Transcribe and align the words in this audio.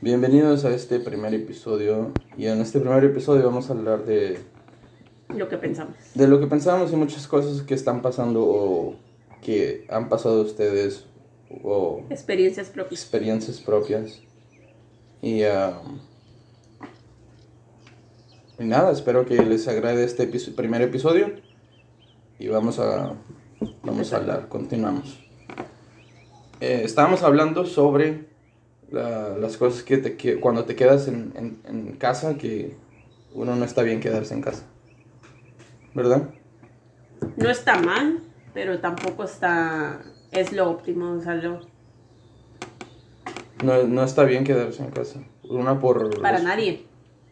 Bienvenidos 0.00 0.64
a 0.64 0.70
este 0.70 1.00
primer 1.00 1.34
episodio 1.34 2.12
y 2.36 2.46
en 2.46 2.60
este 2.60 2.78
primer 2.78 3.02
episodio 3.04 3.44
vamos 3.44 3.68
a 3.68 3.72
hablar 3.72 4.04
de 4.04 4.38
Lo 5.28 5.48
que 5.48 5.58
pensamos. 5.58 5.94
de 6.14 6.28
lo 6.28 6.38
que 6.40 6.46
pensamos 6.46 6.92
y 6.92 6.96
muchas 6.96 7.26
cosas 7.26 7.62
que 7.62 7.74
están 7.74 8.00
pasando 8.00 8.44
o 8.44 8.94
que 9.42 9.86
han 9.90 10.08
pasado 10.08 10.42
ustedes 10.42 11.04
o 11.64 12.02
Experiencias 12.10 12.68
propias. 12.68 13.00
experiencias 13.00 13.60
propias. 13.60 14.20
Y, 15.20 15.42
um, 15.44 15.98
y 18.60 18.64
nada, 18.64 18.92
espero 18.92 19.24
que 19.26 19.34
les 19.42 19.66
agrade 19.66 20.04
este 20.04 20.26
primer 20.52 20.82
episodio 20.82 21.32
y 22.38 22.46
vamos 22.48 22.78
a, 22.78 23.14
vamos 23.82 24.12
a 24.12 24.16
hablar, 24.18 24.48
continuamos. 24.48 25.18
Eh, 26.60 26.82
estábamos 26.84 27.22
hablando 27.24 27.64
sobre 27.66 28.27
la- 28.90 29.36
las 29.38 29.56
cosas 29.56 29.82
que, 29.82 29.98
te, 29.98 30.16
que 30.16 30.40
cuando 30.40 30.64
te 30.64 30.74
quedas 30.76 31.08
en, 31.08 31.32
en- 31.36 31.58
en 31.66 31.92
casa, 31.96 32.36
que 32.36 32.76
uno 33.34 33.54
no 33.56 33.64
está 33.64 33.82
bien 33.82 34.00
quedarse 34.00 34.34
en 34.34 34.42
casa. 34.42 34.64
¿Verdad? 35.94 36.30
No 37.36 37.50
está 37.50 37.78
mal, 37.80 38.20
pero 38.54 38.78
tampoco 38.80 39.24
está. 39.24 40.00
Es 40.32 40.52
lo 40.52 40.70
óptimo. 40.70 41.12
O 41.12 41.20
sea, 41.20 41.34
lo- 41.34 41.60
No, 43.64 43.82
no 43.84 44.04
está 44.04 44.24
bien 44.24 44.44
quedarse 44.44 44.82
en 44.84 44.90
casa. 44.90 45.20
Una 45.48 45.80
por... 45.80 46.20
para 46.20 46.38
los- 46.38 46.46
nadie. 46.46 46.84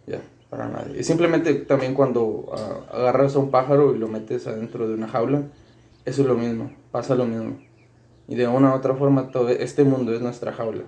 Ya, 0.07 0.20
para 0.51 0.68
nadie. 0.68 0.98
Y 1.01 1.04
simplemente 1.04 1.54
también 1.54 1.95
cuando 1.95 2.46
ah, 2.52 2.96
agarras 2.96 3.37
a 3.37 3.38
un 3.38 3.51
pájaro 3.51 3.95
y 3.95 3.98
lo 3.98 4.09
metes 4.09 4.46
adentro 4.46 4.88
de 4.88 4.95
una 4.95 5.09
jaula, 5.09 5.43
eso 6.04 6.23
es 6.23 6.29
lo 6.29 6.34
mismo, 6.34 6.73
pasa 6.91 7.15
lo 7.15 7.27
mismo. 7.27 7.59
Y 8.29 8.34
de 8.34 8.48
una 8.48 8.73
u 8.73 8.77
otra 8.77 8.95
forma, 8.95 9.30
todo 9.30 9.48
este 9.51 9.84
mundo 9.84 10.12
es 10.15 10.20
nuestra 10.20 10.52
jaula. 10.52 10.84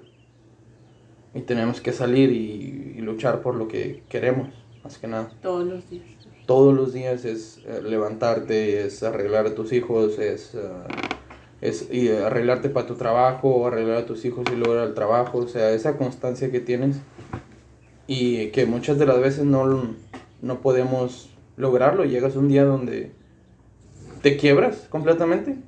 Y 1.35 1.41
tenemos 1.43 1.81
que 1.81 1.93
salir 1.93 2.31
y, 2.31 2.95
y 2.97 3.01
luchar 3.01 3.43
por 3.43 3.55
lo 3.55 3.69
que 3.69 4.03
queremos, 4.09 4.49
más 4.83 4.99
que 4.99 5.07
nada. 5.07 5.31
Todos 5.43 5.67
los 5.67 5.91
días. 5.91 6.05
Todos 6.47 6.75
los 6.75 6.95
días 6.95 7.27
es 7.27 7.61
eh, 7.67 7.83
levantarte, 7.83 8.87
es 8.87 9.03
arreglar 9.03 9.47
a 9.47 9.55
tus 9.55 9.73
hijos, 9.75 10.19
es, 10.19 10.55
ah, 10.55 10.87
es 11.61 11.93
y 11.93 12.09
arreglarte 12.09 12.71
para 12.71 12.87
tu 12.87 12.95
trabajo, 12.95 13.67
arreglar 13.67 13.99
a 13.99 14.07
tus 14.07 14.25
hijos 14.25 14.47
y 14.51 14.57
lograr 14.57 14.89
el 14.89 14.95
trabajo. 14.95 15.39
O 15.39 15.47
sea, 15.49 15.73
esa 15.73 15.99
constancia 15.99 16.51
que 16.51 16.61
tienes 16.61 16.97
y 18.07 18.47
que 18.47 18.65
muchas 18.65 18.99
de 18.99 19.05
las 19.05 19.21
veces 19.21 19.45
no, 19.45 19.95
no 20.41 20.61
podemos 20.63 21.29
lograrlo. 21.59 22.07
Llegas 22.07 22.35
un 22.35 22.49
día 22.49 22.65
donde 22.65 23.13
te 24.23 24.39
quiebras 24.39 24.87
completamente 24.89 25.59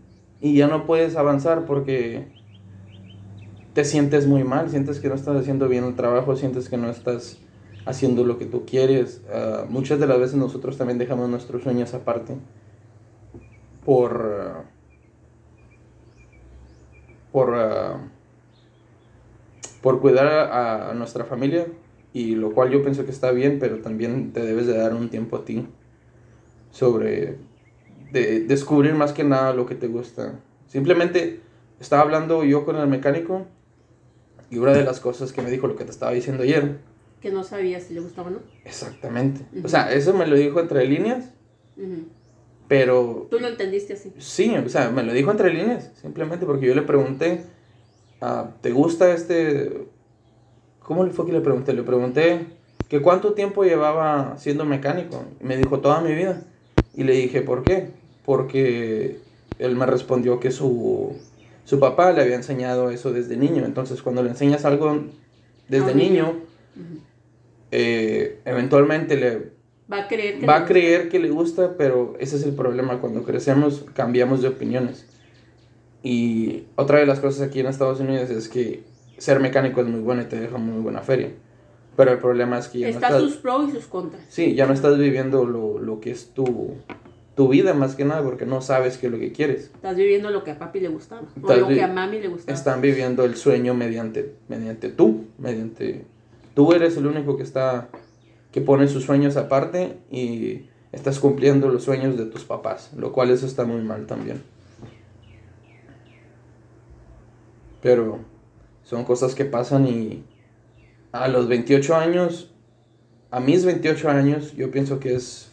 y 0.41 0.57
ya 0.57 0.67
no 0.67 0.87
puedes 0.87 1.15
avanzar 1.17 1.67
porque 1.67 2.27
te 3.73 3.85
sientes 3.85 4.27
muy 4.27 4.45
mal, 4.45 4.71
sientes 4.71 5.01
que 5.01 5.09
no 5.09 5.15
estás 5.15 5.37
haciendo 5.37 5.69
bien 5.69 5.85
el 5.85 5.95
trabajo, 5.95 6.37
sientes 6.37 6.69
que 6.69 6.77
no 6.77 6.91
estás 6.91 7.39
haciendo 7.87 8.25
lo 8.25 8.39
que 8.39 8.47
tú 8.47 8.65
quieres. 8.67 9.23
Ah, 9.33 9.65
muchas 9.69 10.01
de 10.01 10.07
las 10.07 10.19
veces 10.19 10.37
nosotros 10.37 10.77
también 10.77 10.99
dejamos 10.99 11.29
nuestros 11.29 11.63
sueños 11.63 11.95
aparte 11.95 12.37
por... 13.85 14.41
ah, 14.41 14.65
por... 17.33 17.55
ah, 17.55 18.01
por 19.83 20.01
cuidar 20.03 20.27
a, 20.27 20.91
a 20.91 20.95
nuestra 20.95 21.25
familia 21.25 21.67
y 22.13 22.35
lo 22.35 22.53
cual 22.53 22.71
yo 22.71 22.83
pienso 22.83 23.07
que 23.07 23.11
está 23.11 23.31
bien, 23.31 23.59
pero 23.59 23.81
también 23.81 24.33
te 24.35 24.43
debes 24.45 24.67
de 24.67 24.77
dar 24.77 24.95
un 24.95 25.09
tiempo 25.09 25.37
a 25.37 25.45
ti 25.47 25.67
sobre 26.71 27.39
de 28.13 28.41
descubrir 28.41 28.95
más 28.95 29.13
que 29.13 29.25
nada 29.25 29.55
lo 29.55 29.65
que 29.65 29.75
te 29.75 29.87
gusta. 29.87 30.35
Simplemente 30.67 31.41
estaba 31.81 32.03
hablando 32.03 32.45
yo 32.45 32.67
con 32.67 32.77
el 32.77 32.89
mecánico 32.89 33.47
y 34.51 34.59
una 34.59 34.73
de 34.73 34.85
las 34.85 35.01
cosas 35.01 35.33
que 35.33 35.43
me 35.43 35.51
dijo 35.51 35.67
lo 35.67 35.77
que 35.77 35.85
te 35.85 35.91
estaba 35.91 36.13
diciendo 36.13 36.43
ayer, 36.43 36.79
Que 37.21 37.31
no 37.31 37.45
sabía 37.45 37.81
si 37.81 37.95
le 37.95 38.01
gustaba 38.01 38.29
o 38.29 38.31
no. 38.33 38.39
exactamente. 38.65 39.43
O 39.65 39.69
sea, 39.69 39.93
eso 39.93 40.13
me 40.15 40.27
lo 40.27 40.37
dijo 40.37 40.61
entre 40.61 40.87
líneas, 40.87 41.31
pero 42.69 43.27
Tú 43.31 43.41
lo 43.41 43.49
entendiste 43.49 43.95
así. 43.95 44.13
Sí, 44.19 44.55
o 44.57 44.69
sea, 44.69 44.91
me 44.91 45.03
lo 45.03 45.13
dijo 45.13 45.31
entre 45.31 45.53
líneas, 45.53 45.91
simplemente 46.01 46.47
porque 46.47 46.67
yo 46.67 46.75
le 46.75 46.83
pregunté, 46.83 47.45
ah, 48.21 48.51
¿te 48.61 48.71
gusta 48.71 49.13
este...? 49.13 49.87
¿Cómo 50.81 51.05
le 51.05 51.13
fue 51.13 51.27
que 51.27 51.33
le 51.33 51.41
pregunté? 51.41 51.73
Le 51.73 51.83
pregunté 51.83 52.47
que 52.89 53.01
cuánto 53.01 53.35
tiempo 53.35 53.63
llevaba 53.65 54.37
siendo 54.39 54.65
mecánico. 54.65 55.25
Me 55.41 55.57
dijo, 55.57 55.79
toda 55.81 56.01
mi 56.01 56.13
vida. 56.13 56.43
Y 56.97 57.05
le 57.05 57.13
dije, 57.13 57.43
¿por 57.43 57.63
qué? 57.63 57.91
Porque 58.25 59.21
él 59.61 59.77
me 59.77 59.87
respondió 59.87 60.41
que 60.41 60.51
su, 60.51 61.17
su 61.71 61.79
papá 61.79 62.11
le 62.11 62.23
había 62.23 62.35
enseñado 62.35 62.91
eso 62.91 63.13
desde 63.13 63.37
niño. 63.37 63.65
Entonces, 63.65 64.03
cuando 64.03 64.25
le 64.25 64.31
enseñas 64.31 64.65
algo 64.65 65.05
desde 65.69 65.95
niño. 65.95 66.35
eh, 67.71 68.41
eventualmente 68.45 69.17
le, 69.17 69.53
Va 69.93 69.99
a 69.99 70.09
creer 70.09 70.41
que. 70.41 70.47
va 70.47 70.59
le 70.59 70.65
a 70.65 70.67
creer 70.67 71.09
que 71.09 71.21
le 71.21 71.31
gusta, 71.31 71.77
pero 71.77 72.15
ese 72.19 72.35
es 72.37 72.43
el 72.43 72.55
problema. 72.55 73.01
Cuando 73.01 73.23
crecemos, 73.23 73.85
cambiamos 73.95 74.43
de 74.43 74.49
opiniones. 74.49 75.07
Y 76.03 76.65
otra 76.75 76.99
de 76.99 77.07
las 77.07 77.21
cosas 77.21 77.47
aquí 77.47 77.61
en 77.61 77.67
Estados 77.67 78.01
Unidos 78.01 78.31
es 78.31 78.49
que 78.49 78.83
ser 79.19 79.39
mecánico 79.39 79.81
es 79.81 79.87
muy 79.87 80.01
bueno 80.01 80.23
y 80.23 80.25
te 80.25 80.41
deja 80.41 80.59
muy 80.59 80.83
buena 80.83 81.03
feria. 81.03 81.31
Pero 81.97 82.11
el 82.11 82.19
problema 82.19 82.59
es 82.59 82.67
que 82.67 82.81
ya 82.81 82.89
Está 82.89 83.11
no 83.11 83.17
estás, 83.17 83.31
sus 83.31 83.41
pros 83.41 83.69
y 83.69 83.73
sus 83.77 83.87
contras. 83.87 84.23
sí, 84.29 84.55
ya 84.57 84.67
no 84.67 84.73
estás 84.73 84.99
viviendo 84.99 85.45
lo, 85.45 85.79
lo 85.79 86.01
que 86.01 86.11
es 86.11 86.31
tu, 86.35 86.75
tu 87.41 87.49
vida 87.49 87.73
más 87.73 87.95
que 87.95 88.05
nada 88.05 88.23
porque 88.23 88.45
no 88.45 88.61
sabes 88.61 88.99
qué 88.99 89.07
es 89.07 89.13
lo 89.13 89.19
que 89.19 89.33
quieres. 89.33 89.71
Estás 89.75 89.97
viviendo 89.97 90.29
lo 90.29 90.45
que 90.45 90.51
a 90.51 90.59
papi 90.59 90.79
le 90.79 90.89
gustaba. 90.89 91.23
O 91.41 91.55
lo 91.55 91.69
que 91.69 91.83
a 91.83 91.89
mami 91.89 92.21
le 92.21 92.29
gustaba. 92.29 92.55
Están 92.55 92.83
viviendo 92.83 93.25
el 93.25 93.35
sueño 93.35 93.73
mediante, 93.73 94.35
mediante 94.49 94.91
tú, 94.91 95.25
mediante... 95.39 96.05
Tú 96.55 96.75
eres 96.75 96.99
el 96.99 97.07
único 97.07 97.39
que 97.39 97.43
está, 97.43 97.89
que 98.53 98.61
pone 98.61 98.89
sus 98.89 99.05
sueños 99.05 99.39
aparte 99.39 99.97
y 100.11 100.67
estás 100.93 101.19
cumpliendo 101.19 101.71
los 101.71 101.83
sueños 101.83 102.19
de 102.19 102.27
tus 102.27 102.45
papás, 102.45 102.93
lo 102.95 103.11
cual 103.11 103.31
eso 103.31 103.47
está 103.47 103.65
muy 103.65 103.81
mal 103.81 104.05
también. 104.05 104.43
Pero 107.81 108.19
son 108.83 109.07
cosas 109.07 109.35
que 109.35 109.47
pasan 109.47 109.87
y 109.87 110.25
a 111.13 111.27
los 111.29 111.49
28 111.49 111.97
años, 111.97 112.53
a 113.31 113.41
mis 113.41 113.65
28 113.65 114.11
años, 114.11 114.53
yo 114.55 114.71
pienso 114.71 115.01
que 115.01 115.15
es, 115.15 115.50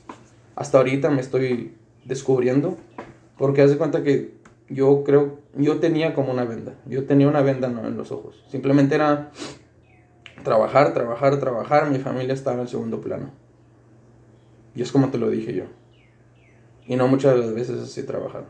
hasta 0.58 0.80
ahorita 0.80 1.12
me 1.12 1.22
estoy 1.22 1.76
descubriendo, 2.04 2.78
porque 3.38 3.62
haz 3.62 3.70
de 3.70 3.78
cuenta 3.78 4.04
que 4.04 4.34
yo 4.68 5.04
creo, 5.04 5.38
yo 5.56 5.78
tenía 5.78 6.16
como 6.16 6.32
una 6.34 6.46
venda, 6.46 6.74
yo 6.88 7.06
tenía 7.06 7.28
una 7.28 7.42
venda 7.42 7.70
no, 7.70 7.88
en 7.88 7.96
los 7.96 8.12
ojos, 8.12 8.44
simplemente 8.50 8.96
era 8.96 9.30
trabajar, 10.44 10.96
trabajar, 10.96 11.40
trabajar, 11.40 11.92
mi 11.92 12.00
familia 12.00 12.34
estaba 12.34 12.62
en 12.62 12.68
segundo 12.68 13.02
plano. 13.02 13.30
Y 14.74 14.82
es 14.82 14.92
como 14.92 15.10
te 15.10 15.20
lo 15.20 15.30
dije 15.30 15.54
yo. 15.54 15.66
Y 16.88 16.96
no 16.96 17.08
muchas 17.08 17.36
de 17.36 17.42
las 17.42 17.54
veces 17.54 17.80
así 17.80 18.04
trabajar. 18.04 18.46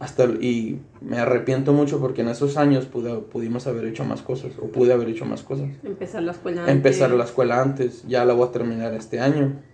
Hasta, 0.00 0.24
y 0.24 0.80
me 1.00 1.18
arrepiento 1.18 1.72
mucho 1.72 2.00
porque 2.00 2.22
en 2.22 2.28
esos 2.28 2.56
años 2.56 2.86
pude, 2.86 3.14
pudimos 3.16 3.66
haber 3.68 3.84
hecho 3.84 4.04
más 4.04 4.22
cosas, 4.22 4.52
o 4.60 4.68
pude 4.68 4.92
haber 4.92 5.08
hecho 5.08 5.24
más 5.24 5.42
cosas. 5.42 5.68
Empezar 5.84 6.22
la 6.22 6.32
escuela. 6.32 6.68
Empezar 6.68 7.06
antes. 7.06 7.18
la 7.18 7.24
escuela 7.24 7.60
antes, 7.62 8.04
ya 8.08 8.24
la 8.24 8.32
voy 8.32 8.48
a 8.48 8.50
terminar 8.50 8.94
este 8.94 9.20
año. 9.20 9.69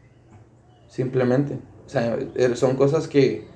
Simplemente. 0.89 1.59
O 1.87 1.89
sea, 1.89 2.19
eh, 2.35 2.57
son 2.57 2.77
cosas 2.77 3.09
que 3.09 3.47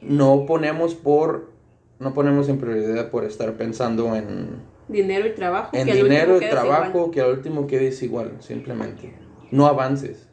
no 0.00 0.46
ponemos 0.46 0.94
por, 0.94 1.50
no 1.98 2.14
ponemos 2.14 2.48
en 2.48 2.58
prioridad 2.58 3.10
por 3.10 3.24
estar 3.24 3.56
pensando 3.56 4.14
en, 4.14 4.62
Dinero 4.88 5.26
y 5.26 5.34
trabajo. 5.34 5.70
en 5.74 5.86
que 5.86 5.94
dinero 5.94 6.38
y 6.38 6.48
trabajo, 6.48 6.98
igual. 6.98 7.10
que 7.10 7.20
al 7.20 7.30
último 7.32 7.66
quedes 7.66 8.02
igual, 8.02 8.32
simplemente. 8.40 9.12
No 9.50 9.66
avances. 9.66 10.26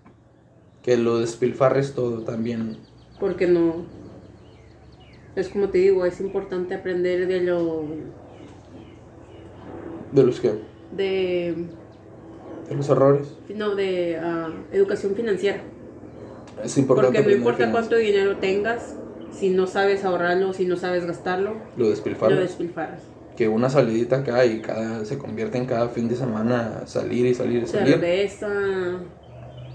Que 0.81 0.95
lo 0.97 1.19
despilfarres 1.19 1.93
todo 1.93 2.21
también. 2.21 2.77
Porque 3.19 3.47
no. 3.47 3.85
Es 5.35 5.49
como 5.49 5.69
te 5.69 5.79
digo, 5.79 6.05
es 6.05 6.21
importante 6.21 6.73
aprender 6.73 7.27
de 7.27 7.41
lo. 7.41 7.83
De 10.13 10.23
los 10.23 10.39
que, 10.39 10.53
de. 10.95 11.67
de 12.69 12.75
los 12.75 12.87
errores. 12.87 13.35
No, 13.53 13.75
de 13.75 14.17
ah, 14.17 14.53
educación 14.71 15.15
financiera. 15.15 15.61
Es 16.63 16.77
importante. 16.77 17.17
Porque 17.19 17.31
no 17.31 17.37
importa 17.37 17.71
cuánto 17.71 17.95
dinero 17.95 18.37
tengas, 18.37 18.95
si 19.31 19.49
no 19.49 19.67
sabes 19.67 20.05
ahorrarlo, 20.05 20.53
si 20.53 20.65
no 20.65 20.77
sabes 20.77 21.05
gastarlo, 21.05 21.55
Lo 21.77 21.89
despilfarras. 21.89 22.35
lo 22.37 22.41
despilfarras. 22.41 23.01
Que 23.35 23.49
una 23.49 23.69
salidita 23.69 24.17
acá 24.17 24.45
y 24.45 24.61
cada, 24.61 25.03
se 25.03 25.17
convierte 25.17 25.57
en 25.57 25.65
cada 25.65 25.89
fin 25.89 26.07
de 26.07 26.15
semana 26.15 26.83
salir 26.85 27.25
y 27.25 27.33
salir 27.33 27.63
y 27.63 27.67
salir. 27.67 27.95
Cerveza, 27.95 28.47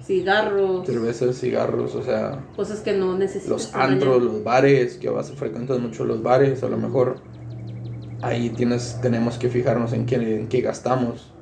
cigarros, 0.02 0.86
cervezas, 0.86 1.36
cigarros, 1.38 1.94
o 1.94 2.02
sea, 2.02 2.46
cosas 2.56 2.80
que 2.80 2.94
no 2.94 3.16
necesitas. 3.18 3.48
los 3.48 3.74
antros, 3.74 4.18
mañana. 4.18 4.32
los 4.32 4.44
bares, 4.44 4.96
que 4.96 5.10
vas 5.10 5.30
a 5.30 5.34
frecuentar 5.34 5.78
mucho 5.78 6.04
los 6.04 6.22
bares, 6.22 6.62
a 6.62 6.68
lo 6.68 6.78
mejor 6.78 7.16
ahí 8.22 8.50
tienes, 8.50 8.98
tenemos 9.02 9.36
que 9.36 9.48
fijarnos 9.50 9.92
en 9.92 10.06
qué, 10.06 10.16
en 10.16 10.48
qué 10.48 10.62
gastamos. 10.62 11.32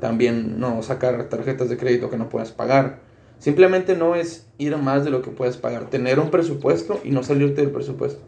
También 0.00 0.60
no 0.60 0.82
sacar 0.82 1.30
tarjetas 1.30 1.70
de 1.70 1.78
crédito 1.78 2.10
que 2.10 2.18
no 2.18 2.28
puedas 2.28 2.52
pagar. 2.52 3.00
Simplemente 3.44 3.94
no 3.94 4.14
es 4.14 4.46
ir 4.56 4.74
más 4.78 5.04
de 5.04 5.10
lo 5.10 5.20
que 5.20 5.30
puedes 5.30 5.58
pagar, 5.58 5.90
tener 5.90 6.18
un 6.18 6.30
presupuesto 6.30 6.98
y 7.04 7.10
no 7.10 7.22
salirte 7.22 7.60
del 7.60 7.70
presupuesto. 7.72 8.22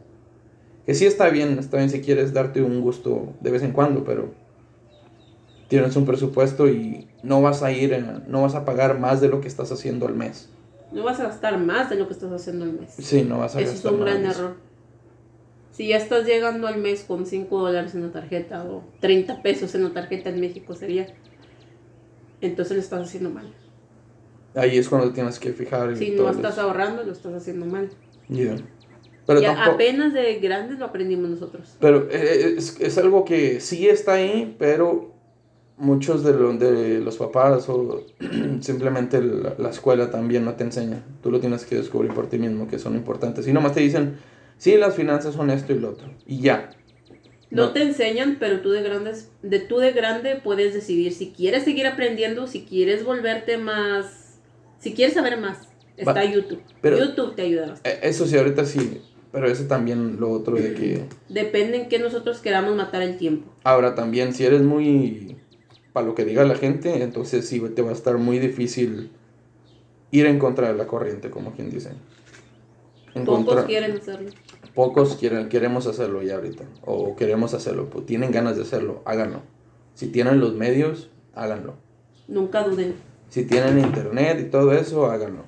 Que 0.85 0.95
sí 0.95 1.07
está 1.07 1.31
bien, 1.31 1.59
está 1.59 1.79
bien 1.79 1.89
si 1.89 2.03
quieres 2.03 2.35
darte 2.35 2.61
un 2.61 2.83
gusto 2.83 3.33
de 3.41 3.51
vez 3.51 3.63
en 3.63 3.73
cuando, 3.73 4.05
pero 4.05 4.35
Tienes 5.69 5.97
un 5.97 6.05
presupuesto 6.07 6.69
y 6.69 7.09
no 7.23 7.43
vas 7.43 7.63
a 7.63 7.73
ir, 7.73 7.93
eh, 7.93 8.05
no 8.29 8.43
vas 8.43 8.55
a 8.55 8.65
pagar 8.65 9.01
más 9.01 9.21
de 9.21 9.29
lo 9.29 9.41
que 9.41 9.49
estás 9.49 9.73
haciendo 9.73 10.07
al 10.07 10.15
mes. 10.15 10.49
No 10.93 11.03
vas 11.03 11.19
a 11.19 11.25
gastar 11.25 11.59
más 11.59 11.91
de 11.91 11.97
lo 11.97 12.07
que 12.07 12.13
estás 12.13 12.31
haciendo 12.31 12.65
al 12.67 12.75
mes. 12.75 12.95
Sí, 12.99 13.25
no 13.25 13.39
vas 13.39 13.57
a 13.57 13.61
Eso 13.61 13.71
es 13.71 13.83
gastar 13.83 13.95
un 13.95 14.01
gran 14.01 14.23
más. 14.23 14.39
error. 14.39 14.57
Si 15.73 15.89
ya 15.89 15.97
estás 15.97 16.25
llegando 16.25 16.69
al 16.69 16.79
mes 16.79 17.03
con 17.03 17.27
5 17.27 17.59
dólares 17.59 17.95
en 17.95 18.03
la 18.03 18.13
tarjeta 18.13 18.65
o 18.65 18.85
30 19.01 19.43
pesos 19.43 19.75
en 19.75 19.85
la 19.85 19.91
tarjeta 19.91 20.31
en 20.31 20.41
México 20.41 20.75
sería, 20.75 21.09
entonces 22.41 22.77
lo 22.77 22.81
estás 22.83 23.09
haciendo 23.09 23.31
mal. 23.31 23.53
Ahí 24.57 24.79
es 24.79 24.89
cuando 24.89 25.13
tienes 25.13 25.39
que 25.39 25.53
fijar. 25.53 25.97
Si 25.97 26.11
no 26.11 26.23
eso. 26.29 26.39
estás 26.39 26.59
ahorrando, 26.59 27.05
lo 27.05 27.13
estás 27.13 27.33
haciendo 27.35 27.67
mal. 27.67 27.89
Yeah. 28.29 28.57
Pero 29.27 29.41
Ya 29.41 29.55
tampoco- 29.55 29.75
apenas 29.75 30.13
de 30.13 30.41
grandes 30.41 30.79
lo 30.79 30.87
aprendimos 30.87 31.29
nosotros. 31.31 31.77
Pero 31.81 32.09
eh, 32.11 32.55
es, 32.57 32.81
es 32.81 32.97
algo 32.99 33.25
que 33.25 33.61
sí 33.61 33.87
está 33.89 34.15
ahí, 34.15 34.57
pero 34.59 35.15
muchos 35.77 36.25
de, 36.25 36.33
lo- 36.33 36.53
de 36.55 37.01
los 37.01 37.17
papás 37.19 37.69
o 37.69 38.05
simplemente 38.61 39.21
la, 39.21 39.55
la 39.59 39.71
escuela 39.71 40.11
también 40.11 40.45
no 40.45 40.55
te 40.55 40.65
enseña. 40.65 41.03
Tú 41.23 41.31
lo 41.31 41.39
tienes 41.41 41.65
que 41.67 41.77
descubrir 41.77 42.13
por 42.15 42.29
ti 42.29 42.39
mismo, 42.39 42.67
que 42.69 42.79
son 42.79 42.95
importantes. 42.95 43.47
Y 43.47 43.53
nomás 43.53 43.75
te 43.75 43.81
dicen, 43.81 44.17
sí, 44.59 44.77
las 44.77 44.95
finanzas 44.95 45.35
son 45.35 45.51
esto 45.51 45.73
y 45.73 45.79
lo 45.81 45.91
otro. 45.91 46.09
Y 46.27 46.41
ya. 46.41 46.71
No, 47.51 47.67
No. 47.67 47.73
te 47.73 47.83
enseñan, 47.83 48.37
pero 48.41 48.61
tú 48.61 48.71
de 48.71 48.83
grandes, 48.83 49.31
de 49.43 49.61
tú 49.61 49.79
de 49.79 49.93
grande 49.93 50.41
puedes 50.43 50.73
decidir 50.75 51.13
si 51.13 51.31
quieres 51.33 51.65
seguir 51.65 51.87
aprendiendo, 51.87 52.47
si 52.47 52.65
quieres 52.65 53.05
volverte 53.05 53.57
más, 53.59 54.26
si 54.79 54.93
quieres 54.95 55.15
saber 55.15 55.39
más. 55.39 55.69
Está 55.97 56.13
Va- 56.13 56.25
YouTube. 56.25 56.61
pero- 56.81 56.99
YouTube 56.99 57.35
te 57.35 57.43
ayuda 57.43 57.71
bastante. 57.71 57.91
Eh, 57.91 57.99
Eso 58.11 58.27
sí, 58.27 58.37
ahorita 58.37 58.65
sí. 58.65 59.01
Pero 59.33 59.49
eso 59.49 59.65
también 59.65 60.19
lo 60.19 60.31
otro 60.31 60.57
de 60.57 60.73
que... 60.73 61.05
Depende 61.29 61.77
en 61.77 61.89
qué 61.89 61.99
nosotros 61.99 62.39
queramos 62.39 62.75
matar 62.75 63.03
el 63.03 63.19
tiempo. 63.19 63.53
Ahora 63.65 63.95
también, 63.95 64.33
si 64.33 64.45
eres 64.47 64.63
muy... 64.63 65.37
Para 65.93 66.07
lo 66.07 66.15
que 66.15 66.25
diga 66.25 66.45
la 66.45 66.55
gente, 66.55 67.03
entonces 67.03 67.47
sí 67.47 67.61
te 67.75 67.83
va 67.83 67.91
a 67.91 67.93
estar 67.93 68.17
muy 68.19 68.39
difícil 68.39 69.11
ir 70.11 70.27
en 70.27 70.39
contra 70.39 70.69
de 70.69 70.75
la 70.79 70.87
corriente, 70.87 71.29
como 71.31 71.53
quien 71.53 71.69
dice. 71.71 71.91
Pocos 73.25 73.65
quieren 73.65 73.93
hacerlo. 73.93 74.31
Pocos 74.75 75.17
quieren, 75.17 75.49
queremos 75.49 75.87
hacerlo 75.87 76.23
ya 76.23 76.35
ahorita. 76.37 76.65
O 76.85 77.17
queremos 77.17 77.55
hacerlo. 77.55 77.89
Pues 77.91 78.07
tienen 78.07 78.31
ganas 78.31 78.57
de 78.57 78.63
hacerlo. 78.63 79.03
Háganlo. 79.07 79.41
Si 79.95 80.09
tienen 80.09 80.39
los 80.41 80.55
medios, 80.55 81.11
háganlo. 81.35 81.75
Nunca 82.29 82.63
duden. 82.63 82.95
Si 83.29 83.45
tienen 83.45 83.79
internet 83.79 84.39
y 84.41 84.51
todo 84.51 84.73
eso, 84.73 85.07
háganlo. 85.11 85.45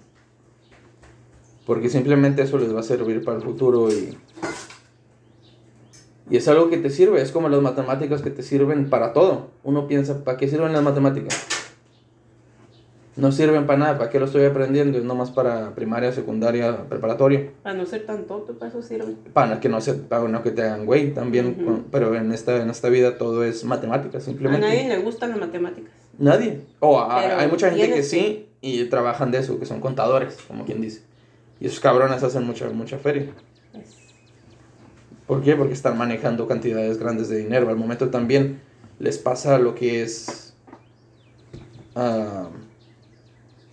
Porque 1.67 1.89
simplemente 1.89 2.43
eso 2.43 2.59
les 2.59 2.75
va 2.75 2.81
a 2.81 2.83
servir 2.83 3.25
para 3.25 3.37
el 3.39 3.43
futuro 3.43 3.91
y... 3.91 4.17
Y 6.31 6.37
es 6.37 6.47
algo 6.49 6.69
que 6.69 6.77
te 6.77 6.91
sirve. 6.91 7.23
Es 7.23 7.33
como 7.33 7.49
las 7.49 7.63
matemáticas 7.63 8.21
que 8.21 8.29
te 8.31 8.43
sirven 8.43 8.91
para 8.91 9.15
todo. 9.15 9.49
Uno 9.65 9.87
piensa, 9.87 10.25
¿para 10.25 10.37
qué 10.37 10.47
sirven 10.49 10.73
las 10.75 10.83
matemáticas? 10.83 11.47
No 13.17 13.33
sirven 13.33 13.67
para 13.67 13.79
nada. 13.79 13.99
¿Para 13.99 14.11
qué 14.11 14.21
lo 14.21 14.27
estoy 14.27 14.45
aprendiendo? 14.45 14.99
Es 14.99 15.05
nomás 15.05 15.31
para 15.31 15.75
primaria, 15.75 16.13
secundaria, 16.13 16.87
preparatoria. 16.89 17.51
Para 17.63 17.75
no 17.77 17.87
ser 17.87 18.05
tan 18.05 18.25
tonto, 18.27 18.53
para 18.59 18.71
eso 18.71 18.83
sirve. 18.83 19.15
Para 19.33 19.59
que 19.59 19.69
no 19.71 19.81
se 19.81 19.95
para 19.95 20.29
no 20.29 20.43
que 20.43 20.51
te 20.51 20.63
hagan 20.63 20.85
güey 20.85 21.15
también, 21.15 21.57
Ujú. 21.59 21.65
con- 21.65 21.85
pero 21.91 22.15
en 22.15 22.31
esta, 22.33 22.63
en 22.63 22.69
esta 22.71 22.91
vida 22.91 23.17
todo 23.19 23.43
es 23.43 23.65
matemática, 23.65 24.19
A 24.19 24.21
simplemente. 24.21 24.67
nadie 24.67 24.87
le 24.89 24.99
gustan 24.99 25.31
las 25.31 25.41
matemáticas. 25.41 25.91
Nadie. 26.19 26.61
O 26.81 27.07
Pero 27.09 27.37
hay 27.39 27.49
mucha 27.49 27.71
gente 27.71 27.95
que 27.95 28.03
sí 28.03 28.49
y 28.61 28.85
trabajan 28.87 29.31
de 29.31 29.39
eso, 29.39 29.59
que 29.59 29.67
son 29.67 29.81
contadores, 29.81 30.37
como 30.47 30.65
quien 30.65 30.81
dice. 30.81 31.03
Y 31.61 31.67
esos 31.67 31.81
cabrones 31.81 32.23
hacen 32.23 32.45
mucha, 32.45 32.69
mucha 32.71 32.99
feria. 32.99 33.33
¿Por 35.27 35.43
qué? 35.43 35.57
Porque 35.57 35.75
están 35.75 35.99
manejando 35.99 36.49
cantidades 36.49 36.99
grandes 36.99 37.29
de 37.29 37.39
dinero. 37.39 37.69
Al 37.69 37.77
momento 37.77 38.09
también 38.11 38.61
les 38.99 39.19
pasa 39.19 39.59
lo 39.59 39.75
que 39.75 40.03
es... 40.03 40.55
ah, 41.95 42.49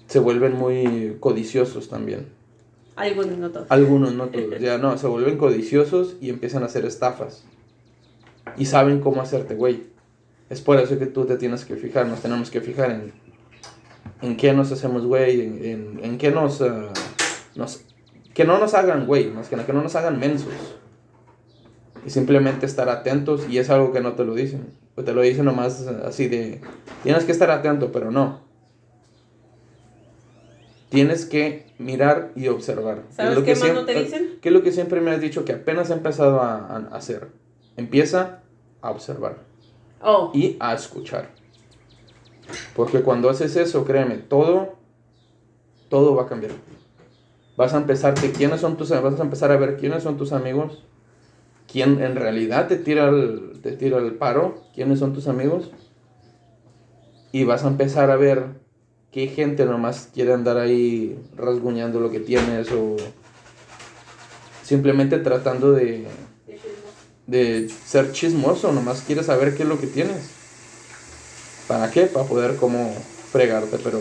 se 0.08 0.20
vuelven 0.20 0.56
muy 0.56 1.18
codiciosos 1.20 1.90
también. 1.90 2.28
Algunos, 2.96 3.38
no 3.38 3.52
todos. 3.52 3.68
Algunos, 3.70 4.14
no 4.14 4.28
todos. 4.28 4.46
Ya 4.60 4.78
no, 4.78 4.98
se 4.98 5.08
vuelven 5.08 5.38
codiciosos 5.38 6.16
y 6.22 6.30
empiezan 6.30 6.64
a 6.64 6.68
hacer 6.68 6.86
estafas. 6.86 7.44
Y 8.58 8.66
saben 8.66 9.00
cómo 9.00 9.22
hacerte, 9.22 9.56
güey. 9.56 9.95
Es 10.50 10.62
por 10.62 10.80
eso 10.80 11.00
que 11.00 11.08
tú 11.08 11.26
te 11.26 11.38
tienes 11.38 11.66
que 11.66 11.76
fijar, 11.76 12.06
nos 12.06 12.22
tenemos 12.22 12.52
que 12.52 12.62
fijar 12.62 12.92
en, 12.92 13.14
en 14.22 14.38
qué 14.38 14.54
nos 14.54 14.72
hacemos, 14.72 15.06
güey, 15.06 15.42
en, 15.42 15.66
en, 15.66 16.00
en 16.04 16.18
qué 16.18 16.32
nos, 16.32 16.62
ah, 16.62 16.94
nos... 17.56 17.82
Que 18.34 18.44
no 18.44 18.60
nos 18.60 18.74
hagan, 18.74 19.08
güey, 19.08 19.32
más 19.32 19.48
que 19.48 19.56
nada, 19.56 19.66
que 19.66 19.74
no 19.74 19.82
nos 19.82 19.96
hagan 19.96 20.20
mensos. 20.20 20.54
Y 22.06 22.10
simplemente 22.10 22.66
estar 22.66 22.90
atentos, 22.90 23.48
y 23.50 23.58
es 23.58 23.70
algo 23.70 23.92
que 23.92 24.02
no 24.02 24.14
te 24.14 24.26
lo 24.26 24.36
dicen. 24.36 24.74
O 24.96 25.04
te 25.04 25.14
lo 25.14 25.22
dicen 25.22 25.46
nomás 25.46 25.88
así 25.88 26.28
de, 26.28 26.62
tienes 27.02 27.24
que 27.24 27.32
estar 27.32 27.50
atento, 27.50 27.92
pero 27.92 28.12
no. 28.12 28.42
Tienes 30.90 31.26
que 31.26 31.66
mirar 31.80 32.32
y 32.36 32.50
observar. 32.50 33.04
Es 33.10 33.16
¿Sabes 33.16 33.36
lo 33.36 33.44
qué 33.44 33.54
que 33.54 33.60
más 33.60 33.74
no 33.74 33.86
te 33.86 34.00
dicen? 34.00 34.38
¿Qué 34.42 34.50
es 34.50 34.54
lo 34.54 34.64
que 34.64 34.72
siempre 34.72 35.02
me 35.02 35.12
has 35.12 35.22
dicho 35.22 35.44
que 35.44 35.54
apenas 35.54 35.90
he 35.90 35.94
empezado 35.94 36.42
a, 36.42 36.58
a 36.58 36.78
hacer? 36.96 37.30
Empieza 37.78 38.42
a 38.82 38.92
observar 38.92 39.55
Oh, 40.02 40.32
y 40.34 40.58
a 40.60 40.74
escuchar. 40.74 41.30
Porque 42.76 43.02
cuando 43.02 43.30
haces 43.30 43.56
eso, 43.56 43.86
créeme, 43.86 44.18
todo, 44.18 44.76
todo 45.90 46.16
va 46.16 46.24
a 46.24 46.28
cambiar. 46.28 46.52
Vas 47.58 47.74
a 47.74 47.78
empezar, 47.78 48.20
de 48.20 48.32
quiénes 48.32 48.62
son 48.62 48.76
tus, 48.78 48.90
vas 48.90 49.20
a 49.20 49.24
empezar 49.24 49.52
a 49.52 49.58
ver 49.58 49.78
quiénes 49.78 50.04
son 50.04 50.18
tus 50.18 50.34
amigos, 50.34 50.84
quién 51.72 52.02
en 52.04 52.16
realidad 52.16 52.68
te 52.68 52.78
tira 52.78 53.10
el, 53.10 53.60
te 53.62 53.72
tira 53.72 53.98
el 53.98 54.14
paro, 54.16 54.64
quiénes 54.74 55.00
son 55.00 55.14
tus 55.14 55.28
amigos, 55.28 55.72
y 57.32 57.46
vas 57.46 57.64
a 57.64 57.70
empezar 57.70 58.12
a 58.12 58.18
ver 58.18 58.46
qué 59.12 59.28
gente 59.28 59.66
nomás 59.66 60.10
quiere 60.14 60.34
andar 60.34 60.58
ahí 60.58 61.18
rasguñando 61.38 62.02
lo 62.02 62.12
que 62.12 62.20
tienes 62.20 62.72
o 62.72 62.98
simplemente 64.62 65.20
tratando 65.20 65.72
de, 65.72 66.06
de 67.28 67.70
ser 67.86 68.12
chismoso, 68.12 68.72
nomás 68.72 69.02
quieres 69.02 69.26
saber 69.26 69.56
qué 69.56 69.64
es 69.64 69.70
lo 69.70 69.80
que 69.80 69.88
tienes. 69.88 70.30
¿Para 71.68 71.90
qué? 71.90 72.04
Para 72.04 72.28
poder 72.28 72.56
como 72.58 72.94
fregarte, 73.32 73.78
pero 73.84 74.00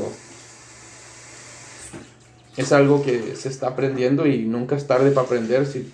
es 2.56 2.73
algo 2.73 3.03
que 3.03 3.35
se 3.37 3.49
está 3.49 3.69
aprendiendo 3.69 4.26
y 4.26 4.44
nunca 4.44 4.76
es 4.76 4.87
tarde 4.87 5.11
para 5.11 5.26
aprender 5.26 5.67
si, 5.67 5.91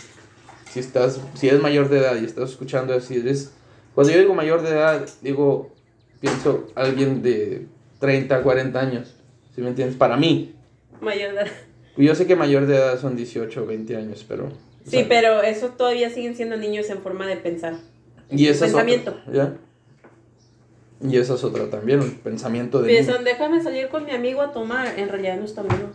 si 0.71 0.81
estás, 0.81 1.21
si 1.35 1.49
eres 1.49 1.61
mayor 1.61 1.89
de 1.89 1.99
edad 1.99 2.21
y 2.21 2.25
estás 2.25 2.51
escuchando 2.51 2.95
así, 2.95 3.17
eres, 3.17 3.53
cuando 3.95 4.13
yo 4.13 4.19
digo 4.19 4.35
mayor 4.35 4.63
de 4.63 4.71
edad, 4.71 5.09
digo, 5.23 5.71
pienso 6.21 6.67
alguien 6.75 7.23
de 7.23 7.67
30, 8.01 8.43
40 8.43 8.79
años, 8.81 9.15
¿sí 9.55 9.63
me 9.63 9.69
entiendes? 9.69 9.97
Para 9.97 10.17
mí, 10.17 10.55
mayor 11.01 11.35
de 11.35 11.41
edad. 11.41 11.51
yo 11.97 12.15
sé 12.15 12.27
que 12.27 12.37
mayor 12.37 12.67
de 12.67 12.77
edad 12.77 13.01
son 13.01 13.17
18 13.17 13.63
o 13.63 13.67
20 13.67 13.97
años, 13.97 14.25
pero... 14.29 14.49
o 14.87 14.91
Sí, 14.91 14.99
sea, 14.99 15.09
pero 15.09 15.43
eso 15.43 15.69
todavía 15.71 16.11
siguen 16.11 16.35
siendo 16.37 16.57
niños 16.57 16.89
en 16.91 16.99
forma 17.03 17.27
de 17.27 17.37
pensar. 17.37 17.75
Y 18.31 18.47
esa 18.47 18.67
es 18.67 18.73
Pensamiento. 18.73 19.11
otra, 19.27 19.33
¿ya? 19.33 19.57
Y 21.09 21.17
esa 21.17 21.35
es 21.35 21.45
otra 21.45 21.69
también, 21.71 22.01
el 22.01 22.13
pensamiento 22.13 22.81
de... 22.83 22.89
Piensan, 22.89 23.25
déjame 23.25 23.63
salir 23.63 23.89
con 23.89 24.05
mi 24.05 24.11
amigo 24.13 24.43
a 24.43 24.53
tomar. 24.53 24.99
En 24.99 25.09
realidad 25.09 25.37
no 25.39 25.45
es 25.45 25.55
tu 25.55 25.61
amigo. 25.61 25.91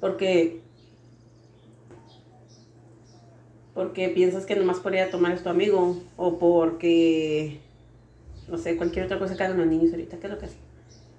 Porque. 0.00 0.60
Porque 3.74 4.08
piensas 4.08 4.46
que 4.46 4.56
nomás 4.56 4.78
por 4.80 4.94
ir 4.94 5.00
a 5.00 5.10
tomar 5.10 5.32
es 5.32 5.42
tu 5.42 5.48
amigo. 5.48 5.96
O 6.16 6.38
porque. 6.38 7.58
No 8.48 8.58
sé, 8.58 8.76
cualquier 8.76 9.04
otra 9.06 9.18
cosa 9.18 9.36
que 9.36 9.42
hagan 9.44 9.58
los 9.58 9.66
niños 9.66 9.90
ahorita. 9.92 10.18
¿Qué 10.18 10.26
es 10.26 10.32
lo 10.32 10.38
que 10.38 10.46
hacen? 10.46 10.58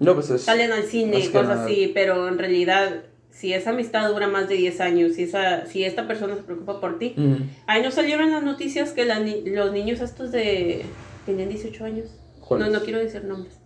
No, 0.00 0.14
pues 0.14 0.28
es... 0.30 0.42
Salen 0.42 0.72
al 0.72 0.82
cine, 0.84 1.18
cosas 1.30 1.48
nada- 1.48 1.64
así. 1.64 1.90
Pero 1.94 2.28
en 2.28 2.38
realidad, 2.38 3.04
si 3.32 3.54
esa 3.54 3.70
amistad 3.70 4.10
dura 4.10 4.28
más 4.28 4.48
de 4.48 4.56
10 4.56 4.80
años, 4.82 5.14
si, 5.14 5.24
esa, 5.24 5.66
si 5.66 5.84
esta 5.84 6.06
persona 6.06 6.36
se 6.36 6.42
preocupa 6.42 6.80
por 6.80 6.98
ti. 6.98 7.14
Ujú. 7.16 7.44
Ahí 7.66 7.82
no 7.82 7.90
salieron 7.90 8.30
las 8.30 8.42
noticias 8.42 8.92
que 8.92 9.04
la 9.06 9.18
los 9.20 9.72
niños 9.72 10.00
estos 10.00 10.30
de... 10.30 10.84
Tenían 11.24 11.48
18 11.48 11.84
años. 11.84 12.10
No, 12.50 12.68
no 12.68 12.80
quiero 12.82 12.98
decir 12.98 13.24
nombres. 13.24 13.58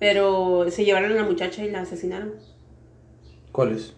Pero 0.00 0.66
se 0.70 0.84
llevaron 0.84 1.12
a 1.12 1.14
la 1.14 1.22
muchacha 1.22 1.64
y 1.64 1.70
la 1.70 1.82
asesinaron. 1.82 2.34
¿Cuáles? 3.52 3.94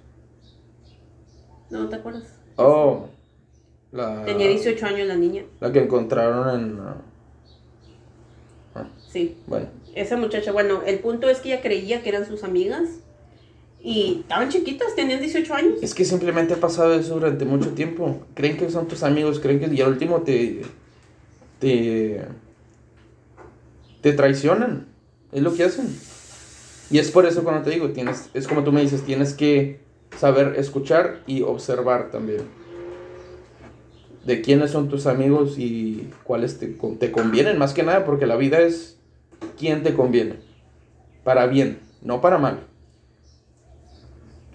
¿No 1.71 1.89
te 1.89 1.97
acuerdas? 1.97 2.39
Oh, 2.57 3.09
la... 3.93 4.25
Tenía 4.27 4.49
18 4.49 4.87
años 4.87 5.09
la 5.09 5.17
niña. 5.17 5.45
La 5.61 5.73
que 5.73 5.83
encontraron 5.83 6.61
en... 6.61 6.79
uh, 6.79 6.95
ah, 8.75 8.87
Sí. 9.09 9.39
bueno, 9.47 9.67
Esa 9.95 10.17
muchacha, 10.17 10.53
bueno, 10.53 10.83
el 10.85 10.99
punto 10.99 11.31
es 11.31 11.41
que 11.41 11.53
ella 11.53 11.63
creía 11.63 12.03
que 12.03 12.11
eran 12.11 12.27
sus 12.27 12.45
amigas. 12.45 13.01
Y 13.83 14.21
estaban 14.21 14.51
chiquitas, 14.51 14.95
tenían 14.95 15.21
18 15.21 15.55
años. 15.55 15.75
es 15.81 15.95
que 15.95 16.05
simplemente 16.05 16.55
ha 16.55 16.59
pasado 16.59 16.95
eso 16.95 17.15
durante 17.15 17.45
mucho 17.47 17.71
tiempo. 17.71 18.21
Creen 18.35 18.59
que 18.59 18.71
son 18.71 18.89
tus 18.89 19.03
amigos, 19.03 19.41
creen 19.41 19.59
que... 19.59 19.75
Y 19.75 19.81
al 19.81 19.93
último 19.93 20.21
te... 20.21 20.63
Te... 21.59 22.27
Te 24.03 24.13
traicionan. 24.13 24.87
Es 25.33 25.43
lo 25.43 25.55
que 25.55 25.65
hacen. 25.65 25.87
Y 26.91 26.99
es 26.99 27.11
por 27.11 27.25
eso 27.25 27.43
cuando 27.43 27.63
te 27.63 27.71
digo, 27.71 27.91
tienes... 27.91 28.29
Es 28.35 28.47
como 28.47 28.65
tú 28.65 28.73
me 28.73 28.83
dices, 28.83 29.03
tienes 29.03 29.33
que 29.33 29.81
saber 30.19 30.55
escuchar 30.59 31.21
y 31.27 31.41
observar 31.41 32.11
también. 32.11 32.43
De 34.27 34.43
quiénes 34.43 34.73
son 34.73 34.91
tus 34.91 35.07
amigos 35.07 35.59
y 35.59 36.11
cuáles 36.25 36.59
te, 36.59 36.67
te 36.67 37.11
convienen, 37.11 37.57
más 37.57 37.73
que 37.73 37.83
nada, 37.83 38.05
porque 38.05 38.27
la 38.27 38.37
vida 38.37 38.61
es 38.61 38.99
quién 39.59 39.83
te 39.83 39.95
conviene. 39.95 40.37
Para 41.25 41.47
bien, 41.47 41.79
no 42.03 42.21
para 42.21 42.37
mal. 42.37 42.70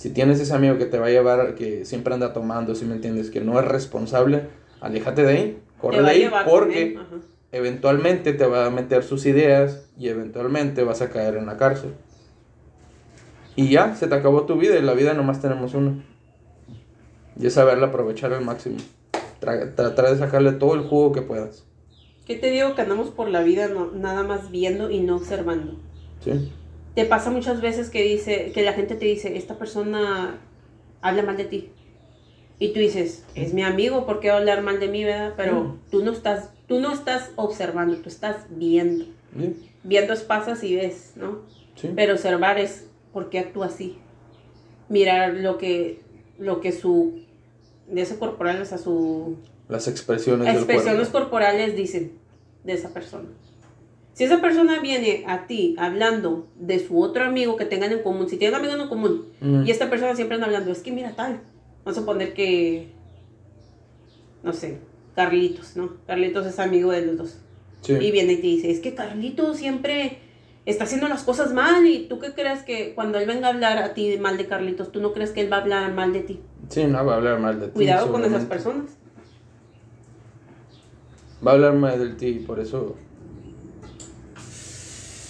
Si 0.05 0.11
tienes 0.11 0.39
ese 0.39 0.53
amigo 0.53 0.77
que 0.77 0.85
te 0.85 0.99
va 0.99 1.07
a 1.07 1.09
llevar, 1.09 1.55
que 1.55 1.83
siempre 1.83 2.13
anda 2.13 2.31
tomando, 2.31 2.75
si 2.75 2.85
me 2.85 2.93
entiendes, 2.93 3.31
que 3.31 3.41
no 3.41 3.59
es 3.59 3.65
responsable, 3.65 4.43
aléjate 4.79 5.23
de 5.23 5.31
ahí, 5.31 5.59
corre 5.81 6.03
de 6.03 6.07
ahí, 6.07 6.29
porque 6.47 6.99
eventualmente 7.51 8.33
te 8.33 8.45
va 8.45 8.67
a 8.67 8.69
meter 8.69 9.01
sus 9.01 9.25
ideas 9.25 9.89
y 9.97 10.09
eventualmente 10.09 10.83
vas 10.83 11.01
a 11.01 11.09
caer 11.09 11.37
en 11.37 11.47
la 11.47 11.57
cárcel. 11.57 11.95
Y 13.55 13.69
ya, 13.69 13.95
se 13.95 14.05
te 14.05 14.13
acabó 14.13 14.43
tu 14.43 14.59
vida 14.59 14.77
y 14.77 14.83
la 14.83 14.93
vida 14.93 15.15
nomás 15.15 15.41
tenemos 15.41 15.73
una. 15.73 16.05
Y 17.39 17.47
es 17.47 17.55
saberla 17.55 17.87
aprovechar 17.87 18.31
al 18.31 18.45
máximo. 18.45 18.77
tratar 19.39 20.11
de 20.11 20.17
sacarle 20.19 20.51
todo 20.51 20.75
el 20.75 20.81
jugo 20.81 21.13
que 21.13 21.23
puedas. 21.23 21.65
¿Qué 22.27 22.35
te 22.35 22.51
digo 22.51 22.75
que 22.75 22.81
andamos 22.83 23.09
por 23.09 23.27
la 23.27 23.41
vida 23.41 23.71
nada 23.95 24.21
más 24.21 24.51
viendo 24.51 24.91
y 24.91 24.99
no 24.99 25.15
observando? 25.15 25.79
Sí. 26.23 26.51
Te 26.95 27.05
pasa 27.05 27.29
muchas 27.29 27.61
veces 27.61 27.89
que 27.89 28.01
dice, 28.01 28.51
que 28.53 28.63
la 28.63 28.73
gente 28.73 28.95
te 28.95 29.05
dice, 29.05 29.37
esta 29.37 29.57
persona 29.57 30.39
habla 31.01 31.23
mal 31.23 31.37
de 31.37 31.45
ti. 31.45 31.69
Y 32.57 32.71
tú 32.71 32.79
dices, 32.79 33.25
es 33.35 33.53
mi 33.53 33.63
amigo, 33.63 34.05
¿por 34.05 34.21
qué 34.21 34.29
va 34.29 34.35
a 34.35 34.37
hablar 34.37 34.61
mal 34.61 34.79
de 34.79 34.87
mí, 34.87 35.03
verdad? 35.03 35.33
Pero 35.35 35.63
mm. 35.63 35.79
tú 35.91 36.05
no 36.05 36.13
estás, 36.13 36.51
tú 36.67 36.79
no 36.79 36.93
estás 36.93 37.31
observando, 37.35 37.97
tú 37.97 38.07
estás 38.07 38.45
viendo. 38.49 39.05
Viendo 39.83 40.13
es 40.13 40.23
pasas 40.23 40.63
y 40.63 40.75
ves, 40.75 41.11
¿no? 41.17 41.39
Sí. 41.75 41.89
Pero 41.93 42.13
observar 42.13 42.57
es 42.57 42.87
por 43.11 43.29
qué 43.29 43.39
actúa 43.39 43.65
así. 43.65 43.97
Mirar 44.87 45.33
lo 45.33 45.57
que, 45.57 45.99
lo 46.39 46.61
que 46.61 46.71
su, 46.71 47.25
de 47.89 48.01
ese 48.01 48.17
corporal, 48.17 48.61
o 48.61 48.65
sea, 48.65 48.77
su... 48.77 49.35
Las 49.67 49.89
expresiones. 49.89 50.55
Expresiones 50.55 51.09
corporales 51.09 51.75
dicen 51.75 52.13
de 52.63 52.73
esa 52.73 52.93
persona. 52.93 53.27
Si 54.15 54.23
esa 54.23 54.39
persona 54.39 54.79
viene 54.79 55.25
a 55.27 55.45
ti 55.45 55.75
hablando 55.77 56.47
de 56.57 56.79
su 56.79 57.01
otro 57.01 57.25
amigo 57.25 57.57
que 57.57 57.65
tengan 57.65 57.91
en 57.91 58.01
común, 58.01 58.29
si 58.29 58.37
tienen 58.37 58.57
un 58.57 58.65
amigo 58.65 58.81
en 58.81 58.87
común, 58.87 59.25
mm. 59.41 59.65
y 59.65 59.71
esta 59.71 59.89
persona 59.89 60.15
siempre 60.15 60.35
anda 60.35 60.47
hablando, 60.47 60.71
es 60.71 60.81
que 60.81 60.93
mira 60.93 61.11
tal, 61.17 61.41
vamos 61.83 61.97
a 61.97 61.99
suponer 61.99 62.33
que, 62.33 62.93
no 64.41 64.53
sé, 64.53 64.79
Carlitos, 65.15 65.75
¿no? 65.75 65.97
Carlitos 66.07 66.45
es 66.45 66.59
amigo 66.59 66.91
de 66.91 67.05
los 67.05 67.17
dos. 67.17 67.37
Y 67.89 68.09
viene 68.11 68.33
y 68.33 68.37
te 68.37 68.47
dice, 68.47 68.71
es 68.71 68.79
que 68.79 68.95
Carlitos 68.95 69.57
siempre 69.57 70.19
está 70.65 70.85
haciendo 70.85 71.09
las 71.09 71.23
cosas 71.23 71.53
mal 71.53 71.85
y 71.85 72.07
tú 72.07 72.19
qué 72.19 72.31
crees 72.33 72.63
que 72.63 72.95
cuando 72.95 73.19
él 73.19 73.27
venga 73.27 73.47
a 73.47 73.51
hablar 73.51 73.79
a 73.79 73.93
ti 73.93 74.17
mal 74.17 74.37
de 74.37 74.47
Carlitos, 74.47 74.93
tú 74.93 75.01
no 75.01 75.11
crees 75.11 75.31
que 75.31 75.41
él 75.41 75.51
va 75.51 75.57
a 75.57 75.61
hablar 75.61 75.93
mal 75.93 76.13
de 76.13 76.21
ti. 76.21 76.39
Sí, 76.69 76.85
no 76.85 77.05
va 77.05 77.15
a 77.15 77.17
hablar 77.17 77.39
mal 77.41 77.59
de 77.59 77.67
ti. 77.67 77.73
Cuidado 77.73 78.13
con 78.13 78.23
esas 78.23 78.45
personas. 78.45 78.97
Va 81.45 81.51
a 81.51 81.53
hablar 81.55 81.73
mal 81.73 81.99
de 81.99 82.15
ti, 82.15 82.39
por 82.39 82.61
eso 82.61 82.95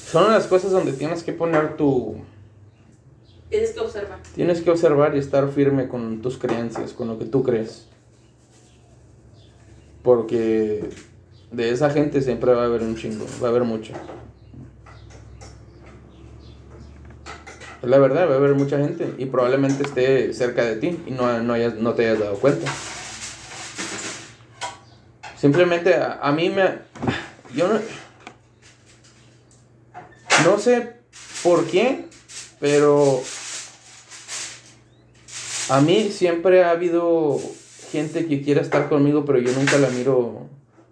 son 0.06 0.32
las 0.32 0.46
cosas 0.48 0.72
donde 0.72 0.94
tienes 0.94 1.24
que 1.24 1.34
poner 1.34 1.78
tu... 1.78 2.16
Tienes 3.50 3.72
que 3.72 3.80
observar. 3.80 4.20
Tienes 4.36 4.62
que 4.62 4.72
observar 4.72 5.16
y 5.16 5.20
estar 5.20 5.50
firme 5.50 5.88
con 5.88 6.22
tus 6.22 6.38
creencias, 6.38 6.94
con 6.94 7.08
lo 7.08 7.18
que 7.18 7.26
tú 7.26 7.44
crees. 7.44 7.88
Porque 10.04 10.90
de 11.52 11.70
esa 11.72 11.90
gente 11.90 12.22
siempre 12.22 12.54
va 12.54 12.64
a 12.64 12.66
haber 12.66 12.84
un 12.84 12.96
chingo, 12.96 13.26
va 13.42 13.48
a 13.48 13.50
haber 13.50 13.64
mucho. 13.64 13.94
Es 17.82 17.90
la 17.90 17.98
verdad, 17.98 18.30
va 18.30 18.34
a 18.34 18.38
haber 18.38 18.56
mucha 18.56 18.78
gente 18.78 19.14
y 19.18 19.26
probablemente 19.26 19.84
esté 19.84 20.34
cerca 20.34 20.64
de 20.64 20.76
ti 20.76 21.00
y 21.08 21.12
no, 21.12 21.42
no, 21.42 21.56
no 21.58 21.94
te 21.94 22.08
hayas 22.08 22.20
dado 22.20 22.36
cuenta. 22.36 22.72
Simplemente 25.38 25.96
a, 25.96 26.20
a 26.22 26.32
mí 26.32 26.50
me... 26.50 26.80
Yo 27.56 27.68
no 27.68 27.80
no 30.46 30.60
sé 30.60 30.94
por 31.44 31.66
qué, 31.66 32.06
pero 32.60 33.22
a 35.70 35.82
mí 35.82 36.12
siempre 36.12 36.64
ha 36.64 36.72
habido 36.72 37.40
gente 37.92 38.28
que 38.28 38.42
quiere 38.42 38.62
estar 38.62 38.88
conmigo, 38.88 39.26
pero 39.26 39.40
yo 39.40 39.52
nunca 39.54 39.78
la 39.78 39.90
miro. 39.90 40.18
O 40.18 40.50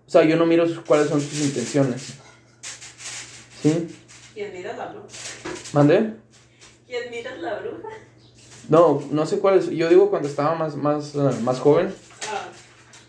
sea, 0.08 0.24
yo 0.24 0.36
no 0.36 0.46
miro 0.46 0.66
cuáles 0.86 1.08
son 1.08 1.22
sus 1.22 1.40
intenciones. 1.42 2.14
¿Sí? 3.62 3.88
¿Quién 4.34 4.52
mira 4.52 4.76
la 4.76 4.88
bruja? 4.88 5.08
¿Mandé? 5.72 6.14
¿Quién 6.88 7.10
mira 7.12 7.36
la 7.38 7.60
bruja? 7.60 7.90
No, 8.70 9.04
no 9.12 9.26
sé 9.26 9.40
cuáles. 9.40 9.70
Yo 9.70 9.90
digo 9.90 10.10
cuando 10.10 10.28
estaba 10.28 10.56
más, 10.56 10.76
más, 10.76 11.16
eh, 11.16 11.20
más 11.44 11.60
joven. 11.60 11.94
Ah. 12.32 12.50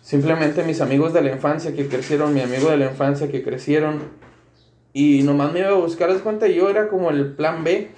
Simplemente 0.02 0.62
mis 0.62 0.80
amigos 0.80 1.12
de 1.12 1.22
la 1.22 1.32
infancia 1.32 1.74
que 1.74 1.88
crecieron, 1.88 2.34
mi 2.34 2.40
amigo 2.40 2.70
de 2.70 2.76
la 2.76 2.86
infancia 2.86 3.30
que 3.30 3.42
crecieron 3.42 4.02
y 4.96 5.24
nomás 5.24 5.52
me 5.52 5.58
iba 5.58 5.70
a 5.70 5.74
buscar, 5.74 6.08
las 6.08 6.22
cuenta, 6.22 6.46
yo 6.46 6.70
era 6.70 6.88
como 6.88 7.10
el 7.10 7.34
plan 7.34 7.64
B. 7.64 7.90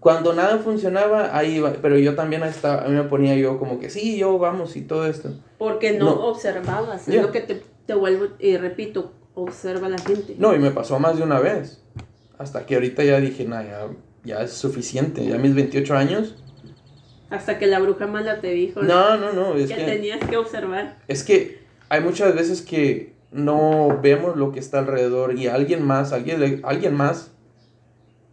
Cuando 0.00 0.32
nada 0.32 0.58
funcionaba, 0.58 1.36
ahí 1.36 1.56
iba. 1.56 1.70
Pero 1.82 1.98
yo 1.98 2.14
también 2.14 2.42
estaba, 2.44 2.82
a 2.82 2.88
mí 2.88 2.94
me 2.94 3.04
ponía 3.04 3.36
yo 3.36 3.58
como 3.58 3.78
que 3.78 3.90
sí, 3.90 4.16
yo 4.16 4.38
vamos 4.38 4.74
y 4.74 4.80
todo 4.80 5.06
esto. 5.06 5.34
Porque 5.58 5.92
no, 5.92 6.12
observabas. 6.28 7.06
Es 7.08 7.20
lo 7.20 7.30
que 7.30 7.42
te, 7.42 7.62
te 7.84 7.94
vuelvo 7.94 8.28
y 8.38 8.56
repito, 8.56 9.12
observa 9.34 9.88
a 9.88 9.90
la 9.90 9.98
gente. 9.98 10.34
No, 10.38 10.54
y 10.54 10.58
me 10.58 10.70
pasó 10.70 10.98
más 10.98 11.18
de 11.18 11.22
una 11.22 11.38
vez. 11.40 11.82
Hasta 12.38 12.64
que 12.64 12.76
ahorita 12.76 13.04
ya 13.04 13.20
dije, 13.20 13.44
nada, 13.44 13.64
ya, 13.64 14.36
ya 14.36 14.42
es 14.44 14.52
suficiente. 14.52 15.26
Ya 15.26 15.36
mis 15.36 15.54
28 15.54 15.94
años. 15.94 16.36
Hasta 17.28 17.58
que 17.58 17.66
la 17.66 17.80
bruja 17.80 18.06
mala 18.06 18.40
te 18.40 18.48
dijo. 18.48 18.82
No, 18.82 19.18
no, 19.18 19.34
no. 19.34 19.54
Es 19.56 19.68
que, 19.68 19.76
que 19.76 19.84
tenías 19.84 20.26
que 20.26 20.38
observar. 20.38 21.00
Es 21.06 21.22
que 21.22 21.64
hay 21.90 22.00
muchas 22.00 22.34
veces 22.34 22.62
que 22.62 23.13
no 23.34 24.00
vemos 24.00 24.36
lo 24.36 24.52
que 24.52 24.60
está 24.60 24.78
alrededor 24.78 25.36
y 25.36 25.48
alguien 25.48 25.84
más, 25.84 26.12
alguien, 26.12 26.62
alguien 26.64 26.94
más 26.94 27.32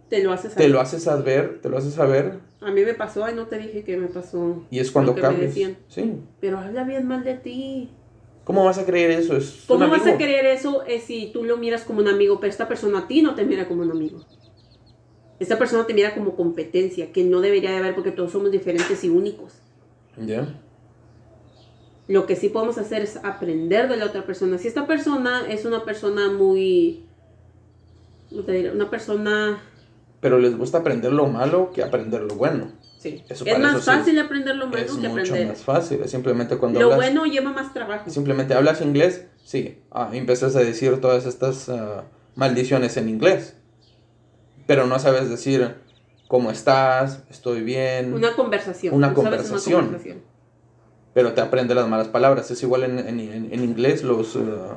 te 0.10 0.22
lo 0.22 0.32
hace 0.32 0.50
saber. 0.50 0.64
Te 0.66 0.70
lo 0.70 0.82
hace 0.82 1.00
saber, 1.00 1.60
te 1.62 1.70
lo 1.70 1.78
hace 1.78 1.90
saber. 1.90 2.40
A 2.60 2.70
mí 2.70 2.84
me 2.84 2.94
pasó, 2.94 3.24
ay, 3.24 3.34
no 3.34 3.48
te 3.48 3.58
dije 3.58 3.84
que 3.84 3.98
me 3.98 4.08
pasó. 4.08 4.64
Y 4.70 4.80
es 4.80 4.92
cuando 4.92 5.16
cambias. 5.16 5.56
Sí. 5.88 6.16
Pero 6.40 6.60
habla 6.60 6.84
bien 6.84 7.08
mal 7.08 7.24
de 7.24 7.36
ti. 7.36 7.90
¿Cómo 8.44 8.66
vas 8.66 8.78
a 8.78 8.86
creer 8.86 9.12
eso? 9.12 9.38
Es 9.38 9.64
¿Cómo 9.68 9.88
vas 9.88 10.06
a 10.06 10.18
creer 10.18 10.46
eso 10.46 10.84
eh, 10.86 11.00
si 11.00 11.32
tú 11.32 11.46
lo 11.46 11.58
miras 11.58 11.84
como 11.84 12.02
un 12.02 12.08
amigo, 12.08 12.40
pero 12.40 12.52
esta 12.52 12.68
persona 12.68 13.00
a 13.00 13.08
ti 13.08 13.22
no 13.22 13.36
te 13.36 13.46
mira 13.46 13.68
como 13.68 13.84
un 13.84 13.92
amigo? 13.92 14.20
Esta 15.40 15.58
persona 15.58 15.88
te 15.88 15.94
mira 15.94 16.14
como 16.14 16.36
competencia, 16.36 17.12
que 17.12 17.24
no 17.24 17.40
debería 17.40 17.72
de 17.72 17.78
haber 17.78 17.96
porque 17.96 18.12
todos 18.12 18.34
somos 18.34 18.52
diferentes 18.52 19.04
y 19.04 19.10
únicos. 19.10 19.54
Ya. 20.18 20.46
Lo 22.12 22.26
que 22.26 22.36
sí 22.36 22.50
podemos 22.50 22.78
hacer 22.78 23.02
es 23.02 23.16
aprender 23.24 23.88
de 23.88 23.96
la 23.96 24.06
otra 24.06 24.26
persona. 24.26 24.58
Si 24.58 24.68
esta 24.68 24.86
persona 24.86 25.46
es 25.48 25.64
una 25.64 25.86
persona 25.86 26.30
muy... 26.30 27.06
¿Cómo 28.30 28.42
te 28.42 28.52
diré? 28.52 28.72
Una 28.72 28.90
persona... 28.90 29.64
Pero 30.20 30.38
les 30.38 30.58
gusta 30.58 30.80
aprender 30.80 31.14
lo 31.14 31.28
malo 31.28 31.72
que 31.72 31.82
aprender 31.82 32.24
lo 32.24 32.36
bueno. 32.36 32.74
Sí. 33.00 33.24
es 33.30 33.60
más 33.60 33.86
fácil 33.86 34.20
aprender 34.20 34.58
lo 34.58 34.68
malo 34.68 34.86
que 35.00 35.08
aprender. 35.08 35.24
Es 35.24 35.32
mucho 35.32 35.46
más 35.48 35.64
fácil. 35.64 36.06
simplemente 36.10 36.58
cuando 36.58 36.82
Lo 36.82 36.96
bueno 36.96 37.26
lleva 37.26 37.54
más 37.54 37.74
trabajo. 37.74 38.10
Simplemente 38.10 38.56
hablas 38.56 38.82
inglés, 38.82 39.28
sí. 39.46 39.80
Ah, 39.90 40.10
empiezas 40.12 40.58
a 40.58 40.60
decir 40.60 41.00
todas 41.00 41.26
estas 41.26 41.70
ah, 41.70 42.04
maldiciones 42.36 42.98
en 42.98 43.08
inglés. 43.08 43.56
Pero 44.68 44.86
no 44.86 45.00
sabes 45.00 45.30
decir 45.30 45.76
cómo 46.28 46.52
estás, 46.52 47.24
estoy 47.30 47.62
bien. 47.62 48.14
Una 48.14 48.34
conversación. 48.34 48.96
Una, 48.96 49.14
conversación. 49.14 49.86
una 49.86 49.86
conversación 49.86 50.31
pero 51.14 51.34
te 51.34 51.42
aprende 51.42 51.76
las 51.76 51.88
malas 51.88 52.08
palabras. 52.08 52.50
Es 52.52 52.62
igual 52.64 52.84
en, 52.84 53.00
en, 53.00 53.20
en 53.20 53.64
inglés, 53.64 54.04
los, 54.04 54.36
uh, 54.36 54.76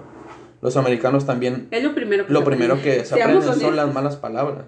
los 0.60 0.76
americanos 0.76 1.26
también... 1.26 1.68
Es 1.70 1.82
lo 1.82 1.94
primero 1.94 2.26
que 2.26 2.32
Lo 2.32 2.40
se 2.40 2.46
primero 2.46 2.74
aprende. 2.74 2.98
que 2.98 3.04
se 3.04 3.22
aprenden 3.22 3.54
son 3.54 3.76
las 3.76 3.92
malas 3.92 4.16
palabras. 4.16 4.66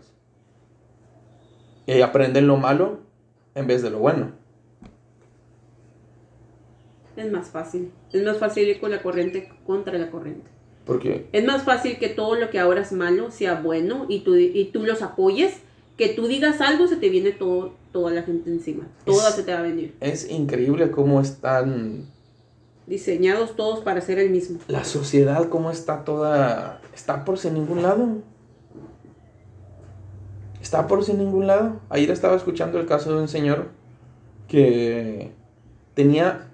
Y 1.87 2.01
aprenden 2.01 2.47
lo 2.47 2.57
malo 2.57 3.01
en 3.55 3.67
vez 3.67 3.83
de 3.83 3.91
lo 3.91 3.99
bueno. 3.99 4.33
Es 7.17 7.31
más 7.33 7.49
fácil. 7.49 7.93
Es 8.13 8.23
más 8.23 8.37
fácil 8.39 8.69
ir 8.69 8.79
con 8.81 8.91
la 8.91 9.03
corriente 9.03 9.49
contra 9.67 9.97
la 9.97 10.11
corriente. 10.11 10.51
¿Por 10.85 10.99
qué? 11.01 11.29
Es 11.33 11.45
más 11.45 11.63
fácil 11.63 11.99
que 11.99 12.09
todo 12.09 12.35
lo 12.37 12.51
que 12.51 12.59
ahora 12.61 12.83
es 12.83 12.93
malo 12.93 13.31
sea 13.31 13.61
bueno 13.61 14.07
y 14.09 14.21
tú, 14.21 14.37
y 14.37 14.67
tú 14.67 14.85
los 14.85 15.03
apoyes 15.03 15.63
que 15.97 16.11
tú 16.11 16.27
digas 16.27 16.61
algo, 16.61 16.87
se 16.87 16.97
te 16.97 17.09
viene 17.09 17.33
todo, 17.33 17.75
toda 17.93 18.11
la 18.11 18.23
gente 18.23 18.51
encima. 18.51 18.87
Toda 19.05 19.31
se 19.31 19.43
te 19.43 19.53
va 19.53 19.61
a 19.61 19.63
venir. 19.63 19.97
Es 20.01 20.31
increíble 20.31 20.91
cómo 20.91 21.21
están 21.21 22.07
diseñados 22.87 23.57
todos 23.57 23.81
para 23.81 24.01
ser 24.01 24.19
el 24.19 24.31
mismo. 24.31 24.59
La 24.69 24.85
sociedad, 24.85 25.49
cómo 25.49 25.71
está 25.71 26.05
toda. 26.05 26.81
Está 26.95 27.25
por 27.25 27.39
sin 27.39 27.55
ningún 27.55 27.83
lado. 27.83 28.19
Está 30.61 30.87
por 30.87 31.05
sin 31.05 31.19
ningún 31.19 31.47
lado. 31.47 31.81
Ayer 31.89 32.11
estaba 32.11 32.37
escuchando 32.37 32.79
el 32.79 32.87
caso 32.87 33.15
de 33.15 33.23
un 33.23 33.29
señor 33.29 33.71
que 34.49 35.33
tenía 35.95 36.51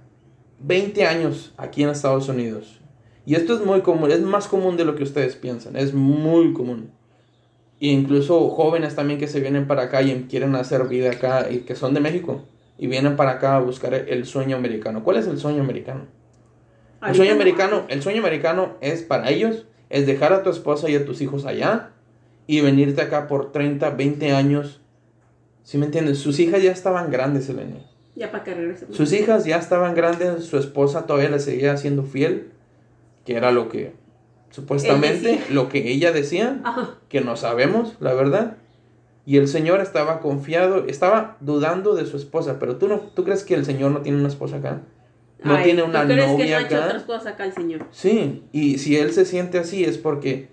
20 0.61 1.05
años 1.07 1.53
aquí 1.57 1.83
en 1.83 1.89
Estados 1.91 2.29
Unidos. 2.29 2.81
Y 3.27 3.35
esto 3.35 3.55
es 3.55 3.65
muy 3.65 3.83
común, 3.83 4.11
es 4.11 4.21
más 4.21 4.49
común 4.49 4.77
de 4.77 4.85
lo 4.85 4.97
que 4.97 5.05
ustedes 5.05 5.37
piensan, 5.37 5.77
es 5.77 5.95
muy 5.95 6.53
común 6.53 6.91
e 7.89 7.91
incluso 7.93 8.49
jóvenes 8.51 8.95
también 8.95 9.19
que 9.19 9.27
se 9.27 9.41
vienen 9.41 9.67
para 9.67 9.83
acá 9.83 10.03
y 10.03 10.27
quieren 10.31 10.55
hacer 10.55 10.87
vida 10.89 11.11
acá 11.11 11.49
y 11.51 11.59
que 11.59 11.75
son 11.75 11.95
de 11.95 12.01
México 12.01 12.43
y 12.79 12.87
vienen 12.87 13.17
para 13.17 13.33
acá 13.33 13.57
a 13.57 13.61
buscar 13.61 13.93
el 13.95 14.25
sueño 14.25 14.57
americano. 14.57 15.05
¿Cuál 15.05 15.19
es 15.19 15.27
el 15.27 15.39
sueño 15.39 15.63
americano? 15.63 16.07
El 17.07 17.15
sueño 17.15 17.33
americano, 17.33 17.85
el 17.89 18.01
sueño 18.01 18.21
americano 18.21 18.77
es 18.81 19.03
para 19.03 19.31
ellos 19.31 19.67
es 19.93 20.07
dejar 20.07 20.33
a 20.33 20.43
tu 20.43 20.49
esposa 20.49 20.89
y 20.89 20.97
a 20.97 21.05
tus 21.05 21.21
hijos 21.21 21.45
allá 21.45 21.91
y 22.47 22.63
venirte 22.63 23.03
acá 23.03 23.29
por 23.29 23.53
30, 23.53 23.91
20 23.91 24.33
años. 24.33 24.81
¿Sí 25.65 25.77
me 25.77 25.85
entiendes? 25.85 26.19
Sus 26.19 26.41
hijas 26.41 26.63
ya 26.63 26.73
estaban 26.73 27.11
grandes, 27.11 27.49
Elena. 27.51 27.77
Ya 28.17 28.31
para 28.33 28.43
que 28.43 28.55
regrese. 28.55 28.87
Sus 28.91 29.13
hijas 29.13 29.45
ya 29.45 29.59
estaban 29.59 29.95
grandes, 29.95 30.45
su 30.45 30.57
esposa 30.57 31.07
todavía 31.07 31.29
le 31.29 31.41
seguía 31.41 31.77
siendo 31.77 32.05
fiel, 32.05 32.53
que 33.27 33.37
era 33.37 33.53
lo 33.53 33.69
que 33.69 33.93
supuestamente 34.53 35.43
lo 35.51 35.69
que 35.69 35.91
ella 35.91 36.13
decía, 36.13 36.63
que 37.09 37.21
no 37.21 37.37
sabemos, 37.37 37.97
la 37.99 38.15
verdad. 38.15 38.59
Y 39.25 39.37
el 39.39 39.49
Señor 39.49 39.81
estaba 39.81 40.21
confiado, 40.21 40.85
estaba 40.87 41.37
dudando 41.41 41.95
de 41.95 42.07
su 42.07 42.17
esposa, 42.17 42.59
pero 42.59 42.77
tú 42.77 42.89
no, 42.89 43.01
tú 43.01 43.25
crees 43.25 43.45
que 43.45 43.55
el 43.55 43.65
Señor 43.65 43.91
no 43.91 44.03
tiene 44.03 44.19
una 44.19 44.29
esposa 44.29 44.57
acá? 44.57 44.83
No 45.45 45.61
tiene 45.63 45.83
una 45.83 46.03
¿tú 46.03 46.09
crees 46.09 46.31
novia 46.31 46.45
que 46.45 46.51
no 46.51 46.57
ha 46.57 46.61
hecho 46.61 46.87
otras 46.87 47.03
cosas 47.03 47.27
acá 47.27 47.45
el 47.45 47.53
Señor? 47.53 47.87
Sí, 47.91 48.45
y 48.53 48.79
si 48.79 48.97
él 48.97 49.13
se 49.13 49.25
siente 49.25 49.59
así 49.59 49.85
es 49.85 49.99
porque 49.99 50.49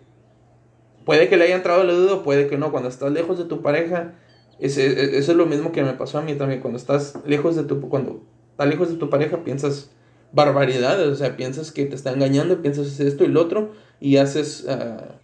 puede 1.06 1.28
que 1.28 1.38
le 1.38 1.46
haya 1.46 1.56
entrado 1.56 1.82
el 1.82 1.90
duda, 1.90 2.24
puede 2.24 2.48
que 2.48 2.58
no. 2.58 2.72
Cuando 2.72 2.90
estás 2.90 3.12
lejos 3.12 3.38
de 3.38 3.46
tu 3.46 3.62
pareja, 3.62 4.14
ese, 4.60 4.86
e, 4.86 5.18
eso 5.18 5.32
es 5.32 5.38
lo 5.38 5.46
mismo 5.46 5.72
que 5.72 5.84
me 5.84 5.94
pasó 5.94 6.20
a 6.20 6.22
mí 6.22 6.36
también. 6.36 6.62
Cuando 6.62 6.78
estás 6.78 7.20
lejos 7.26 7.56
de 7.56 7.64
tu, 7.64 7.82
cuando 7.82 8.24
estás 8.52 8.68
lejos 8.68 8.90
de 8.90 8.98
tu 8.98 9.10
pareja, 9.10 9.44
piensas 9.44 9.92
barbaridades, 10.32 11.08
o 11.08 11.16
sea, 11.16 11.36
piensas 11.36 11.72
que 11.72 11.86
te 11.86 11.96
está 11.96 12.12
engañando, 12.12 12.62
piensas 12.62 13.00
esto 13.00 13.24
y 13.24 13.28
lo 13.28 13.42
otro, 13.42 13.74
y 14.00 14.18
haces, 14.18 14.66
ah, 14.68 15.16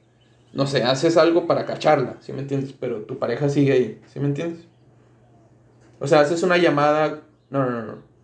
no 0.53 0.67
sé, 0.67 0.83
haces 0.83 1.17
algo 1.17 1.47
para 1.47 1.65
cacharla, 1.65 2.17
¿sí 2.21 2.33
me 2.33 2.39
entiendes? 2.39 2.73
Pero 2.79 3.01
tu 3.01 3.19
pareja 3.19 3.49
sigue 3.49 3.73
ahí, 3.73 4.01
¿sí 4.11 4.19
me 4.19 4.27
entiendes? 4.27 4.65
O 5.99 6.07
sea, 6.07 6.21
haces 6.21 6.43
una 6.43 6.57
llamada, 6.57 7.21
no, 7.49 7.69
no, 7.69 7.83
no. 7.83 8.15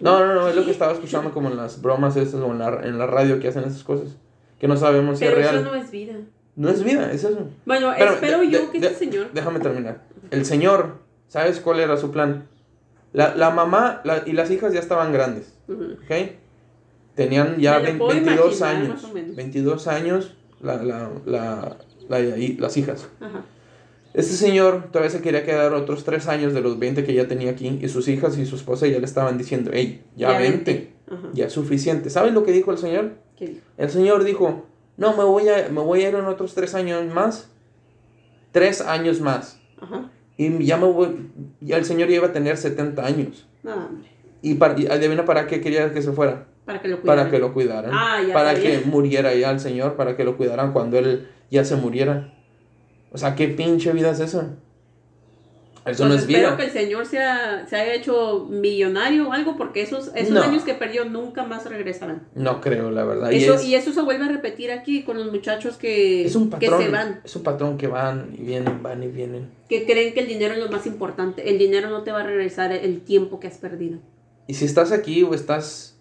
No, 0.00 0.18
no, 0.20 0.34
no, 0.34 0.48
es 0.48 0.54
lo 0.54 0.66
que 0.66 0.70
estaba 0.70 0.92
escuchando 0.92 1.32
como 1.32 1.48
en 1.48 1.56
las 1.56 1.80
bromas 1.80 2.14
esas 2.16 2.42
o 2.42 2.52
en 2.52 2.58
la, 2.58 2.80
en 2.82 2.98
la 2.98 3.06
radio 3.06 3.40
que 3.40 3.48
hacen 3.48 3.64
esas 3.64 3.84
cosas, 3.84 4.16
que 4.60 4.68
no 4.68 4.76
sabemos 4.76 5.18
si 5.18 5.24
es 5.24 5.34
real. 5.34 5.56
Pero 5.56 5.60
eso 5.62 5.74
no 5.74 5.82
es 5.82 5.90
vida. 5.90 6.14
No 6.56 6.68
es 6.68 6.84
vida, 6.84 7.10
es 7.10 7.24
eso. 7.24 7.48
Bueno, 7.64 7.92
espero 7.94 8.42
yo 8.42 8.70
que 8.70 8.78
este 8.78 8.94
señor... 8.94 9.28
Déjame 9.32 9.60
terminar. 9.60 10.02
El 10.30 10.44
señor, 10.44 10.98
¿sabes 11.28 11.60
cuál 11.60 11.80
era 11.80 11.96
su 11.96 12.10
plan? 12.10 12.48
La, 13.14 13.34
la 13.34 13.50
mamá 13.50 14.02
y 14.26 14.32
las 14.32 14.50
hijas 14.50 14.74
ya 14.74 14.80
estaban 14.80 15.10
grandes, 15.12 15.55
¿ok? 15.68 16.30
Tenían 17.14 17.58
ya 17.58 17.78
22 17.78 18.62
años. 18.62 19.02
22 19.36 19.86
años 19.86 20.36
la, 20.60 20.82
la, 20.82 21.10
la, 21.26 21.78
las 22.58 22.76
hijas. 22.76 23.08
Este 24.14 24.32
señor 24.32 24.88
todavía 24.90 25.10
se 25.10 25.20
quería 25.20 25.44
quedar 25.44 25.74
otros 25.74 26.04
3 26.04 26.26
años 26.28 26.54
de 26.54 26.62
los 26.62 26.78
20 26.78 27.04
que 27.04 27.12
ya 27.12 27.28
tenía 27.28 27.50
aquí 27.50 27.78
y 27.82 27.88
sus 27.88 28.08
hijas 28.08 28.38
y 28.38 28.46
su 28.46 28.56
esposa 28.56 28.86
ya 28.86 28.98
le 28.98 29.04
estaban 29.04 29.36
diciendo, 29.36 29.70
hey, 29.74 30.02
ya, 30.16 30.38
20, 30.38 30.92
ya 31.34 31.46
es 31.46 31.52
suficiente. 31.52 32.08
¿Sabes 32.08 32.32
lo 32.32 32.42
que 32.44 32.52
dijo 32.52 32.70
el 32.72 32.78
señor? 32.78 33.12
El 33.76 33.90
señor 33.90 34.24
dijo, 34.24 34.64
no, 34.96 35.14
me 35.16 35.24
voy 35.24 35.48
a, 35.50 35.68
me 35.68 35.80
voy 35.80 36.02
a 36.04 36.08
ir 36.08 36.14
en 36.14 36.24
otros 36.24 36.54
3 36.54 36.74
años 36.74 37.14
más. 37.14 37.50
3 38.52 38.80
años 38.82 39.20
más. 39.20 39.60
Y 40.38 40.64
ya 40.64 40.78
me 40.78 40.86
voy, 40.86 41.30
ya 41.60 41.76
el 41.76 41.84
señor 41.84 42.10
iba 42.10 42.28
a 42.28 42.32
tener 42.32 42.56
70 42.56 43.04
años. 43.04 43.46
Y, 44.46 44.54
para, 44.54 44.78
y 44.80 44.86
adivina 44.86 45.24
para 45.24 45.48
qué 45.48 45.60
quería 45.60 45.92
que 45.92 46.00
se 46.00 46.12
fuera. 46.12 46.46
Para 46.64 46.80
que 46.80 46.86
lo 46.86 47.00
cuidaran. 47.00 47.24
Para 47.24 47.30
que 47.30 47.38
lo 47.40 47.52
cuidaran. 47.52 47.90
Ah, 47.92 48.20
para 48.32 48.54
que 48.54 48.82
muriera 48.84 49.34
ya 49.34 49.50
el 49.50 49.58
Señor, 49.58 49.96
para 49.96 50.16
que 50.16 50.22
lo 50.22 50.36
cuidaran 50.36 50.72
cuando 50.72 50.98
Él 50.98 51.28
ya 51.50 51.64
se 51.64 51.74
muriera. 51.74 52.32
O 53.10 53.18
sea, 53.18 53.34
¿qué 53.34 53.48
pinche 53.48 53.92
vida 53.92 54.12
es 54.12 54.20
eso? 54.20 54.44
Eso 55.84 56.04
no 56.04 56.10
pues 56.10 56.22
es 56.22 56.26
vida. 56.28 56.38
Espero 56.38 56.56
que 56.56 56.64
el 56.64 56.70
Señor 56.70 57.06
sea, 57.06 57.66
se 57.68 57.74
haya 57.74 57.94
hecho 57.94 58.46
millonario 58.48 59.28
o 59.28 59.32
algo, 59.32 59.56
porque 59.56 59.82
esos, 59.82 60.12
esos 60.14 60.36
años 60.36 60.62
que 60.62 60.74
perdió 60.74 61.04
nunca 61.06 61.44
más 61.44 61.68
regresarán. 61.68 62.22
No 62.36 62.60
creo, 62.60 62.92
la 62.92 63.04
verdad. 63.04 63.32
Eso, 63.32 63.60
y, 63.60 63.74
eso 63.74 63.92
se 63.92 64.02
vuelve 64.02 64.26
a 64.26 64.28
repetir 64.28 64.70
aquí 64.70 65.02
con 65.02 65.16
los 65.16 65.32
muchachos 65.32 65.76
que, 65.76 66.30
que 66.60 66.68
se 66.68 66.88
van. 66.88 67.20
Es 67.24 67.34
un 67.34 67.42
patrón 67.42 67.78
que 67.78 67.88
van 67.88 68.32
y 68.38 68.42
vienen, 68.44 68.80
van 68.80 69.02
y 69.02 69.08
vienen. 69.08 69.50
Que 69.68 69.86
creen 69.86 70.14
que 70.14 70.20
el 70.20 70.28
dinero 70.28 70.54
es 70.54 70.60
lo 70.60 70.70
más 70.70 70.86
importante. 70.86 71.50
El 71.50 71.58
dinero 71.58 71.90
no 71.90 72.02
te 72.02 72.12
va 72.12 72.20
a 72.20 72.24
regresar 72.24 72.70
el 72.70 73.00
tiempo 73.00 73.40
que 73.40 73.48
has 73.48 73.58
perdido. 73.58 73.98
Y 74.46 74.54
si 74.54 74.64
estás 74.64 74.92
aquí 74.92 75.22
o 75.22 75.34
estás 75.34 75.98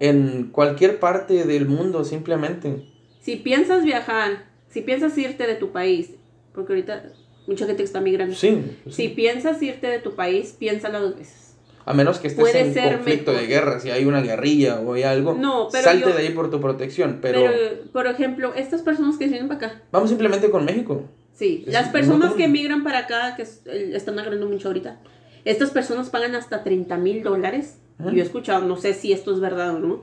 en 0.00 0.50
cualquier 0.50 0.98
parte 0.98 1.44
del 1.44 1.66
mundo 1.66 2.04
simplemente. 2.04 2.88
Si 3.20 3.36
piensas 3.36 3.84
viajar, 3.84 4.46
si 4.68 4.80
piensas 4.80 5.16
irte 5.16 5.46
de 5.46 5.54
tu 5.54 5.70
país, 5.70 6.10
porque 6.52 6.72
ahorita 6.72 7.12
mucha 7.46 7.66
gente 7.66 7.82
está 7.82 8.00
migrando. 8.00 8.34
Sí, 8.34 8.78
Si 8.90 9.08
piensas 9.08 9.62
irte 9.62 9.86
de 9.86 9.98
tu 9.98 10.14
país, 10.14 10.56
piénsalo 10.58 11.00
dos 11.00 11.16
veces. 11.16 11.56
A 11.84 11.94
menos 11.94 12.18
que 12.20 12.28
estés 12.28 12.54
en 12.54 12.94
conflicto 12.94 13.32
de 13.32 13.46
guerra, 13.46 13.80
si 13.80 13.90
hay 13.90 14.04
una 14.04 14.22
guerrilla 14.22 14.80
o 14.80 14.94
hay 14.94 15.02
algo, 15.02 15.34
no, 15.34 15.68
pero 15.70 15.84
salte 15.84 16.12
de 16.12 16.18
ahí 16.18 16.30
por 16.30 16.48
tu 16.48 16.60
protección. 16.60 17.18
Pero, 17.20 17.50
por 17.92 18.06
ejemplo, 18.06 18.54
estas 18.54 18.82
personas 18.82 19.16
que 19.16 19.26
vienen 19.26 19.48
para 19.48 19.66
acá. 19.66 19.82
Vamos 19.90 20.08
simplemente 20.10 20.48
con 20.50 20.64
México. 20.64 21.08
Sí, 21.32 21.64
las 21.66 21.88
personas 21.88 22.34
que 22.34 22.46
migran 22.46 22.84
para 22.84 22.98
acá, 22.98 23.34
que 23.36 23.42
están 23.42 24.18
agarrando 24.18 24.48
mucho 24.48 24.68
ahorita, 24.68 25.00
estas 25.44 25.70
personas 25.70 26.10
pagan 26.10 26.34
hasta 26.34 26.62
30 26.62 26.96
mil 26.98 27.22
dólares 27.22 27.76
yo 28.10 28.18
he 28.18 28.24
escuchado, 28.24 28.66
no 28.66 28.76
sé 28.76 28.94
si 28.94 29.12
esto 29.12 29.32
es 29.32 29.40
verdad 29.40 29.76
o 29.76 29.78
no, 29.78 30.00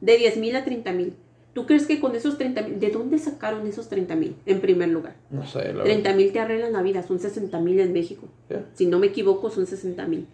de 0.00 0.16
10 0.16 0.36
mil 0.38 0.56
a 0.56 0.64
30 0.64 0.92
mil. 0.92 1.14
¿Tú 1.52 1.66
crees 1.66 1.86
que 1.86 2.00
con 2.00 2.16
esos 2.16 2.36
30 2.36 2.62
mil, 2.62 2.80
de 2.80 2.90
dónde 2.90 3.18
sacaron 3.18 3.66
esos 3.66 3.88
30 3.88 4.16
mil 4.16 4.34
en 4.44 4.60
primer 4.60 4.88
lugar? 4.88 5.14
No 5.30 5.46
sé. 5.46 5.60
30 5.60 6.12
mil 6.14 6.32
te 6.32 6.40
arreglan 6.40 6.72
la 6.72 6.82
vida, 6.82 7.02
son 7.02 7.20
60 7.20 7.60
mil 7.60 7.78
en 7.78 7.92
México. 7.92 8.26
Si 8.74 8.86
no 8.86 8.98
me 8.98 9.08
equivoco, 9.08 9.50
son 9.50 9.66
60 9.66 10.06
mil. 10.06 10.26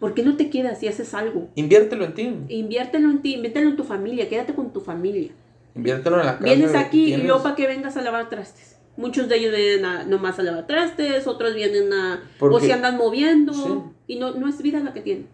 ¿Por 0.00 0.14
qué 0.14 0.24
no 0.24 0.36
te 0.36 0.50
quedas 0.50 0.82
y 0.82 0.88
haces 0.88 1.14
algo? 1.14 1.48
Inviértelo 1.54 2.04
en 2.04 2.14
ti. 2.14 2.34
Inviértelo 2.48 3.10
en 3.10 3.22
ti, 3.22 3.34
inviértelo 3.34 3.70
en 3.70 3.76
tu 3.76 3.84
familia, 3.84 4.28
quédate 4.28 4.52
con 4.52 4.72
tu 4.72 4.80
familia. 4.80 5.30
Inviértelo 5.76 6.20
en 6.20 6.26
la 6.26 6.32
casa. 6.38 6.44
Vienes 6.44 6.74
aquí 6.74 7.14
y 7.14 7.16
luego 7.18 7.42
para 7.42 7.54
que 7.54 7.66
vengas 7.66 7.96
a 7.96 8.02
lavar 8.02 8.28
trastes. 8.28 8.73
Muchos 8.96 9.28
de 9.28 9.36
ellos 9.36 9.54
vienen 9.54 9.84
a, 9.84 10.04
nomás 10.04 10.38
a 10.38 10.42
lavar 10.42 10.66
trastes, 10.66 11.26
otros 11.26 11.54
vienen 11.54 11.92
a... 11.92 12.22
o 12.38 12.60
se 12.60 12.72
andan 12.72 12.96
moviendo. 12.96 13.92
Y 14.06 14.18
no, 14.18 14.34
no 14.34 14.48
es 14.48 14.62
vida 14.62 14.80
la 14.80 14.92
que 14.92 15.00
tienen. 15.00 15.26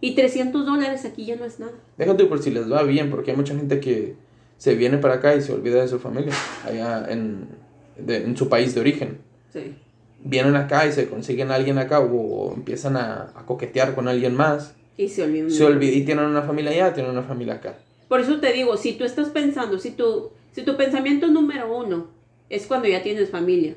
Y 0.00 0.14
300 0.14 0.66
dólares 0.66 1.04
aquí 1.04 1.24
ya 1.24 1.36
no 1.36 1.44
es 1.44 1.60
nada. 1.60 1.72
Déjate 1.96 2.24
por 2.24 2.42
si 2.42 2.50
les 2.50 2.70
va 2.70 2.82
bien, 2.82 3.10
porque 3.10 3.30
hay 3.30 3.36
mucha 3.36 3.54
gente 3.54 3.80
que 3.80 4.16
se 4.58 4.74
viene 4.74 4.98
para 4.98 5.14
acá 5.14 5.34
y 5.36 5.40
se 5.40 5.52
olvida 5.52 5.80
de 5.80 5.88
su 5.88 5.98
familia, 5.98 6.32
allá 6.64 7.06
en, 7.08 7.48
en 7.96 8.36
su 8.36 8.48
país 8.48 8.74
de 8.74 8.80
origen. 8.80 9.18
Sí. 9.52 9.76
Vienen 10.22 10.56
acá 10.56 10.86
y 10.86 10.92
se 10.92 11.08
consiguen 11.08 11.50
a 11.50 11.54
alguien 11.54 11.78
acá 11.78 12.00
o, 12.00 12.52
empiezan 12.54 12.96
a, 12.96 13.32
a, 13.34 13.46
coquetear 13.46 13.94
con 13.94 14.08
alguien 14.08 14.34
más. 14.34 14.74
Y 14.96 15.08
se 15.08 15.22
olvidan. 15.22 15.50
Se 15.50 15.64
olvidan 15.64 15.98
y 15.98 16.04
tienen 16.04 16.24
una 16.24 16.42
familia 16.42 16.72
allá, 16.72 16.94
tienen 16.94 17.12
una 17.12 17.22
familia 17.22 17.54
acá. 17.54 17.78
Por 18.08 18.20
eso 18.20 18.40
te 18.40 18.52
digo, 18.52 18.76
si 18.76 18.94
tú 18.94 19.04
estás 19.04 19.28
pensando, 19.28 19.78
si 19.78 19.92
tu, 19.92 20.30
si 20.52 20.62
tu 20.62 20.76
pensamiento 20.76 21.28
número 21.28 21.76
uno 21.76 22.08
es 22.54 22.66
cuando 22.66 22.88
ya 22.88 23.02
tienes 23.02 23.30
familia, 23.30 23.74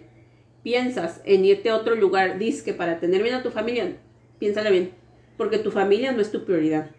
piensas 0.64 1.22
en 1.26 1.46
irte 1.46 1.70
a 1.70 1.76
otro 1.76 1.96
lugar, 1.96 2.40
dices 2.40 2.64
que 2.64 2.74
para 2.74 3.00
tener 3.00 3.24
bien 3.24 3.36
a 3.36 3.44
tu 3.44 3.52
familia, 3.52 3.98
piénsale 4.40 4.72
bien 4.72 5.08
porque 5.38 5.60
tu 5.60 5.72
familia 5.72 6.12
no 6.12 6.22
es 6.22 6.32
tu 6.32 6.44
prioridad. 6.44 6.90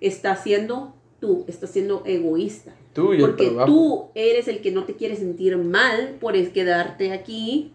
Está 0.00 0.36
siendo 0.36 0.94
tú, 1.18 1.44
estás 1.48 1.70
siendo 1.70 2.02
egoísta. 2.04 2.76
Tú 2.92 3.14
y 3.14 3.20
Porque 3.20 3.50
tú 3.66 4.08
eres 4.14 4.48
el 4.48 4.60
que 4.60 4.70
no 4.70 4.84
te 4.84 4.94
quiere 4.94 5.16
sentir 5.16 5.56
mal 5.56 6.16
por 6.20 6.34
quedarte 6.52 7.12
aquí 7.12 7.72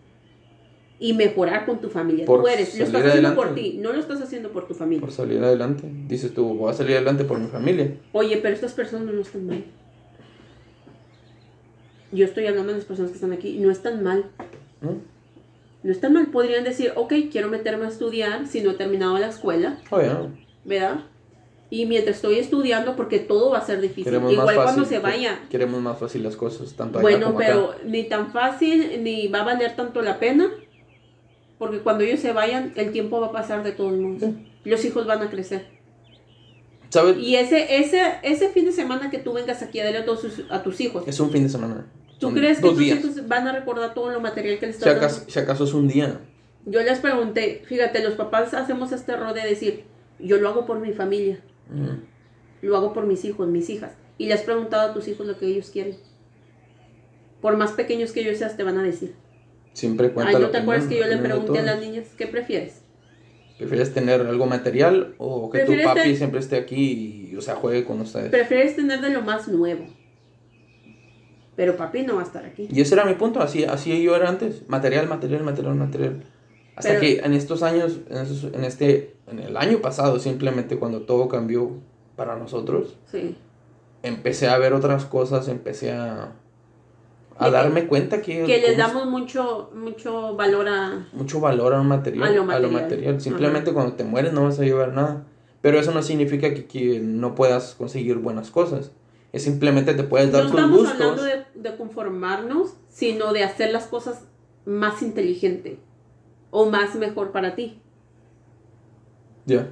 y 1.00 1.14
mejorar 1.14 1.66
con 1.66 1.82
tu 1.82 1.90
familia. 1.90 2.26
tú 2.26 2.48
eres, 2.48 2.78
lo 2.78 2.86
estás 2.86 3.04
haciendo 3.04 3.36
por 3.36 3.56
ti, 3.56 3.80
no 3.82 3.92
lo 3.92 4.00
estás 4.00 4.22
haciendo 4.22 4.52
por 4.52 4.68
tu 4.68 4.76
familia. 4.76 5.02
Por 5.02 5.12
salir 5.12 5.40
adelante. 5.44 5.90
Dices 6.08 6.34
tú, 6.34 6.54
voy 6.54 6.70
a 6.70 6.74
salir 6.74 6.96
adelante 6.96 7.24
por 7.24 7.40
mi 7.40 7.48
familia. 7.48 7.98
Oye, 8.12 8.38
pero 8.38 8.54
estas 8.54 8.74
personas 8.74 9.12
no 9.12 9.22
están 9.22 9.48
mal. 9.48 9.64
Yo 12.12 12.26
estoy 12.26 12.48
hablando 12.48 12.72
de 12.74 12.80
las 12.80 12.86
personas 12.86 13.12
que 13.12 13.16
están 13.16 13.32
aquí, 13.32 13.58
no 13.60 13.72
están 13.72 14.04
mal. 14.04 14.26
¿No? 14.82 15.12
no 15.84 15.92
está 15.92 16.10
mal. 16.10 16.28
Podrían 16.28 16.64
decir, 16.64 16.94
ok, 16.96 17.14
quiero 17.32 17.50
meterme 17.50 17.86
a 17.86 17.90
estudiar 17.90 18.48
si 18.48 18.62
no 18.62 18.72
he 18.72 18.74
terminado 18.76 19.18
la 19.18 19.28
escuela. 19.28 19.78
Oh, 19.90 20.00
¿Verdad? 20.64 21.02
Y 21.70 21.86
mientras 21.86 22.18
estoy 22.18 22.38
estudiando, 22.38 22.98
porque 22.98 23.20
todo 23.20 23.52
va 23.52 23.60
a 23.60 23.66
ser 23.66 23.80
difícil. 23.80 24.14
Igual 24.14 24.56
cuando 24.56 24.86
se 24.86 25.00
vaya. 25.00 25.40
Queremos 25.50 25.82
más 25.82 25.98
fácil 25.98 26.22
las 26.24 26.36
cosas, 26.36 26.74
tanto 26.74 27.00
allá 27.00 27.02
Bueno, 27.02 27.34
pero 27.38 27.76
ni 27.86 28.04
tan 28.04 28.32
fácil, 28.32 29.02
ni 29.04 29.28
va 29.28 29.42
a 29.42 29.46
valer 29.46 29.76
tanto 29.76 30.02
la 30.02 30.20
pena. 30.20 30.50
Porque 31.58 31.80
cuando 31.80 32.04
ellos 32.04 32.20
se 32.20 32.34
vayan, 32.34 32.74
el 32.76 32.92
tiempo 32.92 33.22
va 33.22 33.28
a 33.28 33.32
pasar 33.32 33.64
de 33.64 33.72
todos 33.72 33.94
modos. 33.94 34.32
Los 34.66 34.84
hijos 34.84 35.08
van 35.08 35.22
a 35.22 35.30
crecer. 35.30 35.68
¿Sabes? 36.90 37.18
Y 37.18 37.38
ese, 37.38 37.78
ese, 37.78 38.02
ese 38.22 38.50
fin 38.50 38.66
de 38.66 38.74
semana 38.74 39.10
que 39.10 39.18
tú 39.18 39.32
vengas 39.32 39.62
aquí 39.62 39.80
a 39.80 39.86
darle 39.86 40.00
a, 40.00 40.06
todos 40.06 40.26
a 40.50 40.62
tus 40.62 40.82
hijos. 40.82 41.08
Es 41.08 41.22
un 41.22 41.30
fin 41.30 41.44
de 41.44 41.50
semana. 41.50 41.86
¿Tú 42.22 42.32
crees 42.36 42.60
que 42.60 42.70
tus 42.70 42.82
hijos 42.82 43.28
van 43.28 43.48
a 43.48 43.52
recordar 43.52 43.96
todo 43.96 44.12
lo 44.12 44.22
material 44.22 44.60
que 44.60 44.68
les 44.68 44.76
estás 44.76 44.94
si 44.94 44.98
acaso, 44.98 45.26
Si 45.28 45.40
acaso 45.40 45.64
es 45.64 45.74
un 45.74 45.88
día. 45.88 46.20
Yo 46.68 46.80
les 46.84 47.00
pregunté, 47.00 47.64
fíjate, 47.66 48.04
los 48.04 48.14
papás 48.14 48.54
hacemos 48.54 48.92
este 48.92 49.14
error 49.14 49.34
de 49.34 49.42
decir, 49.42 49.86
yo 50.20 50.38
lo 50.38 50.48
hago 50.48 50.68
por 50.68 50.80
mi 50.80 50.94
familia, 50.94 51.42
mm. 51.70 52.68
lo 52.68 52.78
hago 52.78 52.94
por 52.94 53.08
mis 53.08 53.26
hijos, 53.26 53.48
mis 53.48 53.72
hijas. 53.72 53.94
Y 54.20 54.28
le 54.28 54.36
has 54.36 54.44
preguntado 54.44 54.92
a 54.92 54.94
tus 54.94 55.08
hijos 55.08 55.26
lo 55.26 55.40
que 55.40 55.48
ellos 55.48 55.72
quieren. 55.72 55.98
Por 57.42 57.58
más 57.58 57.72
pequeños 57.72 58.12
que 58.12 58.22
ellos 58.22 58.38
seas, 58.38 58.56
te 58.56 58.62
van 58.62 58.78
a 58.78 58.84
decir. 58.84 59.16
Siempre 59.74 60.12
cuenta 60.12 60.38
Ay, 60.38 60.44
¿no 60.44 60.52
te 60.52 60.60
acuerdas 60.60 60.86
que 60.86 61.00
yo 61.00 61.08
le 61.08 61.18
pregunté 61.18 61.58
a 61.58 61.64
las 61.64 61.80
niñas, 61.80 62.06
¿qué 62.16 62.28
prefieres? 62.28 62.84
¿Prefieres 63.58 63.94
tener 63.96 64.22
algo 64.22 64.46
material 64.46 65.16
o 65.18 65.50
que 65.50 65.66
tu 65.66 65.74
papi 65.84 66.16
siempre 66.16 66.40
esté 66.40 66.58
aquí 66.58 67.30
y, 67.32 67.36
o 67.36 67.42
sea, 67.42 67.56
juegue 67.56 67.84
con 67.84 68.00
ustedes? 68.02 68.30
¿Prefieres 68.30 68.76
tener 68.76 69.02
de 69.02 69.10
lo 69.10 69.24
más 69.24 69.48
nuevo? 69.48 69.88
Pero 71.62 71.78
papi 71.78 72.02
no 72.02 72.16
va 72.16 72.22
a 72.22 72.24
estar 72.24 72.44
aquí. 72.44 72.68
Y 72.72 72.82
ese 72.82 72.96
era 72.96 73.06
mi 73.06 73.14
punto, 73.14 73.40
así, 73.40 73.66
así 73.66 74.02
yo 74.02 74.16
era 74.16 74.28
antes. 74.28 74.68
Material, 74.68 75.08
material, 75.08 75.44
material, 75.44 75.76
material. 75.76 76.24
Hasta 76.76 77.00
que 77.00 77.20
en 77.20 77.34
estos 77.34 77.62
años, 77.62 78.00
en, 78.10 78.64
este, 78.64 79.16
en 79.28 79.38
el 79.38 79.56
año 79.56 79.78
pasado, 79.78 80.18
simplemente 80.18 80.80
cuando 80.80 81.02
todo 81.02 81.30
cambió 81.30 81.74
para 82.16 82.36
nosotros, 82.36 82.98
sí. 83.12 83.38
empecé 84.02 84.48
a 84.48 84.58
ver 84.58 84.74
otras 84.74 85.06
cosas, 85.06 85.50
empecé 85.50 85.92
a, 85.92 86.32
a 87.38 87.50
darme 87.52 87.86
cuenta 87.86 88.24
que... 88.24 88.44
Que 88.44 88.58
les 88.58 88.76
damos 88.76 89.06
mucho, 89.06 89.70
mucho 89.76 90.36
valor 90.36 90.68
a... 90.68 91.10
Mucho 91.14 91.40
valor 91.40 91.76
a, 91.76 91.82
un 91.82 91.90
material, 91.90 92.28
a, 92.50 92.58
lo, 92.58 92.72
material. 92.72 93.22
Simplemente 93.22 93.72
cuando 93.72 93.94
te 93.94 94.04
mueres 94.04 94.34
no 94.34 94.46
vas 94.46 94.58
a 94.58 94.64
llevar 94.64 94.94
nada. 94.94 95.28
Pero 95.62 95.78
eso 95.78 95.92
no 95.92 96.02
significa 96.02 96.56
que, 96.56 96.66
que 96.66 97.00
no 97.00 97.36
puedas 97.36 97.76
conseguir 97.76 98.18
buenas 98.18 98.50
cosas. 98.50 98.94
Es 99.34 99.44
simplemente 99.44 99.94
te 99.94 100.04
puedes 100.04 100.32
dar 100.32 100.46
no 100.46 100.52
tus 100.52 100.70
gustos. 100.70 101.02
Hablando 101.02 101.24
de, 101.24 101.46
de, 101.62 101.78
conformarnos, 101.78 102.76
sino 102.90 103.34
de 103.34 103.44
hacer 103.44 103.72
las 103.72 103.88
cosas 103.88 104.26
más 104.66 105.02
inteligente 105.02 105.80
o 106.50 106.70
más 106.70 106.96
mejor 106.96 107.32
para 107.32 107.56
ti. 107.56 107.82
Ya. 109.46 109.72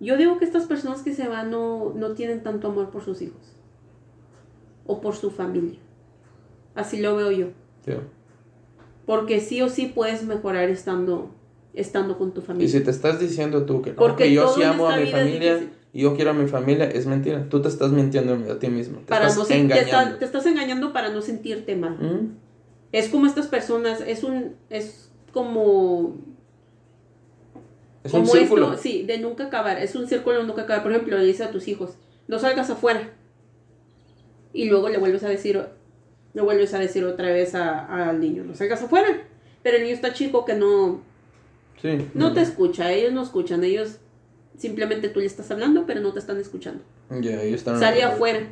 Yo 0.00 0.16
digo 0.16 0.38
que 0.38 0.44
estas 0.44 0.66
personas 0.66 1.02
que 1.02 1.14
se 1.14 1.28
van 1.28 1.50
no, 1.50 1.92
no 1.94 2.14
tienen 2.14 2.42
tanto 2.42 2.68
amor 2.68 2.90
por 2.90 3.04
sus 3.04 3.22
hijos 3.22 3.56
o 4.86 5.00
por 5.00 5.14
su 5.14 5.30
familia. 5.30 5.78
Así 6.74 7.00
lo 7.00 7.16
veo 7.16 7.30
yo. 7.30 7.46
Porque 9.06 9.40
sí 9.40 9.62
o 9.62 9.68
sí 9.68 9.92
puedes 9.94 10.24
mejorar 10.24 10.68
estando, 10.70 11.30
estando 11.74 12.18
con 12.18 12.32
tu 12.32 12.40
familia. 12.40 12.66
Y 12.66 12.70
si 12.70 12.80
te 12.80 12.90
estás 12.90 13.20
diciendo 13.20 13.64
tú 13.64 13.82
que, 13.82 13.90
no, 13.90 13.96
Porque 13.96 14.32
yo 14.32 14.48
sí 14.48 14.62
amo 14.62 14.88
a 14.88 14.96
mi 14.96 15.06
familia 15.06 15.60
y 15.94 16.02
yo 16.02 16.16
quiero 16.16 16.30
a 16.30 16.34
mi 16.34 16.48
familia, 16.48 16.86
es 16.86 17.06
mentira. 17.06 17.46
Tú 17.50 17.60
te 17.60 17.68
estás 17.68 17.92
mintiendo 17.92 18.52
a 18.52 18.58
ti 18.58 18.68
mismo. 18.68 19.00
Te 19.00 19.06
para 19.06 19.26
estás 19.26 19.48
no 19.48 19.54
engañando. 19.54 20.16
Te, 20.16 20.24
estás 20.24 20.46
engañando 20.46 20.92
para 20.92 21.10
no 21.10 21.20
sentirte 21.20 21.76
mal. 21.76 21.98
¿Mm? 21.98 22.36
Es 22.92 23.08
como 23.08 23.26
estas 23.26 23.46
personas, 23.46 24.00
es 24.00 24.24
un, 24.24 24.56
es 24.70 25.10
como... 25.32 26.16
Es 28.04 28.12
un 28.14 28.26
círculo. 28.26 28.76
sí, 28.78 29.02
de 29.02 29.18
nunca 29.18 29.44
acabar. 29.44 29.78
Es 29.78 29.94
un 29.94 30.08
círculo 30.08 30.38
de 30.38 30.44
nunca 30.44 30.62
acabar. 30.62 30.82
Por 30.82 30.92
ejemplo, 30.92 31.18
le 31.18 31.24
dices 31.24 31.46
a 31.46 31.50
tus 31.50 31.68
hijos, 31.68 31.98
no 32.26 32.38
salgas 32.38 32.70
afuera. 32.70 33.12
Y 34.54 34.64
luego 34.70 34.88
le 34.88 34.96
vuelves 34.96 35.22
a 35.24 35.28
decir, 35.28 35.62
le 36.32 36.42
vuelves 36.42 36.72
a 36.72 36.78
decir 36.78 37.04
otra 37.04 37.28
vez 37.28 37.54
al 37.54 38.18
niño, 38.18 38.44
no 38.44 38.54
salgas 38.54 38.82
afuera. 38.82 39.08
Pero 39.62 39.76
el 39.76 39.82
niño 39.82 39.94
está 39.94 40.14
chico 40.14 40.46
que 40.46 40.54
no... 40.54 41.02
Sí, 41.80 42.08
no, 42.14 42.32
te 42.32 42.40
escucha, 42.40 42.92
ellos 42.92 43.12
no 43.12 43.22
escuchan, 43.22 43.64
ellos 43.64 43.98
simplemente 44.62 45.08
tú 45.08 45.18
le 45.18 45.26
estás 45.26 45.50
hablando, 45.50 45.84
pero 45.86 46.00
no 46.00 46.12
te 46.12 46.20
están 46.20 46.38
escuchando. 46.38 46.82
Ellos 47.10 47.60
están... 47.60 47.80
Sale 47.80 48.02
afuera. 48.04 48.46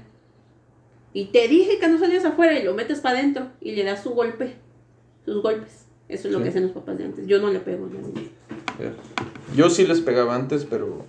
Y 1.13 1.27
te 1.27 1.47
dije 1.47 1.79
que 1.79 1.87
no 1.87 1.99
salías 1.99 2.25
afuera 2.25 2.59
y 2.59 2.65
lo 2.65 2.75
metes 2.75 2.99
para 2.99 3.19
adentro 3.19 3.47
y 3.61 3.73
le 3.73 3.85
das 3.85 4.03
su 4.03 4.11
golpe, 4.11 4.55
sus 5.25 5.41
golpes. 5.41 5.87
Eso 6.09 6.27
es 6.27 6.35
lo 6.35 6.43
que 6.43 6.49
hacen 6.49 6.65
los 6.65 6.73
papás 6.73 6.99
de 6.99 7.05
antes. 7.05 7.27
Yo 7.29 7.41
no 7.41 7.53
le 7.53 7.61
pego 7.61 7.87
nadie. 7.87 8.29
Yo 9.55 9.71
sí 9.71 9.87
les 9.87 10.01
pegaba 10.01 10.35
antes, 10.35 10.67
pero 10.69 11.07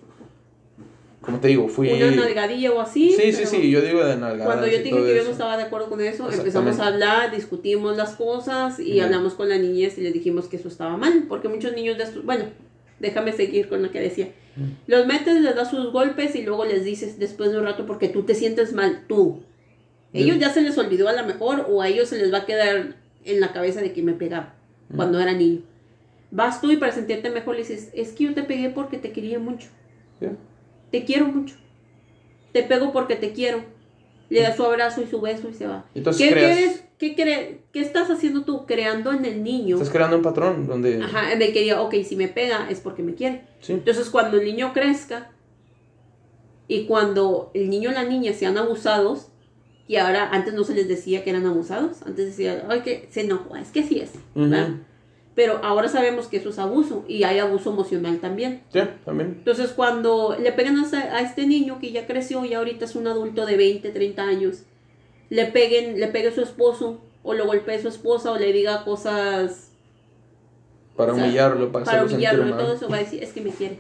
como 1.22 1.40
te 1.40 1.48
digo, 1.48 1.68
fui... 1.68 1.92
Una 1.92 2.12
nalgadilla 2.12 2.72
o 2.72 2.80
así. 2.80 3.12
Sí, 3.12 3.34
sí, 3.34 3.48
sí, 3.48 3.72
yo 3.72 3.82
digo 3.82 4.04
de 4.04 4.18
nalgadas. 4.18 4.46
Cuando 4.46 4.68
yo 4.68 4.78
dije 4.78 4.92
que 4.92 5.16
yo 5.16 5.24
no 5.24 5.32
estaba 5.32 5.58
de 5.58 5.64
acuerdo 5.64 5.90
con 5.90 6.02
eso, 6.02 6.32
empezamos 6.32 6.80
a 6.80 6.88
hablar, 6.88 7.32
discutimos 7.32 7.98
las 7.98 8.16
cosas 8.16 8.80
y 8.80 9.00
hablamos 9.00 9.34
con 9.34 9.50
la 9.50 9.58
niñez 9.58 9.98
y 9.98 10.02
le 10.02 10.12
dijimos 10.12 10.46
que 10.46 10.58
eso 10.58 10.68
estaba 10.68 10.96
mal, 10.98 11.26
porque 11.28 11.48
muchos 11.48 11.74
niños 11.74 11.98
de 11.98 12.06
bueno, 12.22 12.46
déjame 13.02 13.34
seguir 13.34 13.68
con 13.68 13.84
lo 13.84 13.92
que 13.92 14.00
decía. 14.00 14.30
Los 14.88 15.08
metes, 15.08 15.42
les 15.42 15.56
das 15.56 15.70
sus 15.70 15.92
golpes 15.92 16.36
y 16.36 16.44
luego 16.44 16.66
les 16.66 16.84
dices 16.86 17.20
después 17.20 17.52
de 17.52 17.58
un 17.58 17.66
rato 17.66 17.86
porque 17.86 18.08
tú 18.08 18.24
te 18.24 18.36
sientes 18.36 18.74
mal, 18.74 19.06
tú. 19.08 19.42
Ellos 20.14 20.40
ya 20.40 20.50
se 20.50 20.62
les 20.62 20.78
olvidó 20.78 21.08
a 21.10 21.14
lo 21.14 21.26
mejor 21.26 21.68
o 21.70 21.82
a 21.82 21.88
ellos 21.88 22.10
se 22.10 22.18
les 22.18 22.34
va 22.34 22.40
a 22.40 22.46
quedar 22.46 22.96
en 23.24 23.40
la 23.40 23.54
cabeza 23.54 23.82
de 23.82 23.94
que 23.94 24.02
me 24.02 24.14
pegaba 24.14 24.56
cuando 24.96 25.20
era 25.20 25.34
niño. 25.34 25.62
Vas 26.32 26.62
tú 26.62 26.72
y 26.72 26.78
para 26.78 26.92
sentirte 26.92 27.30
mejor 27.30 27.56
le 27.56 27.62
dices, 27.62 27.90
es 27.94 28.12
que 28.14 28.26
yo 28.26 28.34
te 28.34 28.44
pegué 28.44 28.70
porque 28.70 28.98
te 28.98 29.12
quería 29.12 29.40
mucho. 29.40 29.70
Te 30.92 31.06
quiero 31.06 31.28
mucho. 31.28 31.56
Te 32.52 32.64
pego 32.64 32.92
porque 32.92 33.16
te 33.16 33.32
quiero. 33.32 33.64
Le 34.32 34.42
da 34.42 34.56
su 34.56 34.64
abrazo 34.64 35.02
y 35.02 35.08
su 35.08 35.20
beso 35.20 35.50
y 35.50 35.54
se 35.54 35.68
va. 35.68 35.86
Entonces, 35.94 36.28
¿Qué, 36.28 36.34
crees? 36.34 36.84
¿qué, 36.98 37.60
¿Qué 37.74 37.80
estás 37.82 38.10
haciendo 38.10 38.44
tú? 38.44 38.66
Creando 38.66 39.12
en 39.12 39.26
el 39.26 39.44
niño. 39.44 39.76
Estás 39.76 39.90
creando 39.90 40.16
un 40.16 40.24
patrón 40.24 40.68
donde... 40.68 41.02
Ajá, 41.04 41.34
en 41.34 41.42
el 41.42 41.52
que 41.52 41.62
diga, 41.62 41.82
ok, 41.82 41.96
si 42.06 42.16
me 42.16 42.30
pega 42.30 42.70
es 42.70 42.80
porque 42.80 43.04
me 43.04 43.14
quiere. 43.14 43.44
Entonces 43.68 44.10
cuando 44.10 44.38
el 44.38 44.46
niño 44.46 44.72
crezca 44.74 45.32
y 46.68 46.86
cuando 46.86 47.52
el 47.54 47.70
niño 47.70 47.90
o 47.90 47.94
la 47.94 48.06
niña 48.06 48.32
sean 48.32 48.58
abusados, 48.58 49.28
y 49.88 49.98
ahora 49.98 50.30
antes 50.32 50.54
no 50.54 50.64
se 50.64 50.74
les 50.74 50.88
decía 50.88 51.22
que 51.22 51.32
eran 51.32 51.46
abusados, 51.46 52.02
antes 52.04 52.28
decía, 52.28 52.66
ay, 52.70 52.80
que 52.80 53.10
se 53.12 53.22
enojó, 53.22 53.58
es 53.58 53.72
que 53.72 53.84
sí 53.84 54.00
es, 54.00 54.12
Pero 55.34 55.60
ahora 55.64 55.88
sabemos 55.88 56.28
que 56.28 56.38
eso 56.38 56.50
es 56.50 56.60
abuso 56.60 57.06
y 57.08 57.24
hay 57.24 57.40
abuso 57.40 57.72
emocional 57.72 58.20
también. 58.20 58.64
Sí, 58.72 58.82
también. 59.06 59.36
Entonces, 59.38 59.72
cuando 59.72 60.36
le 60.38 60.52
pegan 60.52 60.78
a, 60.78 61.22
este 61.22 61.48
niño 61.48 61.80
que 61.80 61.92
ya 61.92 62.06
creció 62.06 62.44
y 62.44 62.54
ahorita 62.54 62.86
es 62.86 62.96
un 62.96 63.08
adulto 63.08 63.46
de 63.46 63.56
20, 63.56 63.90
30 63.90 64.22
años, 64.22 64.64
le 65.30 65.46
peguen, 65.46 66.00
le 66.00 66.08
pegue 66.08 66.28
a 66.28 66.32
su 66.34 66.42
esposo 66.42 67.00
o 67.24 67.34
lo 67.34 67.46
golpee 67.46 67.76
a 67.76 67.82
su 67.82 67.88
esposa 67.88 68.32
o 68.32 68.38
le 68.38 68.52
diga 68.52 68.84
cosas 68.84 69.72
para 70.98 71.14
humillarlo, 71.14 71.72
para, 71.72 71.86
para 71.86 72.04
humillarlo 72.04 72.50
y 72.50 72.52
todo 72.52 72.74
eso 72.74 72.90
va 72.90 72.98
a 72.98 73.00
decir, 73.00 73.24
es 73.24 73.32
que 73.32 73.42
me 73.42 73.52
quiere. 73.52 73.80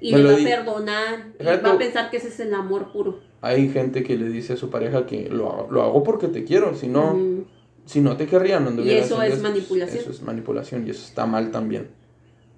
Y 0.00 0.14
le 0.14 0.22
va 0.22 0.32
a 0.32 0.36
perdonar, 0.36 1.26
y 1.38 1.44
va 1.44 1.54
a 1.54 1.78
pensar 1.78 2.10
que 2.10 2.16
ese 2.16 2.28
es 2.28 2.40
el 2.40 2.54
amor 2.54 2.90
puro 2.92 3.20
hay 3.44 3.68
gente 3.68 4.02
que 4.02 4.16
le 4.16 4.30
dice 4.30 4.54
a 4.54 4.56
su 4.56 4.70
pareja 4.70 5.04
que 5.04 5.28
lo, 5.28 5.68
lo 5.70 5.82
hago 5.82 6.02
porque 6.02 6.28
te 6.28 6.44
quiero, 6.44 6.74
si 6.74 6.88
no, 6.88 7.14
si 7.86 8.00
no 8.00 8.16
te 8.16 8.26
querría, 8.26 8.60
no 8.60 8.82
Y 8.82 8.90
eso 8.90 9.22
es 9.22 9.40
manipulación. 9.42 9.98
Eso 9.98 10.10
es 10.10 10.22
manipulación 10.22 10.86
y 10.86 10.90
eso 10.90 11.04
está 11.04 11.26
mal 11.26 11.50
también. 11.50 11.88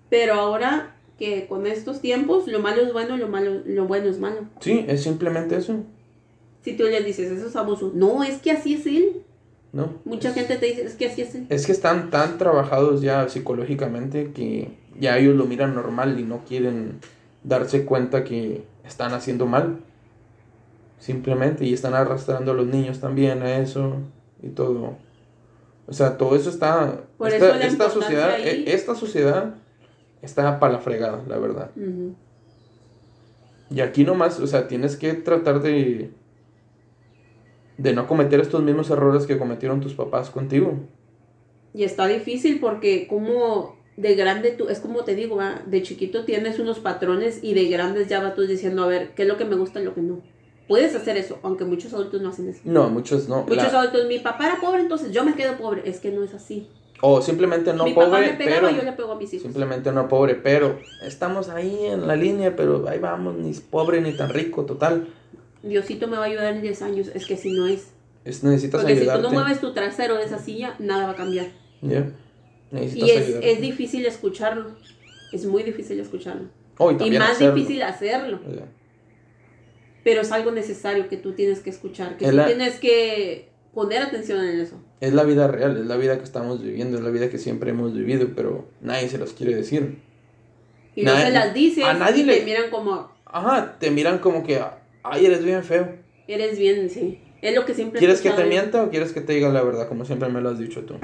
Pero 0.08 0.34
ahora 0.34 0.96
que 1.18 1.46
con 1.46 1.66
estos 1.66 2.00
tiempos 2.00 2.46
lo 2.46 2.60
malo 2.60 2.82
es 2.82 2.92
bueno, 2.92 3.16
lo 3.16 3.28
malo, 3.28 3.62
lo 3.64 3.86
bueno 3.86 4.08
es 4.08 4.18
malo. 4.18 4.46
Sí, 4.60 4.84
es 4.86 5.02
simplemente 5.02 5.56
eso. 5.56 5.82
Si 6.62 6.76
tú 6.76 6.84
le 6.84 7.02
dices, 7.02 7.30
eso 7.30 7.48
es 7.48 7.56
abuso. 7.56 7.92
No, 7.94 8.22
es 8.22 8.38
que 8.38 8.50
así 8.50 8.74
es 8.74 8.86
él. 8.86 9.22
No. 9.72 9.94
Mucha 10.04 10.32
gente 10.32 10.56
te 10.56 10.66
dice, 10.66 10.82
es 10.82 10.94
que 10.94 11.06
así 11.06 11.22
es 11.22 11.34
él. 11.34 11.46
Es 11.48 11.66
que 11.66 11.72
están 11.72 12.10
tan 12.10 12.38
trabajados 12.38 13.02
ya 13.02 13.28
psicológicamente 13.28 14.32
que 14.32 14.70
ya 14.98 15.18
ellos 15.18 15.36
lo 15.36 15.46
miran 15.46 15.74
normal 15.74 16.18
y 16.18 16.22
no 16.22 16.44
quieren 16.44 17.00
darse 17.44 17.84
cuenta 17.84 18.24
que 18.24 18.62
están 18.84 19.12
haciendo 19.12 19.46
mal. 19.46 19.80
Simplemente, 20.98 21.64
y 21.64 21.72
están 21.72 21.94
arrastrando 21.94 22.52
a 22.52 22.54
los 22.54 22.66
niños 22.66 23.00
también 23.00 23.42
a 23.42 23.58
eso 23.58 23.96
y 24.42 24.48
todo. 24.48 24.96
O 25.88 25.92
sea, 25.92 26.16
todo 26.18 26.34
eso 26.34 26.50
está... 26.50 27.04
esta, 27.62 27.90
sociedad, 27.90 28.38
e, 28.40 28.72
esta 28.72 28.94
sociedad 28.94 29.54
está 30.22 30.58
para 30.58 30.74
la 30.74 30.78
fregada, 30.80 31.22
la 31.28 31.38
verdad. 31.38 31.70
Y 33.70 33.80
aquí 33.80 34.04
nomás, 34.04 34.40
o 34.40 34.46
sea, 34.46 34.68
tienes 34.68 34.96
que 34.96 35.14
tratar 35.14 35.62
de... 35.62 36.10
De 37.78 37.92
no 37.92 38.06
cometer 38.06 38.40
estos 38.40 38.62
mismos 38.62 38.88
errores 38.90 39.26
que 39.26 39.38
cometieron 39.38 39.80
tus 39.80 39.94
papás 39.94 40.30
contigo. 40.30 40.78
Y 41.74 41.84
está 41.84 42.06
difícil 42.06 42.58
porque 42.58 43.06
como 43.06 43.76
de 43.98 44.14
grande 44.14 44.50
tú, 44.52 44.68
es 44.68 44.80
como 44.80 45.04
te 45.04 45.14
digo, 45.14 45.38
de 45.66 45.82
chiquito 45.82 46.24
tienes 46.24 46.58
unos 46.58 46.78
patrones 46.80 47.42
y 47.42 47.52
de 47.52 47.66
grandes 47.66 48.08
ya 48.08 48.22
vas 48.22 48.34
tú 48.34 48.46
diciendo, 48.46 48.84
a 48.84 48.86
ver, 48.86 49.10
¿qué 49.14 49.22
es 49.22 49.28
lo 49.28 49.36
que 49.36 49.44
me 49.44 49.56
gusta 49.56 49.80
y 49.80 49.84
lo 49.84 49.94
que 49.94 50.00
no? 50.00 50.22
Puedes 50.68 50.94
hacer 50.96 51.16
eso, 51.16 51.38
aunque 51.42 51.64
muchos 51.64 51.92
adultos 51.94 52.20
no 52.20 52.30
hacen 52.30 52.48
eso. 52.48 52.60
No, 52.64 52.90
muchos 52.90 53.28
no. 53.28 53.42
Muchos 53.42 53.72
adultos, 53.72 54.06
mi 54.08 54.18
papá 54.18 54.46
era 54.46 54.60
pobre, 54.60 54.80
entonces 54.80 55.12
yo 55.12 55.24
me 55.24 55.34
quedo 55.34 55.56
pobre. 55.56 55.82
Es 55.84 56.00
que 56.00 56.10
no 56.10 56.24
es 56.24 56.34
así. 56.34 56.68
O 57.02 57.22
simplemente 57.22 57.72
no 57.72 57.84
mi 57.84 57.92
pobre, 57.92 58.06
papá 58.06 58.20
me 58.20 58.32
pegaba, 58.32 58.68
pero 58.68 58.78
yo 58.78 58.82
le 58.82 58.92
pego 58.92 59.12
a 59.12 59.16
mis 59.16 59.32
hijos. 59.32 59.44
Simplemente 59.44 59.92
no 59.92 60.08
pobre, 60.08 60.34
pero 60.34 60.80
estamos 61.02 61.48
ahí 61.50 61.86
en 61.86 62.08
la 62.08 62.16
línea, 62.16 62.56
pero 62.56 62.88
ahí 62.88 62.98
vamos, 62.98 63.36
ni 63.36 63.52
pobre 63.52 64.00
ni 64.00 64.16
tan 64.16 64.30
rico, 64.30 64.64
total. 64.64 65.06
Diosito 65.62 66.08
me 66.08 66.16
va 66.16 66.24
a 66.24 66.26
ayudar 66.26 66.54
en 66.54 66.62
10 66.62 66.82
años, 66.82 67.10
es 67.14 67.26
que 67.26 67.36
si 67.36 67.52
no 67.52 67.66
es. 67.66 67.92
Es 68.24 68.42
necesitas 68.42 68.80
Porque 68.80 68.98
si 68.98 69.06
tú 69.06 69.20
no 69.20 69.30
mueves 69.30 69.60
tu 69.60 69.72
trasero 69.72 70.16
de 70.16 70.24
esa 70.24 70.38
silla, 70.38 70.74
nada 70.80 71.06
va 71.06 71.12
a 71.12 71.16
cambiar. 71.16 71.46
Ya. 71.80 72.10
y 72.72 73.10
es, 73.10 73.36
es, 73.40 73.60
difícil 73.60 74.04
escucharlo. 74.04 74.70
Es 75.32 75.44
muy 75.44 75.62
difícil 75.62 76.00
escucharlo. 76.00 76.48
y, 77.04 77.10
más 77.18 77.38
difícil 77.38 77.82
hacerlo 77.82 78.40
pero 80.06 80.20
es 80.20 80.30
algo 80.30 80.52
necesario 80.52 81.08
que 81.08 81.16
tú 81.16 81.32
tienes 81.32 81.58
que 81.58 81.70
escuchar, 81.70 82.16
que 82.16 82.30
tú 82.30 82.38
tienes 82.46 82.78
que 82.78 83.48
poner 83.74 84.02
atención 84.02 84.38
en 84.38 84.60
eso. 84.60 84.80
Es 85.00 85.12
la 85.12 85.24
vida 85.24 85.48
real, 85.48 85.76
es 85.78 85.86
la 85.86 85.96
vida 85.96 86.16
que 86.16 86.22
estamos 86.22 86.62
viviendo, 86.62 86.96
es 86.96 87.02
la 87.02 87.10
vida 87.10 87.28
que 87.28 87.38
siempre 87.38 87.70
hemos 87.70 87.92
vivido, 87.92 88.28
pero 88.36 88.68
nadie 88.80 89.08
se 89.08 89.18
los 89.18 89.32
quiere 89.32 89.56
decir. 89.56 89.98
Y 90.94 91.02
no 91.02 91.16
se 91.16 91.32
las 91.32 91.52
dices 91.52 91.84
a 91.84 91.94
nadie 91.94 92.24
le... 92.24 92.36
te 92.36 92.44
miran 92.44 92.70
como... 92.70 93.10
Ajá, 93.24 93.80
te 93.80 93.90
miran 93.90 94.20
como 94.20 94.44
que, 94.44 94.62
ay, 95.02 95.26
eres 95.26 95.44
bien 95.44 95.64
feo. 95.64 95.96
Eres 96.28 96.56
bien, 96.56 96.88
sí. 96.88 97.18
Es 97.42 97.56
lo 97.56 97.64
que 97.64 97.74
siempre... 97.74 97.98
¿Quieres 97.98 98.20
que 98.20 98.30
te 98.30 98.44
mienta 98.44 98.84
o 98.84 98.90
quieres 98.90 99.10
que 99.10 99.22
te 99.22 99.32
diga 99.32 99.48
la 99.48 99.64
verdad, 99.64 99.88
como 99.88 100.04
siempre 100.04 100.28
me 100.28 100.40
lo 100.40 100.50
has 100.50 100.60
dicho 100.60 100.84
tú? 100.84 100.94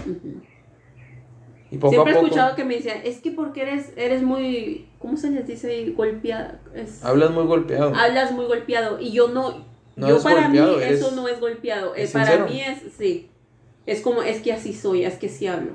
Siempre 1.80 2.12
he 2.12 2.16
escuchado 2.16 2.54
que 2.54 2.64
me 2.64 2.76
decían, 2.76 2.98
es 3.04 3.20
que 3.20 3.30
porque 3.30 3.62
eres, 3.62 3.92
eres 3.96 4.22
muy, 4.22 4.88
¿cómo 4.98 5.16
se 5.16 5.30
les 5.30 5.46
dice? 5.46 5.90
Golpeado. 5.96 6.58
Hablas 7.02 7.30
muy 7.30 7.44
golpeado. 7.44 7.94
Hablas 7.94 8.32
muy 8.32 8.44
golpeado. 8.44 9.00
Y 9.00 9.12
yo 9.12 9.28
no, 9.28 9.64
yo 9.96 10.22
para 10.22 10.48
mí 10.48 10.58
eso 10.82 11.12
no 11.12 11.28
es 11.28 11.40
golpeado. 11.40 11.94
Eh, 11.96 12.08
para 12.12 12.44
mí 12.44 12.60
es, 12.60 12.92
sí. 12.96 13.30
Es 13.86 14.00
como, 14.00 14.22
es 14.22 14.42
que 14.42 14.52
así 14.52 14.72
soy, 14.72 15.04
es 15.04 15.14
que 15.14 15.28
sí 15.28 15.46
hablo. 15.46 15.72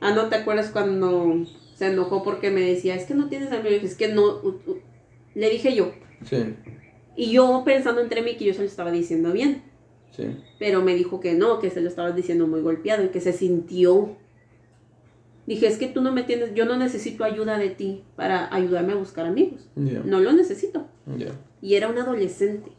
Ah, 0.00 0.12
¿no 0.12 0.28
te 0.28 0.36
acuerdas 0.36 0.70
cuando 0.70 1.44
se 1.74 1.86
enojó 1.86 2.22
porque 2.22 2.50
me 2.50 2.60
decía, 2.60 2.94
es 2.94 3.04
que 3.04 3.14
no 3.14 3.28
tienes 3.28 3.50
amigos? 3.52 3.82
Es 3.82 3.96
que 3.96 4.08
no, 4.08 4.40
le 5.34 5.50
dije 5.50 5.74
yo. 5.74 5.92
Sí. 6.24 6.54
Y 7.16 7.32
yo 7.32 7.62
pensando 7.64 8.00
entre 8.00 8.22
mí 8.22 8.36
que 8.36 8.44
yo 8.44 8.52
se 8.52 8.60
lo 8.60 8.66
estaba 8.66 8.90
diciendo 8.90 9.32
bien. 9.32 9.62
Sí. 10.10 10.36
Pero 10.58 10.82
me 10.82 10.94
dijo 10.94 11.20
que 11.20 11.34
no, 11.34 11.58
que 11.58 11.70
se 11.70 11.80
lo 11.80 11.88
estaba 11.88 12.12
diciendo 12.12 12.46
muy 12.46 12.60
golpeado 12.60 13.04
y 13.04 13.08
que 13.08 13.20
se 13.20 13.32
sintió. 13.32 14.16
Dije, 15.46 15.68
es 15.68 15.78
que 15.78 15.86
tú 15.86 16.00
no 16.00 16.12
me 16.12 16.24
tienes, 16.24 16.54
yo 16.54 16.64
no 16.64 16.76
necesito 16.76 17.22
ayuda 17.22 17.56
de 17.56 17.70
ti 17.70 18.02
para 18.16 18.52
ayudarme 18.52 18.94
a 18.94 18.96
buscar 18.96 19.26
amigos. 19.26 19.60
No 19.74 20.20
lo 20.20 20.32
necesito. 20.32 20.86
Y 21.62 21.74
era 21.74 21.88
un 21.88 21.98
adolescente. 21.98 22.70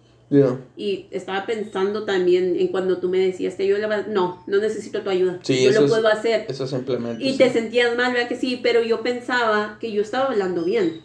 Y 0.75 1.08
estaba 1.12 1.45
pensando 1.45 2.03
también 2.03 2.58
en 2.60 2.67
cuando 2.67 2.97
tú 2.97 3.08
me 3.08 3.19
decías 3.19 3.56
que 3.56 3.65
yo 3.65 3.77
le 3.77 3.88
no, 4.10 4.43
no 4.45 4.58
necesito 4.58 5.01
tu 5.01 5.10
ayuda. 5.10 5.39
yo 5.43 5.71
lo 5.71 5.88
puedo 5.88 6.08
hacer. 6.08 6.45
Eso 6.49 6.67
simplemente. 6.67 7.23
Y 7.23 7.38
te 7.38 7.49
sentías 7.49 7.95
mal, 7.95 8.13
¿verdad 8.13 8.27
que 8.27 8.36
sí? 8.36 8.60
Pero 8.62 8.84
yo 8.84 9.01
pensaba 9.01 9.77
que 9.80 9.91
yo 9.91 10.01
estaba 10.01 10.25
hablando 10.25 10.65
bien. 10.65 11.01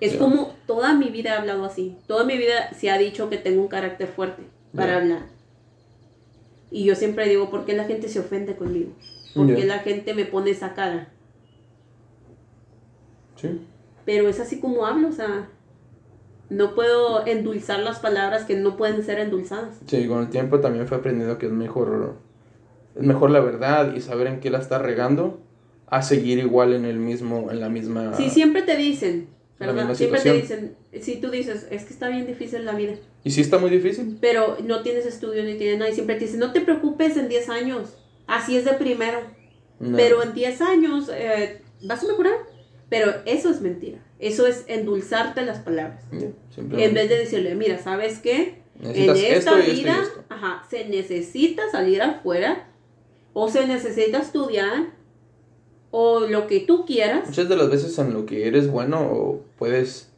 Es 0.00 0.14
como 0.14 0.56
toda 0.66 0.94
mi 0.94 1.10
vida 1.10 1.34
he 1.34 1.38
hablado 1.38 1.64
así. 1.64 1.96
Toda 2.06 2.24
mi 2.24 2.36
vida 2.36 2.72
se 2.74 2.90
ha 2.90 2.98
dicho 2.98 3.28
que 3.28 3.36
tengo 3.36 3.62
un 3.62 3.68
carácter 3.68 4.08
fuerte 4.08 4.42
para 4.74 4.96
hablar. 4.96 5.26
Y 6.72 6.84
yo 6.84 6.94
siempre 6.94 7.28
digo, 7.28 7.50
¿por 7.50 7.64
qué 7.66 7.74
la 7.74 7.84
gente 7.84 8.08
se 8.08 8.18
ofende 8.18 8.56
conmigo? 8.56 8.92
¿Por 9.34 9.54
qué 9.54 9.64
la 9.64 9.78
gente 9.80 10.14
me 10.14 10.24
pone 10.24 10.50
esa 10.50 10.74
cara? 10.74 11.12
Sí. 13.36 13.60
Pero 14.04 14.28
es 14.28 14.40
así 14.40 14.60
como 14.60 14.86
hablo, 14.86 15.08
o 15.08 15.12
sea, 15.12 15.48
no 16.50 16.74
puedo 16.74 17.26
endulzar 17.26 17.80
las 17.80 18.00
palabras 18.00 18.44
que 18.44 18.56
no 18.56 18.76
pueden 18.76 19.02
ser 19.04 19.20
endulzadas. 19.20 19.78
Sí, 19.86 20.06
con 20.06 20.20
el 20.22 20.30
tiempo 20.30 20.60
también 20.60 20.86
fue 20.86 20.98
aprendido 20.98 21.38
que 21.38 21.46
es 21.46 21.52
mejor, 21.52 22.16
es 22.96 23.02
mejor 23.02 23.30
la 23.30 23.40
verdad 23.40 23.94
y 23.94 24.00
saber 24.00 24.26
en 24.26 24.40
qué 24.40 24.50
la 24.50 24.58
está 24.58 24.78
regando 24.78 25.40
a 25.86 26.02
seguir 26.02 26.38
igual 26.38 26.72
en 26.72 26.84
el 26.84 26.98
mismo, 26.98 27.50
en 27.50 27.60
la 27.60 27.68
misma... 27.68 28.14
Sí, 28.14 28.30
siempre 28.30 28.62
te 28.62 28.76
dicen, 28.76 29.28
¿verdad? 29.58 29.94
Siempre 29.94 30.20
te 30.20 30.32
dicen, 30.32 30.76
si 31.00 31.20
tú 31.20 31.30
dices, 31.30 31.68
es 31.70 31.84
que 31.84 31.92
está 31.92 32.08
bien 32.08 32.26
difícil 32.26 32.64
la 32.64 32.74
vida. 32.74 32.94
Y 33.22 33.30
sí 33.30 33.40
está 33.40 33.58
muy 33.58 33.70
difícil. 33.70 34.18
Pero 34.20 34.56
no 34.64 34.82
tienes 34.82 35.06
estudio 35.06 35.44
ni 35.44 35.54
tienes 35.54 35.78
nada 35.78 35.90
y 35.90 35.94
siempre 35.94 36.16
te 36.16 36.24
dicen, 36.24 36.40
no 36.40 36.52
te 36.52 36.60
preocupes 36.60 37.16
en 37.16 37.28
10 37.28 37.48
años, 37.48 37.96
así 38.30 38.56
es 38.56 38.64
de 38.64 38.72
primero. 38.74 39.20
Pero 39.96 40.22
en 40.22 40.34
10 40.34 40.60
años 40.60 41.10
eh, 41.12 41.62
vas 41.82 42.04
a 42.04 42.06
mejorar. 42.06 42.34
Pero 42.90 43.12
eso 43.24 43.50
es 43.50 43.60
mentira. 43.60 43.98
Eso 44.18 44.46
es 44.46 44.64
endulzarte 44.66 45.42
las 45.42 45.60
palabras. 45.60 46.04
en 46.12 46.94
vez 46.94 47.08
de 47.08 47.18
decirle, 47.18 47.54
mira, 47.54 47.78
¿sabes 47.78 48.18
qué? 48.18 48.60
en 48.82 49.10
esta 49.14 49.56
vida 49.56 49.94
Ajá, 50.30 50.64
se 50.70 50.88
necesita 50.88 51.70
salir 51.70 52.00
afuera 52.00 52.66
o 53.34 53.50
se 53.50 53.66
necesita 53.66 54.18
estudiar 54.18 54.92
o 55.90 56.20
lo 56.20 56.46
que 56.46 56.60
tú 56.60 56.86
quieras. 56.86 57.26
Muchas 57.26 57.48
de 57.48 57.56
las 57.56 57.68
veces 57.68 57.98
en 57.98 58.14
lo 58.14 58.26
que 58.26 58.46
eres 58.46 58.70
bueno 58.70 59.00
o 59.00 59.44
puedes, 59.58 60.10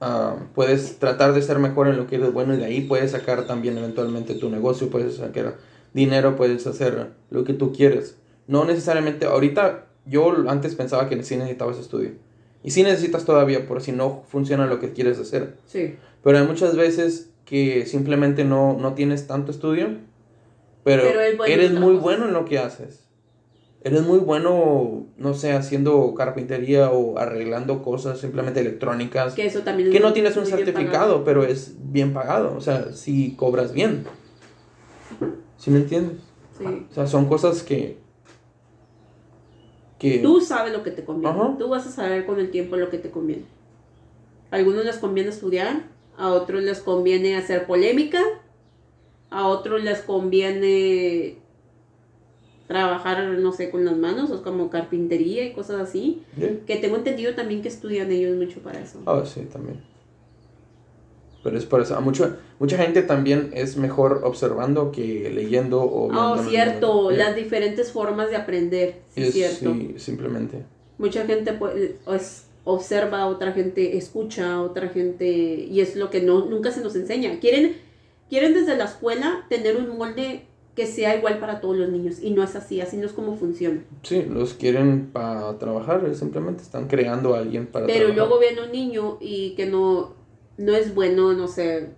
ah, 0.00 0.36
puedes 0.54 0.98
tratar 0.98 1.34
de 1.34 1.42
ser 1.42 1.58
mejor 1.58 1.88
en 1.88 1.96
lo 1.96 2.06
que 2.06 2.16
eres 2.16 2.32
bueno 2.32 2.54
y 2.54 2.56
de 2.56 2.64
ahí 2.64 2.80
puedes 2.80 3.12
sacar 3.12 3.46
también 3.46 3.78
eventualmente 3.78 4.34
tu 4.34 4.50
negocio, 4.50 4.90
puedes 4.90 5.16
sacar 5.16 5.56
dinero, 5.98 6.36
puedes 6.36 6.66
hacer 6.66 7.08
lo 7.30 7.44
que 7.44 7.52
tú 7.52 7.72
quieres. 7.72 8.16
No 8.46 8.64
necesariamente, 8.64 9.26
ahorita 9.26 9.86
yo 10.06 10.48
antes 10.48 10.74
pensaba 10.74 11.08
que 11.08 11.22
sí 11.22 11.36
necesitabas 11.36 11.78
estudio. 11.78 12.12
Y 12.62 12.70
sí 12.70 12.82
necesitas 12.82 13.24
todavía, 13.24 13.66
por 13.66 13.80
si 13.80 13.92
no 13.92 14.24
funciona 14.28 14.66
lo 14.66 14.80
que 14.80 14.92
quieres 14.92 15.18
hacer. 15.18 15.54
Sí. 15.66 15.96
Pero 16.24 16.38
hay 16.38 16.46
muchas 16.46 16.76
veces 16.76 17.30
que 17.44 17.86
simplemente 17.86 18.44
no, 18.44 18.76
no 18.78 18.94
tienes 18.94 19.26
tanto 19.26 19.50
estudio, 19.50 19.88
pero, 20.84 21.02
eres 21.46 21.72
muy 21.72 21.94
bueno 21.94 22.26
en 22.26 22.32
lo 22.32 22.44
que 22.44 22.58
haces. 22.58 23.04
Eres 23.84 24.02
muy 24.02 24.18
bueno, 24.18 25.06
no 25.16 25.34
sé, 25.34 25.52
haciendo 25.52 26.14
carpintería 26.14 26.90
o 26.90 27.18
arreglando 27.18 27.82
cosas 27.82 28.18
simplemente 28.18 28.60
electrónicas. 28.60 29.34
Que 29.34 29.46
eso 29.46 29.60
también 29.60 29.92
Que 29.92 30.00
no 30.00 30.12
tienes 30.12 30.36
un 30.36 30.46
certificado, 30.46 31.24
pero 31.24 31.44
es 31.44 31.74
bien 31.78 32.12
pagado. 32.12 32.54
O 32.56 32.60
sea, 32.60 32.92
si 32.92 33.34
cobras 33.36 33.72
bien. 33.72 34.04
¿Sí 35.56 35.70
me 35.70 35.78
entiendes? 35.78 36.18
Sí. 36.56 36.86
O 36.90 36.94
sea, 36.94 37.06
son 37.06 37.26
cosas 37.26 37.62
que 37.62 37.98
Tú 40.22 40.40
sabes 40.40 40.72
lo 40.72 40.82
que 40.82 40.90
te 40.90 41.04
conviene. 41.04 41.36
Tú 41.58 41.68
vas 41.68 41.86
a 41.86 41.90
saber 41.90 42.24
con 42.24 42.38
el 42.38 42.50
tiempo 42.50 42.76
lo 42.76 42.88
que 42.90 42.98
te 42.98 43.10
conviene. 43.10 43.44
A 44.50 44.56
algunos 44.56 44.84
les 44.84 44.96
conviene 44.98 45.30
estudiar, 45.30 45.82
a 46.16 46.28
otros 46.30 46.62
les 46.62 46.80
conviene 46.80 47.36
hacer 47.36 47.66
polémica, 47.66 48.22
a 49.30 49.46
otros 49.48 49.82
les 49.82 50.00
conviene 50.00 51.36
trabajar, 52.66 53.24
no 53.38 53.52
sé, 53.52 53.70
con 53.70 53.84
las 53.84 53.96
manos, 53.96 54.30
o 54.30 54.42
como 54.42 54.70
carpintería 54.70 55.44
y 55.44 55.52
cosas 55.52 55.80
así. 55.80 56.22
Que 56.66 56.76
tengo 56.76 56.96
entendido 56.96 57.34
también 57.34 57.60
que 57.60 57.68
estudian 57.68 58.10
ellos 58.12 58.36
mucho 58.36 58.60
para 58.60 58.80
eso. 58.80 59.00
Ah, 59.06 59.22
sí, 59.26 59.40
también. 59.52 59.80
Pero 61.42 61.56
es 61.56 61.64
por 61.64 61.80
eso. 61.80 61.96
A 61.96 62.00
mucho, 62.00 62.36
mucha 62.58 62.76
gente 62.76 63.02
también 63.02 63.50
es 63.54 63.76
mejor 63.76 64.22
observando 64.24 64.90
que 64.90 65.30
leyendo 65.30 65.82
o 65.82 66.08
viendo. 66.08 66.32
Oh, 66.32 66.38
cierto. 66.38 67.10
Las 67.10 67.36
diferentes 67.36 67.92
formas 67.92 68.30
de 68.30 68.36
aprender. 68.36 68.96
Sí, 69.14 69.30
cierto. 69.30 69.72
Sí, 69.72 69.94
simplemente. 69.98 70.64
Mucha 70.98 71.24
gente 71.26 71.52
pues, 71.52 72.46
observa, 72.64 73.26
otra 73.28 73.52
gente 73.52 73.96
escucha, 73.96 74.60
otra 74.60 74.88
gente... 74.88 75.26
Y 75.26 75.80
es 75.80 75.94
lo 75.96 76.10
que 76.10 76.20
no, 76.20 76.44
nunca 76.46 76.72
se 76.72 76.82
nos 76.82 76.96
enseña. 76.96 77.38
Quieren, 77.38 77.76
quieren 78.28 78.52
desde 78.52 78.76
la 78.76 78.84
escuela 78.84 79.46
tener 79.48 79.76
un 79.76 79.96
molde 79.96 80.42
que 80.74 80.86
sea 80.86 81.16
igual 81.16 81.38
para 81.38 81.60
todos 81.60 81.76
los 81.76 81.88
niños. 81.88 82.20
Y 82.20 82.30
no 82.30 82.42
es 82.42 82.54
así, 82.56 82.80
así 82.80 82.96
no 82.96 83.06
es 83.06 83.12
como 83.12 83.36
funciona. 83.36 83.82
Sí, 84.02 84.24
los 84.28 84.54
quieren 84.54 85.10
para 85.12 85.56
trabajar, 85.58 86.08
simplemente 86.14 86.62
están 86.62 86.86
creando 86.86 87.34
a 87.34 87.38
alguien 87.38 87.66
para 87.66 87.86
Pero 87.86 88.08
luego 88.08 88.38
viene 88.38 88.62
un 88.62 88.70
niño 88.70 89.18
y 89.20 89.54
que 89.56 89.66
no 89.66 90.17
no 90.58 90.74
es 90.74 90.94
bueno, 90.94 91.32
no 91.32 91.48
sé. 91.48 91.88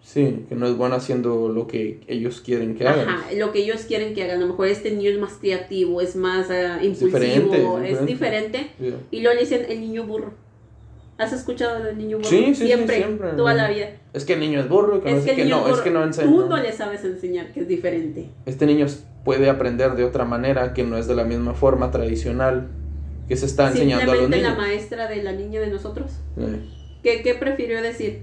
Sí, 0.00 0.44
que 0.48 0.54
no 0.54 0.66
es 0.66 0.76
bueno 0.76 0.96
haciendo 0.96 1.48
lo 1.48 1.66
que 1.66 2.00
ellos 2.06 2.40
quieren 2.40 2.76
que 2.76 2.86
hagan. 2.86 3.08
Ajá, 3.08 3.32
lo 3.34 3.52
que 3.52 3.60
ellos 3.60 3.82
quieren 3.82 4.14
que 4.14 4.22
hagan. 4.22 4.36
A 4.36 4.40
lo 4.40 4.48
mejor 4.48 4.68
este 4.68 4.90
niño 4.90 5.10
es 5.10 5.18
más 5.18 5.34
creativo, 5.34 6.00
es 6.00 6.14
más 6.14 6.48
uh, 6.50 6.84
impulsivo, 6.84 7.78
es 7.80 8.04
diferente. 8.06 8.70
Y 9.10 9.20
luego 9.20 9.34
le 9.34 9.40
dicen 9.40 9.66
el 9.68 9.80
niño 9.80 10.06
burro. 10.06 10.34
¿Has 11.16 11.32
escuchado 11.32 11.82
del 11.82 11.96
niño 11.96 12.18
burro? 12.18 12.28
Sí, 12.28 12.54
sí, 12.54 12.66
siempre, 12.66 12.96
siempre, 12.96 13.30
toda 13.30 13.54
la 13.54 13.68
vida. 13.70 13.90
Es 14.12 14.24
que 14.24 14.34
el 14.34 14.40
niño 14.40 14.60
es 14.60 14.68
burro, 14.68 15.02
que 15.02 15.10
es 15.10 15.24
no, 15.24 15.34
que 15.34 15.44
no, 15.44 15.68
es 15.68 15.80
que 15.80 15.90
no 15.90 16.04
enseña. 16.04 16.28
Tú 16.28 16.46
no 16.48 16.56
le 16.56 16.72
sabes 16.72 17.04
enseñar 17.04 17.52
que 17.52 17.60
es 17.60 17.68
diferente. 17.68 18.28
Este 18.46 18.66
niño 18.66 18.86
puede 19.24 19.48
aprender 19.48 19.94
de 19.94 20.04
otra 20.04 20.24
manera 20.24 20.74
que 20.74 20.84
no 20.84 20.98
es 20.98 21.06
de 21.06 21.14
la 21.14 21.24
misma 21.24 21.54
forma 21.54 21.90
tradicional 21.90 22.68
que 23.26 23.36
se 23.36 23.46
está 23.46 23.68
enseñando 23.68 24.12
a 24.12 24.16
los 24.16 24.28
niños. 24.28 24.50
la 24.50 24.54
maestra 24.54 25.08
de 25.08 25.22
la 25.22 25.32
niña 25.32 25.60
de 25.60 25.68
nosotros? 25.68 26.12
¿Qué, 27.04 27.22
¿Qué 27.22 27.34
prefirió 27.34 27.82
decir? 27.82 28.22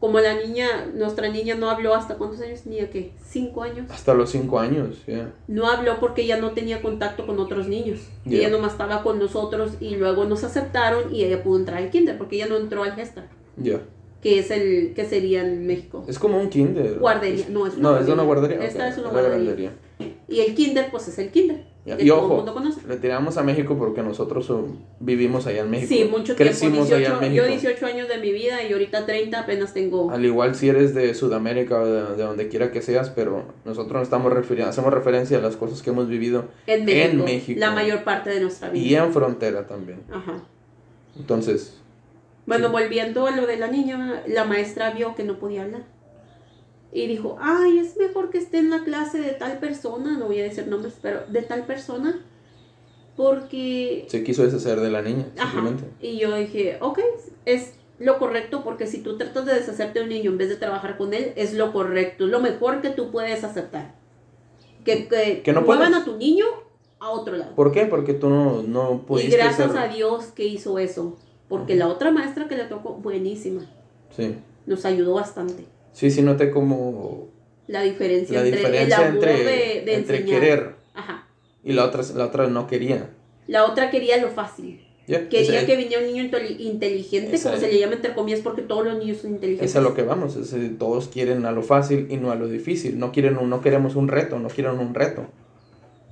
Como 0.00 0.20
la 0.20 0.34
niña, 0.34 0.86
nuestra 0.94 1.28
niña 1.28 1.54
no 1.54 1.70
habló 1.70 1.94
hasta 1.94 2.16
cuántos 2.16 2.40
años 2.40 2.62
tenía, 2.62 2.90
¿qué? 2.90 3.12
¿Cinco 3.22 3.62
años? 3.62 3.90
Hasta 3.90 4.14
los 4.14 4.30
cinco 4.30 4.58
años, 4.58 5.02
ya. 5.06 5.32
No 5.48 5.68
habló 5.68 6.00
porque 6.00 6.22
ella 6.22 6.38
no 6.38 6.52
tenía 6.52 6.80
contacto 6.80 7.26
con 7.26 7.38
otros 7.38 7.68
niños. 7.68 8.00
Ella 8.24 8.48
nomás 8.48 8.72
estaba 8.72 9.02
con 9.02 9.18
nosotros 9.18 9.72
y 9.80 9.96
luego 9.96 10.24
nos 10.24 10.44
aceptaron 10.44 11.14
y 11.14 11.24
ella 11.24 11.42
pudo 11.42 11.58
entrar 11.58 11.82
al 11.82 11.90
kinder 11.90 12.16
porque 12.16 12.36
ella 12.36 12.46
no 12.46 12.56
entró 12.56 12.82
al 12.84 12.94
gesta. 12.94 13.26
Ya. 13.56 13.80
Que 14.22 14.38
es 14.38 14.50
el, 14.50 14.92
que 14.94 15.04
sería 15.04 15.46
en 15.46 15.66
México. 15.66 16.04
Es 16.08 16.18
como 16.18 16.38
un 16.38 16.48
kinder. 16.48 16.98
Guardería, 16.98 17.46
no, 17.50 17.66
es 17.66 17.74
una 17.74 17.90
No, 17.90 17.98
es 17.98 18.08
una 18.08 18.22
guardería. 18.22 18.64
Esta 18.64 18.88
es 18.88 18.98
una 18.98 19.10
guardería. 19.10 19.72
Y 20.28 20.40
el 20.40 20.54
kinder, 20.54 20.90
pues 20.90 21.08
es 21.08 21.18
el 21.18 21.30
kinder. 21.30 21.64
Y 21.98 22.10
ojo, 22.10 22.44
retiramos 22.88 23.36
a 23.36 23.44
México 23.44 23.76
porque 23.78 24.02
nosotros 24.02 24.50
vivimos 24.98 25.46
allá 25.46 25.60
en 25.60 25.70
México. 25.70 25.88
Sí, 25.88 26.04
mucho 26.04 26.34
Crecimos 26.34 26.88
tiempo. 26.88 26.96
18, 26.96 26.96
allá 26.96 27.14
en 27.14 27.20
México. 27.20 27.46
Yo 27.46 27.70
18 27.70 27.86
años 27.86 28.08
de 28.08 28.18
mi 28.18 28.32
vida 28.32 28.64
y 28.64 28.72
ahorita 28.72 29.06
30 29.06 29.38
apenas 29.38 29.72
tengo. 29.72 30.10
Al 30.10 30.24
igual 30.24 30.56
si 30.56 30.68
eres 30.68 30.94
de 30.94 31.14
Sudamérica 31.14 31.78
o 31.78 31.86
de, 31.86 32.22
donde 32.24 32.48
quiera 32.48 32.72
que 32.72 32.82
seas, 32.82 33.10
pero 33.10 33.44
nosotros 33.64 34.02
estamos 34.02 34.32
hacemos 34.66 34.92
referencia 34.92 35.38
a 35.38 35.40
las 35.40 35.54
cosas 35.54 35.80
que 35.80 35.90
hemos 35.90 36.08
vivido 36.08 36.46
en 36.66 36.84
México, 36.84 37.04
en 37.04 37.24
México. 37.24 37.60
La 37.60 37.70
mayor 37.70 38.02
parte 38.02 38.30
de 38.30 38.40
nuestra 38.40 38.70
vida. 38.70 38.84
Y 38.84 38.94
en 38.96 39.12
frontera 39.12 39.68
también. 39.68 40.00
Ajá. 40.10 40.42
Entonces. 41.16 41.80
Bueno, 42.46 42.70
volviendo 42.70 43.28
a 43.28 43.30
lo 43.30 43.46
de 43.46 43.58
la 43.58 43.68
niña, 43.68 44.24
la 44.26 44.44
maestra 44.44 44.90
vio 44.90 45.14
que 45.14 45.22
no 45.22 45.38
podía 45.38 45.62
hablar 45.62 45.95
y 46.96 47.06
dijo, 47.06 47.36
ay, 47.38 47.78
es 47.78 47.98
mejor 47.98 48.30
que 48.30 48.38
esté 48.38 48.56
en 48.56 48.70
la 48.70 48.82
clase 48.82 49.20
de 49.20 49.32
tal 49.32 49.58
persona, 49.58 50.16
no 50.16 50.28
voy 50.28 50.40
a 50.40 50.44
decir 50.44 50.66
nombres, 50.66 50.94
pero 51.02 51.20
de 51.28 51.42
tal 51.42 51.66
persona, 51.66 52.24
porque... 53.16 54.06
Se 54.08 54.24
quiso 54.24 54.44
deshacer 54.44 54.80
de 54.80 54.90
la 54.90 55.02
niña, 55.02 55.26
simplemente. 55.36 55.84
Y 56.00 56.16
yo 56.16 56.34
dije, 56.34 56.78
ok, 56.80 57.00
es 57.44 57.74
lo 57.98 58.18
correcto 58.18 58.64
porque 58.64 58.86
si 58.86 59.02
tú 59.02 59.18
tratas 59.18 59.44
de 59.44 59.52
deshacerte 59.52 59.98
de 59.98 60.04
un 60.04 60.08
niño 60.08 60.30
en 60.30 60.38
vez 60.38 60.48
de 60.48 60.56
trabajar 60.56 60.96
con 60.96 61.12
él, 61.12 61.34
es 61.36 61.52
lo 61.52 61.70
correcto, 61.74 62.26
lo 62.26 62.40
mejor 62.40 62.80
que 62.80 62.88
tú 62.88 63.10
puedes 63.10 63.44
aceptar. 63.44 63.94
Que, 64.82 65.42
que, 65.44 65.52
no 65.52 65.60
muevan 65.60 65.92
a 65.92 66.02
tu 66.02 66.16
niño 66.16 66.46
a 66.98 67.10
otro 67.10 67.36
lado. 67.36 67.54
¿Por 67.54 67.72
qué? 67.72 67.84
Porque 67.84 68.14
tú 68.14 68.30
no, 68.30 68.62
no 68.62 69.02
pudiste 69.02 69.34
Y 69.34 69.36
gracias 69.36 69.76
a 69.76 69.88
Dios 69.88 70.28
que 70.28 70.44
hizo 70.46 70.78
eso, 70.78 71.18
porque 71.46 71.76
la 71.76 71.88
otra 71.88 72.10
maestra 72.10 72.48
que 72.48 72.56
le 72.56 72.64
tocó, 72.64 72.94
buenísima. 72.94 73.66
Sí. 74.16 74.36
Nos 74.64 74.86
ayudó 74.86 75.12
bastante. 75.12 75.75
Sí, 75.96 76.10
sí 76.10 76.20
noté 76.20 76.50
como 76.50 77.30
La 77.68 77.80
diferencia, 77.80 78.44
entre, 78.44 78.82
el 78.82 78.92
amor 78.92 79.24
de, 79.24 79.94
entre 79.94 80.26
querer. 80.26 80.74
Ajá. 80.92 81.26
Y 81.64 81.72
la 81.72 81.86
otra, 81.86 82.02
la 82.14 82.26
otra 82.26 82.48
no 82.48 82.66
quería. 82.66 83.08
La 83.46 83.64
otra 83.64 83.90
quería 83.90 84.18
lo 84.18 84.28
fácil. 84.28 84.86
Quería 85.06 85.64
que 85.64 85.74
viniera 85.74 86.02
un 86.04 86.12
niño 86.12 86.30
inteligente, 86.58 87.40
como 87.42 87.56
se 87.56 87.72
le 87.72 87.78
llama 87.78 87.94
entre 87.94 88.12
comillas, 88.12 88.40
porque 88.40 88.60
todos 88.60 88.84
los 88.84 88.98
niños 88.98 89.16
son 89.22 89.30
inteligentes. 89.30 89.70
Es 89.70 89.76
a 89.76 89.80
lo 89.80 89.94
que 89.94 90.02
vamos, 90.02 90.36
eh, 90.36 90.70
todos 90.78 91.08
quieren 91.08 91.46
a 91.46 91.52
lo 91.52 91.62
fácil 91.62 92.08
y 92.10 92.18
no 92.18 92.30
a 92.30 92.34
lo 92.34 92.46
difícil. 92.46 92.98
No, 92.98 93.10
quieren 93.10 93.38
no 93.48 93.60
queremos 93.62 93.96
un 93.96 94.08
reto, 94.08 94.38
no 94.38 94.48
quieren 94.48 94.78
un 94.78 94.92
reto. 94.92 95.28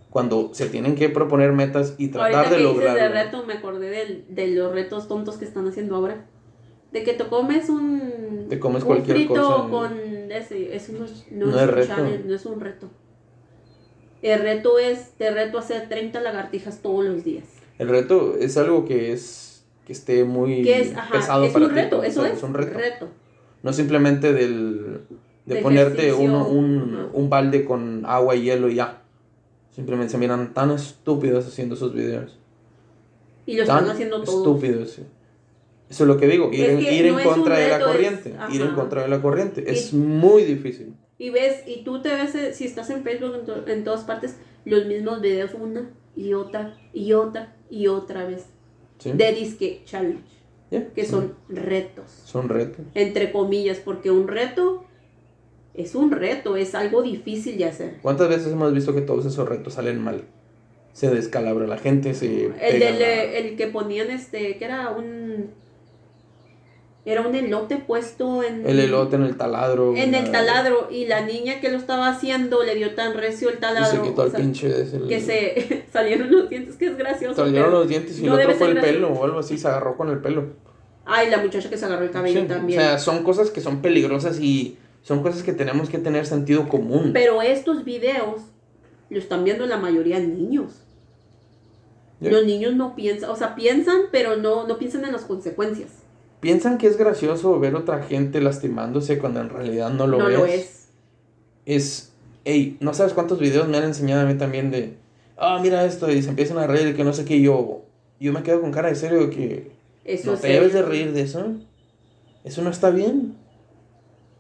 Cuando 0.09 0.55
se 0.55 0.67
tienen 0.71 0.95
que 0.95 1.11
proponer 1.11 1.53
metas 1.53 1.95
y 1.99 2.09
tratar 2.09 2.49
de 2.49 2.61
lograr. 2.61 2.97
de 2.97 3.09
reto, 3.11 3.45
me 3.45 3.53
acordé 3.53 4.25
de, 4.31 4.47
los 4.47 4.73
retos 4.73 5.09
tontos 5.09 5.37
que 5.37 5.45
están 5.45 5.69
haciendo 5.69 5.97
ahora. 5.97 6.25
De 6.95 7.03
que 7.03 7.13
te 7.13 7.25
comes 7.25 7.69
un. 7.69 8.47
Te 8.49 8.61
comes 8.61 8.85
cualquier 8.85 9.27
cosa. 9.27 9.69
con 9.69 9.99
ese. 10.31 10.77
Eso 10.77 10.93
no, 10.93 11.01
no, 11.01 11.59
es, 11.59 11.63
un 11.63 11.69
reto. 11.69 11.95
no 12.25 12.35
es 12.35 12.47
un 12.47 12.61
reto. 12.61 12.89
El 14.23 14.41
reto 14.41 14.79
es: 14.79 15.11
te 15.19 15.33
reto 15.33 15.59
a 15.59 15.61
hacer 15.61 15.89
30 15.89 16.21
lagartijas 16.21 16.83
todos 16.83 17.05
los 17.05 17.25
días. 17.25 17.47
El 17.81 17.89
reto 17.89 18.37
es 18.37 18.57
algo 18.57 18.85
que 18.85 19.13
es 19.13 19.65
que 19.85 19.93
esté 19.93 20.23
muy 20.23 20.65
pesado 21.11 21.53
para 21.53 21.69
ti. 21.69 21.75
Reto, 21.75 22.05
eso 22.05 22.25
es, 22.25 22.41
un 22.45 22.55
reto. 22.55 23.09
No 23.65 23.73
simplemente 23.73 24.33
del, 24.33 25.01
de, 25.47 25.57
ponerte 25.57 26.13
uno, 26.13 26.47
un, 26.47 27.09
un, 27.13 27.29
balde 27.29 27.65
con 27.65 28.07
agua 28.07 28.37
y 28.37 28.43
hielo 28.43 28.69
y 28.69 28.77
ya. 28.77 29.03
Simplemente 29.73 30.13
se 30.13 30.19
miran 30.19 30.55
tan 30.55 30.71
estúpidos 30.71 31.45
haciendo 31.49 31.75
esos 31.75 31.93
videos. 31.93 32.39
Y 33.47 33.57
lo 33.57 33.63
están 33.63 33.91
haciendo 33.91 34.23
todos. 34.23 34.39
Estúpidos, 34.39 34.91
sí. 34.93 35.03
Eso 35.89 36.05
es 36.05 36.09
lo 36.09 36.17
que 36.17 36.27
digo, 36.27 36.51
ir, 36.53 36.81
ir 36.81 37.07
en 37.07 37.19
contra 37.21 37.59
de 37.59 37.69
la 37.69 37.81
corriente. 37.81 38.35
ir 38.51 38.63
en 38.63 38.75
contra 38.75 39.03
de 39.03 39.09
la 39.09 39.21
corriente. 39.21 39.71
Es 39.71 39.93
muy 39.93 40.45
difícil. 40.45 40.95
Y 41.19 41.31
ves, 41.31 41.63
y 41.67 41.85
tú 41.85 42.03
te 42.03 42.15
ves, 42.15 42.35
eh, 42.35 42.53
si 42.53 42.65
estás 42.65 42.91
en 42.91 43.03
Facebook 43.03 43.45
en, 43.67 43.71
en 43.71 43.85
todas 43.85 44.05
partes, 44.05 44.37
los 44.65 44.87
mismos 44.87 45.21
videos 45.21 45.53
una 45.55 45.91
y 46.17 46.35
otra 46.35 46.77
y 46.93 47.13
otra 47.13 47.57
y 47.71 47.87
otra 47.87 48.25
vez. 48.25 48.47
De 49.05 49.33
disque 49.33 49.83
challenge. 49.85 50.23
Que 50.95 51.05
son 51.05 51.37
retos. 51.49 52.11
Son 52.25 52.49
retos. 52.49 52.85
Entre 52.95 53.31
comillas, 53.31 53.79
porque 53.79 54.11
un 54.11 54.27
reto 54.27 54.85
es 55.75 55.95
un 55.95 56.13
reto, 56.13 56.57
es 56.57 56.75
algo 56.75 57.03
difícil 57.03 57.59
de 57.59 57.67
hacer. 57.67 57.99
¿Cuántas 58.01 58.29
veces 58.29 58.53
hemos 58.53 58.73
visto 58.73 58.95
que 58.95 59.01
todos 59.01 59.27
esos 59.27 59.49
retos 59.49 59.75
salen 59.75 60.01
mal? 60.01 60.23
Se 60.93 61.11
descalabra 61.11 61.67
la 61.67 61.79
gente, 61.79 62.15
se... 62.15 62.47
El, 62.47 62.83
el 62.83 63.57
que 63.57 63.67
ponían 63.67 64.11
este, 64.11 64.57
que 64.57 64.65
era 64.65 64.91
un 64.91 65.51
era 67.07 67.21
un 67.21 67.35
elote 67.35 67.77
puesto 67.77 68.43
en... 68.43 68.67
El 68.67 68.81
elote 68.81 69.17
en 69.17 69.25
el 69.25 69.37
taladro. 69.37 69.95
En 69.95 70.15
el 70.15 70.31
taladro. 70.31 70.89
Y 70.91 71.05
la 71.05 71.21
niña 71.21 71.61
que 71.61 71.71
lo 71.71 71.77
estaba 71.77 72.09
haciendo 72.09 72.63
le 72.63 72.75
dio 72.75 72.95
tan 72.95 73.13
recio 73.13 73.51
el 73.51 73.59
taladro. 73.59 74.03
Y 74.03 74.07
se 74.07 74.11
quitó 74.11 74.25
el 74.25 74.33
pinche 74.33 74.69
de 74.69 74.83
ese... 74.83 75.01
Que 75.01 75.21
se 75.21 75.85
salieron 75.93 76.31
los 76.31 76.49
dientes, 76.49 76.77
que 76.77 76.87
es 76.87 76.97
gracioso. 76.97 77.45
Salieron 77.45 77.73
los 77.73 77.89
dientes 77.89 78.19
y 78.19 78.23
no 78.23 78.39
el 78.39 78.47
otro 78.47 78.57
fue 78.57 78.71
el 78.71 78.81
pelo 78.81 79.09
o 79.13 79.25
algo 79.25 79.41
así, 79.41 79.59
se 79.59 79.69
agarró 79.69 79.99
con 79.99 80.09
el 80.09 80.21
pelo. 80.21 80.55
Ay, 81.05 81.29
la 81.29 81.37
muchacha 81.37 81.69
que 81.69 81.77
se 81.77 81.85
agarró 81.85 82.05
el 82.05 82.11
cabello 82.11 82.47
también. 82.47 82.79
O 82.79 82.83
sea, 82.83 82.99
son 82.99 83.23
cosas 83.23 83.51
que 83.51 83.61
son 83.61 83.83
peligrosas 83.83 84.41
y 84.41 84.79
son 85.03 85.23
cosas 85.23 85.43
que 85.43 85.53
tenemos 85.53 85.91
que 85.91 85.99
tener 85.99 86.25
sentido 86.25 86.67
común. 86.71 87.11
Pero 87.13 87.43
estos 87.43 87.85
videos 87.85 88.41
lo 89.11 89.19
están 89.19 89.45
viendo 89.45 89.67
la 89.67 89.77
mayoría 89.77 90.19
niños. 90.21 90.81
Los 92.21 92.47
niños 92.47 92.75
no 92.75 92.97
piensan, 92.97 93.29
o 93.29 93.37
sea, 93.37 93.55
piensan, 93.55 94.05
pero 94.11 94.37
no, 94.39 94.67
no 94.67 94.79
piensan 94.79 95.05
en 95.05 95.13
las 95.13 95.25
consecuencias. 95.25 96.04
Piensan 96.45 96.77
que 96.77 96.87
es 96.87 96.99
gracioso 96.99 97.59
ver 97.59 97.75
otra 97.75 98.03
gente 98.03 98.39
lastimándose 98.43 99.19
cuando 99.19 99.41
en 99.41 99.49
realidad 99.49 99.89
no 99.89 100.07
lo 100.07 100.19
no 100.19 100.29
Lo 100.29 100.45
es. 100.45 100.89
Es, 101.65 102.13
hey, 102.45 102.77
no 102.81 102.93
sabes 102.93 103.15
cuántos 103.15 103.39
videos 103.39 103.67
me 103.67 103.79
han 103.79 103.85
enseñado 103.85 104.21
a 104.21 104.25
mí 104.27 104.35
también 104.35 104.71
de, 104.71 104.95
ah, 105.39 105.59
mira 105.63 105.87
esto, 105.87 106.13
y 106.13 106.23
se 106.23 106.29
empiezan 106.29 106.59
a 106.59 106.67
reír 106.67 106.95
que 106.95 107.03
no 107.03 107.15
sé 107.15 107.25
qué, 107.25 107.41
yo, 107.41 107.87
yo 108.21 108.33
me 108.35 108.43
quedo 108.43 108.61
con 108.61 108.73
cara 108.73 108.91
de 108.91 108.95
serio 108.95 109.31
que 109.31 109.73
eso 110.05 110.33
no 110.33 110.37
te 110.37 110.49
debes 110.49 110.75
de 110.75 110.83
reír 110.83 111.15
de 111.15 111.23
eso. 111.23 111.47
Eso 112.45 112.61
no 112.61 112.69
está 112.69 112.91
bien. 112.91 113.39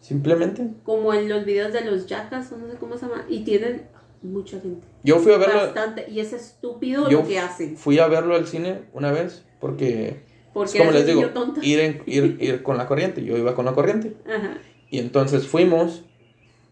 Simplemente. 0.00 0.68
Como 0.82 1.14
en 1.14 1.30
los 1.30 1.46
videos 1.46 1.72
de 1.72 1.86
los 1.86 2.06
yacas, 2.06 2.52
o 2.52 2.58
no 2.58 2.70
sé 2.70 2.76
cómo 2.76 2.98
se 2.98 3.06
llama, 3.06 3.24
y 3.30 3.44
tienen 3.44 3.86
mucha 4.20 4.60
gente. 4.60 4.86
Yo 5.02 5.20
fui 5.20 5.32
a 5.32 5.38
verlo. 5.38 5.54
Bastante, 5.54 6.04
y 6.10 6.20
es 6.20 6.34
estúpido 6.34 7.10
lo 7.10 7.26
que 7.26 7.38
hacen. 7.38 7.78
Fui 7.78 7.98
a 7.98 8.08
verlo 8.08 8.34
al 8.34 8.46
cine 8.46 8.82
una 8.92 9.10
vez 9.10 9.42
porque 9.58 10.33
porque 10.54 10.78
como 10.78 10.92
les 10.92 11.06
digo, 11.06 11.22
ir, 11.60 12.02
ir, 12.06 12.36
ir 12.40 12.62
con 12.62 12.78
la 12.78 12.86
corriente. 12.86 13.24
Yo 13.24 13.36
iba 13.36 13.54
con 13.54 13.64
la 13.64 13.72
corriente. 13.72 14.16
Ajá. 14.26 14.58
Y 14.88 15.00
entonces 15.00 15.46
fuimos 15.46 16.04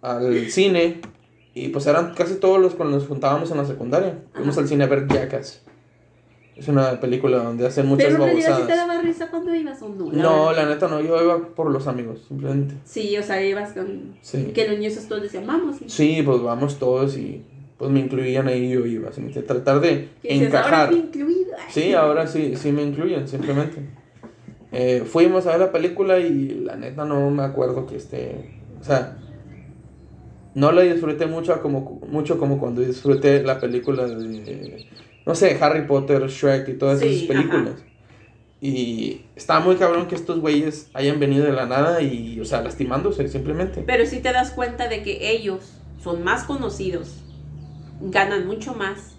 al 0.01 0.51
cine 0.51 1.01
y 1.55 1.69
pues 1.69 1.87
eran 1.87 2.15
casi 2.15 2.37
todos 2.37 2.61
los 2.61 2.79
los 2.79 2.89
nos 2.89 3.07
juntábamos 3.07 3.51
en 3.51 3.59
la 3.59 3.65
secundaria. 3.65 4.21
Fuimos 4.33 4.57
al 4.57 4.69
cine 4.69 4.85
a 4.85 4.87
ver 4.87 5.07
Jackass. 5.09 5.63
Es 6.55 6.69
una 6.69 7.01
película 7.01 7.39
donde 7.39 7.67
hacen 7.67 7.87
muchas 7.87 8.09
Pero 8.09 8.21
babosadas. 8.21 8.61
¿Pero 8.61 8.67
te 8.69 8.77
daba 8.77 9.01
risa 9.01 9.31
cuando 9.31 9.55
ibas 9.55 9.83
o 9.83 9.89
no? 9.89 10.13
No, 10.13 10.53
la 10.53 10.67
neta 10.67 10.87
no, 10.87 11.01
yo 11.01 11.21
iba 11.21 11.49
por 11.49 11.71
los 11.71 11.87
amigos, 11.87 12.25
simplemente. 12.29 12.75
Sí, 12.85 13.17
o 13.17 13.23
sea, 13.23 13.45
ibas 13.45 13.73
con... 13.73 14.17
Sí. 14.21 14.53
Que 14.55 14.69
los 14.69 14.79
niños 14.79 14.95
todos 15.09 15.23
decían, 15.23 15.47
vamos. 15.47 15.77
Sí, 15.87 16.23
pues 16.25 16.43
vamos 16.43 16.79
todos 16.79 17.17
y 17.17 17.43
pues 17.83 17.91
me 17.91 17.99
incluían 17.99 18.47
ahí 18.47 18.71
yo 18.71 18.87
iba, 18.87 19.11
tratar 19.45 19.81
de 19.81 20.11
encajar. 20.23 20.89
Ahora 20.89 21.69
sí, 21.69 21.95
ahora 21.95 22.27
sí, 22.29 22.55
sí 22.55 22.71
me 22.71 22.85
incluyen, 22.85 23.27
simplemente. 23.27 23.79
Eh, 24.71 25.03
fuimos 25.05 25.49
a 25.49 25.51
ver 25.51 25.59
la 25.59 25.73
película 25.73 26.21
y 26.21 26.61
la 26.65 26.77
neta 26.77 27.05
no 27.05 27.29
me 27.33 27.43
acuerdo 27.43 27.85
que 27.89 27.97
esté, 27.97 28.61
o 28.81 28.85
sea, 28.85 29.19
no 30.55 30.71
la 30.71 30.83
disfruté 30.83 31.27
mucho 31.27 31.61
como, 31.61 32.01
mucho 32.09 32.39
como 32.39 32.61
cuando 32.61 32.83
disfruté 32.83 33.43
la 33.43 33.59
película 33.59 34.07
de, 34.07 34.87
no 35.27 35.35
sé, 35.35 35.59
Harry 35.61 35.85
Potter, 35.85 36.25
Shrek 36.29 36.69
y 36.69 36.75
todas 36.75 37.03
esas 37.03 37.27
películas. 37.27 37.83
Y 38.61 39.23
estaba 39.35 39.59
muy 39.59 39.75
cabrón 39.75 40.07
que 40.07 40.15
estos 40.15 40.39
güeyes 40.39 40.89
hayan 40.95 41.19
venido 41.19 41.47
de 41.47 41.53
la 41.53 41.67
nada 41.67 42.01
y, 42.01 42.39
o 42.39 42.45
sea, 42.45 42.63
lastimándose 42.63 43.27
simplemente. 43.27 43.83
Pero 43.85 44.07
si 44.07 44.21
te 44.21 44.33
das 44.33 44.53
cuenta 44.53 44.87
de 44.87 45.03
que 45.03 45.33
ellos 45.33 45.73
son 46.01 46.23
más 46.23 46.45
conocidos 46.45 47.22
ganan 48.11 48.47
mucho 48.47 48.75
más 48.75 49.17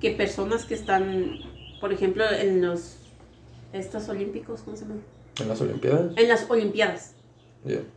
que 0.00 0.10
personas 0.12 0.64
que 0.64 0.74
están, 0.74 1.38
por 1.80 1.92
ejemplo, 1.92 2.24
en 2.30 2.62
los 2.66 2.96
estos 3.72 4.08
olímpicos, 4.08 4.62
¿cómo 4.62 4.76
se 4.76 4.84
llama? 4.84 5.00
En 5.40 5.48
las 5.48 5.60
olimpiadas. 5.60 6.12
En 6.16 6.28
las 6.28 6.50
olimpiadas. 6.50 7.14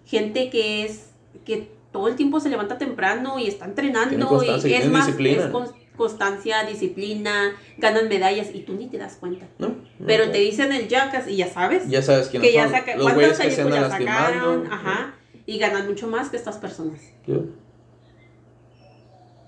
Gente 0.06 0.50
que 0.50 0.86
es 0.86 1.10
que 1.46 1.72
todo 1.92 2.08
el 2.08 2.16
tiempo 2.16 2.40
se 2.40 2.50
levanta 2.50 2.78
temprano 2.78 3.40
y 3.40 3.48
está 3.48 3.66
entrenando 3.66 4.44
y 4.44 4.74
es 4.74 4.90
más 4.90 5.08
disciplina. 5.08 5.52
constancia, 5.96 6.64
disciplina, 6.64 7.54
ganan 7.78 8.10
medallas 8.10 8.50
y 8.54 8.62
tú 8.62 8.74
ni 8.74 8.88
te 8.88 8.98
das 8.98 9.16
cuenta. 9.16 9.48
No, 9.60 9.76
Pero 10.06 10.30
te 10.32 10.40
dicen 10.40 10.72
el 10.72 10.88
Jackass 10.88 11.28
y 11.28 11.38
ya 11.38 11.48
sabes. 11.48 11.88
Ya 11.88 12.02
sabes 12.02 12.28
que 12.28 12.40
son. 12.40 12.48
Ya 12.52 12.70
saca, 12.70 12.96
Los 12.96 13.14
cuántas 13.14 13.38
películas 13.38 13.92
sacaron, 13.92 14.68
ajá, 14.72 15.16
y 15.46 15.58
ganan 15.60 15.88
mucho 15.88 16.08
más 16.08 16.30
que 16.30 16.38
estas 16.38 16.58
personas. 16.58 17.00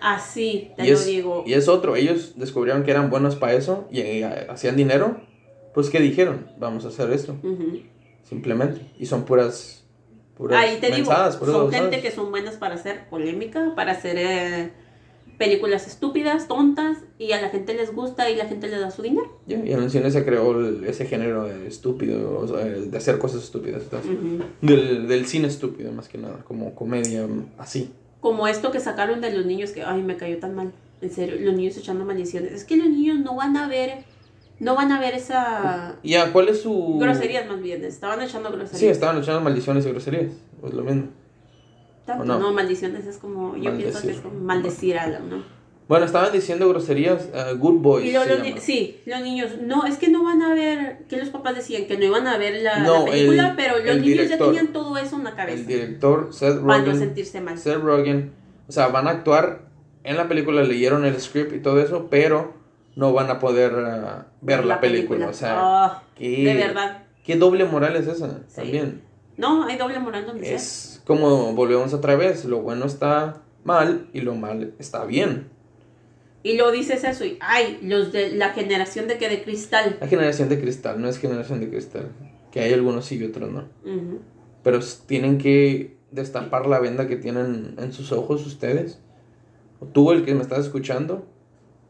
Así, 0.06 0.70
te 0.78 0.92
lo 0.92 1.00
digo. 1.00 1.44
Y 1.48 1.54
es 1.54 1.68
otro, 1.68 1.96
ellos 1.96 2.34
descubrieron 2.36 2.84
que 2.84 2.92
eran 2.92 3.10
buenos 3.10 3.36
para 3.36 3.54
eso 3.54 3.88
y, 3.90 4.02
eh, 4.02 4.48
hacían 4.50 4.76
dinero. 4.76 5.20
Pues, 5.74 5.90
¿qué 5.90 6.00
dijeron? 6.00 6.46
Vamos 6.60 6.86
a 6.86 6.90
hacer 6.90 7.12
esto. 7.12 7.36
Simplemente. 8.22 8.82
Y 9.00 9.08
son 9.08 9.26
puras. 9.26 9.84
puras 10.38 10.64
Ahí 10.64 10.78
te 10.80 10.92
digo, 10.92 11.12
son 11.44 11.72
gente 11.72 12.02
que 12.02 12.12
son 12.12 12.30
buenas 12.30 12.58
para 12.58 12.76
hacer 12.76 13.10
polémica, 13.10 13.74
para 13.76 13.94
hacer 13.94 14.18
eh, 14.20 14.74
películas 15.40 15.88
estúpidas, 15.88 16.48
tontas, 16.48 17.00
y 17.18 17.32
a 17.32 17.42
la 17.42 17.50
gente 17.50 17.74
les 17.74 17.92
gusta 17.92 18.30
y 18.30 18.36
la 18.36 18.46
gente 18.46 18.68
les 18.68 18.80
da 18.80 18.92
su 18.92 19.02
dinero. 19.02 19.40
y 19.48 19.54
en 19.54 19.82
el 19.82 19.90
cine 19.90 20.12
se 20.12 20.24
creó 20.24 20.84
ese 20.84 21.08
género 21.08 21.46
de 21.46 21.68
estúpido, 21.68 22.46
de 22.46 22.96
hacer 22.96 23.18
cosas 23.18 23.42
estúpidas. 23.42 23.82
del, 24.62 25.08
del 25.08 25.26
cine 25.26 25.48
estúpido, 25.48 25.92
más 25.92 26.10
que 26.10 26.20
nada, 26.20 26.44
como 26.46 26.76
comedia, 26.76 27.28
así 27.58 27.92
como 28.26 28.48
esto 28.48 28.72
que 28.72 28.80
sacaron 28.80 29.22
de 29.22 29.32
los 29.32 29.46
niños 29.46 29.70
que, 29.70 29.84
ay, 29.84 30.02
me 30.02 30.18
cayó 30.18 30.40
tan 30.40 30.56
mal. 30.56 30.72
En 31.00 31.12
serio, 31.12 31.36
los 31.40 31.54
niños 31.54 31.78
echando 31.78 32.06
maldiciones. 32.06 32.54
Es 32.54 32.64
que 32.64 32.76
los 32.76 32.88
niños 32.88 33.20
no 33.20 33.36
van 33.36 33.56
a 33.56 33.68
ver, 33.68 34.04
no 34.60 34.74
van 34.74 34.92
a 34.92 35.00
ver 35.00 35.14
esa... 35.14 35.98
Ya, 36.02 36.34
¿cuál 36.34 36.50
es 36.50 36.64
su...? 36.64 36.98
Groserías 37.00 37.48
más 37.48 37.62
bien, 37.62 37.86
estaban 37.86 38.20
echando 38.24 38.50
groserías. 38.50 38.80
Sí, 38.80 38.88
estaban 38.88 39.20
echando 39.20 39.42
maldiciones 39.42 39.86
y 39.86 39.92
groserías, 39.92 40.32
pues 40.60 40.74
lo 40.74 40.82
mismo. 40.82 41.10
Tanto, 42.08 42.40
no? 42.40 42.52
maldiciones 42.52 43.06
es 43.06 43.20
como, 43.20 43.56
yo 43.58 43.78
pienso 43.78 44.02
que 44.02 44.14
es 44.14 44.22
como 44.22 44.40
maldecir 44.40 44.98
algo, 44.98 45.20
¿no? 45.20 45.44
Bueno, 45.88 46.06
estaban 46.06 46.32
diciendo 46.32 46.68
groserías, 46.68 47.30
uh, 47.34 47.56
good 47.58 47.80
boys. 47.80 48.12
sí, 48.60 49.02
los 49.06 49.22
niños, 49.22 49.52
no, 49.62 49.86
es 49.86 49.98
que 49.98 50.10
no 50.10 50.24
van 50.24 50.42
a 50.42 50.54
ver, 50.54 51.06
que 51.08 51.18
los 51.18 51.30
papás 51.30 51.56
decían 51.56 51.86
que 51.86 51.96
no 51.98 52.06
iban 52.06 52.26
a 52.26 52.38
ver 52.38 52.62
la, 52.64 53.06
película, 53.06 53.54
pero 53.56 53.78
los 53.78 53.98
niños 53.98 54.30
ya 54.30 54.38
tenían 54.38 54.74
todo 54.74 54.98
eso 54.98 55.16
en 55.18 55.24
la 55.26 55.36
cabeza. 55.36 55.60
El 55.60 55.68
director, 55.68 56.34
Seth 56.34 56.56
Rogen. 56.56 56.66
Van 56.66 56.90
a 56.90 56.96
sentirse 56.96 57.40
mal. 57.40 57.60
Seth 57.60 57.82
Rogen, 57.82 58.34
o 58.68 58.72
sea, 58.72 58.88
van 58.88 59.08
a 59.08 59.12
actuar 59.12 59.62
en 60.04 60.18
la 60.18 60.28
película, 60.28 60.64
leyeron 60.64 61.06
el 61.06 61.20
script 61.22 61.54
y 61.54 61.60
todo 61.60 61.80
eso, 61.80 62.08
pero 62.10 62.54
no 62.96 63.14
van 63.14 63.30
a 63.30 63.40
poder 63.40 63.74
uh, 63.74 64.24
ver 64.42 64.66
la, 64.66 64.80
película. 64.80 65.28
O 65.28 65.34
sea, 65.34 65.56
ah, 65.58 66.04
de 66.18 66.54
verdad. 66.56 67.04
¿Qué 67.24 67.36
doble 67.36 67.66
moral 67.66 67.96
es 67.96 68.08
esa? 68.08 68.42
También. 68.56 69.02
No, 69.38 69.66
hay 69.66 69.78
doble 69.78 70.00
moral 70.00 70.26
donde 70.26 70.56
es, 70.56 71.02
como 71.06 71.54
volvemos 71.54 71.94
otra 71.94 72.16
vez, 72.16 72.46
lo 72.46 72.62
bueno 72.62 72.86
está 72.86 73.42
mal 73.64 74.08
y 74.14 74.22
lo 74.22 74.34
mal 74.36 74.74
está 74.80 75.06
bien. 75.06 75.50
Y 76.46 76.58
lo 76.58 76.72
dices 76.72 77.04
eso 77.04 77.26
y, 77.26 77.40
ay, 77.42 77.80
los 77.82 78.12
de 78.12 78.34
la 78.34 78.50
generación 78.50 79.08
de 79.08 79.18
que 79.18 79.30
de 79.30 79.42
cristal. 79.42 79.98
La 80.00 80.06
generación 80.06 80.48
de 80.48 80.60
cristal, 80.62 81.02
no 81.02 81.10
es 81.10 81.18
generación 81.18 81.60
de 81.60 81.70
cristal. 81.70 82.12
Que 82.52 82.60
hay 82.60 82.72
algunos 82.72 83.06
sí 83.06 83.16
y 83.16 83.24
otros 83.24 83.52
no. 83.52 83.64
Pero 84.62 84.80
tienen 85.08 85.40
que 85.40 85.98
destapar 86.12 86.68
la 86.68 86.80
venda 86.80 87.08
que 87.08 87.16
tienen 87.16 87.74
en 87.80 87.92
sus 87.92 88.12
ojos 88.12 88.46
ustedes. 88.46 89.00
O 89.80 89.88
tú, 89.88 90.12
el 90.12 90.24
que 90.24 90.36
me 90.36 90.44
estás 90.44 90.60
escuchando. 90.60 91.26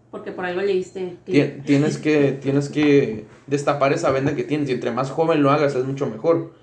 Porque 0.09 0.31
por 0.31 0.45
algo 0.45 0.61
leíste. 0.61 1.17
Tienes 1.25 1.97
que, 1.97 2.31
tienes 2.31 2.69
que 2.69 3.25
destapar 3.47 3.91
esa 3.91 4.09
venda 4.11 4.37
que 4.37 4.45
tienes. 4.45 4.69
Y 4.69 4.71
entre 4.71 4.91
más 4.91 5.11
joven 5.11 5.43
lo 5.43 5.51
hagas, 5.51 5.75
es 5.75 5.83
mucho 5.83 6.07
mejor. 6.07 6.53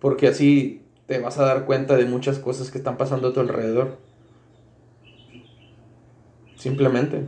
Porque 0.00 0.28
así 0.28 0.80
te 1.04 1.18
vas 1.18 1.38
a 1.38 1.44
dar 1.44 1.66
cuenta 1.66 1.98
de 1.98 2.06
muchas 2.06 2.38
cosas 2.38 2.70
que 2.70 2.78
están 2.78 2.96
pasando 2.96 3.28
a 3.28 3.32
tu 3.34 3.40
alrededor. 3.40 3.98
Simplemente. 6.58 7.24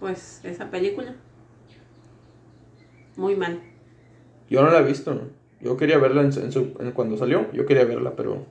Pues 0.00 0.40
esa 0.44 0.70
película. 0.70 1.14
Muy 3.16 3.34
mal. 3.34 3.60
Yo 4.50 4.62
no 4.62 4.70
la 4.70 4.80
he 4.80 4.84
visto. 4.84 5.30
Yo 5.60 5.76
quería 5.76 5.98
verla 5.98 6.22
en, 6.22 6.52
su, 6.52 6.74
cuando 6.92 7.16
salió. 7.16 7.50
Yo 7.52 7.64
quería 7.64 7.84
verla, 7.84 8.14
pero. 8.14 8.44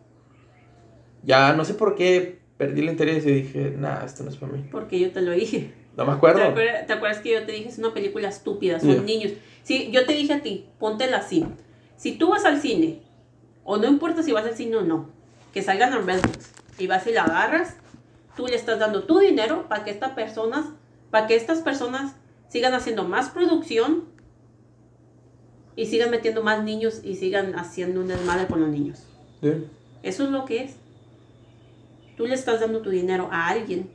Ya 1.24 1.54
no 1.54 1.66
sé 1.66 1.74
por 1.74 1.96
qué 1.96 2.40
perdí 2.58 2.82
el 2.82 2.90
interés 2.90 3.26
y 3.26 3.32
dije, 3.32 3.76
nah, 3.78 4.04
esto 4.06 4.24
no 4.24 4.30
es 4.30 4.38
para 4.38 4.54
mí. 4.54 4.66
Porque 4.72 5.00
yo 5.00 5.12
te 5.12 5.22
lo 5.22 5.32
dije. 5.32 5.74
No 5.98 6.06
me 6.06 6.14
acuerdo. 6.14 6.54
¿Te 6.54 6.94
acuerdas, 6.94 7.20
que 7.20 7.32
yo 7.32 7.46
te 7.46 7.52
dije, 7.52 7.70
es 7.70 7.78
una 7.78 7.94
película 7.94 8.28
estúpida, 8.28 8.80
son 8.80 9.06
niños? 9.06 9.34
Sí, 9.64 9.90
yo 9.92 10.06
te 10.06 10.14
dije 10.14 10.34
a 10.34 10.42
ti, 10.42 10.66
póntela 10.78 11.18
así. 11.18 11.46
Si 11.96 12.18
tú 12.18 12.30
vas 12.30 12.46
al 12.46 12.62
cine, 12.62 13.02
o 13.64 13.78
no 13.78 13.88
importa 13.88 14.22
si 14.22 14.32
vas 14.32 14.46
al 14.46 14.56
cine 14.56 14.76
o 14.76 14.82
no, 14.82 15.10
que 15.54 15.62
salgan 15.62 15.94
a 15.94 16.02
Redbox 16.02 16.52
y 16.78 16.88
vas 16.88 17.08
y 17.08 17.14
la 17.14 17.24
agarras, 17.24 17.78
tú 18.36 18.48
le 18.48 18.56
estás 18.56 18.80
dando 18.80 19.04
tu 19.04 19.20
dinero 19.20 19.68
para 19.68 19.84
que 19.84 19.92
estas 19.92 20.12
personas, 20.12 20.66
para 21.12 21.28
que 21.28 21.36
estas 21.36 21.62
personas 21.62 22.16
sigan 22.50 22.74
haciendo 22.74 23.04
más 23.04 23.30
producción 23.30 24.06
y 25.76 25.88
sigan 25.88 26.12
metiendo 26.12 26.44
más 26.44 26.64
niños 26.64 27.02
y 27.04 27.16
sigan 27.16 27.58
haciendo 27.58 28.02
un 28.02 28.08
desmadre 28.08 28.48
con 28.48 28.62
los 28.62 28.70
niños. 28.70 29.04
Eso 30.04 30.24
es 30.24 30.30
lo 30.30 30.46
que 30.46 30.64
es. 30.64 30.76
Tú 32.18 32.26
le 32.26 32.34
estás 32.34 32.62
dando 32.62 32.82
tu 32.82 32.90
dinero 32.90 33.28
a 33.32 33.50
alguien 33.50 33.90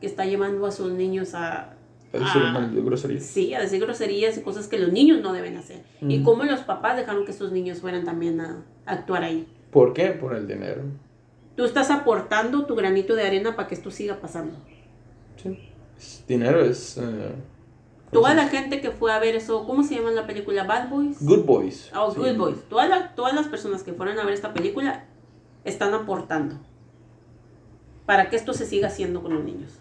que 0.00 0.06
está 0.06 0.24
llevando 0.24 0.66
a 0.66 0.70
sus 0.70 0.90
niños 0.92 1.34
a... 1.34 1.76
A 2.12 2.18
decir 2.18 2.82
groserías. 2.82 3.24
Sí, 3.24 3.54
a 3.54 3.60
decir 3.60 3.80
groserías 3.80 4.36
y 4.36 4.40
cosas 4.40 4.66
que 4.66 4.78
los 4.78 4.90
niños 4.90 5.20
no 5.20 5.32
deben 5.32 5.56
hacer. 5.56 5.84
Y 6.00 6.22
cómo 6.22 6.44
los 6.44 6.60
papás 6.60 6.96
dejaron 6.96 7.24
que 7.24 7.32
sus 7.32 7.52
niños 7.52 7.80
fueran 7.80 8.04
también 8.04 8.40
a 8.40 8.64
actuar 8.84 9.22
ahí. 9.22 9.46
¿Por 9.70 9.92
qué? 9.92 10.08
Por 10.08 10.34
el 10.34 10.48
dinero. 10.48 10.82
Tú 11.60 11.66
estás 11.66 11.90
aportando 11.90 12.64
tu 12.64 12.74
granito 12.74 13.14
de 13.14 13.22
arena 13.22 13.54
para 13.54 13.68
que 13.68 13.74
esto 13.74 13.90
siga 13.90 14.18
pasando. 14.18 14.56
Sí. 15.36 15.58
Dinero 16.26 16.64
es... 16.64 16.96
Eh, 16.96 17.34
toda 18.10 18.32
la 18.32 18.48
gente 18.48 18.80
que 18.80 18.90
fue 18.90 19.12
a 19.12 19.18
ver 19.18 19.36
eso, 19.36 19.66
¿cómo 19.66 19.82
se 19.82 19.96
llama 19.96 20.10
la 20.10 20.26
película? 20.26 20.64
Bad 20.64 20.88
Boys. 20.88 21.18
Good 21.20 21.44
Boys. 21.44 21.90
Oh, 21.94 22.14
Good 22.14 22.38
Boys. 22.38 22.56
Toda 22.70 23.14
todas 23.14 23.34
las 23.34 23.46
personas 23.48 23.82
que 23.82 23.92
fueron 23.92 24.18
a 24.18 24.24
ver 24.24 24.32
esta 24.32 24.54
película 24.54 25.04
están 25.62 25.92
aportando 25.92 26.58
para 28.06 28.30
que 28.30 28.36
esto 28.36 28.54
se 28.54 28.64
siga 28.64 28.88
haciendo 28.88 29.20
con 29.20 29.34
los 29.34 29.44
niños. 29.44 29.72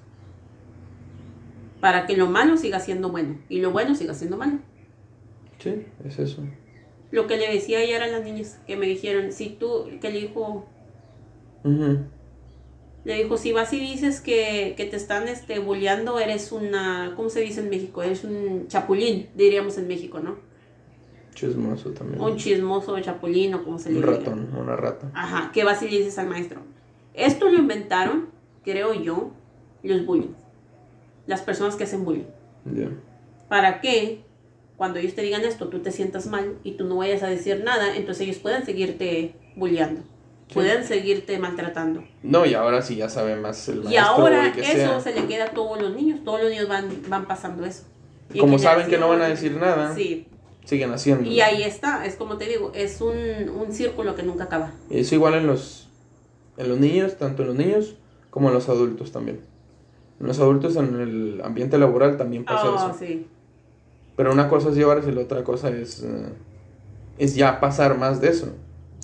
Para 1.80 2.08
que 2.08 2.18
lo 2.18 2.28
malo 2.28 2.58
siga 2.58 2.82
siendo 2.82 3.08
bueno 3.08 3.38
y 3.48 3.62
lo 3.62 3.72
bueno 3.72 3.96
siga 3.96 4.14
siendo 4.16 4.36
malo. 4.36 4.60
Sí, 5.60 5.86
es 6.04 6.20
eso. 6.20 6.44
Lo 7.12 7.26
que 7.26 7.38
le 7.38 7.48
decía 7.48 7.80
ayer 7.80 8.04
a 8.04 8.08
las 8.08 8.22
niñas 8.22 8.60
que 8.68 8.76
me 8.76 8.86
dijeron, 8.86 9.32
si 9.32 9.52
tú, 9.52 9.86
que 10.02 10.12
le 10.12 10.20
dijo, 10.20 10.68
le 11.64 13.16
dijo, 13.16 13.38
si 13.38 13.52
vas 13.52 13.72
y 13.74 13.80
dices 13.80 14.22
que, 14.22 14.76
te 14.78 14.96
están 14.96 15.28
este, 15.28 15.60
bulleando, 15.60 16.20
eres 16.20 16.52
una, 16.52 17.14
¿cómo 17.16 17.30
se 17.30 17.42
dice 17.42 17.62
en 17.62 17.70
México? 17.70 18.04
Eres 18.04 18.24
un 18.24 18.68
chapulín, 18.68 19.30
diríamos 19.36 19.78
en 19.78 19.88
México, 19.88 20.20
¿no? 20.20 20.38
Chismoso 21.34 21.92
también. 21.92 22.22
Un 22.22 22.36
chismoso 22.36 23.00
chapulín 23.00 23.54
o 23.54 23.64
como 23.64 23.80
se 23.80 23.90
le 23.90 23.96
dice. 23.96 24.08
Un 24.08 24.16
ratón, 24.16 24.50
una 24.58 24.76
rata. 24.76 25.10
Ajá, 25.14 25.52
que 25.54 25.64
vas 25.64 25.82
y 25.82 25.90
le 25.90 26.00
dices 26.00 26.18
al 26.20 26.28
maestro. 26.28 26.62
Esto 27.14 27.50
lo 27.50 27.58
inventaron, 27.58 28.28
creo 28.64 28.94
yo, 28.94 29.32
los 29.84 30.06
bullying. 30.06 30.34
Las 31.26 31.42
personas 31.42 31.76
que 31.76 31.86
hacen 31.86 32.04
bullying. 32.04 32.26
¿Para 33.48 33.80
qué? 33.80 34.24
Cuando 34.76 35.00
ellos 35.00 35.16
te 35.16 35.22
digan 35.22 35.44
esto, 35.44 35.70
tú 35.70 35.80
te 35.80 35.92
sientas 35.92 36.28
mal 36.28 36.58
y 36.64 36.74
tú 36.74 36.86
no 36.86 36.98
vayas 36.98 37.24
a 37.24 37.28
decir 37.28 37.64
nada, 37.64 37.96
entonces 37.96 38.28
ellos 38.28 38.38
pueden 38.38 38.66
seguirte 38.66 39.36
bulleando 39.56 40.02
pueden 40.54 40.84
seguirte 40.86 41.38
maltratando. 41.40 42.04
No, 42.24 42.46
y 42.46 42.54
ahora 42.54 42.82
sí 42.82 42.96
ya 42.96 43.10
sabe 43.10 43.36
más 43.36 43.68
el. 43.70 43.86
Y 43.92 43.98
ahora 43.98 44.54
eso 44.56 45.00
se 45.02 45.14
le 45.14 45.26
queda 45.28 45.46
a 45.46 45.52
todos 45.52 45.82
los 45.82 45.96
niños, 45.96 46.24
todos 46.24 46.42
los 46.42 46.50
niños 46.50 46.68
van, 46.68 46.90
van 47.08 47.26
pasando 47.28 47.66
eso. 47.66 47.84
como 48.40 48.60
saben 48.60 48.88
que 48.88 48.98
no 48.98 49.10
van 49.10 49.22
a 49.22 49.28
decir 49.28 49.54
nada, 49.54 49.96
siguen 50.66 50.92
haciendo. 50.94 51.30
Y 51.30 51.42
ahí 51.42 51.64
está, 51.64 52.06
es 52.06 52.16
como 52.16 52.38
te 52.38 52.46
digo, 52.46 52.72
es 52.76 53.02
un, 53.02 53.16
un 53.50 53.72
círculo 53.72 54.16
que 54.16 54.24
nunca 54.24 54.46
acaba. 54.46 54.72
Y 54.90 55.00
eso 55.00 55.16
igual 55.16 55.36
en 55.36 55.48
los, 55.48 55.88
en 56.58 56.70
los 56.70 56.80
niños, 56.80 57.18
tanto 57.18 57.44
en 57.44 57.48
los 57.50 57.58
niños 57.58 57.96
como 58.30 58.50
en 58.50 58.54
los 58.54 58.70
adultos 58.70 59.12
también. 59.12 59.42
En 60.20 60.28
los 60.28 60.40
adultos 60.40 60.76
en 60.76 61.00
el 61.00 61.42
ambiente 61.44 61.78
laboral 61.78 62.18
también 62.18 62.44
pasa 62.44 62.70
oh, 62.70 62.76
eso. 62.76 63.24
Pero 64.16 64.34
una 64.34 64.50
cosa 64.50 64.70
es 64.70 64.76
llevarse 64.76 65.10
y 65.10 65.14
la 65.14 65.22
otra 65.22 65.44
cosa 65.46 65.70
es, 65.70 66.04
eh, 66.04 66.28
es 67.18 67.36
ya 67.36 67.62
pasar 67.62 67.98
más 67.98 68.20
de 68.20 68.28
eso. 68.30 68.54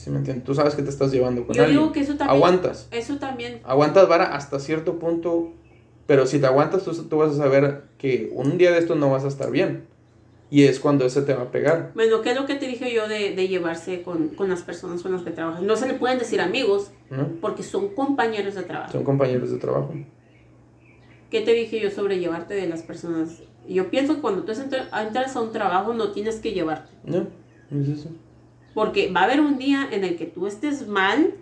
¿Sí 0.06 0.12
me 0.12 0.20
entiendes? 0.20 0.46
Tú 0.46 0.54
sabes 0.54 0.76
que 0.76 0.84
te 0.84 0.92
estás 0.92 1.12
llevando 1.12 1.48
con 1.48 1.56
Yo 1.56 1.68
Digo 1.68 1.92
que 1.92 2.02
eso 2.02 2.14
también, 2.14 2.38
aguantas. 2.38 2.88
Eso 2.92 3.18
también. 3.18 3.60
Aguantas 3.64 4.08
vara 4.08 4.36
hasta 4.36 4.60
cierto 4.60 5.00
punto, 5.00 5.52
pero 6.06 6.28
si 6.28 6.38
te 6.38 6.46
aguantas 6.46 6.84
tú, 6.84 6.94
tú, 7.06 7.18
vas 7.18 7.32
a 7.32 7.38
saber 7.38 7.86
que 7.98 8.30
un 8.32 8.60
día 8.60 8.72
de 8.72 8.78
esto 8.78 8.94
no 8.94 9.10
vas 9.10 9.24
a 9.26 9.30
estar 9.30 9.50
bien. 9.50 9.88
Y 10.52 10.66
es 10.66 10.80
cuando 10.80 11.08
ese 11.08 11.24
te 11.24 11.34
va 11.34 11.42
a 11.42 11.52
pegar. 11.52 11.92
Bueno, 11.96 12.22
¿qué 12.22 12.30
es 12.30 12.36
lo 12.36 12.46
que 12.46 12.54
te 12.54 12.68
dije 12.68 12.94
yo 12.94 13.08
de, 13.08 13.34
de 13.34 13.48
llevarse 13.48 14.04
con, 14.04 14.28
con, 14.28 14.48
las 14.48 14.62
personas 14.62 15.02
con 15.02 15.12
las 15.12 15.24
que 15.24 15.32
trabajas? 15.32 15.64
No 15.64 15.76
se 15.76 15.88
le 15.88 15.96
pueden 15.96 16.20
decir 16.20 16.40
amigos, 16.40 16.92
porque 17.42 17.64
son 17.64 17.96
compañeros 17.96 18.54
de 18.54 18.62
trabajo. 18.62 18.92
Son 18.92 19.04
compañeros 19.04 19.50
de 19.50 19.58
trabajo. 19.58 19.92
¿Qué 21.32 21.42
te 21.42 21.52
dije 21.54 21.80
yo 21.80 21.90
sobre 21.90 22.20
llevarte 22.20 22.54
de 22.54 22.68
las 22.68 22.84
personas? 22.84 23.42
Yo 23.68 23.90
pienso 23.90 24.18
que 24.18 24.22
cuando 24.22 24.44
tú 24.44 24.52
entras 24.52 25.36
a 25.36 25.42
un 25.42 25.52
trabajo 25.52 25.96
no 25.96 26.12
tienes 26.12 26.36
que 26.36 26.52
llevarte. 26.52 26.92
No, 27.06 27.26
es 27.72 27.90
eso. 27.90 28.10
Porque 28.76 29.10
va 29.10 29.22
a 29.22 29.24
haber 29.24 29.40
un 29.40 29.58
día 29.58 29.88
en 29.90 30.04
el 30.04 30.18
que 30.18 30.26
tú 30.26 30.48
estés 30.48 30.86
mal, 30.86 31.34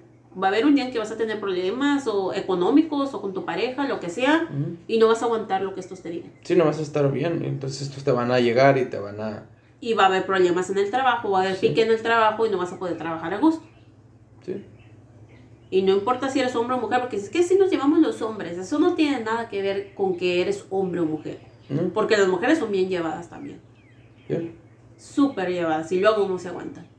va 0.41 0.47
a 0.47 0.51
haber 0.51 0.67
un 0.67 0.75
día 0.75 0.85
en 0.85 0.91
que 0.91 0.99
vas 0.99 1.11
a 1.11 1.17
tener 1.17 1.39
problemas 1.39 2.05
o 2.05 2.31
económicos 2.31 3.11
o 3.15 3.21
con 3.21 3.33
tu 3.33 3.43
pareja, 3.43 3.87
lo 3.87 3.99
que 3.99 4.09
sea, 4.09 4.47
y 4.87 4.99
no 4.99 5.07
vas 5.07 5.23
a 5.23 5.25
aguantar 5.25 5.63
lo 5.63 5.73
que 5.73 5.79
estos 5.79 6.01
te 6.01 6.11
digan. 6.11 6.31
Sí, 6.43 6.55
no 6.55 6.63
vas 6.63 6.77
a 6.77 6.83
estar 6.83 7.11
bien, 7.11 7.43
entonces 7.43 7.81
estos 7.81 8.03
te 8.03 8.11
van 8.11 8.31
a 8.31 8.39
llegar 8.39 8.77
y 8.77 8.85
te 8.85 8.99
van 8.99 9.19
a... 9.19 9.49
Y 9.81 9.95
va 9.95 10.03
a 10.03 10.05
haber 10.05 10.27
problemas 10.27 10.69
en 10.69 10.77
el 10.77 10.91
trabajo, 10.91 11.31
va 11.31 11.39
a 11.39 11.41
haber 11.41 11.57
pique 11.57 11.81
en 11.81 11.89
el 11.89 12.01
trabajo 12.03 12.45
y 12.45 12.51
no 12.51 12.59
vas 12.59 12.71
a 12.71 12.77
poder 12.77 12.99
trabajar 12.99 13.33
a 13.33 13.39
gusto. 13.39 13.65
Sí. 14.45 14.63
Y 15.71 15.81
no 15.81 15.91
importa 15.93 16.29
si 16.29 16.39
eres 16.39 16.55
hombre 16.55 16.77
o 16.77 16.79
mujer, 16.79 17.01
porque 17.01 17.17
es 17.17 17.31
que 17.31 17.41
si 17.41 17.55
nos 17.55 17.71
llevamos 17.71 17.97
los 17.97 18.21
hombres, 18.21 18.59
eso 18.59 18.77
no 18.77 18.93
tiene 18.93 19.21
nada 19.21 19.49
que 19.49 19.63
ver 19.63 19.95
con 19.95 20.17
que 20.17 20.39
eres 20.39 20.65
hombre 20.69 21.01
o 21.01 21.05
mujer. 21.05 21.39
Porque 21.95 22.15
las 22.15 22.27
mujeres 22.27 22.59
son 22.59 22.71
bien 22.71 22.89
llevadas 22.89 23.31
también. 23.31 23.59
Bien. 24.29 24.53
Súper 24.97 25.49
llevadas 25.49 25.91
y 25.91 25.99
luego 25.99 26.27
no 26.27 26.37
se 26.37 26.49
aguantan 26.49 26.92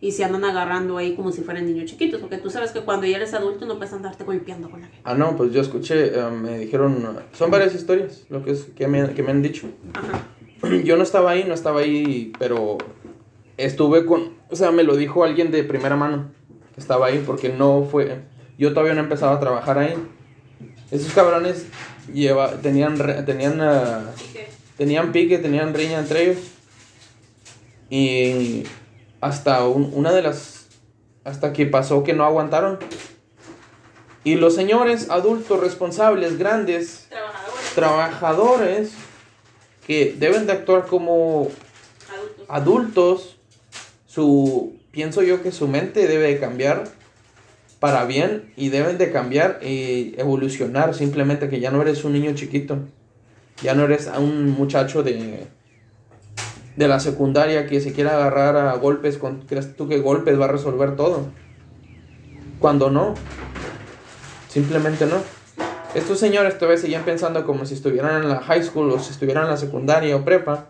y 0.00 0.12
se 0.12 0.24
andan 0.24 0.44
agarrando 0.44 0.96
ahí 0.96 1.16
como 1.16 1.32
si 1.32 1.42
fueran 1.42 1.66
niños 1.66 1.90
chiquitos, 1.90 2.20
porque 2.20 2.38
tú 2.38 2.50
sabes 2.50 2.70
que 2.70 2.80
cuando 2.80 3.06
ya 3.06 3.16
eres 3.16 3.34
adulto 3.34 3.66
no 3.66 3.78
puedes 3.78 3.92
andarte 3.92 4.22
golpeando 4.24 4.70
con 4.70 4.80
la 4.80 4.86
gente. 4.86 5.02
Ah, 5.04 5.14
no, 5.14 5.36
pues 5.36 5.52
yo 5.52 5.60
escuché, 5.60 6.18
eh, 6.18 6.30
me 6.30 6.58
dijeron, 6.58 7.18
son 7.32 7.50
varias 7.50 7.74
historias 7.74 8.24
lo 8.28 8.44
que, 8.44 8.52
es, 8.52 8.66
que, 8.76 8.86
me, 8.86 9.12
que 9.14 9.22
me 9.22 9.30
han 9.30 9.42
dicho. 9.42 9.68
Ajá. 9.94 10.24
Yo 10.84 10.96
no 10.96 11.04
estaba 11.04 11.30
ahí, 11.30 11.44
no 11.44 11.54
estaba 11.54 11.80
ahí, 11.80 12.32
pero 12.38 12.78
estuve 13.56 14.04
con, 14.06 14.34
o 14.50 14.56
sea, 14.56 14.72
me 14.72 14.82
lo 14.82 14.96
dijo 14.96 15.22
alguien 15.22 15.50
de 15.50 15.62
primera 15.62 15.94
mano, 15.94 16.32
que 16.74 16.80
estaba 16.80 17.06
ahí, 17.06 17.22
porque 17.24 17.48
no 17.48 17.86
fue, 17.88 18.22
yo 18.56 18.70
todavía 18.70 18.94
no 18.94 19.00
empezaba 19.00 19.36
a 19.36 19.40
trabajar 19.40 19.78
ahí. 19.78 19.94
Esos 20.90 21.12
cabrones 21.12 21.66
lleva, 22.12 22.52
tenían, 22.60 22.96
tenían, 23.24 23.60
uh, 23.60 24.08
tenían 24.76 25.12
pique, 25.12 25.38
tenían 25.38 25.74
riña 25.74 26.00
entre 26.00 26.24
ellos. 26.24 26.38
Y 27.90 28.64
hasta 29.20 29.66
una 29.66 30.12
de 30.12 30.22
las, 30.22 30.66
hasta 31.24 31.52
que 31.52 31.66
pasó 31.66 32.04
que 32.04 32.12
no 32.12 32.24
aguantaron. 32.24 32.78
Y 34.24 34.34
los 34.34 34.54
señores 34.54 35.10
adultos 35.10 35.60
responsables, 35.60 36.38
grandes, 36.38 37.08
trabajadores, 37.74 38.92
que 39.86 40.14
deben 40.18 40.46
de 40.46 40.52
actuar 40.52 40.86
como 40.86 41.48
adultos. 42.48 43.36
su, 44.06 44.76
pienso 44.90 45.22
yo 45.22 45.42
que 45.42 45.52
su 45.52 45.68
mente 45.68 46.06
debe 46.06 46.26
de 46.26 46.40
cambiar 46.40 46.84
para 47.78 48.04
bien 48.04 48.52
y 48.56 48.70
deben 48.70 48.98
de 48.98 49.12
cambiar 49.12 49.60
y 49.62 50.14
evolucionar. 50.18 50.94
Simplemente 50.94 51.48
que 51.48 51.60
ya 51.60 51.70
no 51.70 51.80
eres 51.80 52.04
un 52.04 52.12
niño 52.12 52.34
chiquito, 52.34 52.80
ya 53.62 53.74
no 53.74 53.84
eres 53.84 54.10
un 54.18 54.50
muchacho 54.50 55.02
de 55.02 55.46
de 56.78 56.86
la 56.86 57.00
secundaria 57.00 57.66
que 57.66 57.80
se 57.80 57.92
quiere 57.92 58.10
agarrar 58.10 58.56
a 58.56 58.72
golpes, 58.76 59.18
con, 59.18 59.40
¿crees 59.40 59.74
tú 59.74 59.88
que 59.88 59.98
golpes 59.98 60.40
va 60.40 60.44
a 60.44 60.48
resolver 60.48 60.94
todo? 60.94 61.26
Cuando 62.60 62.88
no, 62.88 63.14
simplemente 64.48 65.06
no. 65.06 65.16
Estos 65.96 66.20
señores 66.20 66.56
todavía 66.56 66.80
seguían 66.80 67.02
pensando 67.02 67.44
como 67.44 67.66
si 67.66 67.74
estuvieran 67.74 68.22
en 68.22 68.28
la 68.28 68.38
high 68.38 68.62
school 68.62 68.92
o 68.92 69.00
si 69.00 69.10
estuvieran 69.10 69.44
en 69.44 69.50
la 69.50 69.56
secundaria 69.56 70.14
o 70.14 70.24
prepa. 70.24 70.66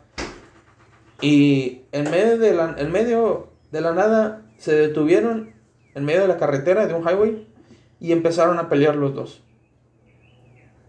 Y 1.20 1.82
en 1.92 2.10
medio 2.10 2.38
de 2.38 2.54
la, 2.54 2.74
en 2.78 2.90
medio 2.90 3.50
de 3.70 3.82
la 3.82 3.92
nada 3.92 4.46
se 4.56 4.74
detuvieron 4.74 5.52
en 5.94 6.06
medio 6.06 6.22
de 6.22 6.28
la 6.28 6.38
carretera 6.38 6.86
de 6.86 6.94
un 6.94 7.02
highway 7.02 7.46
y 8.00 8.12
empezaron 8.12 8.58
a 8.58 8.70
pelear 8.70 8.96
los 8.96 9.14
dos. 9.14 9.42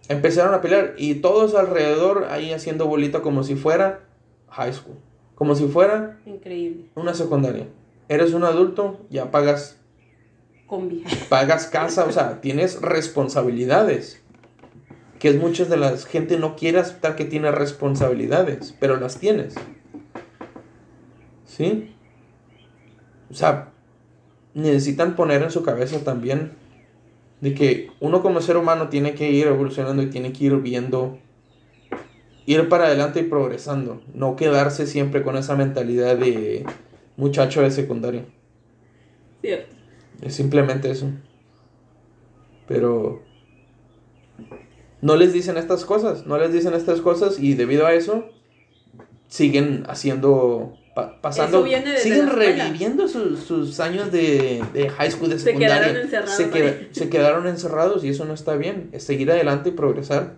Empezaron 0.08 0.54
a 0.54 0.62
pelear 0.62 0.94
y 0.98 1.16
todos 1.16 1.56
alrededor 1.56 2.28
ahí 2.32 2.54
haciendo 2.54 2.88
bolita 2.88 3.20
como 3.20 3.44
si 3.44 3.56
fuera 3.56 4.06
high 4.48 4.72
school. 4.72 5.09
Como 5.40 5.56
si 5.56 5.68
fuera 5.68 6.20
Increíble. 6.28 6.86
una 6.96 7.16
secundaria. 7.16 7.66
Eres 8.10 8.34
un 8.34 8.44
adulto, 8.44 9.00
ya 9.10 9.32
pagas 9.32 9.80
Combi. 10.68 11.04
pagas 11.30 11.66
casa, 11.66 12.06
o 12.06 12.12
sea, 12.12 12.42
tienes 12.42 12.80
responsabilidades. 12.82 14.22
Que 15.18 15.30
es 15.30 15.38
muchas 15.38 15.70
de 15.70 15.78
las 15.78 16.06
gente 16.06 16.38
no 16.38 16.56
quiere 16.56 16.80
aceptar 16.80 17.16
que 17.16 17.26
tiene 17.26 17.52
responsabilidades, 17.52 18.76
pero 18.80 18.98
las 18.98 19.18
tienes. 19.18 19.56
¿Sí? 21.46 21.94
O 23.32 23.34
sea, 23.34 23.72
necesitan 24.54 25.16
poner 25.16 25.42
en 25.42 25.52
su 25.52 25.64
cabeza 25.64 26.04
también 26.04 26.52
de 27.42 27.54
que 27.54 27.92
uno 28.02 28.22
como 28.22 28.42
ser 28.42 28.58
humano 28.58 28.90
tiene 28.90 29.14
que 29.16 29.32
ir 29.32 29.48
evolucionando 29.48 30.04
y 30.04 30.10
tiene 30.10 30.34
que 30.34 30.46
ir 30.46 30.56
viendo, 30.58 31.18
ir 32.54 32.68
para 32.70 32.86
adelante 32.88 33.20
y 33.20 33.24
progresando, 33.24 34.02
no 34.14 34.36
quedarse 34.36 34.88
siempre 34.88 35.22
con 35.22 35.38
esa 35.38 35.56
mentalidad 35.56 36.18
de 36.18 36.66
muchacho 37.18 37.62
de 37.62 37.70
secundaria. 37.72 38.26
Cierto. 39.42 39.76
Es 40.22 40.36
simplemente 40.36 40.90
eso. 40.90 41.12
Pero 42.68 43.22
no 45.02 45.16
les 45.16 45.32
dicen 45.34 45.58
estas 45.58 45.86
cosas, 45.86 46.26
no 46.26 46.38
les 46.38 46.52
dicen 46.52 46.74
estas 46.74 47.02
cosas 47.02 47.40
y 47.40 47.54
debido 47.54 47.86
a 47.86 47.94
eso 47.94 48.26
siguen 49.28 49.84
haciendo, 49.88 50.74
pa- 50.96 51.22
pasando, 51.22 51.64
siguen 51.98 52.30
reviviendo 52.30 53.08
sus, 53.08 53.40
sus 53.40 53.80
años 53.80 54.12
de, 54.12 54.64
de 54.74 54.90
high 54.90 55.12
school, 55.12 55.30
de 55.30 55.40
Se 55.40 55.54
quedaron 55.54 55.96
secundaria. 55.96 56.02
encerrados 56.02 56.36
Se, 56.36 56.88
se 56.94 57.10
quedaron 57.10 57.48
encerrados 57.48 58.04
y 58.04 58.10
eso 58.10 58.26
no 58.26 58.34
está 58.34 58.56
bien. 58.56 58.90
Es 58.92 59.04
seguir 59.04 59.32
adelante 59.32 59.70
y 59.70 59.72
progresar. 59.74 60.34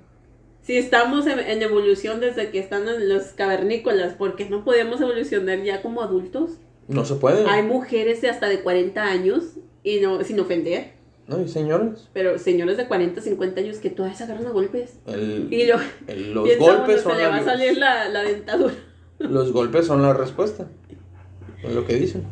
Si 0.62 0.78
estamos 0.78 1.26
en, 1.28 1.40
en 1.40 1.62
evolución 1.62 2.20
desde 2.20 2.50
que 2.52 2.60
están 2.60 2.88
en 2.88 3.10
los 3.10 3.24
cavernícolas, 3.34 4.14
porque 4.14 4.48
no 4.50 4.64
podemos 4.64 5.02
evolucionar 5.02 5.62
ya 5.64 5.82
como 5.82 6.02
adultos. 6.02 6.52
No 6.88 7.04
se 7.06 7.16
puede. 7.16 7.46
Hay 7.50 7.64
mujeres 7.64 8.22
de 8.22 8.30
hasta 8.30 8.48
de 8.48 8.62
40 8.62 9.04
años, 9.04 9.44
y 9.84 10.00
no, 10.02 10.24
sin 10.24 10.40
ofender, 10.40 10.94
No, 11.28 11.42
y 11.42 11.48
señores, 11.48 12.10
pero 12.14 12.38
señores 12.38 12.78
de 12.78 12.88
40, 12.88 13.22
50 13.22 13.62
años 13.62 13.78
que 13.78 13.90
todavía 13.90 14.16
se 14.18 14.24
agarran 14.26 14.46
a 14.48 14.52
golpes. 14.52 15.00
el- 15.08 15.48
Y 15.52 15.66
lo, 15.66 15.78
el- 16.08 16.34
los 16.34 16.58
golpes 16.58 16.98
se 16.98 17.04
son 17.04 17.18
le 17.18 17.28
va 17.28 17.38
a 17.38 17.44
salir 17.44 17.78
la, 17.78 18.10
la 18.10 18.22
dentadura. 18.24 18.74
los 19.20 19.52
golpes 19.52 19.88
son 19.88 20.02
la 20.04 20.14
respuesta. 20.14 20.68
Es 21.64 21.74
lo 21.74 21.86
que 21.88 21.96
dicen. 21.96 22.24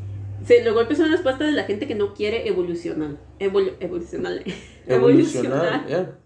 Sí, 0.46 0.56
los 0.64 0.74
golpes 0.74 0.98
son 0.98 1.08
la 1.10 1.14
respuesta 1.16 1.46
de 1.46 1.52
la 1.52 1.64
gente 1.64 1.88
que 1.88 1.96
no 1.96 2.14
quiere 2.14 2.48
evolucionar. 2.48 3.12
Evolu- 3.40 3.74
evolucionar. 3.80 4.44
Evolucionar. 4.88 6.18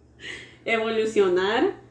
Evolucionar 0.66 1.83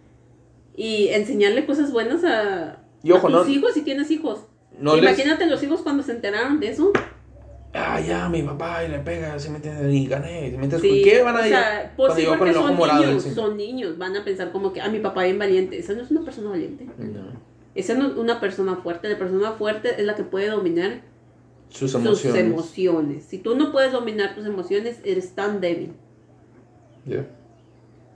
y 0.77 1.09
enseñarle 1.09 1.66
cosas 1.66 1.93
buenas 1.93 2.25
a, 2.25 2.79
Y 3.03 3.12
ojo, 3.12 3.29
a 3.29 3.31
tus 3.31 3.47
no- 3.47 3.53
hijos 3.53 3.73
si 3.75 3.83
tienes 3.83 4.11
hijos. 4.11 4.47
No 4.79 4.95
les- 4.97 5.03
Imagínate 5.05 5.47
los 5.47 5.62
hijos 5.62 5.81
cuando 5.83 6.03
se 6.03 6.12
enteraron 6.12 6.59
de 6.61 6.68
eso. 6.70 6.93
ah, 7.75 8.01
ya, 8.01 8.29
mi 8.29 8.43
papá 8.43 8.85
y 8.85 8.89
le 8.89 8.99
pega, 9.01 9.39
¿sí 9.39 9.49
me 9.51 9.57
entiendes? 9.57 9.95
Y 9.95 10.07
gané, 10.07 10.51
¿sí 10.51 10.57
me 10.57 10.64
entiendes? 10.64 10.81
Sí, 10.81 11.03
¿Qué 11.05 11.23
van 11.23 11.37
a 11.37 11.41
o 11.41 11.43
decir? 11.43 11.57
sea, 11.57 11.93
pues 11.97 12.12
porque 12.39 12.53
son 12.55 12.77
morado 12.77 13.05
niños, 13.05 13.23
son 13.35 13.57
niños, 13.57 13.99
van 13.99 14.16
a 14.16 14.25
pensar 14.25 14.51
como 14.53 14.73
que, 14.73 14.81
ah, 14.81 14.89
mi 14.89 14.99
papá 15.01 15.25
bien 15.25 15.39
valiente. 15.39 15.79
Esa 15.79 15.93
no 15.95 16.03
es 16.03 16.11
una 16.11 16.23
persona 16.23 16.51
valiente. 16.51 16.87
No. 16.99 17.53
Esa 17.75 17.95
no 17.95 18.09
es 18.09 18.16
una 18.16 18.41
persona 18.41 18.77
fuerte. 18.77 19.09
La 19.09 19.16
persona 19.18 19.53
fuerte 19.53 19.95
es 19.99 20.05
la 20.05 20.14
que 20.14 20.25
puede 20.25 20.49
dominar 20.49 21.01
Sus 21.70 21.93
sus 21.93 22.01
emociones. 22.05 22.41
emociones. 22.43 23.25
Si 23.25 23.39
tú 23.39 23.57
no 23.57 23.73
puedes 23.73 23.93
dominar 23.93 24.35
tus 24.35 24.45
emociones, 24.47 25.01
eres 25.05 25.35
tan 25.35 25.61
débil. 25.62 25.93
Ya. 27.07 27.27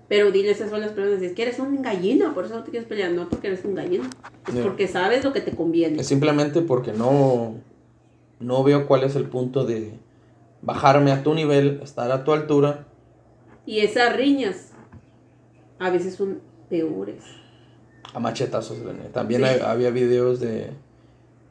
Pero 0.08 0.30
diles 0.30 0.60
eso 0.60 0.74
a 0.74 0.78
las 0.78 0.92
personas, 0.92 1.20
es 1.22 1.32
que 1.32 1.42
eres 1.42 1.58
un 1.58 1.82
gallina, 1.82 2.32
por 2.32 2.44
eso 2.44 2.54
no 2.54 2.62
te 2.62 2.70
quieres 2.70 2.88
pelear, 2.88 3.10
no 3.10 3.28
porque 3.28 3.48
eres 3.48 3.64
un 3.64 3.74
gallina. 3.74 4.08
Es 4.48 4.54
porque 4.56 4.86
sabes 4.86 5.24
lo 5.24 5.32
que 5.32 5.40
te 5.40 5.50
conviene. 5.50 6.00
Es 6.00 6.06
simplemente 6.06 6.62
porque 6.62 6.92
no, 6.92 7.54
no 8.38 8.62
veo 8.62 8.86
cuál 8.86 9.02
es 9.02 9.16
el 9.16 9.24
punto 9.24 9.64
de 9.66 9.92
bajarme 10.62 11.10
a 11.10 11.22
tu 11.24 11.34
nivel, 11.34 11.80
estar 11.82 12.10
a 12.12 12.22
tu 12.22 12.32
altura. 12.32 12.86
Y 13.66 13.80
esas 13.80 14.14
riñas 14.16 14.70
a 15.80 15.90
veces 15.90 16.14
son 16.14 16.40
peores. 16.70 17.24
A 18.14 18.20
machetazos. 18.20 18.78
También 19.12 19.40
Sí. 19.42 19.46
hay- 19.48 19.60
había 19.60 19.90
videos 19.90 20.38
de, 20.38 20.70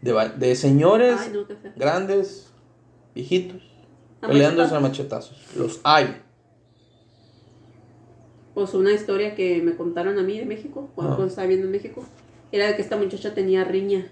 de, 0.01 0.55
señores 0.55 1.19
Ay, 1.19 1.31
no, 1.33 1.45
grandes, 1.75 2.53
viejitos, 3.13 3.61
A 4.21 4.27
peleándose 4.27 4.73
a 4.73 4.79
machetazos. 4.79 5.37
Los 5.57 5.81
hay. 5.83 6.21
Pues 8.55 8.73
una 8.73 8.91
historia 8.91 9.35
que 9.35 9.61
me 9.61 9.75
contaron 9.75 10.17
a 10.17 10.23
mí 10.23 10.39
de 10.39 10.45
México, 10.45 10.89
cuando, 10.95 11.23
Ah. 11.23 11.27
estaba 11.27 11.45
viendo 11.47 11.67
en 11.67 11.71
México, 11.71 12.03
era 12.51 12.65
de 12.67 12.75
que 12.75 12.81
esta 12.81 12.97
muchacha 12.97 13.35
tenía 13.35 13.63
riña. 13.65 14.07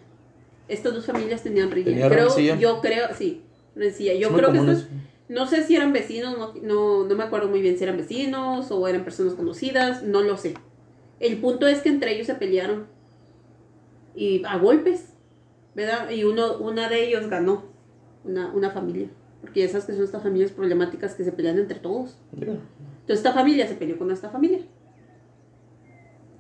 Estas 0.67 0.93
dos 0.93 1.05
familias 1.07 1.41
tenían 1.41 1.71
riña. 1.71 1.85
¿Tenía 1.85 2.09
creo, 2.09 2.25
rencilla? 2.25 2.55
yo 2.57 2.79
creo, 2.81 3.07
sí, 3.17 3.41
rencilla. 3.75 4.13
Yo 4.13 4.27
Es 4.29 4.33
creo 4.35 4.51
que 4.51 4.57
estas, 4.59 4.87
no 5.29 5.47
sé 5.47 5.63
si 5.63 5.75
eran 5.75 5.93
vecinos, 5.93 6.37
no, 6.37 6.53
no, 6.61 7.05
no 7.07 7.15
me 7.15 7.23
acuerdo 7.23 7.47
muy 7.49 7.61
bien 7.61 7.77
si 7.77 7.83
eran 7.85 7.97
vecinos 7.97 8.69
o 8.69 8.87
eran 8.87 9.03
personas 9.03 9.33
conocidas, 9.33 10.03
no 10.03 10.21
lo 10.21 10.37
sé. 10.37 10.53
El 11.19 11.37
punto 11.37 11.65
es 11.67 11.79
que 11.79 11.89
entre 11.89 12.13
ellos 12.13 12.27
se 12.27 12.35
pelearon. 12.35 12.85
Y 14.15 14.43
a 14.45 14.57
golpes, 14.57 15.13
¿verdad? 15.73 16.09
Y 16.11 16.23
uno, 16.25 16.57
una 16.57 16.87
de 16.89 17.07
ellos 17.07 17.29
ganó, 17.29 17.63
una, 18.25 18.53
una 18.53 18.69
familia. 18.71 19.07
Porque 19.41 19.61
ya 19.61 19.67
sabes 19.69 19.85
que 19.85 19.93
son 19.93 20.03
estas 20.03 20.21
familias 20.21 20.51
problemáticas 20.51 21.15
que 21.15 21.23
se 21.23 21.31
pelean 21.31 21.57
entre 21.59 21.79
todos. 21.79 22.17
Ya. 22.37 22.57
Entonces 23.03 23.17
esta 23.25 23.33
familia 23.33 23.67
se 23.67 23.75
peleó 23.75 23.97
con 23.97 24.11
esta 24.11 24.29
familia. 24.29 24.59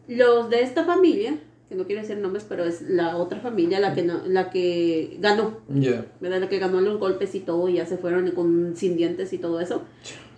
Los 0.07 0.49
de 0.49 0.61
esta 0.61 0.83
familia, 0.83 1.37
que 1.69 1.75
no 1.75 1.85
quiero 1.85 2.01
decir 2.01 2.17
nombres, 2.17 2.45
pero 2.47 2.63
es 2.65 2.81
la 2.81 3.17
otra 3.17 3.39
familia 3.39 3.79
la 3.79 3.93
que, 3.93 4.03
no- 4.03 4.25
la 4.25 4.49
que 4.49 5.17
ganó, 5.19 5.57
Ya. 5.69 6.05
¿verdad? 6.19 6.39
La 6.41 6.49
que 6.49 6.59
ganó 6.59 6.81
los 6.81 6.99
golpes 6.99 7.35
y 7.35 7.39
todo, 7.41 7.69
y 7.69 7.75
ya 7.75 7.85
se 7.85 7.97
fueron 7.97 8.29
con, 8.31 8.75
sin 8.75 8.95
dientes 8.97 9.31
y 9.33 9.37
todo 9.37 9.59
eso. 9.59 9.83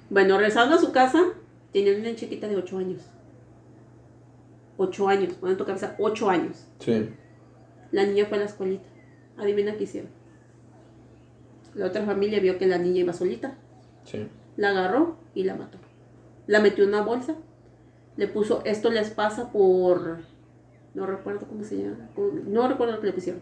Bueno, 0.09 0.37
regresando 0.37 0.75
a 0.75 0.79
su 0.79 0.91
casa, 0.91 1.23
tenían 1.73 1.99
una 2.01 2.15
chiquita 2.15 2.47
de 2.47 2.55
8 2.57 2.77
años. 2.77 3.01
8 4.77 5.07
años, 5.07 5.33
ponen 5.33 5.53
en 5.53 5.57
tu 5.57 5.65
cabeza, 5.65 5.95
8 5.99 6.29
años. 6.29 6.67
Sí. 6.79 7.09
La 7.91 8.05
niña 8.05 8.25
fue 8.25 8.37
a 8.37 8.41
la 8.41 8.45
escuelita. 8.45 8.85
Adivina 9.37 9.75
qué 9.77 9.83
hicieron. 9.85 10.09
La 11.73 11.87
otra 11.87 12.03
familia 12.05 12.39
vio 12.39 12.57
que 12.57 12.67
la 12.67 12.77
niña 12.77 12.99
iba 13.01 13.13
solita. 13.13 13.57
Sí. 14.03 14.27
La 14.57 14.69
agarró 14.69 15.17
y 15.33 15.43
la 15.43 15.55
mató. 15.55 15.77
La 16.47 16.59
metió 16.59 16.83
en 16.83 16.89
una 16.89 17.01
bolsa. 17.01 17.35
Le 18.17 18.27
puso, 18.27 18.61
esto 18.65 18.89
les 18.89 19.09
pasa 19.09 19.51
por... 19.51 20.19
No 20.93 21.05
recuerdo 21.05 21.47
cómo 21.47 21.63
se 21.63 21.77
llama. 21.77 22.09
No 22.47 22.67
recuerdo 22.67 22.93
lo 22.93 23.01
que 23.01 23.07
le 23.07 23.13
pusieron. 23.13 23.41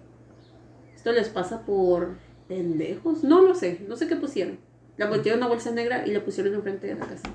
Esto 0.95 1.11
les 1.11 1.29
pasa 1.29 1.65
por 1.65 2.15
pendejos. 2.47 3.23
No 3.23 3.41
lo 3.41 3.53
sé. 3.53 3.81
No 3.87 3.95
sé 3.95 4.07
qué 4.07 4.15
pusieron. 4.15 4.57
La 4.97 5.07
metieron 5.07 5.39
en 5.39 5.45
una 5.45 5.53
bolsa 5.53 5.71
negra 5.71 6.07
y 6.07 6.11
la 6.11 6.23
pusieron 6.23 6.53
enfrente 6.53 6.87
de 6.87 6.95
la 6.95 7.05
casa. 7.05 7.29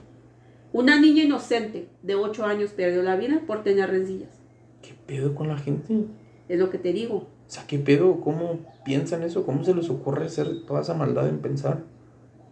Una 0.72 1.00
niña 1.00 1.22
inocente 1.22 1.88
de 2.02 2.14
8 2.14 2.44
años 2.44 2.72
perdió 2.72 3.02
la 3.02 3.16
vida 3.16 3.42
por 3.46 3.62
tener 3.62 3.90
rencillas. 3.90 4.40
¿Qué 4.82 4.94
pedo 5.06 5.34
con 5.34 5.48
la 5.48 5.56
gente? 5.56 6.06
Es 6.48 6.58
lo 6.58 6.70
que 6.70 6.78
te 6.78 6.92
digo. 6.92 7.16
O 7.16 7.50
sea, 7.50 7.66
¿qué 7.66 7.78
pedo? 7.78 8.20
¿Cómo 8.20 8.58
piensan 8.84 9.22
eso? 9.22 9.46
¿Cómo 9.46 9.64
se 9.64 9.74
les 9.74 9.88
ocurre 9.88 10.26
hacer 10.26 10.66
toda 10.66 10.82
esa 10.82 10.94
maldad 10.94 11.28
en 11.28 11.38
pensar? 11.38 11.84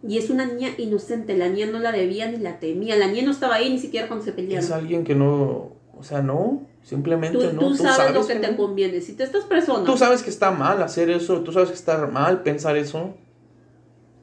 Y 0.03 0.17
es 0.17 0.29
una 0.29 0.45
niña 0.45 0.69
inocente. 0.77 1.35
La 1.37 1.49
niña 1.49 1.67
no 1.67 1.79
la 1.79 1.91
debía 1.91 2.29
ni 2.29 2.37
la 2.37 2.59
temía. 2.59 2.95
La 2.97 3.07
niña 3.07 3.23
no 3.25 3.31
estaba 3.31 3.55
ahí 3.55 3.69
ni 3.69 3.79
siquiera 3.79 4.07
cuando 4.07 4.23
se 4.25 4.31
pelearon. 4.31 4.63
Es 4.63 4.71
alguien 4.71 5.03
que 5.03 5.15
no, 5.15 5.71
o 5.97 6.03
sea, 6.03 6.21
no, 6.21 6.67
simplemente 6.83 7.37
Tú, 7.37 7.53
no. 7.53 7.59
tú 7.59 7.75
sabes, 7.75 8.13
lo 8.13 8.25
que 8.25 8.35
no. 8.35 8.41
te 8.41 8.55
conviene. 8.55 9.01
Si 9.01 9.13
te 9.13 9.23
estas 9.23 9.45
personas... 9.45 9.85
Tú 9.85 9.97
sabes 9.97 10.21
que 10.23 10.29
está 10.29 10.51
mal 10.51 10.81
hacer 10.83 11.09
eso, 11.09 11.41
tú 11.41 11.51
sabes 11.51 11.69
que 11.69 11.75
está 11.75 12.05
mal 12.07 12.43
pensar 12.43 12.77
eso. 12.77 13.15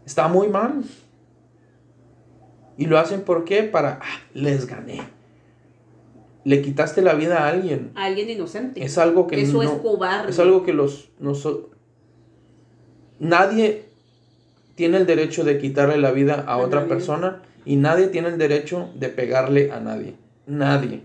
Está 0.07 0.29
muy 0.29 0.49
mal. 0.49 0.85
Y 2.77 2.87
lo 2.87 2.99
hacen 2.99 3.23
¿por 3.23 3.45
qué? 3.45 3.63
Para, 3.63 4.01
ah, 4.03 4.21
les 4.33 4.67
gané. 4.67 5.03
Le 6.45 6.61
quitaste 6.61 7.03
la 7.03 7.15
vida 7.15 7.45
a 7.45 7.49
alguien. 7.49 7.91
a 7.95 8.05
alguien 8.05 8.29
inocente. 8.31 8.85
Es 8.85 8.99
algo 8.99 9.27
que 9.27 9.41
Eso 9.41 9.55
no, 9.55 9.63
es 9.63 9.71
cobarde. 9.81 10.31
es 10.31 10.39
algo 10.39 10.63
que 10.63 10.73
los 10.73 11.11
noso- 11.21 11.71
nadie 13.19 13.89
tiene 14.75 14.99
el 14.99 15.07
derecho 15.07 15.45
de 15.45 15.59
quitarle 15.59 15.99
la 15.99 16.13
vida 16.13 16.45
a 16.47 16.59
otra 16.59 16.87
persona 16.87 17.43
y 17.65 17.77
nadie 17.77 18.09
tiene 18.09 18.29
el 18.29 18.39
derecho 18.39 18.91
de 18.95 19.09
pegarle 19.09 19.71
a 19.73 19.81
nadie. 19.81 20.15
Nadie. 20.47 21.03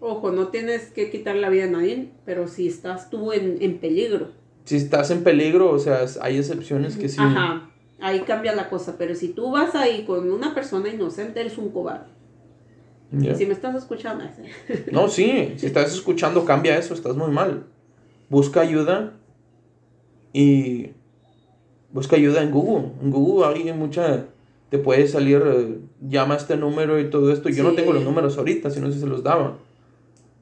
Ojo, 0.00 0.32
no 0.32 0.48
tienes 0.48 0.90
que 0.90 1.10
quitar 1.10 1.36
la 1.36 1.48
vida 1.48 1.64
a 1.64 1.68
nadie, 1.68 2.08
pero 2.24 2.48
si 2.48 2.66
estás 2.66 3.10
tú 3.10 3.32
en, 3.32 3.58
en 3.60 3.78
peligro, 3.78 4.30
si 4.64 4.76
estás 4.76 5.10
en 5.10 5.24
peligro, 5.24 5.70
o 5.70 5.78
sea, 5.78 6.04
hay 6.20 6.38
excepciones 6.38 6.96
que 6.96 7.08
sí. 7.08 7.18
Ajá, 7.20 7.70
ahí 8.00 8.20
cambia 8.20 8.54
la 8.54 8.68
cosa, 8.68 8.96
pero 8.96 9.14
si 9.14 9.28
tú 9.28 9.50
vas 9.50 9.74
ahí 9.74 10.04
con 10.04 10.30
una 10.30 10.54
persona 10.54 10.88
inocente, 10.88 11.40
eres 11.40 11.58
un 11.58 11.70
cobarde. 11.70 12.12
Si 13.36 13.44
me 13.44 13.52
estás 13.52 13.74
escuchando. 13.74 14.24
no, 14.90 15.08
sí, 15.08 15.52
si 15.56 15.66
estás 15.66 15.92
escuchando, 15.92 16.46
cambia 16.46 16.78
eso, 16.78 16.94
estás 16.94 17.14
muy 17.14 17.30
mal. 17.30 17.66
Busca 18.30 18.62
ayuda 18.62 19.12
y 20.32 20.92
busca 21.92 22.16
ayuda 22.16 22.42
en 22.42 22.50
Google. 22.50 22.90
En 23.02 23.10
Google 23.10 23.46
hay 23.46 23.72
mucha, 23.72 24.26
te 24.70 24.78
puede 24.78 25.06
salir, 25.06 25.42
eh, 25.44 25.78
llama 26.00 26.34
a 26.34 26.36
este 26.38 26.56
número 26.56 26.98
y 26.98 27.10
todo 27.10 27.32
esto. 27.32 27.48
Yo 27.48 27.62
no 27.62 27.72
tengo 27.72 27.92
los 27.92 28.04
números 28.04 28.38
ahorita, 28.38 28.70
si 28.70 28.80
no 28.80 28.88
sé 28.88 28.94
si 28.94 29.00
se 29.00 29.06
los 29.06 29.22
daba. 29.22 29.58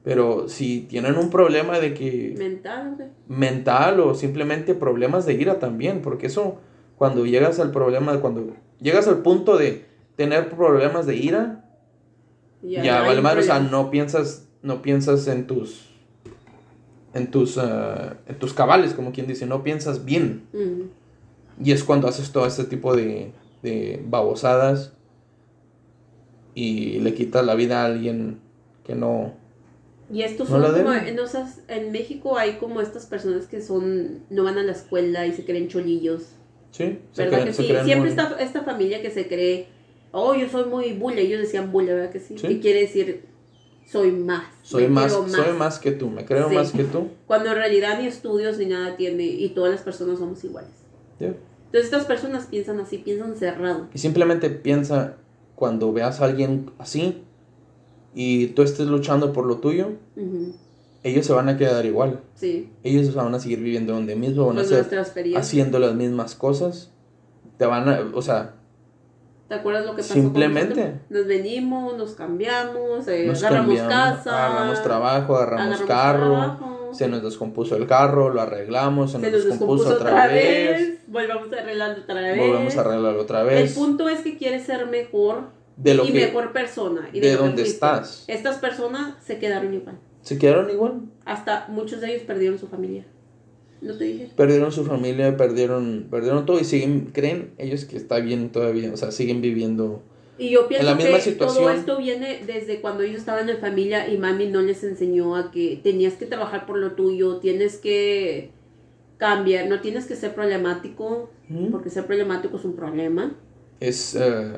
Pero 0.03 0.49
si 0.49 0.81
tienen 0.81 1.15
un 1.17 1.29
problema 1.29 1.79
de 1.79 1.93
que... 1.93 2.33
Mental. 2.37 3.11
Mental 3.27 3.99
o 3.99 4.15
simplemente 4.15 4.73
problemas 4.73 5.25
de 5.25 5.33
ira 5.33 5.59
también, 5.59 6.01
porque 6.01 6.27
eso, 6.27 6.57
cuando 6.95 7.25
llegas 7.25 7.59
al 7.59 7.71
problema, 7.71 8.19
cuando 8.19 8.55
llegas 8.79 9.07
al 9.07 9.19
punto 9.19 9.57
de 9.57 9.85
tener 10.15 10.49
problemas 10.49 11.05
de 11.05 11.17
ira, 11.17 11.65
ya, 12.63 13.01
vale 13.01 13.21
madre, 13.21 13.41
o 13.41 13.43
sea, 13.43 13.59
no 13.59 13.89
piensas, 13.89 14.47
no 14.61 14.81
piensas 14.81 15.27
en 15.27 15.47
tus, 15.47 15.89
en 17.13 17.31
tus, 17.31 17.57
uh, 17.57 18.15
en 18.27 18.35
tus 18.39 18.53
cabales, 18.53 18.93
como 18.93 19.11
quien 19.11 19.27
dice, 19.27 19.45
no 19.45 19.63
piensas 19.63 20.05
bien. 20.05 20.43
Y 21.63 21.71
es 21.71 21.83
cuando 21.83 22.07
haces 22.07 22.31
todo 22.31 22.45
este 22.45 22.63
tipo 22.63 22.95
de, 22.95 23.31
de 23.61 24.03
babosadas 24.05 24.93
y 26.55 26.99
le 26.99 27.13
quitas 27.13 27.45
la 27.45 27.55
vida 27.55 27.81
a 27.81 27.85
alguien 27.85 28.39
que 28.83 28.95
no, 28.95 29.33
y 30.13 30.23
estos 30.23 30.49
son 30.49 30.61
como, 30.61 30.91
en 30.93 31.91
México 31.91 32.37
hay 32.37 32.57
como 32.57 32.81
estas 32.81 33.05
personas 33.05 33.47
que 33.47 33.61
son, 33.61 34.23
no 34.29 34.43
van 34.43 34.57
a 34.57 34.63
la 34.63 34.73
escuela 34.73 35.25
y 35.25 35.31
se 35.31 35.45
creen 35.45 35.69
cholillos. 35.69 36.23
Sí, 36.71 36.99
¿verdad 37.15 37.45
que 37.45 37.53
sí? 37.53 37.71
Siempre 37.85 38.09
está 38.09 38.35
esta 38.39 38.63
familia 38.63 39.01
que 39.01 39.09
se 39.09 39.27
cree, 39.27 39.67
oh, 40.11 40.35
yo 40.35 40.49
soy 40.49 40.65
muy 40.65 40.93
bulla, 40.93 41.19
ellos 41.19 41.39
decían 41.39 41.71
bulla, 41.71 41.93
¿verdad 41.93 42.11
que 42.11 42.19
sí? 42.19 42.35
¿Qué 42.35 42.59
quiere 42.59 42.81
decir? 42.81 43.25
Soy 43.89 44.11
más. 44.11 44.43
Soy 44.63 44.87
más, 44.87 45.13
soy 45.13 45.53
más 45.57 45.79
que 45.79 45.91
tú, 45.91 46.09
me 46.09 46.25
creo 46.25 46.49
más 46.49 46.71
que 46.71 46.83
tú. 46.83 47.07
Cuando 47.25 47.49
en 47.49 47.55
realidad 47.55 47.99
ni 47.99 48.07
estudios 48.07 48.57
ni 48.57 48.65
nada 48.65 48.97
tiene 48.97 49.23
y 49.23 49.49
todas 49.49 49.71
las 49.71 49.81
personas 49.81 50.19
somos 50.19 50.43
iguales. 50.43 50.71
Entonces 51.71 51.85
estas 51.93 52.05
personas 52.05 52.47
piensan 52.47 52.81
así, 52.81 52.97
piensan 52.97 53.37
cerrado. 53.37 53.87
Y 53.93 53.97
simplemente 53.97 54.49
piensa, 54.49 55.15
cuando 55.55 55.93
veas 55.93 56.19
a 56.19 56.25
alguien 56.25 56.69
así, 56.79 57.23
y 58.13 58.47
tú 58.47 58.63
estés 58.63 58.87
luchando 58.87 59.31
por 59.31 59.45
lo 59.45 59.59
tuyo, 59.59 59.91
ellos 61.01 61.25
se 61.25 61.31
van 61.31 61.47
a 61.47 61.57
quedar 61.57 61.85
igual. 61.85 62.19
Sí. 62.35 62.69
Ellos 62.83 63.15
van 63.15 63.33
a 63.33 63.39
seguir 63.39 63.61
viviendo 63.61 63.93
donde 63.93 64.17
mismo, 64.17 64.47
van 64.47 64.59
a 64.59 64.65
ser 64.65 64.85
haciendo 65.37 65.79
las 65.79 65.95
mismas 65.95 66.35
cosas. 66.35 66.91
Te 67.57 67.65
van 67.65 67.87
a, 67.87 68.01
o 68.13 68.21
sea... 68.21 68.55
¿Te 69.47 69.55
acuerdas 69.55 69.85
lo 69.85 69.95
que 69.95 70.01
pasó? 70.01 70.13
Simplemente. 70.13 70.99
nos 71.09 71.25
venimos, 71.25 71.97
nos 71.97 72.15
cambiamos, 72.15 73.07
eh, 73.07 73.29
agarramos 73.29 73.79
casa. 73.79 74.45
Agarramos 74.45 74.83
trabajo, 74.83 75.35
agarramos, 75.37 75.81
carro. 75.83 76.70
Se 76.93 77.07
nos 77.07 77.23
descompuso 77.23 77.75
el 77.75 77.87
carro, 77.87 78.29
lo 78.29 78.41
arreglamos, 78.41 79.11
se, 79.11 79.19
nos, 79.19 79.31
descompuso, 79.31 79.95
otra 79.95 80.27
vez. 80.27 80.99
Volvamos 81.07 81.51
a 81.53 81.59
arreglarlo 81.59 82.03
otra 82.03 82.15
vez. 82.15 82.37
Volvemos 82.37 82.77
a 82.77 82.81
arreglarlo 82.81 83.21
otra 83.21 83.43
vez. 83.43 83.69
El 83.69 83.75
punto 83.75 84.09
es 84.09 84.21
que 84.21 84.37
quieres 84.37 84.63
ser 84.63 84.87
mejor 84.87 85.49
de 85.77 85.93
lo 85.95 86.05
y 86.05 86.11
mejor 86.11 86.51
persona. 86.53 87.09
Y 87.11 87.19
de, 87.19 87.35
dónde 87.35 87.63
estás. 87.63 88.25
Estas 88.27 88.57
personas 88.57 89.15
se 89.23 89.39
quedaron 89.39 89.73
igual. 89.73 89.99
¿Se 90.21 90.37
quedaron 90.37 90.69
igual? 90.69 91.01
Hasta 91.25 91.65
muchos 91.69 92.01
de 92.01 92.11
ellos 92.11 92.23
perdieron 92.23 92.59
su 92.59 92.67
familia. 92.67 93.05
¿No 93.81 93.97
te 93.97 94.03
dije? 94.03 94.29
Perdieron 94.35 94.71
su 94.71 94.85
familia, 94.85 95.35
perdieron, 95.37 96.07
perdieron 96.11 96.45
todo 96.45 96.59
y 96.59 96.65
siguen, 96.65 97.09
creen 97.11 97.53
ellos 97.57 97.85
que 97.85 97.97
está 97.97 98.19
bien 98.19 98.51
todavía, 98.51 98.93
o 98.93 98.97
sea, 98.97 99.11
siguen 99.11 99.41
viviendo 99.41 100.03
y 100.41 100.49
yo 100.49 100.67
pienso 100.67 100.97
que 100.97 101.31
todo 101.33 101.69
esto 101.69 101.97
viene 101.99 102.41
desde 102.45 102.81
cuando 102.81 103.03
ellos 103.03 103.19
estaban 103.19 103.47
en 103.47 103.59
familia 103.59 104.09
y 104.09 104.17
mami 104.17 104.47
no 104.47 104.61
les 104.61 104.83
enseñó 104.83 105.35
a 105.35 105.51
que 105.51 105.79
tenías 105.83 106.15
que 106.15 106.25
trabajar 106.25 106.65
por 106.65 106.79
lo 106.79 106.93
tuyo, 106.93 107.37
tienes 107.37 107.77
que 107.77 108.49
cambiar, 109.17 109.69
no 109.69 109.81
tienes 109.81 110.07
que 110.07 110.15
ser 110.15 110.33
problemático, 110.33 111.29
porque 111.69 111.91
ser 111.91 112.07
problemático 112.07 112.57
es 112.57 112.65
un 112.65 112.75
problema. 112.75 113.35
Es, 113.79 114.15
uh, 114.15 114.57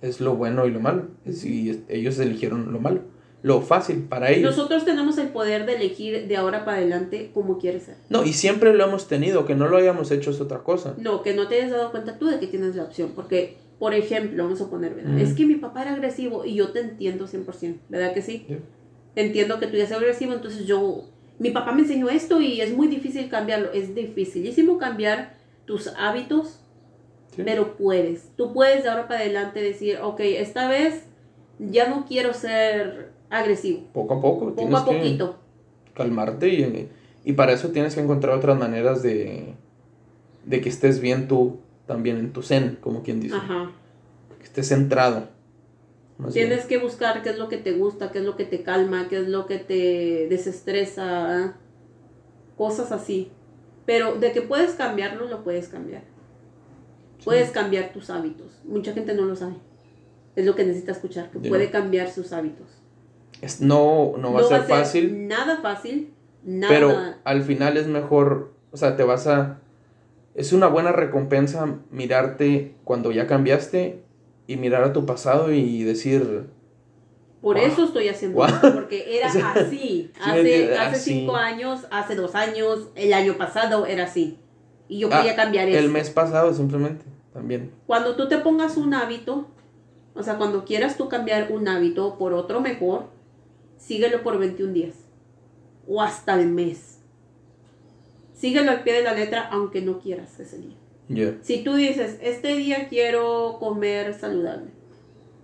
es 0.00 0.22
lo 0.22 0.36
bueno 0.36 0.66
y 0.66 0.70
lo 0.70 0.80
malo. 0.80 1.08
Y 1.26 1.82
ellos 1.88 2.18
eligieron 2.18 2.72
lo 2.72 2.80
malo. 2.80 3.02
Lo 3.42 3.60
fácil 3.60 4.04
para 4.04 4.30
ellos. 4.30 4.56
Nosotros 4.56 4.86
tenemos 4.86 5.18
el 5.18 5.28
poder 5.28 5.66
de 5.66 5.74
elegir 5.74 6.28
de 6.28 6.36
ahora 6.38 6.64
para 6.64 6.78
adelante 6.78 7.30
como 7.34 7.58
quieres 7.58 7.82
ser. 7.82 7.96
No, 8.08 8.24
y 8.24 8.32
siempre 8.32 8.72
lo 8.72 8.84
hemos 8.84 9.06
tenido, 9.06 9.44
que 9.44 9.54
no 9.54 9.68
lo 9.68 9.76
hayamos 9.76 10.10
hecho 10.10 10.30
es 10.30 10.40
otra 10.40 10.60
cosa. 10.60 10.94
No, 10.96 11.22
que 11.22 11.34
no 11.34 11.46
te 11.46 11.56
hayas 11.56 11.70
dado 11.70 11.90
cuenta 11.90 12.18
tú 12.18 12.26
de 12.26 12.40
que 12.40 12.46
tienes 12.46 12.76
la 12.76 12.84
opción. 12.84 13.12
Porque, 13.14 13.58
por 13.80 13.94
ejemplo, 13.94 14.44
vamos 14.44 14.60
a 14.60 14.70
poner, 14.70 14.94
¿verdad? 14.94 15.18
Es 15.18 15.34
que 15.34 15.44
mi 15.44 15.56
papá 15.56 15.82
era 15.82 15.94
agresivo 15.94 16.44
y 16.44 16.54
yo 16.54 16.70
te 16.70 16.80
entiendo 16.80 17.26
100%, 17.26 17.78
¿verdad 17.88 18.14
que 18.14 18.22
sí? 18.22 18.46
Entiendo 19.16 19.58
que 19.58 19.66
tú 19.66 19.76
ya 19.76 19.86
seas 19.86 20.00
agresivo, 20.00 20.34
entonces 20.34 20.66
yo, 20.66 21.08
mi 21.40 21.50
papá 21.50 21.72
me 21.72 21.82
enseñó 21.82 22.08
esto 22.08 22.40
y 22.40 22.60
es 22.60 22.72
muy 22.72 22.86
difícil 22.86 23.28
cambiarlo. 23.28 23.72
Es 23.72 23.94
dificilísimo 23.96 24.78
cambiar 24.78 25.34
tus 25.64 25.88
hábitos 25.96 26.60
pero 27.36 27.76
puedes. 27.76 28.30
Tú 28.36 28.52
puedes 28.52 28.82
de 28.82 28.90
ahora 28.90 29.08
para 29.08 29.20
adelante 29.20 29.60
decir, 29.62 29.98
ok, 30.02 30.20
esta 30.20 30.68
vez 30.68 31.04
ya 31.58 31.88
no 31.88 32.04
quiero 32.06 32.32
ser 32.32 33.10
agresivo. 33.28 33.84
Poco 33.92 34.14
a 34.14 34.20
poco. 34.20 34.54
Poco 34.54 34.76
a 34.76 34.84
poquito. 34.84 35.36
calmarte 35.94 36.48
y, 36.48 36.88
y, 37.24 37.32
para 37.34 37.52
eso 37.52 37.68
tienes 37.68 37.94
que 37.94 38.00
encontrar 38.00 38.36
otras 38.36 38.58
maneras 38.58 39.02
de, 39.02 39.54
de 40.44 40.60
que 40.60 40.68
estés 40.68 41.00
bien 41.00 41.28
tú 41.28 41.58
también 41.90 42.18
en 42.18 42.32
tu 42.32 42.40
zen, 42.40 42.78
como 42.80 43.02
quien 43.02 43.20
dice. 43.20 43.34
Ajá. 43.34 43.72
Que 44.38 44.44
estés 44.44 44.68
centrado. 44.68 45.28
Tienes 46.32 46.66
que 46.66 46.78
buscar 46.78 47.24
qué 47.24 47.30
es 47.30 47.38
lo 47.38 47.48
que 47.48 47.56
te 47.56 47.72
gusta, 47.72 48.12
qué 48.12 48.20
es 48.20 48.24
lo 48.24 48.36
que 48.36 48.44
te 48.44 48.62
calma, 48.62 49.08
qué 49.08 49.18
es 49.18 49.26
lo 49.26 49.46
que 49.46 49.58
te 49.58 50.28
desestresa, 50.30 51.56
cosas 52.56 52.92
así. 52.92 53.32
Pero 53.86 54.14
de 54.14 54.30
que 54.30 54.40
puedes 54.40 54.74
cambiarlo, 54.74 55.26
lo 55.26 55.42
puedes 55.42 55.66
cambiar. 55.66 56.04
Puedes 57.24 57.50
cambiar 57.50 57.92
tus 57.92 58.08
hábitos. 58.08 58.60
Mucha 58.64 58.92
gente 58.92 59.12
no 59.14 59.24
lo 59.24 59.34
sabe. 59.34 59.54
Es 60.36 60.46
lo 60.46 60.54
que 60.54 60.64
necesita 60.64 60.92
escuchar, 60.92 61.28
que 61.32 61.40
puede 61.40 61.72
cambiar 61.72 62.08
sus 62.08 62.32
hábitos. 62.32 62.68
Es, 63.40 63.60
no, 63.60 64.12
no 64.16 64.32
va 64.32 64.42
a 64.42 64.44
ser 64.44 64.62
fácil. 64.62 65.26
Nada 65.26 65.60
fácil. 65.60 66.14
Nada. 66.44 66.72
Pero 66.72 66.96
al 67.24 67.42
final 67.42 67.76
es 67.76 67.88
mejor, 67.88 68.52
o 68.70 68.76
sea, 68.76 68.96
te 68.96 69.02
vas 69.02 69.26
a... 69.26 69.58
Es 70.34 70.52
una 70.52 70.68
buena 70.68 70.92
recompensa 70.92 71.78
mirarte 71.90 72.74
cuando 72.84 73.12
ya 73.12 73.26
cambiaste 73.26 74.02
y 74.46 74.56
mirar 74.56 74.84
a 74.84 74.92
tu 74.92 75.06
pasado 75.06 75.52
y 75.52 75.82
decir... 75.84 76.48
Por 77.40 77.56
eso 77.56 77.84
estoy 77.84 78.08
haciendo 78.08 78.44
esto, 78.44 78.74
porque 78.74 79.16
era 79.16 79.28
así. 79.54 80.12
Hace, 80.22 80.76
hace 80.76 81.00
cinco 81.00 81.36
años, 81.36 81.86
hace 81.90 82.14
dos 82.14 82.34
años, 82.34 82.88
el 82.94 83.14
año 83.14 83.38
pasado 83.38 83.86
era 83.86 84.04
así. 84.04 84.38
Y 84.88 84.98
yo 84.98 85.08
quería 85.08 85.32
ah, 85.32 85.36
cambiar 85.36 85.68
eso. 85.68 85.78
El 85.78 85.88
mes 85.88 86.10
pasado 86.10 86.52
simplemente, 86.52 87.04
también. 87.32 87.72
Cuando 87.86 88.16
tú 88.16 88.28
te 88.28 88.38
pongas 88.38 88.76
un 88.76 88.92
hábito, 88.92 89.46
o 90.14 90.22
sea, 90.22 90.36
cuando 90.36 90.64
quieras 90.64 90.96
tú 90.96 91.08
cambiar 91.08 91.50
un 91.52 91.66
hábito 91.68 92.18
por 92.18 92.34
otro 92.34 92.60
mejor, 92.60 93.06
síguelo 93.78 94.22
por 94.22 94.38
21 94.38 94.72
días. 94.72 94.96
O 95.88 96.02
hasta 96.02 96.34
el 96.34 96.48
mes. 96.48 96.99
Síguelo 98.40 98.70
al 98.70 98.82
pie 98.82 98.94
de 98.94 99.02
la 99.02 99.12
letra 99.12 99.48
aunque 99.52 99.82
no 99.82 100.00
quieras 100.00 100.40
ese 100.40 100.58
día. 100.58 101.36
Si 101.42 101.62
tú 101.62 101.74
dices, 101.74 102.18
este 102.22 102.56
día 102.56 102.88
quiero 102.88 103.58
comer 103.58 104.14
saludable, 104.14 104.70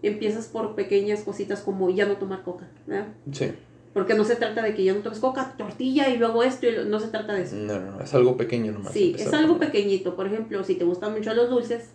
empiezas 0.03 0.47
por 0.47 0.75
pequeñas 0.75 1.23
cositas 1.23 1.61
como 1.61 1.91
ya 1.91 2.07
no 2.07 2.17
tomar 2.17 2.43
coca, 2.43 2.69
¿verdad? 2.87 3.09
Sí. 3.33 3.53
Porque 3.93 4.15
no 4.15 4.25
se 4.25 4.37
trata 4.37 4.63
de 4.63 4.75
que 4.75 4.85
ya 4.85 4.95
no 4.95 5.01
tomes 5.01 5.19
coca, 5.19 5.57
tortilla 5.59 6.09
y 6.09 6.17
luego 6.17 6.43
esto, 6.43 6.69
y 6.69 6.89
no 6.89 6.99
se 7.01 7.09
trata 7.09 7.35
de 7.35 7.43
eso. 7.43 7.57
No, 7.57 7.79
no, 7.81 8.01
es 8.01 8.15
algo 8.15 8.37
pequeño 8.37 8.73
nomás. 8.73 8.93
Sí, 8.93 9.15
es 9.19 9.33
algo 9.33 9.59
pequeñito. 9.59 10.17
Por 10.17 10.27
ejemplo, 10.27 10.65
si 10.65 10.77
te 10.77 10.85
gustan 10.85 11.13
mucho 11.13 11.35
los 11.35 11.51
dulces, 11.51 11.91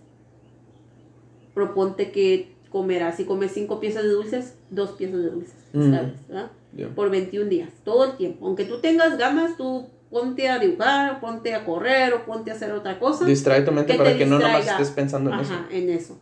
proponte 1.55 2.11
que 2.11 2.51
comerás, 2.69 3.17
si 3.17 3.25
comes 3.25 3.53
cinco 3.53 3.79
piezas 3.79 4.03
de 4.03 4.09
dulces, 4.09 4.55
dos 4.69 4.91
piezas 4.91 5.21
de 5.23 5.29
dulces, 5.29 5.55
¿sabes? 5.71 6.91
Por 6.95 7.09
21 7.09 7.49
días, 7.49 7.69
todo 7.83 8.05
el 8.05 8.17
tiempo. 8.17 8.45
Aunque 8.45 8.65
tú 8.65 8.79
tengas 8.79 9.17
ganas, 9.17 9.57
tú 9.57 9.87
ponte 10.11 10.49
a 10.49 10.59
dibujar, 10.59 11.19
ponte 11.19 11.55
a 11.55 11.65
correr 11.65 12.13
o 12.13 12.25
ponte 12.25 12.51
a 12.51 12.53
hacer 12.53 12.71
otra 12.73 12.99
cosa. 12.99 13.25
Distrae 13.25 13.63
tu 13.63 13.71
mente 13.71 13.95
para 13.95 14.15
que 14.15 14.25
no 14.25 14.37
nomás 14.37 14.67
estés 14.67 14.91
pensando 14.91 15.33
en 15.33 15.39
eso. 15.39 15.53
Ajá, 15.53 15.65
en 15.71 15.89
eso. 15.89 16.19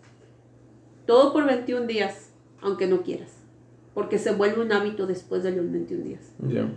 Todo 1.05 1.33
por 1.33 1.45
21 1.45 1.87
días, 1.87 2.29
aunque 2.61 2.87
no 2.87 3.01
quieras 3.01 3.39
porque 3.99 4.17
se 4.17 4.31
vuelve 4.31 4.61
un 4.61 4.71
hábito 4.71 5.07
después 5.07 5.43
de 5.43 5.51
los 5.51 5.69
21 5.69 6.03
días. 6.05 6.31
Ya. 6.47 6.71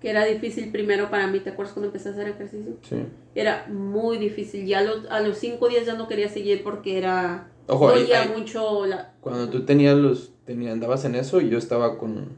Que 0.00 0.08
era 0.08 0.24
difícil 0.24 0.70
primero 0.70 1.10
para 1.10 1.26
mí, 1.26 1.40
¿te 1.40 1.50
acuerdas 1.50 1.74
cuando 1.74 1.88
empecé 1.88 2.08
a 2.08 2.12
hacer 2.12 2.28
ejercicio? 2.28 2.78
Sí. 2.88 2.96
Era 3.34 3.66
muy 3.68 4.16
difícil, 4.16 4.66
ya 4.66 4.80
a 5.10 5.20
los 5.20 5.38
5 5.38 5.68
días 5.68 5.84
ya 5.84 5.94
no 5.94 6.08
quería 6.08 6.30
seguir 6.30 6.62
porque 6.62 6.96
era... 6.96 7.50
Ojo, 7.66 7.92
mucho 8.34 8.86
la... 8.86 9.12
Cuando 9.20 9.50
tú 9.50 9.66
tenías 9.66 9.94
los, 9.96 10.32
tenías, 10.46 10.72
andabas 10.72 11.04
en 11.04 11.16
eso 11.16 11.42
y 11.42 11.50
yo 11.50 11.58
estaba 11.58 11.98
con, 11.98 12.30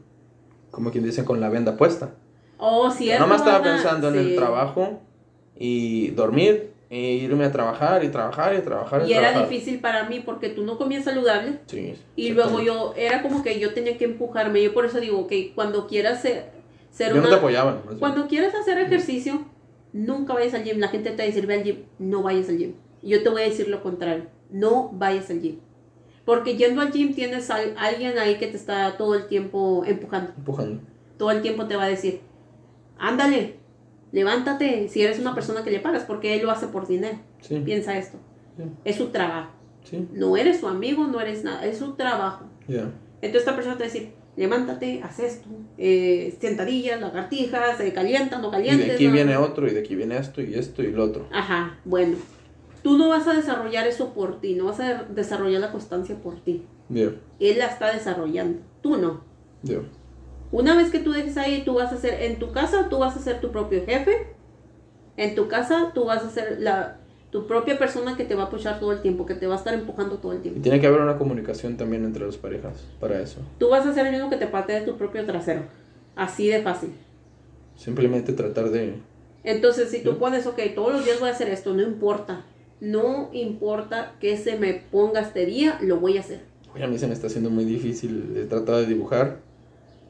como 0.69 0.91
quien 0.91 1.05
dice, 1.05 1.23
con 1.23 1.39
la 1.39 1.47
venda 1.47 1.77
puesta. 1.77 2.15
Oh, 2.57 2.89
cierto. 2.91 3.23
Yo 3.23 3.27
nomás 3.27 3.41
estaba 3.41 3.63
pensando 3.63 4.09
en 4.09 4.15
el 4.15 4.35
trabajo 4.35 4.99
y 5.55 6.09
dormir 6.09 6.71
e 6.89 6.99
irme 6.99 7.45
a 7.45 7.51
trabajar 7.51 8.03
y 8.03 8.09
trabajar 8.09 8.55
y 8.55 8.61
trabajar. 8.61 9.07
Y, 9.07 9.13
era 9.13 9.39
difícil 9.41 9.79
para 9.79 10.07
mí 10.07 10.21
porque 10.21 10.49
tú 10.49 10.63
no 10.63 10.77
comías 10.77 11.03
saludable. 11.03 11.59
Sí. 11.65 11.95
Y 12.15 12.29
luego 12.29 12.61
yo, 12.61 12.93
era 12.95 13.21
como 13.21 13.43
que 13.43 13.59
yo 13.59 13.73
tenía 13.73 13.97
que 13.97 14.05
empujarme. 14.05 14.63
Yo 14.63 14.73
por 14.73 14.85
eso 14.85 14.99
digo, 14.99 15.27
que 15.27 15.53
cuando 15.53 15.87
quieras 15.87 16.21
ser, 16.21 16.51
ser 16.91 17.13
yo 17.13 17.21
no 17.21 17.29
te 17.29 17.35
apoyaba. 17.35 17.81
Cuando 17.99 18.27
quieras 18.27 18.55
hacer 18.55 18.77
ejercicio, 18.77 19.45
nunca 19.91 20.33
vayas 20.33 20.53
al 20.53 20.63
gym. 20.63 20.79
La 20.79 20.87
gente 20.87 21.11
te 21.11 21.23
decir, 21.23 21.45
ve 21.45 21.55
al 21.55 21.63
gym. 21.63 21.83
No 21.99 22.23
vayas 22.23 22.49
al 22.49 22.57
gym. 22.57 22.73
Yo 23.03 23.21
te 23.21 23.29
voy 23.29 23.41
a 23.41 23.45
decir 23.45 23.67
lo 23.67 23.83
contrario. 23.83 24.25
No 24.49 24.89
vayas 24.93 25.29
al 25.29 25.41
gym. 25.41 25.59
Porque 26.23 26.55
yendo 26.57 26.81
al 26.81 26.91
gym 26.91 27.13
tienes 27.13 27.49
a 27.49 27.57
alguien 27.77 28.17
ahí 28.17 28.37
que 28.37 28.47
te 28.47 28.57
está 28.57 28.97
todo 28.97 29.15
el 29.15 29.27
tiempo 29.27 29.83
empujando. 29.85 30.33
Empujando. 30.37 30.81
Todo 31.17 31.31
el 31.31 31.41
tiempo 31.41 31.67
te 31.67 31.75
va 31.75 31.85
a 31.85 31.87
decir, 31.87 32.21
ándale, 32.99 33.55
levántate 34.11 34.87
si 34.89 35.01
eres 35.01 35.19
una 35.19 35.35
persona 35.35 35.63
que 35.63 35.71
le 35.71 35.79
pagas, 35.79 36.03
porque 36.03 36.35
él 36.35 36.43
lo 36.43 36.51
hace 36.51 36.67
por 36.67 36.87
dinero. 36.87 37.17
Piensa 37.65 37.97
esto. 37.97 38.17
Es 38.83 38.95
su 38.95 39.07
trabajo. 39.07 39.51
No 40.11 40.35
eres 40.35 40.59
su 40.59 40.67
amigo, 40.67 41.07
no 41.07 41.21
eres 41.21 41.43
nada, 41.43 41.65
es 41.65 41.77
su 41.77 41.93
trabajo. 41.93 42.45
Entonces 42.67 43.41
esta 43.41 43.55
persona 43.55 43.77
te 43.77 43.83
va 43.83 43.89
a 43.89 43.93
decir, 43.93 44.11
levántate, 44.35 45.01
haz 45.01 45.19
esto, 45.19 45.49
eh, 45.77 46.37
sentadillas, 46.39 47.01
lagartijas, 47.01 47.77
se 47.77 47.93
calienta, 47.93 48.39
no 48.39 48.51
calientes. 48.51 48.85
Y 48.85 48.89
de 48.89 48.95
aquí 48.95 49.07
viene 49.07 49.37
otro, 49.37 49.67
y 49.67 49.71
de 49.71 49.79
aquí 49.79 49.95
viene 49.95 50.17
esto, 50.17 50.41
y 50.41 50.53
esto, 50.53 50.83
y 50.83 50.91
lo 50.91 51.05
otro. 51.05 51.27
Ajá, 51.31 51.79
bueno. 51.85 52.17
Tú 52.83 52.97
no 52.97 53.09
vas 53.09 53.27
a 53.27 53.33
desarrollar 53.33 53.87
eso 53.87 54.13
por 54.13 54.39
ti, 54.39 54.53
no 54.53 54.65
vas 54.65 54.79
a 54.79 55.03
desarrollar 55.03 55.59
la 55.59 55.71
constancia 55.71 56.15
por 56.15 56.39
ti. 56.39 56.63
Él 56.89 57.57
la 57.57 57.65
está 57.65 57.91
desarrollando, 57.91 58.59
tú 58.81 58.97
no. 58.97 59.21
Una 60.51 60.75
vez 60.75 60.91
que 60.91 60.99
tú 60.99 61.11
dejes 61.11 61.37
ahí, 61.37 61.63
tú 61.65 61.75
vas 61.75 61.91
a 61.91 61.97
ser, 61.97 62.21
en 62.23 62.39
tu 62.39 62.51
casa, 62.51 62.87
tú 62.89 62.99
vas 62.99 63.15
a 63.17 63.19
ser 63.19 63.41
tu 63.41 63.51
propio 63.51 63.85
jefe. 63.85 64.27
En 65.17 65.35
tu 65.35 65.47
casa, 65.47 65.91
tú 65.93 66.05
vas 66.05 66.23
a 66.23 66.29
ser 66.29 66.59
la, 66.61 66.99
tu 67.31 67.45
propia 67.47 67.77
persona 67.77 68.15
que 68.15 68.23
te 68.23 68.35
va 68.35 68.43
a 68.43 68.45
apoyar 68.45 68.79
todo 68.79 68.93
el 68.93 69.01
tiempo, 69.01 69.25
que 69.25 69.35
te 69.35 69.47
va 69.47 69.55
a 69.55 69.57
estar 69.57 69.73
empujando 69.73 70.17
todo 70.17 70.31
el 70.31 70.41
tiempo. 70.41 70.59
Y 70.59 70.63
tiene 70.63 70.79
que 70.79 70.87
haber 70.87 71.01
una 71.01 71.17
comunicación 71.17 71.75
también 71.75 72.05
entre 72.05 72.25
las 72.25 72.37
parejas 72.37 72.85
para 72.99 73.19
eso. 73.19 73.39
Tú 73.59 73.69
vas 73.69 73.85
a 73.85 73.93
ser 73.93 74.05
el 74.05 74.13
mismo 74.13 74.29
que 74.29 74.37
te 74.37 74.45
de 74.45 74.81
tu 74.81 74.97
propio 74.97 75.25
trasero. 75.25 75.63
Así 76.15 76.47
de 76.47 76.61
fácil. 76.61 76.91
Simplemente 77.75 78.33
tratar 78.33 78.69
de... 78.69 78.95
Entonces, 79.43 79.89
si 79.89 80.01
tú 80.01 80.17
pones, 80.17 80.47
ok, 80.47 80.59
todos 80.73 80.93
los 80.93 81.05
días 81.05 81.19
voy 81.19 81.29
a 81.29 81.31
hacer 81.33 81.49
esto, 81.49 81.73
no 81.73 81.81
importa. 81.81 82.45
No 82.79 83.29
importa 83.33 84.13
que 84.19 84.37
se 84.37 84.57
me 84.57 84.73
ponga 84.73 85.21
este 85.21 85.45
día, 85.45 85.77
lo 85.81 85.97
voy 85.99 86.17
a 86.17 86.21
hacer. 86.21 86.41
Oye, 86.73 86.83
a 86.83 86.87
mí 86.87 86.97
se 86.97 87.07
me 87.07 87.13
está 87.13 87.27
haciendo 87.27 87.49
muy 87.49 87.65
difícil 87.65 88.47
tratar 88.49 88.77
de 88.77 88.85
dibujar 88.87 89.46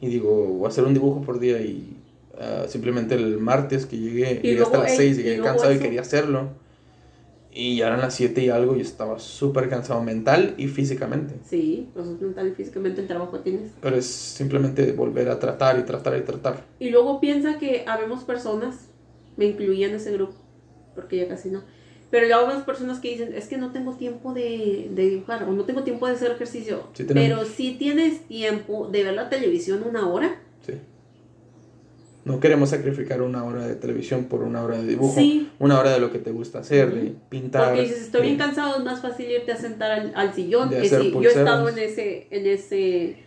y 0.01 0.07
digo, 0.07 0.47
voy 0.47 0.65
a 0.65 0.69
hacer 0.69 0.83
un 0.83 0.93
dibujo 0.93 1.21
por 1.21 1.39
día 1.39 1.59
y 1.59 1.97
ah, 2.39 2.65
simplemente 2.67 3.15
el 3.15 3.37
martes 3.39 3.85
que 3.85 3.97
llegué, 3.97 4.39
llegué 4.41 4.61
hasta 4.61 4.77
las 4.79 4.95
6 4.95 5.17
y 5.17 5.23
llegué 5.23 5.41
cansado 5.41 5.73
y 5.73 5.79
quería 5.79 6.01
hacerlo. 6.01 6.49
Y 7.51 7.77
ya 7.77 7.87
eran 7.87 8.01
las 8.01 8.13
7 8.13 8.43
y 8.43 8.49
algo 8.49 8.75
y 8.75 8.81
estaba 8.81 9.17
súper 9.17 9.67
cansado 9.67 10.03
mental 10.03 10.53
y 10.57 10.67
físicamente. 10.67 11.35
Sí, 11.43 11.89
pues 11.93 12.05
mental 12.05 12.49
y 12.49 12.51
físicamente 12.51 13.01
el 13.01 13.07
trabajo 13.07 13.39
tienes. 13.39 13.71
Pero 13.81 13.95
es 13.95 14.05
simplemente 14.05 14.91
volver 14.91 15.29
a 15.29 15.39
tratar 15.39 15.79
y 15.79 15.81
tratar 15.81 16.17
y 16.19 16.21
tratar. 16.21 16.63
Y 16.79 16.91
luego 16.91 17.19
piensa 17.19 17.57
que 17.57 17.83
habemos 17.87 18.23
personas, 18.23 18.89
me 19.37 19.45
incluía 19.45 19.87
en 19.87 19.95
ese 19.95 20.11
grupo, 20.11 20.35
porque 20.93 21.17
ya 21.17 21.27
casi 21.27 21.49
no, 21.49 21.63
pero 22.09 22.27
luego 22.27 22.47
hay 22.47 22.61
personas 22.61 22.99
que 22.99 23.09
dicen, 23.09 23.33
es 23.33 23.47
que 23.47 23.57
no 23.57 23.71
tengo 23.71 23.93
tiempo 23.93 24.33
de, 24.33 24.89
de 24.91 25.09
dibujar 25.09 25.43
o 25.43 25.51
no 25.51 25.65
tengo 25.65 25.83
tiempo 25.83 26.07
de 26.07 26.13
hacer 26.13 26.31
ejercicio. 26.31 26.87
pero 27.13 27.45
si 27.45 27.73
tienes 27.73 28.21
tiempo 28.27 28.87
de 28.87 29.03
ver 29.03 29.13
la 29.13 29.29
televisión 29.29 29.83
una 29.87 30.07
hora. 30.07 30.39
Sí. 30.65 30.73
No 32.23 32.39
queremos 32.39 32.69
sacrificar 32.69 33.21
una 33.21 33.43
hora 33.45 33.65
de 33.65 33.75
televisión 33.75 34.25
por 34.25 34.43
una 34.43 34.61
hora 34.63 34.77
de 34.77 34.87
dibujo. 34.87 35.19
Una 35.59 35.79
hora 35.79 35.91
de 35.91 35.99
lo 35.99 36.11
que 36.11 36.19
te 36.19 36.31
gusta 36.31 36.59
hacer, 36.59 36.93
de 36.93 37.13
pintar. 37.29 37.69
Porque 37.69 37.83
dices, 37.83 38.01
estoy 38.01 38.21
bien 38.23 38.37
cansado, 38.37 38.77
es 38.77 38.83
más 38.83 39.01
fácil 39.01 39.29
irte 39.31 39.51
a 39.51 39.57
sentar 39.57 39.91
al, 39.91 40.11
al 40.15 40.33
sillón. 40.33 40.69
Que 40.69 40.89
si 40.89 41.11
yo 41.11 41.21
he 41.21 41.27
estado 41.27 41.69
en 41.69 41.77
ese, 41.77 42.27
en 42.31 42.45
ese, 42.45 43.17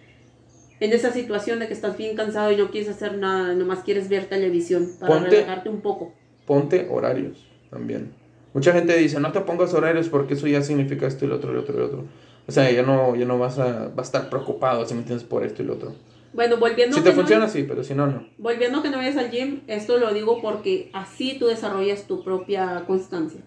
en 0.80 0.92
esa 0.92 1.12
situación 1.12 1.60
de 1.60 1.66
que 1.66 1.72
estás 1.72 1.96
bien 1.96 2.14
cansado 2.14 2.52
y 2.52 2.56
no 2.56 2.70
quieres 2.70 2.90
hacer 2.90 3.16
nada, 3.16 3.54
nomás 3.54 3.80
quieres 3.80 4.08
ver 4.08 4.26
televisión 4.26 4.90
para 4.98 5.20
relajarte 5.20 5.68
un 5.70 5.80
poco. 5.80 6.12
Ponte 6.46 6.86
horarios 6.90 7.46
también. 7.70 8.19
Mucha 8.52 8.72
gente 8.72 8.96
dice, 8.96 9.20
no 9.20 9.32
te 9.32 9.40
pongas 9.40 9.72
horarios 9.74 10.08
porque 10.08 10.34
eso 10.34 10.46
ya 10.46 10.62
significa 10.62 11.06
esto 11.06 11.24
y 11.24 11.28
lo 11.28 11.36
otro 11.36 11.52
y 11.52 11.54
lo 11.54 11.60
otro 11.60 11.74
y 11.74 11.78
lo 11.78 11.86
otro. 11.86 12.04
O 12.48 12.52
sea, 12.52 12.70
ya 12.70 12.82
no, 12.82 13.14
ya 13.14 13.24
no 13.26 13.38
vas 13.38 13.58
a, 13.58 13.88
vas 13.94 13.98
a 13.98 14.02
estar 14.02 14.30
preocupado 14.30 14.84
si 14.84 14.94
me 14.94 15.00
entiendes 15.00 15.26
por 15.26 15.44
esto 15.44 15.62
y 15.62 15.66
lo 15.66 15.74
otro. 15.74 15.94
Bueno, 16.32 16.56
volviendo 16.58 16.96
Si 16.96 17.02
te 17.02 17.12
funciona, 17.12 17.48
sí, 17.48 17.64
pero 17.66 17.82
si 17.82 17.94
no, 17.94 18.06
no. 18.06 18.26
Volviendo 18.38 18.78
a 18.78 18.82
que 18.82 18.90
no 18.90 18.98
vayas 18.98 19.16
al 19.16 19.30
gym, 19.30 19.60
esto 19.66 19.98
lo 19.98 20.12
digo 20.12 20.40
porque 20.40 20.90
así 20.92 21.36
tú 21.38 21.46
desarrollas 21.46 22.06
tu 22.06 22.22
propia 22.22 22.84
constancia. 22.86 23.40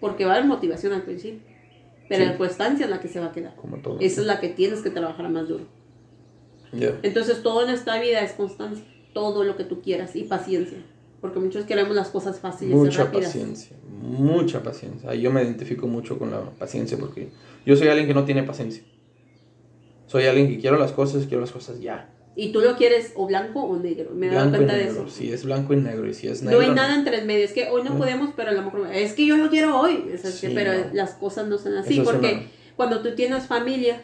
Porque 0.00 0.24
va 0.24 0.32
a 0.32 0.34
haber 0.36 0.48
motivación 0.48 0.92
al 0.92 1.02
principio. 1.02 1.40
Pero 2.08 2.24
la 2.24 2.36
constancia 2.36 2.84
es 2.84 2.90
la 2.90 3.00
que 3.00 3.08
se 3.08 3.20
va 3.20 3.26
a 3.26 3.32
quedar. 3.32 3.54
Como 3.56 3.76
todo. 3.78 3.98
Esa 4.00 4.20
es 4.20 4.26
la 4.26 4.40
que 4.40 4.48
tienes 4.48 4.82
que 4.82 4.90
trabajar 4.90 5.28
más 5.30 5.48
duro. 5.48 5.64
Entonces, 6.72 7.42
todo 7.42 7.62
en 7.62 7.70
esta 7.70 8.00
vida 8.00 8.20
es 8.20 8.32
constancia. 8.32 8.84
Todo 9.12 9.44
lo 9.44 9.56
que 9.56 9.64
tú 9.64 9.80
quieras 9.82 10.14
y 10.16 10.24
paciencia. 10.24 10.78
Porque 11.20 11.38
muchos 11.38 11.64
queremos 11.64 11.94
las 11.94 12.08
cosas 12.08 12.40
fáciles 12.40 12.74
mucha 12.74 13.02
y 13.02 13.04
rápidas. 13.04 13.26
paciencia, 13.26 13.76
mucha 14.00 14.62
paciencia. 14.62 15.14
Yo 15.14 15.30
me 15.30 15.42
identifico 15.42 15.86
mucho 15.86 16.18
con 16.18 16.30
la 16.30 16.40
paciencia 16.50 16.96
porque 16.96 17.28
yo 17.66 17.76
soy 17.76 17.88
alguien 17.88 18.06
que 18.06 18.14
no 18.14 18.24
tiene 18.24 18.42
paciencia. 18.42 18.82
Soy 20.06 20.24
alguien 20.24 20.48
que 20.48 20.58
quiero 20.58 20.78
las 20.78 20.92
cosas, 20.92 21.26
quiero 21.26 21.42
las 21.42 21.52
cosas 21.52 21.80
ya. 21.80 22.10
¿Y 22.36 22.52
tú 22.52 22.60
lo 22.60 22.76
quieres 22.76 23.12
o 23.16 23.26
blanco 23.26 23.60
o 23.60 23.76
negro? 23.76 24.12
Me 24.14 24.28
he 24.28 24.30
dado 24.30 24.50
cuenta 24.50 24.74
de 24.74 24.84
eso. 24.84 25.08
Si 25.08 25.32
es 25.32 25.44
blanco 25.44 25.74
y 25.74 25.76
negro 25.76 26.08
y 26.08 26.14
si 26.14 26.28
es 26.28 26.42
negro. 26.42 26.58
No 26.58 26.66
hay 26.66 26.74
nada 26.74 26.94
entre 26.94 27.18
el 27.18 27.26
medio. 27.26 27.44
Es 27.44 27.52
que 27.52 27.68
hoy 27.68 27.82
no, 27.82 27.98
podemos, 27.98 28.30
pero 28.34 28.50
a 28.50 28.52
lo 28.52 28.62
mejor. 28.62 28.88
Es 28.92 29.12
que 29.12 29.26
yo 29.26 29.36
lo 29.36 29.50
quiero 29.50 29.78
hoy. 29.78 30.04
pero 30.54 30.72
las 30.92 31.12
cosas 31.12 31.48
no 31.48 31.58
son 31.58 31.76
así. 31.76 32.00
porque 32.00 32.46
cuando 32.76 33.02
tú 33.02 33.14
tienes 33.14 33.46
familia, 33.46 34.00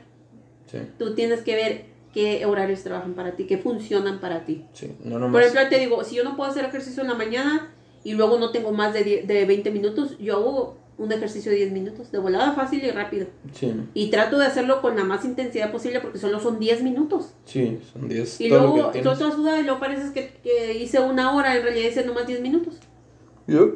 tú 0.98 1.14
tienes 1.14 1.40
que 1.40 1.54
ver 1.54 1.95
qué 2.16 2.46
horarios 2.46 2.82
trabajan 2.82 3.12
para 3.12 3.32
ti, 3.32 3.44
qué 3.44 3.58
funcionan 3.58 4.20
para 4.20 4.46
ti. 4.46 4.64
Sí, 4.72 4.90
no 5.04 5.30
Por 5.30 5.42
ejemplo, 5.42 5.68
te 5.68 5.78
digo, 5.78 6.02
si 6.02 6.14
yo 6.14 6.24
no 6.24 6.34
puedo 6.34 6.50
hacer 6.50 6.64
ejercicio 6.64 7.02
en 7.02 7.10
la 7.10 7.14
mañana 7.14 7.74
y 8.04 8.14
luego 8.14 8.38
no 8.38 8.52
tengo 8.52 8.72
más 8.72 8.94
de, 8.94 9.24
de 9.26 9.44
20 9.44 9.70
minutos, 9.70 10.16
yo 10.18 10.36
hago 10.36 10.76
un 10.96 11.12
ejercicio 11.12 11.52
de 11.52 11.58
10 11.58 11.72
minutos, 11.72 12.10
de 12.10 12.18
volada 12.18 12.52
fácil 12.52 12.82
y 12.82 12.90
rápido. 12.90 13.26
Sí. 13.52 13.70
Y 13.92 14.08
trato 14.08 14.38
de 14.38 14.46
hacerlo 14.46 14.80
con 14.80 14.96
la 14.96 15.04
más 15.04 15.26
intensidad 15.26 15.70
posible 15.70 16.00
porque 16.00 16.18
solo 16.18 16.40
son 16.40 16.58
10 16.58 16.82
minutos. 16.82 17.34
Sí, 17.44 17.80
son 17.92 18.08
10. 18.08 18.40
Y 18.40 18.48
luego 18.48 18.92
tú 18.92 19.14
sudado 19.14 19.60
y 19.60 19.64
luego 19.64 19.78
pareces 19.78 20.10
que, 20.12 20.30
que, 20.42 20.72
hice 20.72 21.00
una 21.00 21.36
hora, 21.36 21.54
en 21.54 21.64
realidad 21.64 21.90
hice 21.90 22.06
nomás 22.06 22.26
10 22.26 22.40
minutos. 22.40 22.76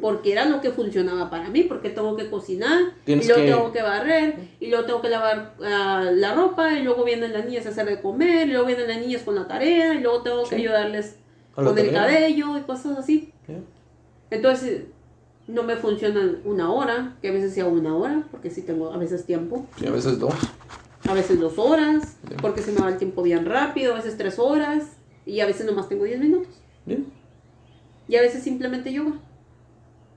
Porque 0.01 0.33
era 0.33 0.45
lo 0.45 0.59
que 0.59 0.71
funcionaba 0.71 1.29
para 1.29 1.49
mí, 1.49 1.63
porque 1.63 1.89
tengo 1.89 2.17
que 2.17 2.29
cocinar, 2.29 2.93
y 3.05 3.15
luego 3.15 3.41
tengo 3.41 3.71
que 3.71 3.81
barrer, 3.81 4.35
y 4.59 4.67
luego 4.67 4.85
tengo 4.85 5.01
que 5.01 5.09
lavar 5.09 5.55
ah, 5.63 6.11
la 6.13 6.33
ropa, 6.33 6.73
y 6.73 6.83
luego 6.83 7.05
vienen 7.05 7.31
las 7.31 7.45
niñas 7.45 7.65
a 7.65 7.69
hacer 7.69 7.85
de 7.85 8.01
comer, 8.01 8.47
y 8.47 8.51
luego 8.51 8.65
vienen 8.67 8.87
las 8.87 8.99
niñas 8.99 9.21
con 9.21 9.35
la 9.35 9.47
tarea, 9.47 9.93
y 9.93 10.01
luego 10.01 10.21
tengo 10.23 10.43
que 10.43 10.55
ayudarles 10.55 11.15
con 11.55 11.77
el 11.77 11.91
cabello 11.91 12.57
y 12.57 12.61
cosas 12.61 12.97
así. 12.97 13.31
Entonces, 14.29 14.83
no 15.47 15.63
me 15.63 15.75
funcionan 15.77 16.39
una 16.43 16.71
hora, 16.71 17.17
que 17.21 17.29
a 17.29 17.31
veces 17.31 17.53
sea 17.53 17.65
una 17.65 17.95
hora, 17.95 18.27
porque 18.29 18.49
sí 18.49 18.63
tengo 18.63 18.91
a 18.91 18.97
veces 18.97 19.25
tiempo. 19.25 19.65
Y 19.81 19.87
a 19.87 19.91
veces 19.91 20.19
dos. 20.19 20.33
A 21.09 21.13
veces 21.13 21.39
dos 21.39 21.57
horas, 21.57 22.17
porque 22.41 22.61
se 22.61 22.71
me 22.73 22.81
va 22.81 22.89
el 22.89 22.97
tiempo 22.97 23.23
bien 23.23 23.45
rápido, 23.45 23.93
a 23.93 23.97
veces 23.97 24.17
tres 24.17 24.37
horas, 24.37 24.97
y 25.25 25.39
a 25.39 25.45
veces 25.45 25.65
nomás 25.65 25.87
tengo 25.87 26.03
diez 26.03 26.19
minutos. 26.19 26.53
Y 28.07 28.15
a 28.17 28.21
veces 28.21 28.43
simplemente 28.43 28.91
yoga. 28.91 29.13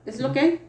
Es 0.05 0.19
lo 0.19 0.31
que 0.31 0.39
hay. 0.39 0.59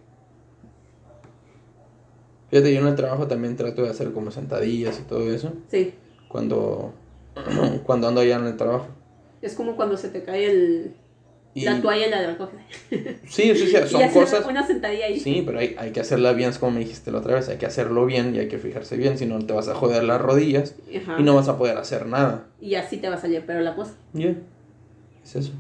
Fíjate, 2.51 2.73
yo 2.73 2.81
en 2.81 2.87
el 2.87 2.95
trabajo 2.95 3.27
también 3.27 3.57
trato 3.57 3.83
de 3.83 3.91
hacer 3.91 4.13
como 4.13 4.31
sentadillas 4.31 4.99
y 5.01 5.03
todo 5.03 5.31
eso. 5.31 5.53
Sí. 5.69 5.95
Cuando, 6.29 6.93
cuando 7.85 8.09
ando 8.09 8.21
allá 8.21 8.37
en 8.37 8.47
el 8.47 8.57
trabajo. 8.57 8.87
Es 9.43 9.55
como 9.55 9.77
cuando 9.77 9.97
se 9.97 10.09
te 10.09 10.23
cae 10.23 10.51
el, 10.51 10.95
la 11.65 11.81
toalla 11.81 12.07
y 12.07 12.11
la 12.11 12.27
recoges. 12.27 12.61
Sí, 13.29 13.55
sí, 13.55 13.67
sí, 13.67 13.77
son 13.89 14.09
cosas. 14.11 14.47
Una 14.47 14.67
sentadilla 14.67 15.07
ahí. 15.07 15.19
Sí, 15.19 15.43
pero 15.45 15.59
hay, 15.59 15.75
hay, 15.79 15.91
que 15.91 16.01
hacerla 16.01 16.33
bien, 16.33 16.51
es 16.51 16.59
como 16.59 16.73
me 16.73 16.81
dijiste 16.81 17.11
la 17.11 17.19
otra 17.19 17.35
vez, 17.35 17.49
hay 17.49 17.57
que 17.57 17.67
hacerlo 17.67 18.07
bien 18.07 18.35
y 18.35 18.39
hay 18.39 18.49
que 18.49 18.59
fijarse 18.59 18.97
bien, 18.97 19.19
si 19.19 19.27
no 19.27 19.39
te 19.45 19.53
vas 19.53 19.69
a 19.69 19.75
joder 19.75 20.05
las 20.05 20.21
rodillas 20.21 20.75
y 21.19 21.23
no 21.23 21.35
vas 21.35 21.49
a 21.49 21.57
poder 21.57 21.79
hacer 21.79 22.07
nada. 22.07 22.47
Y 22.61 22.75
así 22.75 22.99
te 22.99 23.09
va 23.09 23.17
a 23.17 23.21
salir 23.21 23.45
pero 23.47 23.61
la 23.61 23.75
cosa. 23.75 23.95
Ya, 24.13 24.35
es 25.25 25.37
eso. 25.37 25.53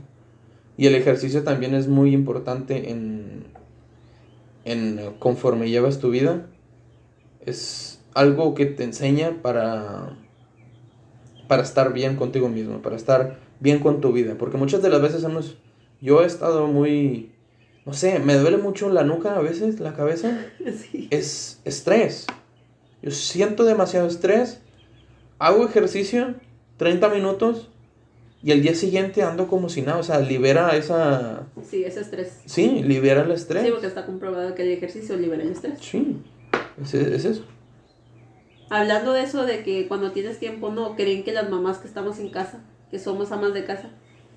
Y 0.77 0.87
el 0.87 0.95
ejercicio 0.95 1.43
también 1.43 1.75
es 1.75 1.89
muy 1.89 2.13
importante 2.13 2.91
en, 2.91 3.45
en 4.67 5.15
conforme 5.19 5.71
llevas 5.71 6.01
tu 6.01 6.11
vida 6.11 6.47
es 7.41 8.01
algo 8.13 8.55
que 8.55 8.67
te 8.67 8.85
enseña 8.85 9.41
para 9.41 10.19
para 11.49 11.63
estar 11.63 11.93
bien 11.93 12.17
contigo 12.17 12.49
mismo, 12.49 12.83
para 12.83 12.97
estar 12.97 13.39
bien 13.61 13.79
con 13.79 14.01
tu 14.01 14.13
vida, 14.13 14.35
porque 14.37 14.57
muchas 14.57 14.83
de 14.83 14.91
las 14.91 15.01
veces 15.01 15.23
hemos 15.25 15.57
yo 16.01 16.23
he 16.23 16.27
estado 16.27 16.67
muy 16.67 17.31
no 17.87 17.93
sé, 17.93 18.19
me 18.19 18.35
duele 18.35 18.57
mucho 18.57 18.91
la 18.91 19.05
nuca 19.05 19.37
a 19.37 19.41
veces, 19.41 19.79
la 19.79 19.95
cabeza. 19.95 20.37
Es 21.11 21.61
estrés. 21.65 22.27
Yo 23.01 23.13
siento 23.13 23.63
demasiado 23.63 24.09
estrés. 24.09 24.61
Hago 25.39 25.65
ejercicio 25.65 26.35
30 26.79 27.09
minutos 27.11 27.71
y 28.47 28.53
el 28.53 28.63
día 28.63 28.77
siguiente 28.77 29.25
ando 29.25 29.49
como 29.49 29.69
si 29.69 29.83
nada, 29.83 29.99
o 29.99 30.05
sea, 30.05 30.21
libera 30.21 30.77
esa... 30.77 31.49
Sí, 31.69 31.83
ese 31.83 32.03
estrés. 32.03 32.43
Sí, 32.45 32.81
libera 32.85 33.23
el 33.23 33.33
estrés. 33.33 33.65
Sí, 33.65 33.73
porque 33.73 33.89
está 33.89 34.07
comprobado 34.07 34.55
que 34.55 34.63
el 34.63 34.71
ejercicio 34.71 35.17
libera 35.17 35.43
el 35.43 35.51
estrés. 35.51 35.81
Sí, 35.81 36.19
es, 36.81 36.95
es 36.95 37.25
eso. 37.25 37.45
Hablando 38.71 39.15
de 39.15 39.25
eso, 39.25 39.45
de 39.45 39.65
que 39.65 39.89
cuando 39.89 40.13
tienes 40.13 40.39
tiempo, 40.39 40.71
no, 40.71 40.95
creen 40.95 41.25
que 41.25 41.33
las 41.33 41.51
mamás 41.51 41.79
que 41.79 41.89
estamos 41.89 42.21
en 42.21 42.31
casa, 42.31 42.61
que 42.89 43.01
somos 43.01 43.33
amas 43.33 43.53
de 43.53 43.65
casa, 43.65 43.91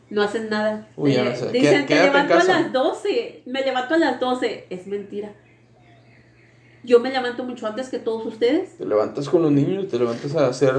no 0.10 0.24
hacen 0.24 0.50
nada. 0.50 0.88
Uy, 0.98 1.14
ya 1.14 1.26
no 1.26 1.36
sé. 1.36 1.52
Dicen, 1.52 1.86
te 1.86 1.94
levanto 1.94 2.34
a 2.34 2.44
las 2.44 2.74
12, 2.74 3.44
me 3.46 3.62
levanto 3.62 3.94
a 3.94 4.00
las 4.00 4.20
12. 4.20 4.66
Es 4.72 4.88
mentira. 4.88 5.36
Yo 6.84 7.00
me 7.00 7.12
levanto 7.12 7.44
mucho 7.44 7.68
antes 7.68 7.90
que 7.90 8.00
todos 8.00 8.26
ustedes. 8.26 8.78
Te 8.78 8.86
levantas 8.86 9.28
con 9.30 9.42
los 9.42 9.52
niños, 9.52 9.88
te 9.90 10.00
levantas 10.00 10.36
a 10.36 10.48
hacer, 10.48 10.74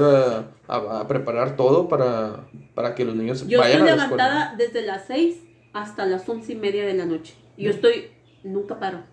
a, 0.67 1.07
preparar 1.07 1.55
todo 1.55 1.87
para, 1.87 2.47
para, 2.73 2.95
que 2.95 3.05
los 3.05 3.15
niños 3.15 3.47
Yo 3.47 3.59
vayan 3.59 3.87
estoy 3.87 3.91
levantada 3.91 4.55
desde 4.57 4.81
las 4.81 5.05
6 5.07 5.37
hasta 5.73 6.05
las 6.05 6.27
once 6.27 6.53
y 6.53 6.55
media 6.55 6.85
de 6.85 6.93
la 6.93 7.05
noche. 7.05 7.35
Yo 7.57 7.69
estoy, 7.69 8.09
nunca 8.43 8.79
paro. 8.79 9.03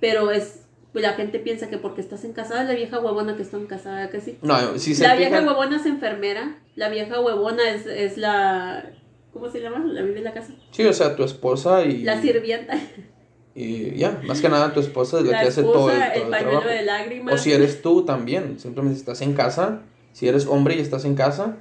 Pero 0.00 0.30
es, 0.30 0.66
pues 0.92 1.02
la 1.02 1.12
gente 1.12 1.38
piensa 1.38 1.68
que 1.68 1.78
porque 1.78 2.00
estás 2.00 2.24
en 2.24 2.32
casa, 2.32 2.64
la 2.64 2.74
vieja 2.74 2.98
huevona 2.98 3.36
que 3.36 3.42
está 3.42 3.56
en 3.56 3.66
casa, 3.66 4.08
que 4.10 4.20
sí. 4.20 4.38
No, 4.42 4.78
si 4.78 4.94
se 4.94 5.06
La 5.06 5.14
vieja 5.14 5.40
huevona 5.40 5.76
es 5.76 5.86
enfermera, 5.86 6.58
la 6.74 6.88
vieja 6.88 7.20
huevona 7.20 7.70
es, 7.70 7.86
es 7.86 8.16
la, 8.16 8.90
¿cómo 9.32 9.48
se 9.48 9.60
llama? 9.60 9.84
La 9.84 10.02
vive 10.02 10.18
en 10.18 10.24
la 10.24 10.32
casa. 10.32 10.54
Sí, 10.70 10.84
o 10.84 10.92
sea, 10.92 11.14
tu 11.14 11.24
esposa 11.24 11.84
y... 11.84 12.02
La 12.02 12.20
sirvienta. 12.20 12.78
Y 13.60 13.96
ya, 13.96 14.22
más 14.24 14.40
que 14.40 14.48
nada 14.48 14.72
tu 14.72 14.78
esposa 14.78 15.18
es 15.18 15.24
la, 15.24 15.40
que 15.40 15.48
hace 15.48 15.64
todo, 15.64 15.90
el, 15.90 15.98
todo 15.98 16.24
el, 16.26 16.30
trabajo. 16.30 16.68
De 16.68 16.82
lágrimas. 16.82 17.34
O 17.34 17.38
si 17.38 17.52
eres 17.52 17.82
tú 17.82 18.04
también, 18.04 18.60
simplemente 18.60 18.96
estás 18.96 19.20
en 19.20 19.34
casa, 19.34 19.80
si 20.12 20.28
eres 20.28 20.46
hombre 20.46 20.76
y 20.76 20.78
estás 20.78 21.04
en 21.04 21.16
casa, 21.16 21.56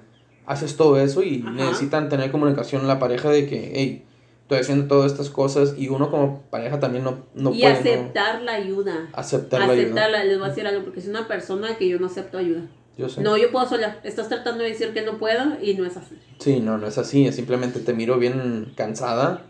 haces 0.45 0.77
todo 0.77 0.99
eso 0.99 1.23
y 1.23 1.39
necesitan 1.39 2.07
tener 2.07 2.29
comunicación 2.31 2.87
la 2.87 2.99
pareja 2.99 3.31
de 3.31 3.47
que, 3.47 3.71
hey, 3.73 4.05
estoy 4.43 4.59
haciendo 4.59 4.85
todas 4.85 5.11
estas 5.11 5.31
cosas 5.31 5.73
y 5.75 5.89
uno 5.89 6.11
como 6.11 6.43
pareja 6.51 6.79
también 6.79 7.03
no, 7.03 7.25
no 7.33 7.49
y 7.49 7.61
puede. 7.61 7.73
Y 7.73 7.77
aceptar 7.77 8.43
la 8.43 8.53
ayuda. 8.53 9.09
Aceptar 9.13 9.61
la 9.61 9.73
ayuda. 9.73 10.07
Les 10.23 10.37
voy 10.37 10.45
a 10.45 10.49
decir 10.49 10.67
algo, 10.67 10.83
porque 10.83 10.99
es 10.99 11.07
una 11.07 11.27
persona 11.27 11.79
que 11.79 11.89
yo 11.89 11.97
no 11.97 12.05
acepto 12.05 12.37
ayuda. 12.37 12.61
Yo 12.95 13.09
sé. 13.09 13.21
No, 13.21 13.37
yo 13.37 13.51
puedo 13.51 13.67
sola. 13.67 13.99
Estás 14.03 14.29
tratando 14.29 14.63
de 14.63 14.69
decir 14.69 14.93
que 14.93 15.01
no 15.01 15.17
puedo 15.17 15.57
y 15.63 15.73
no 15.73 15.83
es 15.83 15.97
así. 15.97 16.15
Sí, 16.37 16.59
no, 16.59 16.77
no 16.77 16.85
es 16.85 16.99
así. 16.99 17.31
Simplemente 17.31 17.79
te 17.79 17.93
miro 17.93 18.19
bien 18.19 18.71
cansada 18.75 19.47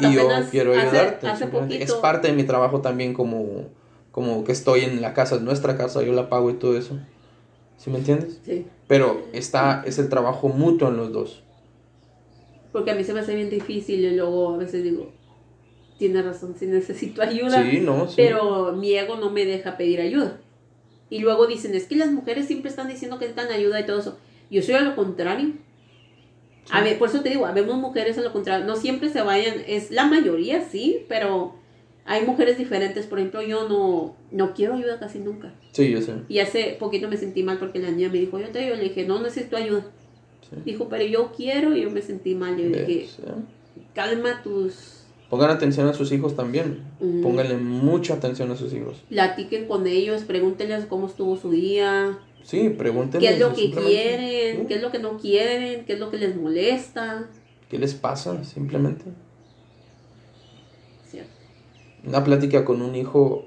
y 0.00 0.14
yo 0.14 0.28
quiero 0.50 0.72
ayudarte. 0.72 1.28
es 1.82 1.92
parte 1.94 2.28
de 2.28 2.34
mi 2.34 2.44
trabajo 2.44 2.80
también 2.80 3.14
como, 3.14 3.66
como 4.12 4.44
que 4.44 4.52
estoy 4.52 4.80
en 4.80 5.00
la 5.00 5.14
casa, 5.14 5.36
es 5.36 5.42
nuestra 5.42 5.76
casa, 5.76 6.02
yo 6.02 6.12
la 6.12 6.28
pago 6.28 6.50
y 6.50 6.54
todo 6.54 6.76
eso. 6.76 6.98
¿Sí 7.76 7.90
me 7.90 7.98
entiendes? 7.98 8.40
Sí. 8.44 8.66
Pero 8.88 9.26
está, 9.32 9.82
es 9.86 9.98
el 9.98 10.08
trabajo 10.08 10.48
mutuo 10.48 10.88
en 10.88 10.96
los 10.96 11.12
dos. 11.12 11.42
Porque 12.72 12.90
a 12.90 12.94
mí 12.94 13.04
se 13.04 13.12
me 13.12 13.20
hace 13.20 13.34
bien 13.34 13.50
difícil 13.50 14.04
y 14.04 14.16
luego 14.16 14.54
a 14.54 14.56
veces 14.58 14.82
digo, 14.82 15.12
tiene 15.98 16.22
razón, 16.22 16.54
si 16.58 16.66
necesito 16.66 17.22
ayuda. 17.22 17.62
Sí, 17.62 17.80
no, 17.80 18.08
sí. 18.08 18.14
Pero 18.16 18.72
mi 18.72 18.94
ego 18.94 19.16
no 19.16 19.30
me 19.30 19.44
deja 19.44 19.76
pedir 19.76 20.00
ayuda. 20.00 20.38
Y 21.08 21.20
luego 21.20 21.46
dicen, 21.46 21.74
es 21.74 21.86
que 21.86 21.96
las 21.96 22.10
mujeres 22.10 22.46
siempre 22.46 22.70
están 22.70 22.88
diciendo 22.88 23.18
que 23.18 23.26
necesitan 23.26 23.52
ayuda 23.52 23.80
y 23.80 23.86
todo 23.86 24.00
eso. 24.00 24.18
Yo 24.50 24.62
soy 24.62 24.74
a 24.74 24.80
lo 24.80 24.96
contrario. 24.96 25.52
A 26.70 26.82
ver, 26.82 26.98
por 26.98 27.08
eso 27.08 27.20
te 27.20 27.30
digo, 27.30 27.46
vemos 27.54 27.76
mujeres 27.76 28.18
a 28.18 28.22
lo 28.22 28.32
contrario, 28.32 28.66
no 28.66 28.76
siempre 28.76 29.08
se 29.08 29.22
vayan, 29.22 29.62
es 29.66 29.90
la 29.90 30.06
mayoría 30.06 30.68
sí, 30.68 31.04
pero 31.08 31.54
hay 32.04 32.24
mujeres 32.24 32.56
diferentes, 32.56 33.06
por 33.06 33.18
ejemplo, 33.18 33.42
yo 33.42 33.68
no, 33.68 34.16
no 34.30 34.54
quiero 34.54 34.74
ayuda 34.74 34.98
casi 34.98 35.18
nunca. 35.18 35.52
Sí, 35.72 35.90
yo 35.90 36.00
sé. 36.00 36.14
Y 36.28 36.38
hace 36.38 36.76
poquito 36.78 37.08
me 37.08 37.16
sentí 37.16 37.42
mal 37.42 37.58
porque 37.58 37.80
la 37.80 37.90
niña 37.90 38.08
me 38.08 38.18
dijo, 38.18 38.38
yo 38.38 38.48
te 38.48 38.60
digo, 38.60 38.76
le 38.76 38.84
dije, 38.84 39.06
no 39.06 39.20
necesito 39.20 39.56
ayuda. 39.56 39.84
Dijo, 40.64 40.88
pero 40.88 41.04
yo 41.04 41.32
quiero 41.36 41.76
y 41.76 41.82
yo 41.82 41.90
me 41.90 42.02
sentí 42.02 42.36
mal. 42.36 42.56
Yo 42.56 42.68
dije, 42.68 43.08
calma 43.94 44.42
tus... 44.42 45.02
Pongan 45.28 45.50
atención 45.50 45.88
a 45.88 45.92
sus 45.92 46.12
hijos 46.12 46.36
también. 46.36 46.84
Pónganle 47.22 47.56
mucha 47.56 48.14
atención 48.14 48.52
a 48.52 48.56
sus 48.56 48.72
hijos. 48.72 49.02
Platiquen 49.08 49.66
con 49.66 49.88
ellos, 49.88 50.22
pregúntenles 50.22 50.86
cómo 50.86 51.08
estuvo 51.08 51.36
su 51.36 51.50
día. 51.50 52.16
Sí, 52.46 52.68
pregúntenle. 52.68 53.26
¿Qué 53.26 53.34
es 53.34 53.40
lo 53.40 53.52
que 53.52 53.72
quieren? 53.72 54.68
¿Qué 54.68 54.74
es 54.76 54.82
lo 54.82 54.92
que 54.92 55.00
no 55.00 55.18
quieren? 55.18 55.84
¿Qué 55.84 55.94
es 55.94 55.98
lo 55.98 56.12
que 56.12 56.18
les 56.18 56.36
molesta? 56.36 57.28
¿Qué 57.68 57.76
les 57.76 57.94
pasa? 57.94 58.44
Simplemente. 58.44 59.04
Cierto. 61.10 61.32
Una 62.06 62.22
plática 62.22 62.64
con 62.64 62.82
un 62.82 62.94
hijo 62.94 63.46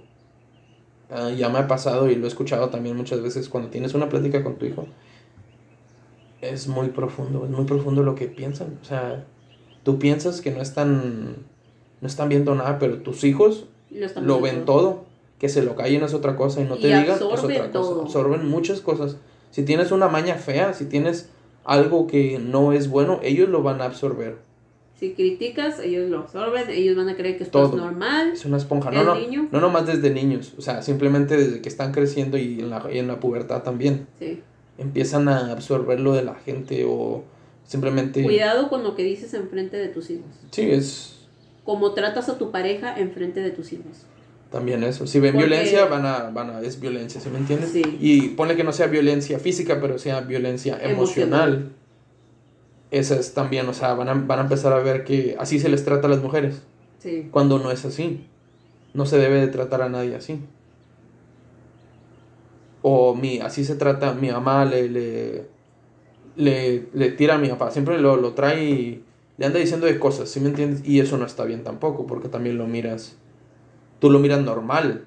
ah, 1.10 1.30
ya 1.30 1.47
me 1.47 1.60
ha 1.60 1.68
pasado 1.70 2.10
y 2.10 2.16
lo 2.16 2.26
he 2.26 2.28
escuchado 2.28 2.68
también 2.68 2.97
muchas 2.97 3.22
veces 3.22 3.47
cuando 3.47 3.70
tienes 3.70 3.93
una 3.93 4.10
plática 4.10 4.43
con 4.43 4.58
tu 4.58 4.66
hijo. 4.66 4.86
Es 6.41 6.68
muy 6.68 6.89
profundo, 6.89 7.45
es 7.45 7.52
muy 7.52 7.64
profundo 7.64 8.04
lo 8.04 8.16
que 8.16 8.28
piensan. 8.28 8.80
O 8.82 8.86
sea, 8.86 9.26
tú 9.84 9.97
piensas 9.97 10.41
que 10.41 10.52
no 10.52 10.62
están, 10.62 11.38
no 12.02 12.08
están 12.08 12.28
viendo 12.28 12.54
nada, 12.54 12.80
pero 12.80 12.97
tus 12.97 13.24
hijos 13.24 13.68
lo, 14.22 14.41
ven 14.41 14.66
todo 14.66 15.06
que 15.40 15.50
se 15.50 15.64
lo 15.64 15.76
callen 15.76 16.04
es 16.04 16.14
otra 16.14 16.36
cosa 16.36 16.62
y 16.62 16.66
no 16.66 16.76
te 16.76 16.88
digan 16.88 17.06
es 17.06 17.22
otra 17.22 17.72
cosa. 17.72 18.02
Absorben 18.02 18.48
muchas 18.48 18.82
cosas. 18.82 19.18
Si 19.52 19.64
tienes 19.64 19.92
una 19.92 20.10
maña 20.10 20.36
fea, 20.36 20.74
si 20.74 20.86
tienes 20.86 21.30
algo 21.64 22.08
que 22.08 22.40
no 22.40 22.74
es 22.74 22.90
bueno, 22.90 23.20
ellos 23.24 23.50
lo 23.50 23.64
van 23.64 23.82
a 23.82 23.86
absorber. 23.86 24.38
Si 25.00 25.14
criticas, 25.14 25.80
ellos 25.80 26.10
lo 26.10 26.20
absorben, 26.20 26.70
ellos 26.70 26.98
van 26.98 27.08
a 27.08 27.16
creer 27.16 27.38
que 27.38 27.46
esto 27.46 27.66
es 27.66 27.74
normal. 27.74 28.34
Es 28.34 28.44
una 28.44 28.58
esponja, 28.58 28.92
no, 28.92 29.04
no, 29.06 29.16
no 29.50 29.62
nomás 29.62 29.88
desde 29.88 30.10
niños, 30.10 30.54
o 30.58 30.62
sea, 30.62 30.82
simplemente 30.82 31.38
desde 31.38 31.62
que 31.62 31.70
están 31.70 31.94
creciendo 31.94 32.38
y 32.38 32.60
en 32.60 32.70
la, 32.70 32.86
y 32.92 32.98
en 32.98 33.08
la 33.08 33.22
pubertad 33.22 33.64
también. 33.64 34.08
Sí. 34.20 34.42
Empiezan 34.78 35.30
a 35.30 35.54
absorber 35.54 36.02
lo 36.02 36.14
de 36.14 36.24
la 36.24 36.36
gente 36.36 36.84
o 36.86 37.24
simplemente... 37.66 38.24
Cuidado 38.24 38.68
con 38.68 38.84
lo 38.84 38.96
que 38.96 39.04
dices 39.04 39.34
enfrente 39.34 39.78
de 39.78 39.88
tus 39.88 40.10
hijos. 40.10 40.26
Sí, 40.52 40.70
es... 40.70 41.16
Como 41.64 41.94
tratas 41.94 42.28
a 42.28 42.38
tu 42.38 42.52
pareja 42.52 43.00
enfrente 43.00 43.40
de 43.40 43.52
tus 43.52 43.72
hijos. 43.72 44.06
También 44.52 44.84
eso. 44.84 45.06
Si 45.06 45.20
ven 45.20 45.38
violencia, 45.38 45.86
van 45.86 46.06
a, 46.06 46.32
van 46.32 46.50
a, 46.50 46.62
es 46.62 46.80
violencia, 46.80 47.22
¿sí 47.22 47.30
me 47.30 47.38
entiendes? 47.38 47.70
Sí. 47.70 47.84
Y 48.00 48.30
pone 48.30 48.56
que 48.56 48.64
no 48.64 48.72
sea 48.72 48.88
violencia 48.88 49.38
física, 49.38 49.80
pero 49.80 50.00
sea 50.00 50.22
violencia 50.22 50.80
emocional. 50.82 51.74
Esa 52.89 53.16
es 53.16 53.36
también, 53.36 53.70
o 53.70 53.74
sea, 53.74 53.93
van 53.93 54.10
a, 54.10 54.14
van 54.16 54.39
a 54.39 54.41
empezar 54.41 54.74
a 54.74 54.80
ver 54.80 55.04
que 55.04 55.36
así 55.38 55.60
se 55.60 55.70
les 55.70 55.86
trata 55.86 56.08
a 56.08 56.10
las 56.10 56.24
mujeres. 56.24 56.64
Sí. 56.97 57.28
Cuando 57.30 57.60
no 57.60 57.72
es 57.72 57.86
así. 57.86 58.26
No 58.95 59.06
se 59.06 59.20
debe 59.20 59.39
de 59.39 59.47
tratar 59.50 59.84
a 59.84 59.89
nadie 59.89 60.16
así. 60.16 60.39
O 62.82 63.14
mi, 63.14 63.39
así 63.39 63.64
se 63.64 63.76
trata, 63.76 64.16
mi 64.16 64.32
mamá 64.32 64.66
le, 64.66 64.89
le, 64.89 65.43
le, 66.36 66.88
le 66.91 67.12
tira 67.12 67.36
a 67.36 67.38
mi 67.38 67.50
papá. 67.50 67.70
Siempre 67.70 68.00
lo, 68.00 68.16
lo 68.16 68.34
trae 68.34 68.64
y 68.64 69.04
le 69.38 69.45
anda 69.45 69.60
diciendo 69.60 69.86
de 69.86 70.00
cosas, 70.00 70.30
¿sí 70.30 70.39
me 70.39 70.50
entiendes? 70.50 70.82
Y 70.84 71.00
eso 71.00 71.18
no 71.18 71.26
está 71.28 71.43
bien 71.43 71.64
tampoco, 71.64 72.08
porque 72.08 72.30
también 72.30 72.58
lo 72.58 72.66
miras 72.66 73.16
tú 74.00 74.10
lo 74.10 74.20
miras 74.20 74.41
normal, 74.41 75.06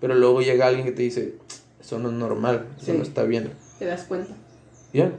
pero 0.00 0.14
luego 0.14 0.40
llega 0.40 0.66
alguien 0.66 0.86
que 0.86 0.92
te 0.92 1.02
dice, 1.02 1.34
eso 1.80 1.98
no 1.98 2.08
es 2.08 2.14
normal, 2.14 2.66
eso 2.80 2.94
no 2.94 3.02
está 3.02 3.24
bien. 3.24 3.50
Te 3.78 3.86
das 3.86 4.04
cuenta. 4.04 4.34
Ya. 4.92 5.12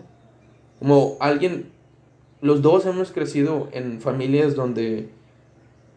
Como 0.80 1.18
alguien, 1.20 1.72
los 2.42 2.62
dos 2.62 2.86
hemos 2.86 3.12
crecido 3.12 3.70
en 3.72 4.02
familias 4.02 4.56
donde 4.56 5.10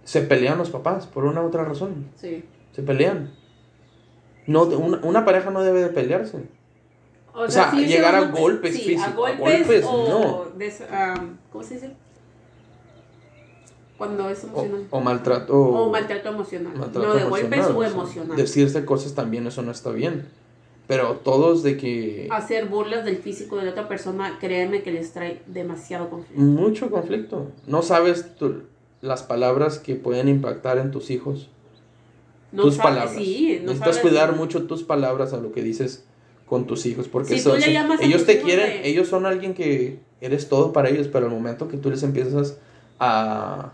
se 0.04 0.20
pelean 0.20 0.58
los 0.58 0.70
papás 0.70 1.06
por 1.06 1.24
una 1.24 1.42
u 1.42 1.46
otra 1.46 1.64
razón. 1.64 2.06
Sí. 2.16 2.44
Se 2.72 2.82
pelean. 2.82 3.32
No, 4.46 4.64
una, 4.64 4.98
una 4.98 5.24
pareja 5.24 5.50
no 5.50 5.62
debe 5.62 5.82
de 5.82 5.88
pelearse. 5.88 6.42
O, 7.34 7.50
sea, 7.50 7.72
llegar 7.72 8.14
a 8.14 8.30
golpes 8.30 8.76
físicos. 8.76 9.04
A 9.04 9.10
golpes, 9.10 9.84
o 9.84 10.08
no. 10.08 10.44
¿Cómo 11.50 11.64
se 11.64 11.74
dice? 11.74 11.96
Cuando 14.04 14.30
es 14.30 14.44
emocional. 14.44 14.86
O, 14.90 15.00
maltrato. 15.00 15.58
O 15.58 15.90
maltrato 15.90 16.28
emocional. 16.28 16.72
no, 16.92 17.14
de 17.14 17.24
golpes 17.24 17.66
o, 17.66 17.84
emocional. 17.84 18.36
Decirse 18.36 18.84
cosas 18.84 19.14
también, 19.14 19.46
eso 19.46 19.62
no 19.62 19.70
está 19.70 19.90
bien. 19.90 20.26
Pero 20.86 21.20
todos 21.24 21.62
de 21.62 21.78
que... 21.78 22.28
Hacer 22.30 22.66
burlas 22.66 23.04
del 23.06 23.16
físico 23.16 23.56
de 23.56 23.64
la 23.64 23.70
otra 23.70 23.88
persona, 23.88 24.38
créeme 24.38 24.82
que 24.82 24.92
les 24.92 25.12
trae 25.12 25.40
demasiado 25.46 26.10
conflicto. 26.10 26.42
Mucho 26.42 26.90
conflicto. 26.90 27.46
No 27.66 27.80
sabes 27.82 28.26
las 29.00 29.22
palabras 29.22 29.78
que 29.78 29.94
pueden 29.94 30.28
impactar 30.28 30.76
en 30.78 30.90
tus 30.90 31.10
hijos. 31.10 31.48
No 32.52 32.64
tus 32.64 32.76
palabras. 32.76 33.14
Sí, 33.16 33.60
no 33.62 33.72
Necesitas 33.72 33.98
cuidar 33.98 34.36
mucho 34.36 34.66
tus 34.66 34.82
palabras 34.82 35.32
a 35.32 35.38
lo 35.38 35.52
que 35.52 35.62
dices 35.62 36.04
con 36.46 36.66
tus 36.66 36.84
hijos. 36.84 37.08
Porque 37.08 37.34
ellos 37.34 38.26
te 38.26 38.42
quieren, 38.42 38.80
ellos 38.84 39.08
son 39.08 39.24
alguien 39.24 39.54
que 39.54 40.00
eres 40.20 40.48
todo 40.48 40.72
para 40.72 40.90
ellos, 40.90 41.08
pero 41.08 41.26
al 41.26 41.32
momento 41.32 41.66
que 41.68 41.78
tú 41.78 41.90
les 41.90 42.02
empiezas 42.02 42.58
a 43.00 43.72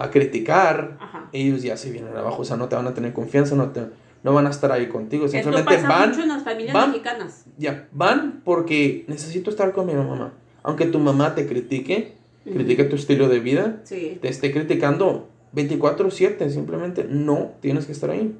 a 0.00 0.10
criticar, 0.10 0.98
ellos 1.32 1.62
ya 1.62 1.76
se 1.76 1.90
vienen 1.90 2.16
abajo, 2.16 2.42
o 2.42 2.44
sea, 2.44 2.56
no 2.56 2.68
te 2.68 2.76
van 2.76 2.86
a 2.86 2.94
tener 2.94 3.12
confianza, 3.12 3.54
no 3.54 3.70
te 3.70 3.82
no 4.22 4.34
van 4.34 4.46
a 4.46 4.50
estar 4.50 4.70
ahí 4.72 4.88
contigo, 4.88 5.28
simplemente 5.28 5.74
Esto 5.74 5.86
pasa 5.86 5.98
van 5.98 6.10
mucho 6.10 6.22
en 6.22 6.28
las 6.28 6.42
familias 6.42 6.88
mexicanas. 6.88 7.44
Ya, 7.56 7.88
van 7.92 8.42
porque 8.44 9.04
necesito 9.08 9.50
estar 9.50 9.72
con 9.72 9.86
mi 9.86 9.94
mamá. 9.94 10.32
Aunque 10.62 10.86
tu 10.86 10.98
mamá 10.98 11.34
te 11.34 11.46
critique, 11.46 12.16
critique 12.44 12.84
tu 12.84 12.96
estilo 12.96 13.28
de 13.28 13.40
vida, 13.40 13.82
te 13.88 14.28
esté 14.28 14.52
criticando 14.52 15.28
24/7, 15.54 16.50
simplemente 16.50 17.04
no 17.04 17.52
tienes 17.60 17.86
que 17.86 17.92
estar 17.92 18.10
ahí. 18.10 18.36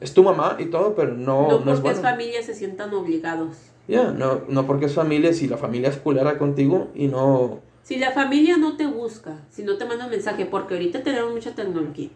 es 0.00 0.12
tu 0.12 0.22
mamá 0.22 0.56
y 0.58 0.66
todo, 0.66 0.94
pero 0.94 1.14
no, 1.14 1.48
no, 1.48 1.60
no 1.60 1.72
porque 1.74 1.90
es, 1.90 2.00
familia 2.00 2.42
se 2.42 2.54
sientan 2.54 2.92
obligados. 2.92 3.56
Ya, 3.88 4.10
no, 4.10 4.42
no 4.48 4.66
porque 4.66 4.86
es 4.86 4.94
familia, 4.94 5.32
si 5.32 5.48
la 5.48 5.56
familia 5.56 5.88
es 5.88 5.96
culera 5.96 6.38
contigo 6.38 6.88
y 6.94 7.08
no... 7.08 7.60
Si 7.84 7.96
la 7.98 8.12
familia 8.12 8.56
no 8.56 8.76
te 8.76 8.86
busca, 8.86 9.42
si 9.50 9.62
no 9.62 9.76
te 9.76 9.84
manda 9.84 10.06
un 10.06 10.10
mensaje, 10.10 10.46
porque 10.46 10.74
ahorita 10.74 11.02
tenemos 11.02 11.32
mucha 11.32 11.54
tecnología. 11.54 12.08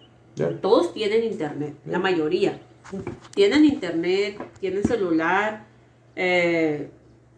Todos 0.62 0.94
tienen 0.94 1.24
internet, 1.24 1.74
la 1.84 1.98
mayoría. 1.98 2.58
Tienen 3.34 3.66
internet, 3.66 4.40
tienen 4.60 4.82
celular, 4.82 5.66
eh, 6.16 6.88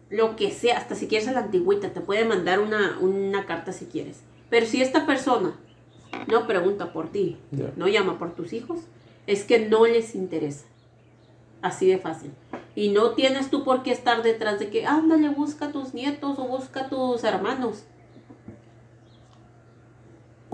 lo 0.09 0.37
que 0.37 0.51
sea, 0.51 0.77
hasta 0.77 0.95
si 0.95 1.07
quieres 1.07 1.27
a 1.27 1.33
la 1.33 1.41
antigüita, 1.41 1.91
te 1.91 1.99
puede 1.99 2.23
mandar 2.23 2.59
una, 2.59 2.97
una 2.99 3.45
carta 3.45 3.73
si 3.73 3.85
quieres. 3.85 4.21
Pero 4.49 4.65
si 4.65 4.81
esta 4.81 5.05
persona 5.05 5.59
no 6.27 6.47
pregunta 6.47 6.93
por 6.93 7.11
ti, 7.11 7.37
no 7.75 7.87
llama 7.89 8.17
por 8.17 8.33
tus 8.33 8.53
hijos, 8.53 8.79
es 9.27 9.43
que 9.43 9.67
no 9.67 9.85
les 9.85 10.15
interesa. 10.15 10.65
Así 11.61 11.87
de 11.87 11.97
fácil. 11.97 12.31
Y 12.75 12.89
no 12.89 13.11
tienes 13.11 13.49
tú 13.49 13.65
por 13.65 13.83
qué 13.83 13.91
estar 13.91 14.23
detrás 14.23 14.59
de 14.59 14.69
que, 14.69 14.85
ándale, 14.85 15.29
busca 15.29 15.65
a 15.65 15.71
tus 15.71 15.93
nietos 15.93 16.39
o 16.39 16.47
busca 16.47 16.81
a 16.81 16.89
tus 16.89 17.23
hermanos. 17.25 17.83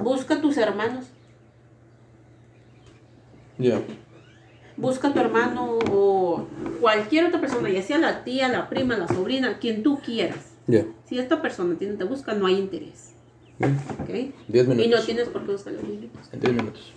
Busca 0.07 0.35
a 0.35 0.41
tus 0.41 0.57
hermanos. 0.57 1.05
Ya. 3.57 3.81
Busca 4.75 5.07
a 5.07 5.13
tu 5.13 5.19
hermano 5.19 5.79
o 5.91 6.47
cualquier 6.79 7.25
otra 7.25 7.41
persona, 7.41 7.69
ya 7.69 7.81
sea 7.81 7.97
la 7.97 8.23
tía, 8.23 8.47
la 8.47 8.69
prima, 8.69 8.97
la 8.97 9.07
sobrina, 9.07 9.57
quien 9.59 9.83
tú 9.83 9.99
quieras. 9.99 10.53
Si 11.05 11.17
esta 11.17 11.41
persona 11.41 11.75
te 11.77 12.03
busca, 12.03 12.33
no 12.33 12.45
hay 12.45 12.55
interés. 12.55 13.13
¿Ok? 13.59 14.33
Diez 14.47 14.67
minutos. 14.67 14.85
Y 14.85 14.89
no 14.89 15.01
tienes 15.03 15.29
por 15.29 15.45
qué 15.45 15.51
buscarlos. 15.51 15.83
En 15.83 16.39
diez 16.39 16.53
minutos. 16.53 16.93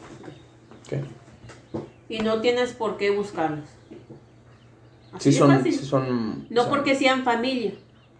Okay 0.86 1.02
y 2.10 2.18
no 2.18 2.40
tienes 2.42 2.72
por 2.72 2.98
qué 2.98 3.10
buscarlos. 3.10 3.64
Así 5.12 5.32
son, 5.32 5.72
son, 5.72 6.46
no 6.50 6.68
porque 6.68 6.94
sean 6.94 7.24
familia. 7.24 7.72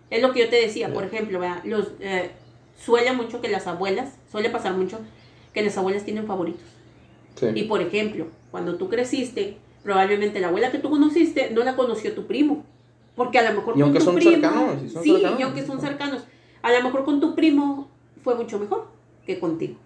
Es 0.09 0.23
lo 0.23 0.33
que 0.33 0.41
yo 0.41 0.49
te 0.49 0.57
decía, 0.57 0.93
por 0.93 1.05
ejemplo, 1.05 1.41
los 1.65 1.89
eh, 2.01 2.31
suele 2.85 3.13
mucho 3.13 3.41
que 3.41 3.49
las 3.49 3.67
abuelas, 3.67 4.15
suele 4.31 4.51
pasar 4.51 4.75
mucho 4.75 4.99
que 5.53 5.63
las 5.63 5.77
abuelas 5.77 6.05
tienen 6.05 6.27
favoritos. 6.27 6.63
Y 7.55 7.65
por 7.65 7.81
ejemplo, 7.81 8.27
cuando 8.51 8.77
tú 8.77 8.89
creciste, 8.89 9.57
probablemente 9.83 10.41
la 10.41 10.49
abuela 10.49 10.71
que 10.71 10.79
tú 10.79 10.91
conociste 10.91 11.51
no 11.51 11.65
la 11.65 11.77
conoció 11.77 12.13
tu 12.13 12.27
primo. 12.27 12.65
Porque 13.17 13.39
a 13.39 13.51
lo 13.51 13.59
mejor 13.59 13.77
y 13.77 13.83
aunque 13.83 14.01
son 14.01 14.21
cercanos, 14.21 14.77
sí, 15.03 15.17
y 15.39 15.43
aunque 15.43 15.65
son 15.67 15.81
cercanos, 15.81 16.25
a 16.63 16.73
lo 16.73 16.83
mejor 16.83 17.05
con 17.05 17.21
tu 17.21 17.35
primo 17.35 17.89
fue 18.23 18.35
mucho 18.35 18.59
mejor 18.59 18.89
que 19.27 19.39
contigo. 19.39 19.77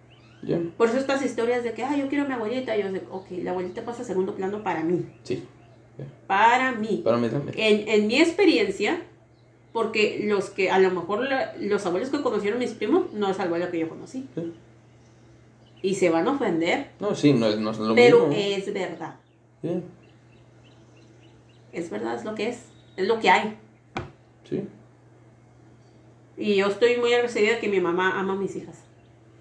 Por 0.76 0.88
eso 0.88 0.98
estas 0.98 1.24
historias 1.24 1.64
de 1.64 1.72
que, 1.72 1.82
ah, 1.82 1.96
yo 1.96 2.08
quiero 2.08 2.24
a 2.24 2.28
mi 2.28 2.34
abuelita, 2.34 2.76
yo 2.76 2.92
digo, 2.92 3.06
ok, 3.10 3.26
la 3.42 3.52
abuelita 3.52 3.84
pasa 3.84 4.02
a 4.02 4.04
segundo 4.04 4.34
plano 4.34 4.62
para 4.62 4.82
mí. 4.82 5.06
Sí. 5.22 5.42
Para 6.26 6.72
mí. 6.72 7.00
Para 7.04 7.16
mí 7.16 7.28
también. 7.28 7.54
En, 7.56 7.88
en, 7.88 8.06
mi 8.06 8.20
experiencia, 8.20 9.02
porque 9.74 10.20
los 10.22 10.50
que, 10.50 10.70
a 10.70 10.78
lo 10.78 10.92
mejor 10.92 11.28
los 11.58 11.84
abuelos 11.84 12.08
que 12.08 12.22
conocieron 12.22 12.60
mis 12.60 12.70
primos, 12.70 13.12
no 13.12 13.28
es 13.28 13.40
abuelo 13.40 13.68
que 13.72 13.80
yo 13.80 13.88
conocí. 13.88 14.24
Y 15.82 15.96
se 15.96 16.10
van 16.10 16.28
a 16.28 16.30
ofender. 16.30 16.92
No, 17.00 17.12
sí, 17.16 17.32
no 17.32 17.48
es, 17.48 17.58
no 17.58 17.72
es 17.72 17.78
lo 17.78 17.92
pero 17.92 18.28
mismo. 18.28 18.40
Pero 18.40 18.56
es 18.56 18.72
verdad. 18.72 19.16
Sí. 19.62 19.82
Es 21.72 21.90
verdad, 21.90 22.14
es 22.14 22.24
lo 22.24 22.36
que 22.36 22.50
es. 22.50 22.66
Es 22.96 23.08
lo 23.08 23.18
que 23.18 23.28
hay. 23.28 23.58
Sí. 24.48 24.62
Y 26.36 26.54
yo 26.54 26.68
estoy 26.68 26.98
muy 26.98 27.12
agradecida 27.12 27.58
que 27.58 27.68
mi 27.68 27.80
mamá 27.80 28.16
ama 28.16 28.34
a 28.34 28.36
mis 28.36 28.54
hijas. 28.54 28.84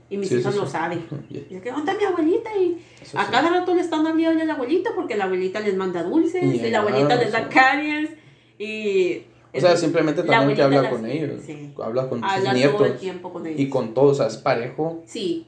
Y 0.09 0.17
mis 0.17 0.31
hijos 0.31 0.55
lo 0.55 0.65
saben. 0.65 1.05
Y 1.29 1.55
es 1.55 1.61
que, 1.61 1.71
¿dónde 1.71 1.93
mi 1.93 2.05
abuelita? 2.05 2.49
Y 2.57 2.83
a 3.13 3.27
cada 3.29 3.51
rato 3.51 3.75
le 3.75 3.81
están 3.81 4.07
hablando 4.07 4.41
a 4.41 4.45
la 4.45 4.53
abuelita 4.55 4.95
porque 4.95 5.15
la 5.15 5.25
abuelita 5.25 5.59
les 5.59 5.77
manda 5.77 6.01
dulces 6.01 6.43
y, 6.43 6.71
la 6.71 6.79
abuelita 6.79 7.17
les 7.17 7.31
da 7.31 7.47
caries. 7.49 8.09
Y. 8.57 9.27
O 9.55 9.59
sea, 9.59 9.77
simplemente 9.77 10.23
también 10.23 10.55
que 10.55 10.63
habla 10.63 10.89
con 10.89 11.05
ellos. 11.05 11.41
Habla 11.81 12.09
con 12.09 12.21
sus 12.21 12.53
nietos. 12.53 12.77
Todo 12.77 12.85
el 12.85 12.97
tiempo 12.97 13.31
con 13.31 13.45
ellos. 13.45 13.59
Y 13.59 13.69
con 13.69 13.93
todos, 13.93 14.11
o 14.11 14.15
sea, 14.15 14.27
es 14.27 14.37
parejo. 14.37 15.03
Sí. 15.05 15.47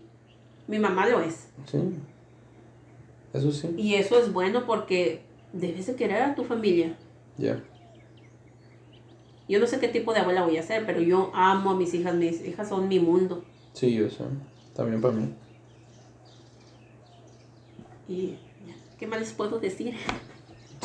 Mi 0.67 0.79
mamá 0.79 1.07
lo 1.07 1.21
es. 1.21 1.47
Sí. 1.65 1.79
Eso 3.33 3.51
sí. 3.51 3.69
Y 3.77 3.95
eso 3.95 4.19
es 4.19 4.31
bueno 4.31 4.65
porque 4.65 5.23
debes 5.53 5.87
de 5.87 5.95
querer 5.95 6.21
a 6.21 6.35
tu 6.35 6.43
familia. 6.43 6.97
Ya. 7.37 7.63
Yo 9.47 9.59
no 9.59 9.67
sé 9.67 9.79
qué 9.79 9.87
tipo 9.87 10.13
de 10.13 10.19
abuela 10.19 10.43
voy 10.43 10.57
a 10.57 10.63
ser, 10.63 10.85
pero 10.85 11.01
yo 11.01 11.31
amo 11.33 11.71
a 11.71 11.75
mis 11.75 11.93
hijas. 11.93 12.15
Mis 12.15 12.45
hijas 12.45 12.69
son 12.69 12.87
mi 12.87 12.99
mundo. 12.99 13.43
Sí, 13.73 13.93
yo 13.93 14.09
sé. 14.09 14.23
También 14.75 15.01
para 15.01 15.13
mí. 15.13 15.33
¿Y 18.07 18.37
qué 18.99 19.07
más 19.07 19.19
les 19.19 19.33
puedo 19.33 19.59
decir? 19.59 19.95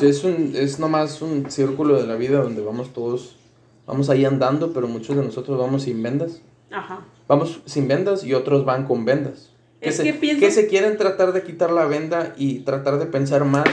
Es, 0.01 0.23
un, 0.23 0.53
es 0.55 0.79
nomás 0.79 1.21
un 1.21 1.49
círculo 1.49 1.99
de 1.99 2.07
la 2.07 2.15
vida 2.15 2.41
donde 2.41 2.61
vamos 2.61 2.93
todos, 2.93 3.37
vamos 3.85 4.09
ahí 4.09 4.25
andando, 4.25 4.73
pero 4.73 4.87
muchos 4.87 5.15
de 5.15 5.23
nosotros 5.23 5.57
vamos 5.57 5.83
sin 5.83 6.01
vendas. 6.01 6.41
Ajá. 6.71 7.05
Vamos 7.27 7.61
sin 7.65 7.87
vendas 7.87 8.23
y 8.23 8.33
otros 8.33 8.65
van 8.65 8.85
con 8.85 9.05
vendas. 9.05 9.51
Que, 9.79 9.91
se, 9.91 10.19
que 10.19 10.51
se 10.51 10.67
quieren 10.67 10.97
tratar 10.97 11.33
de 11.33 11.43
quitar 11.43 11.71
la 11.71 11.85
venda 11.85 12.33
y 12.37 12.59
tratar 12.59 12.99
de 12.99 13.07
pensar 13.07 13.45
más, 13.45 13.65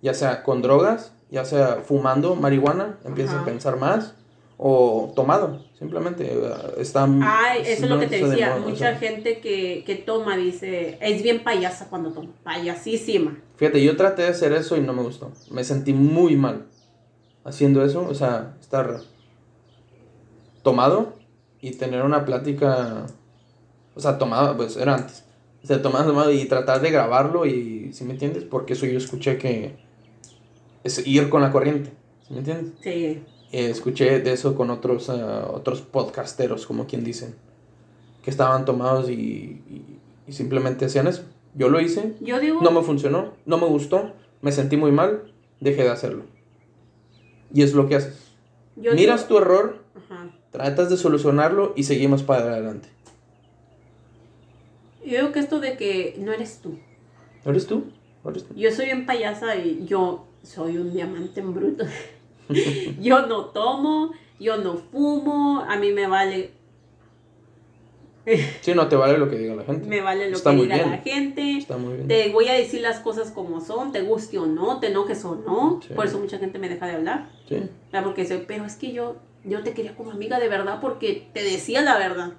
ya 0.00 0.14
sea 0.14 0.42
con 0.42 0.62
drogas, 0.62 1.12
ya 1.30 1.44
sea 1.44 1.82
fumando 1.84 2.34
marihuana, 2.34 2.98
empiezan 3.04 3.38
a 3.40 3.44
pensar 3.44 3.78
más 3.78 4.14
o 4.62 5.10
tomado, 5.16 5.64
simplemente 5.78 6.30
eh, 6.30 6.52
está... 6.76 7.08
Ah, 7.22 7.56
eso 7.56 7.84
es 7.84 7.90
lo 7.90 7.98
que 7.98 8.08
te 8.08 8.22
decía, 8.22 8.58
mucha 8.58 8.94
gente 8.96 9.40
que, 9.40 9.82
que, 9.86 9.94
toma 9.94 10.36
dice, 10.36 10.98
es 11.00 11.22
bien 11.22 11.42
payasa 11.42 11.88
cuando 11.88 12.12
toma, 12.12 12.28
payasísima. 12.44 13.38
Fíjate, 13.56 13.82
yo 13.82 13.96
traté 13.96 14.20
de 14.20 14.28
hacer 14.28 14.52
eso 14.52 14.76
y 14.76 14.82
no 14.82 14.92
me 14.92 15.02
gustó, 15.02 15.32
me 15.50 15.64
sentí 15.64 15.94
muy 15.94 16.36
mal 16.36 16.66
haciendo 17.42 17.82
eso, 17.82 18.06
o 18.06 18.14
sea, 18.14 18.54
estar 18.60 19.00
tomado 20.62 21.14
y 21.62 21.70
tener 21.70 22.02
una 22.02 22.26
plática, 22.26 23.06
o 23.94 24.00
sea, 24.00 24.18
tomado, 24.18 24.58
pues 24.58 24.76
era 24.76 24.96
antes, 24.96 25.24
o 25.64 25.66
sea, 25.66 25.80
tomado, 25.80 26.10
tomado 26.10 26.32
y 26.32 26.44
tratar 26.44 26.82
de 26.82 26.90
grabarlo 26.90 27.46
y, 27.46 27.94
¿sí 27.94 28.04
me 28.04 28.12
entiendes? 28.12 28.44
Porque 28.44 28.74
eso 28.74 28.84
yo 28.84 28.98
escuché 28.98 29.38
que 29.38 29.78
es 30.84 31.06
ir 31.06 31.30
con 31.30 31.40
la 31.40 31.50
corriente, 31.50 31.92
¿sí 32.28 32.34
me 32.34 32.40
entiendes? 32.40 32.74
Sí. 32.82 33.22
Eh, 33.52 33.68
escuché 33.70 34.20
de 34.20 34.32
eso 34.32 34.54
con 34.54 34.70
otros, 34.70 35.08
eh, 35.08 35.12
otros 35.12 35.80
podcasteros, 35.80 36.66
como 36.66 36.86
quien 36.86 37.02
dicen, 37.02 37.34
que 38.22 38.30
estaban 38.30 38.64
tomados 38.64 39.10
y, 39.10 39.60
simplemente 40.28 40.84
hacían 40.84 41.08
eso. 41.08 41.24
Yo 41.54 41.68
lo 41.68 41.80
hice, 41.80 42.14
no 42.20 42.70
me 42.70 42.82
funcionó, 42.82 43.34
no 43.44 43.58
me 43.58 43.66
gustó, 43.66 44.12
me 44.40 44.52
sentí 44.52 44.76
muy 44.76 44.92
mal, 44.92 45.32
dejé 45.58 45.82
de 45.82 45.90
hacerlo. 45.90 46.22
Y 47.52 47.62
es 47.62 47.74
lo 47.74 47.88
que 47.88 47.96
haces. 47.96 48.30
Miras 48.76 49.26
tu 49.26 49.38
error, 49.38 49.82
tratas 50.52 50.88
de 50.88 50.96
solucionarlo 50.96 51.72
y 51.74 51.82
seguimos 51.82 52.22
para 52.22 52.42
adelante. 52.42 52.88
Yo 55.04 55.16
digo 55.16 55.32
que 55.32 55.40
esto 55.40 55.58
de 55.58 55.76
que 55.76 56.14
no 56.18 56.32
eres 56.32 56.60
tú. 56.62 56.78
¿No 57.44 57.50
eres 57.50 57.66
tú? 57.66 57.84
Yo 58.54 58.70
soy 58.70 58.92
un 58.92 59.06
payasa 59.06 59.56
y 59.56 59.84
yo 59.86 60.26
soy 60.42 60.76
un 60.76 60.92
diamante 60.92 61.40
en 61.40 61.54
bruto. 61.54 61.84
yo 63.00 63.26
no 63.26 63.46
tomo, 63.46 64.12
yo 64.38 64.56
no 64.58 64.76
fumo, 64.76 65.64
a 65.68 65.76
mí 65.76 65.92
me 65.92 66.06
vale. 66.06 66.52
sí, 68.60 68.74
no 68.74 68.88
te 68.88 68.96
vale 68.96 69.18
lo 69.18 69.28
que 69.28 69.36
diga 69.36 69.54
la 69.54 69.64
gente. 69.64 69.88
Me 69.88 70.00
vale 70.00 70.30
lo 70.30 70.42
que 70.42 70.50
diga 70.50 70.76
la 70.76 70.98
gente. 70.98 71.58
Está 71.58 71.76
muy 71.76 71.94
bien. 71.94 72.08
Te 72.08 72.30
voy 72.30 72.48
a 72.48 72.52
decir 72.52 72.80
las 72.80 73.00
cosas 73.00 73.30
como 73.30 73.60
son, 73.60 73.92
te 73.92 74.02
guste 74.02 74.38
o 74.38 74.46
no, 74.46 74.80
te 74.80 74.88
enojes 74.88 75.24
o 75.24 75.36
no. 75.36 75.80
Por 75.94 76.06
eso 76.06 76.18
mucha 76.18 76.38
gente 76.38 76.58
me 76.58 76.68
deja 76.68 76.86
de 76.86 76.92
hablar. 76.94 77.30
Sí. 77.48 77.62
Porque 78.04 78.26
soy, 78.26 78.44
pero 78.46 78.64
es 78.64 78.76
que 78.76 78.92
yo, 78.92 79.16
yo 79.44 79.62
te 79.62 79.72
quería 79.72 79.96
como 79.96 80.10
amiga 80.10 80.38
de 80.38 80.48
verdad 80.48 80.78
porque 80.80 81.28
te 81.32 81.42
decía 81.42 81.82
la 81.82 81.98
verdad. 81.98 82.32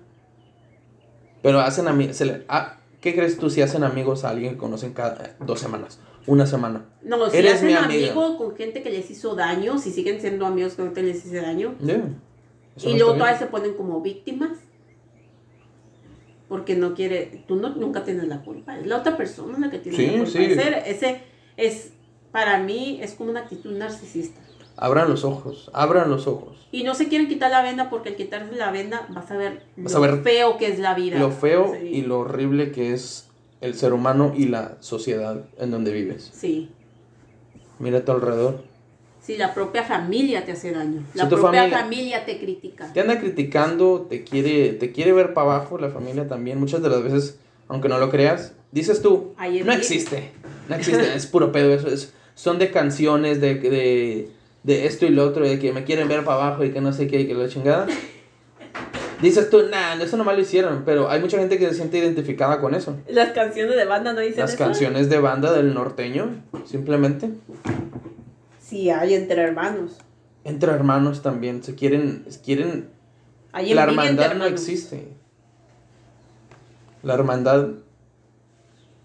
Pero 1.41 1.59
hacen 1.59 1.88
a 1.88 1.93
mí, 1.93 2.09
ah, 2.47 2.78
¿qué 2.99 3.16
crees 3.16 3.38
tú 3.38 3.49
si 3.49 3.62
hacen 3.62 3.84
amigos 3.84 4.24
a 4.24 4.30
alguien 4.30 4.53
que 4.53 4.57
conocen 4.57 4.93
cada 4.93 5.36
dos 5.39 5.59
semanas? 5.59 5.99
Una 6.28 6.45
semana. 6.45 6.86
No, 7.01 7.30
si 7.30 7.38
Eres 7.38 7.55
hacen 7.55 7.67
mi 7.67 7.74
amigo 7.74 8.38
con 8.38 8.55
gente 8.55 8.82
que 8.82 8.91
les 8.91 9.09
hizo 9.09 9.36
daño, 9.36 9.78
si 9.78 9.91
siguen 9.91 10.22
siendo 10.22 10.45
amigos 10.45 10.74
con 10.74 10.86
gente 10.86 11.01
que 11.01 11.07
les 11.07 11.26
hizo 11.26 11.41
daño. 11.41 11.76
Y 11.82 12.97
luego 12.97 13.13
todavía 13.13 13.38
se 13.38 13.47
ponen 13.47 13.74
como 13.74 14.01
víctimas. 14.01 14.57
Porque 16.47 16.76
no 16.76 16.93
quiere, 16.95 17.45
tú 17.47 17.55
no, 17.55 17.69
nunca 17.69 18.03
tienes 18.03 18.28
la 18.28 18.41
culpa, 18.41 18.78
es 18.78 18.86
la 18.86 18.97
otra 18.97 19.15
persona 19.15 19.57
la 19.57 19.72
que 19.72 19.80
tiene 19.80 20.05
la 20.05 20.13
culpa. 20.17 20.32
Sí. 20.32 20.43
Ese, 20.43 20.84
ese 20.86 21.22
es, 21.55 21.93
para 22.34 22.59
mí, 22.59 22.99
es 23.01 23.13
como 23.13 23.30
una 23.30 23.39
actitud 23.39 23.72
narcisista. 23.72 24.41
Abran 24.76 25.09
los 25.09 25.24
ojos, 25.24 25.72
abran 25.74 26.09
los 26.09 26.28
ojos. 26.28 26.67
Y 26.74 26.84
no 26.84 26.93
se 26.93 27.07
quieren 27.07 27.30
quitar 27.30 27.51
la 27.51 27.61
venda 27.61 27.89
porque 27.89 28.09
al 28.09 28.15
quitarse 28.15 28.53
la 28.55 28.72
venda 28.72 29.05
vas 29.09 29.32
a 29.32 29.38
ver 29.38 29.63
lo 29.78 30.17
feo 30.24 30.57
que 30.57 30.67
es 30.67 30.80
la 30.80 30.93
vida. 30.93 31.19
Lo 31.19 31.32
feo 31.32 31.74
y 31.82 32.01
lo 32.01 32.19
horrible 32.19 32.72
que 32.72 32.93
es 32.93 33.31
el 33.62 33.76
ser 33.76 33.93
humano 33.93 34.34
y 34.36 34.45
la 34.47 34.78
sociedad 34.80 35.45
en 35.57 35.72
donde 35.72 35.93
vives. 35.93 36.32
Sí. 36.34 36.70
Mira 37.80 37.99
a 37.99 38.05
tu 38.05 38.12
alrededor. 38.12 38.64
Sí, 39.22 39.38
la 39.38 39.53
propia 39.53 39.84
familia 39.84 40.43
te 40.45 40.53
hace 40.53 40.72
daño. 40.72 41.03
La 41.14 41.30
propia 41.30 41.70
familia, 41.70 42.26
te 42.26 42.39
critica. 42.39 42.91
Te 42.91 43.01
anda 43.01 43.20
criticando, 43.20 44.07
te 44.09 44.24
quiere, 44.24 44.74
te 44.74 44.91
quiere 44.91 45.14
ver 45.14 45.36
para 45.36 45.55
abajo, 45.55 45.78
la 45.78 45.89
familia 45.89 46.28
también. 46.28 46.59
Muchas 46.59 46.82
de 46.82 46.89
las 46.89 47.03
veces, 47.03 47.38
aunque 47.68 47.88
no 47.88 47.99
lo 47.99 48.09
creas, 48.09 48.53
dices 48.72 49.01
tú, 49.03 49.34
no 49.38 49.72
existe. 49.74 50.32
No 50.68 50.76
existe, 50.76 51.16
es 51.16 51.28
puro 51.28 51.51
pedo 51.51 51.72
eso. 51.72 51.88
Es, 51.88 52.14
son 52.34 52.57
de 52.57 52.72
canciones, 52.72 53.39
de, 53.41 53.55
de, 53.55 54.30
de 54.64 54.86
esto 54.88 55.05
y 55.05 55.09
lo 55.09 55.24
otro, 55.24 55.47
de 55.47 55.59
que 55.59 55.72
me 55.72 55.84
quieren 55.84 56.07
ver 56.07 56.24
para 56.24 56.43
abajo 56.43 56.64
y 56.66 56.72
que 56.72 56.82
no 56.82 56.91
sé 56.91 57.07
qué 57.07 57.22
y 57.22 57.28
que 57.28 57.36
la 57.36 57.47
chingada. 57.47 57.88
Dices 59.22 59.49
tú, 59.49 59.63
nah, 59.69 60.01
eso 60.01 60.17
nomás 60.17 60.36
lo 60.36 60.41
hicieron, 60.41 60.84
pero 60.84 61.09
hay 61.09 61.22
mucha 61.22 61.38
gente 61.38 61.59
que 61.59 61.67
se 61.69 61.76
siente 61.76 61.99
identificada 61.99 62.59
con 62.59 62.74
eso. 62.74 62.97
Las 63.07 63.32
canciones 63.32 63.76
de 63.76 63.86
banda 63.86 64.13
no 64.13 64.19
dicen 64.19 64.39
Las 64.39 64.55
canciones 64.55 65.09
de 65.09 65.19
banda 65.19 65.53
del 65.53 65.74
norteño, 65.74 66.43
simplemente. 66.65 67.30
Sí, 68.59 68.89
hay 68.89 69.13
entre 69.13 69.41
hermanos. 69.41 69.97
Entre 70.43 70.72
hermanos 70.72 71.22
también, 71.22 71.63
se 71.63 71.76
quieren, 71.76 72.26
quieren... 72.43 72.89
la 73.53 73.84
hermandad 73.84 74.34
no 74.36 74.45
existe. 74.45 75.09
La 77.03 77.13
hermandad, 77.13 77.69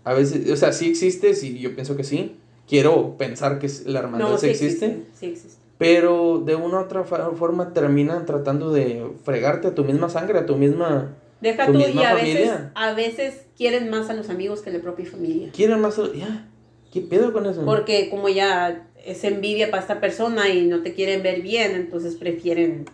a 0.05 0.15
veces, 0.15 0.51
o 0.51 0.57
sea, 0.57 0.73
sí 0.73 0.89
existe, 0.89 1.35
sí, 1.35 1.59
yo 1.59 1.75
pienso 1.75 1.97
que 1.97 2.05
sí. 2.05 2.37
Quiero 2.67 3.17
pensar 3.17 3.59
que 3.59 3.71
la 3.85 4.01
hermandad 4.01 4.39
sí, 4.39 4.49
existe. 4.49 5.03
Sí 5.15 5.27
existe 5.27 5.66
pero 5.79 6.43
de 6.45 6.55
una 6.55 6.79
u 6.79 6.83
otra 6.83 7.05
forma 7.05 7.73
terminan 7.73 8.27
tratando 8.27 8.73
de 8.73 9.07
fregarte 9.25 9.69
a 9.69 9.75
tu 9.75 9.85
misma 9.85 10.09
sangre, 10.09 10.39
a 10.39 10.47
tu 10.47 10.57
misma. 10.57 11.17
Deja 11.41 11.67
tú, 11.67 11.79
y 11.79 12.03
a 12.03 12.15
veces, 12.15 12.51
a 12.75 12.93
veces 12.95 13.43
quieren 13.57 13.91
más 13.91 14.09
a 14.09 14.15
los 14.15 14.31
amigos 14.31 14.63
que 14.63 14.71
a 14.71 14.73
la 14.73 14.81
propia 14.81 15.05
familia. 15.07 15.51
Quieren 15.53 15.81
más 15.81 15.99
a. 15.99 16.13
Ya, 16.13 16.49
¿qué 16.93 17.03
pedo 17.03 17.33
con 17.33 17.47
eso? 17.47 17.65
Porque 17.65 18.09
como 18.09 18.29
ya 18.29 18.89
es 19.05 19.23
envidia 19.25 19.71
para 19.71 19.83
esta 19.83 20.01
persona 20.01 20.49
y 20.49 20.67
no 20.67 20.83
te 20.83 20.95
quieren 20.95 21.23
ver 21.23 21.43
bien, 21.43 21.73
entonces 21.73 22.17
prefieren 22.17 22.87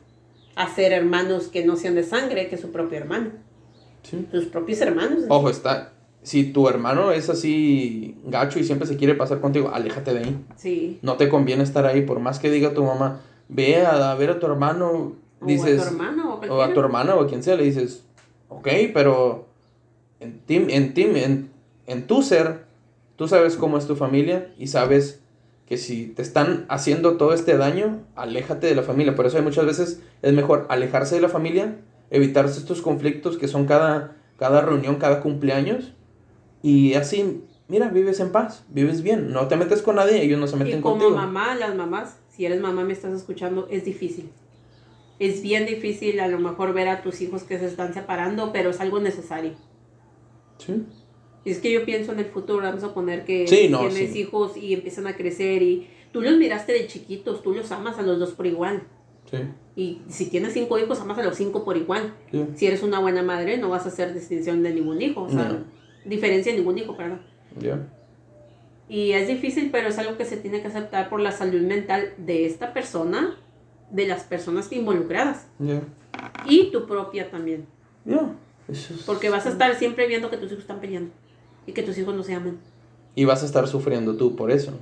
hacer 0.57 0.93
hermanos 0.93 1.49
que 1.49 1.65
no 1.65 1.77
sean 1.77 1.95
de 1.95 2.03
sangre 2.03 2.49
que 2.49 2.59
su 2.59 2.73
propio 2.73 2.99
hermano. 2.99 3.31
Sí. 4.03 4.27
Tus 4.31 4.47
propios 4.47 4.81
hermanos. 4.81 5.21
Ojo, 5.29 5.49
está, 5.49 5.92
si 6.23 6.45
tu 6.45 6.69
hermano 6.69 7.11
es 7.11 7.29
así 7.29 8.17
gacho 8.25 8.59
y 8.59 8.65
siempre 8.65 8.87
se 8.87 8.97
quiere 8.97 9.15
pasar 9.15 9.41
contigo, 9.41 9.71
aléjate 9.73 10.15
de 10.15 10.21
ahí. 10.21 10.45
Sí. 10.57 10.99
No 11.03 11.17
te 11.17 11.29
conviene 11.29 11.65
estar 11.65 11.85
ahí, 11.85 12.03
por 12.03 12.21
más 12.21 12.39
que 12.39 12.51
diga 12.51 12.75
tu 12.75 12.85
mamá, 12.85 13.21
ve 13.49 13.85
a, 13.85 14.15
ver 14.15 14.31
a 14.31 14.39
tu 14.39 14.47
hermano, 14.47 15.15
dices... 15.41 15.81
O 15.81 15.83
a 15.83 15.89
tu 15.89 15.95
hermano, 15.95 16.41
o, 16.49 16.55
o 16.55 16.63
a 16.63 16.73
tu 16.73 16.81
hermana, 16.81 17.15
o 17.17 17.23
a 17.23 17.27
quien 17.27 17.43
sea, 17.43 17.57
le 17.57 17.65
dices, 17.65 18.05
ok, 18.49 18.69
pero 18.95 19.47
en 20.21 20.39
ti, 20.41 20.65
en 20.69 20.95
ti, 20.95 21.03
en, 21.03 21.51
en 21.87 22.07
tu 22.07 22.23
ser, 22.23 22.65
tú 23.17 23.27
sabes 23.27 23.57
cómo 23.57 23.77
es 23.77 23.87
tu 23.87 23.97
familia 23.97 24.53
y 24.59 24.69
sabes 24.69 25.21
que 25.67 25.77
si 25.77 26.07
te 26.07 26.23
están 26.23 26.67
haciendo 26.69 27.17
todo 27.17 27.33
este 27.33 27.57
daño, 27.57 28.01
aléjate 28.15 28.69
de 28.69 28.75
la 28.75 28.83
familia. 28.83 29.17
Por 29.17 29.27
eso 29.27 29.39
hay 29.39 29.43
muchas 29.43 29.67
veces 29.67 30.03
es 30.23 30.33
mejor 30.33 30.67
alejarse 30.69 31.17
de 31.17 31.23
la 31.23 31.29
familia, 31.29 31.79
evitarse 32.11 32.61
estos 32.61 32.83
conflictos 32.83 33.39
que 33.39 33.49
son 33.49 33.67
cada, 33.67 34.17
cada 34.39 34.61
reunión, 34.61 34.97
cada 34.97 35.21
cumpleaños 35.21 35.95
y 36.63 36.95
así, 36.95 37.43
mira, 37.69 37.89
vives 37.89 38.21
en 38.21 38.33
paz, 38.33 38.65
vives 38.69 39.03
bien, 39.03 39.33
no 39.33 39.49
te 39.49 39.57
metes 39.57 39.83
con 39.83 39.97
nadie, 39.97 40.23
ellos 40.23 40.39
no 40.39 40.47
se 40.47 40.57
meten 40.57 40.79
y 40.79 40.83
como 40.83 41.11
mamá, 41.11 41.55
las 41.55 41.75
mamás, 41.75 42.19
si 42.29 42.47
eres 42.47 42.61
mamá 42.61 42.85
me 42.85 42.93
estás 42.93 43.13
escuchando, 43.13 43.67
es 43.71 43.85
difícil. 43.85 44.31
Es 45.19 45.43
bien 45.43 45.67
difícil 45.67 46.19
a 46.21 46.29
lo 46.29 46.39
mejor 46.39 46.73
ver 46.73 46.89
a 46.89 47.03
tus 47.03 47.21
hijos 47.21 47.45
que 47.45 47.59
se 47.59 47.67
están 47.67 47.95
separando, 47.95 48.53
pero 48.53 48.71
es 48.71 48.81
algo 48.81 48.99
necesario. 48.99 49.53
Sí. 50.59 50.85
Y 51.45 51.51
es 51.51 51.59
que 51.59 51.73
yo 51.73 51.85
pienso 51.85 52.13
en 52.13 52.21
el 52.21 52.27
futuro, 52.27 52.63
vamos 52.63 52.85
a 52.85 52.95
poner 52.95 53.25
que 53.25 53.45
tienes 53.45 54.17
hijos 54.17 54.57
y 54.57 54.75
empiezan 54.75 55.07
a 55.07 55.17
crecer 55.17 55.63
y 55.63 55.89
tú 56.13 56.23
los 56.23 56.37
miraste 56.37 56.73
de 56.73 56.87
chiquitos, 56.87 57.43
tú 57.43 57.53
los 57.53 57.71
amas 57.73 57.99
a 57.99 58.03
los 58.03 58.19
dos 58.19 58.33
por 58.33 58.47
igual. 58.47 58.85
Sí. 59.31 59.39
Y 59.75 60.03
si 60.09 60.27
tienes 60.27 60.53
cinco 60.53 60.79
hijos, 60.79 61.01
amas 61.01 61.19
a 61.19 61.23
los 61.23 61.37
cinco 61.37 61.65
por 61.65 61.77
igual. 61.77 62.15
Si 62.55 62.67
eres 62.67 62.83
una 62.83 63.01
buena 63.01 63.23
madre, 63.23 63.59
no 63.59 63.71
vas 63.71 63.87
a 63.87 63.89
hacer 63.89 64.15
distinción 64.15 64.63
de 64.63 64.75
ningún 64.75 65.01
hijo. 65.03 65.23
O 65.23 65.31
sea, 65.31 65.65
diferencia 66.05 66.53
ningún 66.53 66.79
hijo, 66.79 66.97
perdón. 66.97 67.23
Ya. 67.59 67.79
Y 68.89 69.13
es 69.13 69.29
difícil, 69.29 69.71
pero 69.71 69.89
es 69.89 69.99
algo 69.99 70.17
que 70.17 70.25
se 70.25 70.37
tiene 70.37 70.61
que 70.61 70.69
aceptar 70.69 71.09
por 71.09 71.21
la 71.21 71.33
salud 71.33 71.61
mental 71.63 72.13
de 72.19 72.47
esta 72.47 72.75
persona, 72.75 73.37
de 73.91 74.07
las 74.07 74.25
personas 74.25 74.71
involucradas. 74.73 75.47
Y 76.47 76.71
tu 76.71 76.87
propia 76.87 77.31
también. 77.31 77.67
Porque 79.07 79.31
vas 79.31 79.47
a 79.47 79.51
estar 79.51 79.75
siempre 79.77 80.07
viendo 80.07 80.31
que 80.31 80.37
tus 80.37 80.51
hijos 80.51 80.63
están 80.63 80.81
peleando 80.81 81.11
y 81.67 81.73
que 81.73 81.83
tus 81.83 81.97
hijos 81.99 82.15
no 82.15 82.23
se 82.23 82.35
aman. 82.35 82.59
Y 83.15 83.25
vas 83.25 83.43
a 83.43 83.47
estar 83.47 83.67
sufriendo 83.69 84.17
tú 84.17 84.37
por 84.37 84.51
eso. 84.51 84.73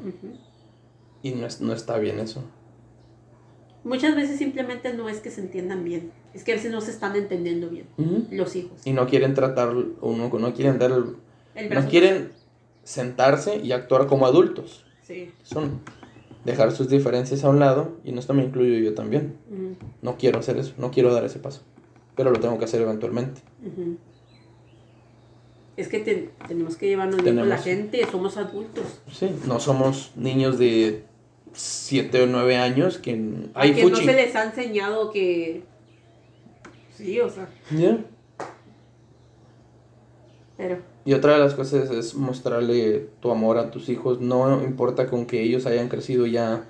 Y 1.23 1.33
no, 1.33 1.47
no 1.61 1.73
está 1.73 1.99
bien 1.99 2.18
eso. 2.18 2.43
Muchas 3.83 4.14
veces 4.14 4.39
simplemente 4.39 4.93
no 4.93 5.09
es 5.09 5.20
que 5.20 5.31
se 5.31 5.41
entiendan 5.41 5.85
bien, 5.85 6.12
es 6.35 6.45
que 6.45 6.53
a 6.53 6.55
veces 6.55 6.70
no 6.70 6.81
se 6.81 6.91
están 6.91 7.16
entendiendo 7.16 7.70
bien 7.70 7.87
los 8.31 8.55
hijos. 8.55 8.87
Y 8.87 8.93
no 8.93 9.07
quieren 9.07 9.35
tratar, 9.35 9.74
uno 10.01 10.28
no 10.28 10.55
quieren 10.55 10.78
dar, 10.78 10.91
no 10.91 11.89
quieren 11.89 12.33
sentarse 12.85 13.57
y 13.57 13.72
actuar 13.72 14.07
como 14.07 14.26
adultos. 14.26 14.85
Sí. 15.03 15.33
Son 15.43 15.81
dejar 16.45 16.72
sus 16.72 16.89
diferencias 16.89 17.43
a 17.45 17.49
un 17.49 17.59
lado, 17.59 17.97
y 18.05 18.12
no 18.12 18.20
esto 18.20 18.35
me 18.35 18.45
incluyo 18.45 18.78
yo 18.78 18.95
también. 18.95 19.37
No 20.03 20.18
quiero 20.18 20.39
hacer 20.39 20.59
eso, 20.59 20.74
no 20.76 20.91
quiero 20.91 21.12
dar 21.14 21.24
ese 21.24 21.39
paso, 21.39 21.62
pero 22.16 22.31
lo 22.31 22.39
tengo 22.39 22.59
que 22.59 22.66
hacer 22.66 22.83
eventualmente. 22.83 23.41
Es 25.76 25.89
que 25.89 26.31
tenemos 26.47 26.76
que 26.76 26.87
llevarnos 26.87 27.22
bien 27.22 27.37
con 27.37 27.49
la 27.49 27.57
gente, 27.57 28.07
somos 28.11 28.37
adultos. 28.37 29.01
Sí, 29.11 29.31
no 29.47 29.59
somos 29.59 30.12
niños 30.16 30.59
de 30.59 31.05
7 31.53 32.23
o 32.23 32.27
9 32.27 32.57
años 32.57 32.99
que 32.99 33.13
hay 33.55 33.75
que 33.75 33.85
no 33.85 33.97
se 33.97 34.13
les 34.13 34.35
ha 34.37 34.45
enseñado 34.45 35.11
que 35.11 35.63
sí, 36.97 37.21
o 37.21 37.29
sea. 37.29 37.49
Ya. 37.71 37.99
Pero 40.57 40.91
y 41.05 41.15
otra 41.15 41.33
de 41.33 41.39
las 41.39 41.55
cosas 41.55 41.91
es 41.91 42.15
mostrarle 42.15 43.09
tu 43.21 43.31
amor 43.31 43.59
a 43.59 43.71
tus 43.71 43.89
hijos, 43.89 44.21
no 44.21 44.63
importa 44.63 45.07
con 45.07 45.27
que 45.27 45.43
ellos 45.43 45.67
hayan 45.67 45.89
crecido 45.89 46.27
ya 46.27 46.65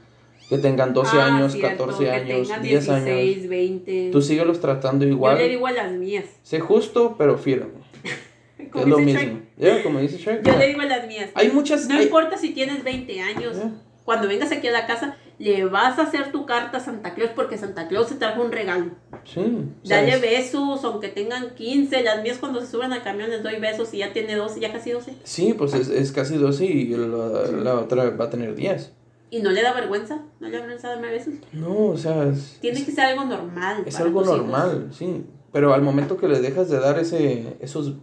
que 0.48 0.58
tengan 0.58 0.94
12 0.94 1.16
ah, 1.16 1.26
años, 1.26 1.56
14 1.56 2.10
años, 2.10 2.48
10 2.62 2.88
años. 2.88 3.48
20. 3.48 4.10
Tú 4.10 4.22
síguelos 4.22 4.60
tratando 4.60 5.06
igual. 5.06 5.36
Yo 5.36 5.42
le 5.42 5.48
digo 5.50 5.66
a 5.66 5.72
las 5.72 5.92
mías. 5.92 6.24
Sé 6.42 6.58
justo, 6.58 7.16
pero 7.18 7.38
firme. 7.38 7.70
es 8.58 8.86
lo 8.86 8.98
mismo. 8.98 9.40
como 9.82 10.00
dice 10.00 10.18
Yo 10.18 10.58
le 10.58 10.68
digo 10.68 10.80
a 10.80 10.86
las 10.86 11.06
mías. 11.06 11.30
Hay 11.34 11.50
muchas. 11.50 11.88
No 11.88 12.00
importa 12.00 12.36
si 12.36 12.50
tienes 12.50 12.82
20 12.82 13.20
años 13.20 13.56
cuando 14.04 14.28
vengas 14.28 14.52
aquí 14.52 14.68
a 14.68 14.72
la 14.72 14.86
casa, 14.86 15.16
le 15.38 15.64
vas 15.64 15.98
a 15.98 16.02
hacer 16.02 16.32
tu 16.32 16.44
carta 16.44 16.78
a 16.78 16.80
Santa 16.80 17.14
Claus 17.14 17.30
porque 17.34 17.56
Santa 17.56 17.88
Claus 17.88 18.08
te 18.08 18.16
trajo 18.16 18.42
un 18.42 18.52
regalo. 18.52 18.90
Sí. 19.24 19.68
Dale 19.84 20.18
besos, 20.18 20.84
aunque 20.84 21.08
tengan 21.08 21.54
15. 21.54 22.02
Las 22.02 22.22
mías 22.22 22.38
cuando 22.38 22.60
se 22.60 22.66
suben 22.66 22.92
al 22.92 23.02
camión 23.02 23.30
les 23.30 23.42
doy 23.42 23.58
besos 23.58 23.94
y 23.94 23.98
ya 23.98 24.12
tiene 24.12 24.36
12, 24.36 24.60
ya 24.60 24.72
casi 24.72 24.90
12. 24.90 25.14
Sí, 25.24 25.54
pues 25.54 25.72
es, 25.74 25.88
es 25.88 26.12
casi 26.12 26.36
12 26.36 26.64
y 26.66 26.88
la, 26.88 27.06
la, 27.62 27.74
otra 27.76 28.10
va 28.10 28.26
a 28.26 28.30
tener 28.30 28.54
10. 28.54 28.92
¿Y 29.30 29.40
no 29.40 29.50
le 29.50 29.62
da 29.62 29.72
vergüenza? 29.72 30.22
¿No 30.40 30.48
le 30.48 30.52
da 30.52 30.58
vergüenza 30.58 30.88
darme 30.88 31.10
besos? 31.10 31.34
No, 31.52 31.86
o 31.86 31.96
sea... 31.96 32.32
Tiene 32.60 32.84
que 32.84 32.90
ser 32.92 33.06
algo 33.06 33.24
normal. 33.24 33.84
Es 33.86 33.98
algo 34.00 34.22
normal, 34.22 34.90
sí. 34.92 35.24
Pero 35.52 35.72
al 35.72 35.82
momento 35.82 36.16
que 36.16 36.28
le 36.28 36.40
dejas 36.40 36.68
de 36.68 36.80
dar 36.80 36.98
ese, 36.98 37.56
esos, 37.60 37.94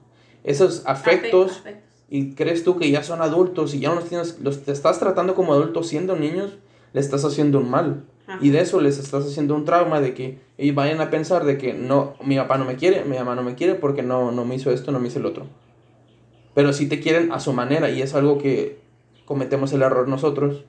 esos 0.44 0.84
afectos 0.86 1.62
y 2.10 2.34
crees 2.36 2.64
tú 2.64 2.78
que 2.78 2.90
ya 2.90 3.04
son 3.04 3.22
adultos 3.22 3.74
y 3.74 3.80
ya 3.80 3.94
los 3.94 4.06
tienes, 4.06 4.40
los 4.42 4.64
te 4.64 4.72
estás 4.72 5.00
tratando 5.00 5.36
como 5.36 5.54
adultos 5.54 5.88
siendo 5.88 6.16
niños, 6.16 6.58
le 6.94 7.02
estás 7.02 7.26
haciendo 7.26 7.60
un 7.60 7.70
mal. 7.70 8.04
Y 8.42 8.50
de 8.50 8.60
eso 8.60 8.82
les 8.82 9.00
estás 9.00 9.26
haciendo 9.26 9.56
un 9.56 9.64
trauma 9.64 10.02
de 10.02 10.14
que 10.14 10.40
ellos 10.58 10.76
vayan 10.76 11.00
a 11.00 11.10
pensar 11.10 11.46
de 11.46 11.58
que 11.58 11.74
no, 11.74 12.16
mi 12.26 12.36
papá 12.36 12.58
no 12.58 12.66
me 12.66 12.76
quiere, 12.76 13.06
mi 13.06 13.16
mamá 13.18 13.36
no 13.36 13.44
me 13.44 13.56
quiere 13.56 13.76
porque 13.76 14.04
no, 14.04 14.34
no 14.34 14.44
me 14.44 14.56
hizo 14.56 14.70
esto, 14.70 14.92
no 14.92 15.00
me 15.00 15.08
hizo 15.08 15.20
el 15.20 15.26
otro. 15.26 15.46
Pero 16.54 16.74
si 16.74 16.90
te 16.90 17.00
quieren 17.00 17.32
a 17.32 17.40
su 17.40 17.54
manera 17.54 17.90
y 17.90 18.02
es 18.02 18.16
algo 18.16 18.38
que 18.38 18.80
cometemos 19.24 19.72
el 19.74 19.82
error 19.82 20.10
nosotros. 20.10 20.66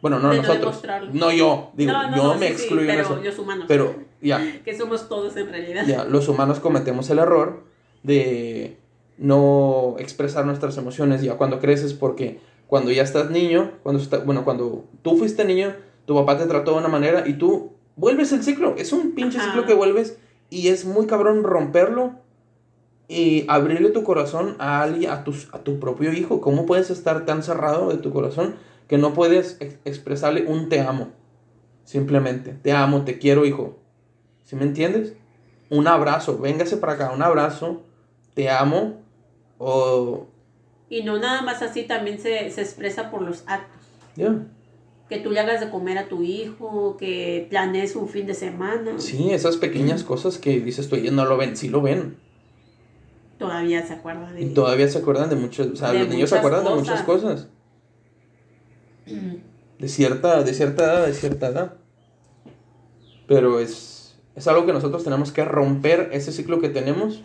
Bueno, 0.00 0.18
no 0.18 0.32
nosotros. 0.32 0.82
No, 1.12 1.30
yo, 1.32 1.72
digo, 1.74 1.92
yo 2.16 2.36
me 2.36 2.48
excluyo 2.48 2.86
pero 2.86 3.02
eso. 3.02 3.20
Los 3.22 3.38
humanos. 3.38 3.64
Pero 3.68 3.94
ya. 4.22 4.60
que 4.64 4.78
somos 4.78 5.08
todos 5.08 5.36
en 5.36 5.48
realidad. 5.48 5.84
Ya, 5.86 6.04
los 6.04 6.28
humanos 6.28 6.60
cometemos 6.60 7.10
el 7.10 7.18
error 7.18 7.64
de 8.02 8.77
no 9.18 9.96
expresar 9.98 10.46
nuestras 10.46 10.76
emociones 10.78 11.22
ya 11.22 11.36
cuando 11.36 11.58
creces 11.58 11.92
porque 11.92 12.40
cuando 12.66 12.90
ya 12.90 13.02
estás 13.02 13.30
niño, 13.30 13.72
cuando 13.82 14.00
está, 14.00 14.18
bueno, 14.18 14.44
cuando 14.44 14.84
tú 15.02 15.16
fuiste 15.16 15.44
niño, 15.44 15.74
tu 16.06 16.14
papá 16.14 16.38
te 16.38 16.46
trató 16.46 16.72
de 16.72 16.78
una 16.78 16.88
manera 16.88 17.24
y 17.26 17.34
tú 17.34 17.72
vuelves 17.96 18.32
el 18.32 18.42
ciclo, 18.42 18.74
es 18.76 18.92
un 18.92 19.14
pinche 19.14 19.40
ciclo 19.40 19.66
que 19.66 19.74
vuelves 19.74 20.18
y 20.50 20.68
es 20.68 20.84
muy 20.84 21.06
cabrón 21.06 21.42
romperlo 21.42 22.12
y 23.08 23.46
abrirle 23.48 23.90
tu 23.90 24.04
corazón 24.04 24.54
a 24.58 24.82
alguien, 24.82 25.10
a 25.10 25.24
tu, 25.24 25.34
a 25.52 25.58
tu 25.60 25.80
propio 25.80 26.12
hijo. 26.12 26.40
¿Cómo 26.40 26.66
puedes 26.66 26.90
estar 26.90 27.24
tan 27.24 27.42
cerrado 27.42 27.88
de 27.88 27.96
tu 27.96 28.12
corazón 28.12 28.56
que 28.86 28.98
no 28.98 29.14
puedes 29.14 29.56
expresarle 29.84 30.44
un 30.46 30.68
te 30.68 30.80
amo? 30.80 31.08
Simplemente, 31.84 32.52
te 32.52 32.72
amo, 32.72 33.04
te 33.04 33.18
quiero, 33.18 33.46
hijo. 33.46 33.78
¿Sí 34.44 34.56
me 34.56 34.64
entiendes? 34.64 35.14
Un 35.70 35.88
abrazo, 35.88 36.38
véngase 36.38 36.76
para 36.76 36.94
acá, 36.94 37.10
un 37.10 37.22
abrazo, 37.22 37.82
te 38.34 38.50
amo, 38.50 39.00
o... 39.58 40.26
Y 40.88 41.02
no 41.02 41.18
nada 41.18 41.42
más 41.42 41.60
así, 41.62 41.82
también 41.82 42.18
se, 42.18 42.46
expresa 42.46 43.10
por 43.10 43.22
los 43.22 43.44
actos. 43.46 43.82
Que 45.08 45.18
tú 45.18 45.30
le 45.30 45.40
hagas 45.40 45.60
de 45.60 45.70
comer 45.70 45.98
a 45.98 46.08
tu 46.08 46.22
hijo, 46.22 46.96
que 46.98 47.46
planees 47.50 47.96
un 47.96 48.08
fin 48.08 48.26
de 48.26 48.34
semana. 48.34 48.98
Sí, 48.98 49.30
esas 49.30 49.56
pequeñas 49.56 50.02
cosas 50.02 50.38
que 50.38 50.60
dices 50.60 50.88
tú, 50.88 50.96
ellos 50.96 51.12
no 51.12 51.24
lo 51.24 51.36
ven, 51.36 51.56
sí 51.56 51.68
lo 51.68 51.82
ven. 51.82 52.16
Todavía 53.38 53.86
se 53.86 53.94
acuerdan 53.94 54.34
de... 54.34 54.42
Y 54.42 54.54
todavía 54.54 54.88
se 54.88 54.98
acuerdan 54.98 55.30
de 55.30 55.36
muchas, 55.36 55.68
o 55.68 55.76
sea, 55.76 55.92
los 55.92 56.08
niños 56.08 56.30
se 56.30 56.38
acuerdan 56.38 56.64
de 56.64 56.74
muchas 56.74 57.02
cosas. 57.02 57.48
De 59.78 59.88
cierta, 59.88 60.42
de 60.42 60.54
cierta 60.54 60.82
edad, 60.82 61.06
de 61.06 61.14
cierta 61.14 61.46
edad. 61.46 61.74
Pero 63.28 63.60
es, 63.60 64.16
es 64.34 64.48
algo 64.48 64.66
que 64.66 64.72
nosotros 64.72 65.04
tenemos 65.04 65.30
que 65.30 65.44
romper, 65.44 66.10
ese 66.12 66.32
ciclo 66.32 66.60
que 66.60 66.68
tenemos. 66.68 67.22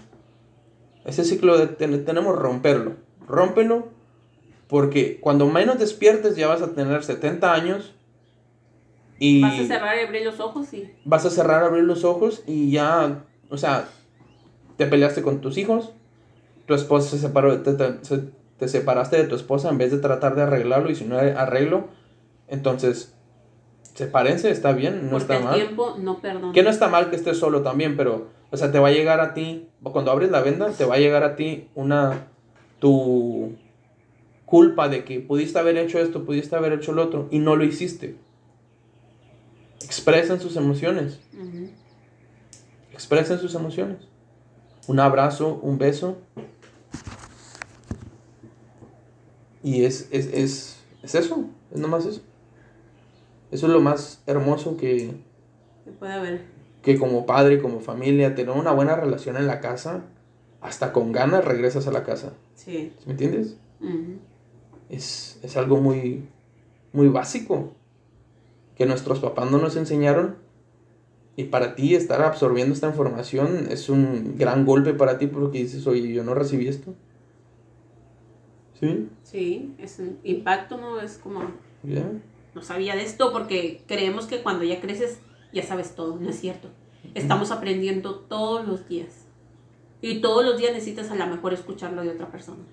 Ese 1.06 1.24
ciclo 1.24 1.58
de, 1.58 1.68
tenemos 1.68 2.38
romperlo. 2.38 2.94
Rómpelo 3.28 3.90
porque 4.74 5.20
cuando 5.20 5.46
menos 5.48 5.78
despiertes 5.78 6.36
ya 6.36 6.48
vas 6.48 6.64
a 6.64 6.74
tener 6.74 7.04
70 7.04 7.54
años 7.54 7.94
y... 9.20 9.42
Vas 9.42 9.60
a 9.60 9.66
cerrar 9.66 9.98
y 9.98 10.00
abrir 10.00 10.26
los 10.26 10.40
ojos 10.40 10.74
y... 10.74 10.92
Vas 11.06 11.26
a 11.26 11.30
cerrar, 11.30 11.64
abrir 11.64 11.84
los 11.84 12.04
ojos 12.04 12.44
y 12.48 12.72
ya, 12.72 13.24
o 13.50 13.58
sea, 13.58 13.88
te 14.78 14.88
peleaste 14.88 15.22
con 15.22 15.42
tus 15.42 15.60
hijos, 15.60 15.94
tu 16.66 16.74
esposa 16.74 17.12
se 17.12 17.20
separó, 17.20 17.62
te, 17.62 17.74
te, 17.74 18.68
separaste 18.68 19.18
de 19.18 19.26
tu 19.26 19.36
esposa 19.36 19.70
en 19.70 19.78
vez 19.78 19.92
de 19.92 20.00
tratar 20.00 20.34
de 20.34 20.42
arreglarlo 20.42 20.90
y 20.90 20.96
si 20.96 21.06
no 21.06 21.20
hay 21.20 21.30
arreglo, 21.30 21.90
entonces 22.48 23.13
sepárense, 23.94 24.50
está 24.50 24.74
bien, 24.74 25.10
no 25.10 25.18
está 25.18 25.40
mal. 25.40 25.56
tiempo 25.56 25.96
no 26.00 26.20
perdona. 26.20 26.54
Que 26.54 26.64
no 26.64 26.70
está 26.70 26.88
mal 26.88 27.10
que 27.10 27.16
estés 27.16 27.38
solo 27.38 27.62
también, 27.62 27.96
pero, 27.96 28.30
o 28.52 28.58
sea, 28.58 28.72
te 28.72 28.80
va 28.80 28.90
a 28.90 28.92
llegar 28.92 29.20
a 29.20 29.34
ti, 29.34 29.68
cuando 29.84 30.12
abres 30.12 30.32
la 30.32 30.42
venda, 30.42 30.72
te 30.72 30.86
va 30.86 30.96
a 30.96 31.00
llegar 31.00 31.24
a 31.24 31.36
ti 31.36 31.68
una, 31.76 32.28
tu 32.80 33.56
culpa 34.46 34.90
de 34.90 35.04
que 35.04 35.20
pudiste 35.20 35.58
haber 35.60 35.78
hecho 35.78 36.00
esto, 36.00 36.26
pudiste 36.26 36.56
haber 36.56 36.74
hecho 36.74 36.92
lo 36.92 37.04
otro 37.04 37.28
y 37.32 37.40
no 37.40 37.56
lo 37.56 37.64
hiciste. 37.64 38.18
Expresen 39.84 40.40
sus 40.40 40.56
emociones. 40.56 41.20
Expresen 42.92 43.40
sus 43.40 43.56
emociones. 43.56 43.98
Un 44.88 45.00
abrazo, 45.00 45.60
un 45.62 45.78
beso. 45.78 46.18
Y 49.64 49.86
es, 49.86 50.10
es, 50.12 50.28
es, 50.28 50.84
es 51.02 51.16
eso, 51.16 51.46
es 51.72 51.80
nomás 51.80 52.06
eso. 52.06 52.22
Eso 53.54 53.68
es 53.68 53.72
lo 53.72 53.82
más 53.82 54.24
hermoso 54.26 54.78
que, 54.78 55.12
que 55.86 55.92
puede 55.92 56.14
haber. 56.14 56.42
Que 56.82 56.98
como 56.98 57.28
padre, 57.28 57.62
como 57.62 57.82
familia, 57.82 58.34
tener 58.34 58.56
una 58.56 58.72
buena 58.72 58.96
relación 58.96 59.38
en 59.38 59.46
la 59.46 59.62
casa, 59.62 60.06
hasta 60.60 60.92
con 60.92 61.12
ganas 61.12 61.46
regresas 61.46 61.86
a 61.86 61.92
la 61.92 62.04
casa. 62.04 62.34
Sí. 62.56 62.92
¿Me 63.06 63.12
entiendes? 63.12 63.58
es, 64.90 65.40
es, 65.44 65.56
algo 65.56 65.78
muy, 65.78 66.24
muy 66.94 67.10
básico 67.10 67.74
que 68.76 68.88
nuestros 68.88 69.20
papás 69.20 69.52
no 69.52 69.60
nos 69.60 69.76
enseñaron. 69.76 70.36
Y 71.36 71.46
para 71.46 71.76
ti 71.76 71.94
estar 71.94 72.24
absorbiendo 72.24 72.74
esta 72.74 72.88
información 72.88 73.68
es 73.70 73.88
un 73.88 74.36
gran 74.36 74.66
golpe 74.66 74.96
para 74.96 75.20
ti 75.20 75.28
porque 75.28 75.60
dices, 75.60 75.86
oye, 75.86 76.12
yo 76.12 76.24
no 76.24 76.34
recibí 76.34 76.68
esto. 76.68 76.96
¿Sí? 78.80 79.10
Sí, 79.22 79.76
es 79.78 80.00
un 80.00 80.18
impacto, 80.24 80.78
¿no? 80.78 81.00
Es 81.00 81.20
como... 81.20 81.42
No 82.56 82.62
sabía 82.62 82.96
de 82.96 83.04
esto 83.04 83.32
porque 83.32 83.84
creemos 83.88 84.26
que 84.26 84.42
cuando 84.42 84.64
ya 84.64 84.80
creces 84.80 85.20
ya 85.54 85.64
sabes 85.64 85.96
todo, 85.96 86.18
no 86.20 86.30
es 86.30 86.40
cierto. 86.40 86.70
Estamos 87.14 87.52
aprendiendo 87.52 88.16
todos 88.16 88.68
los 88.68 88.88
días. 88.88 89.26
Y 90.02 90.20
todos 90.20 90.44
los 90.44 90.58
días 90.58 90.74
necesitas 90.74 91.12
a 91.12 91.16
lo 91.16 91.28
mejor 91.28 91.54
escucharlo 91.54 92.02
de 92.02 92.10
otra 92.10 92.30
persona. 92.32 92.64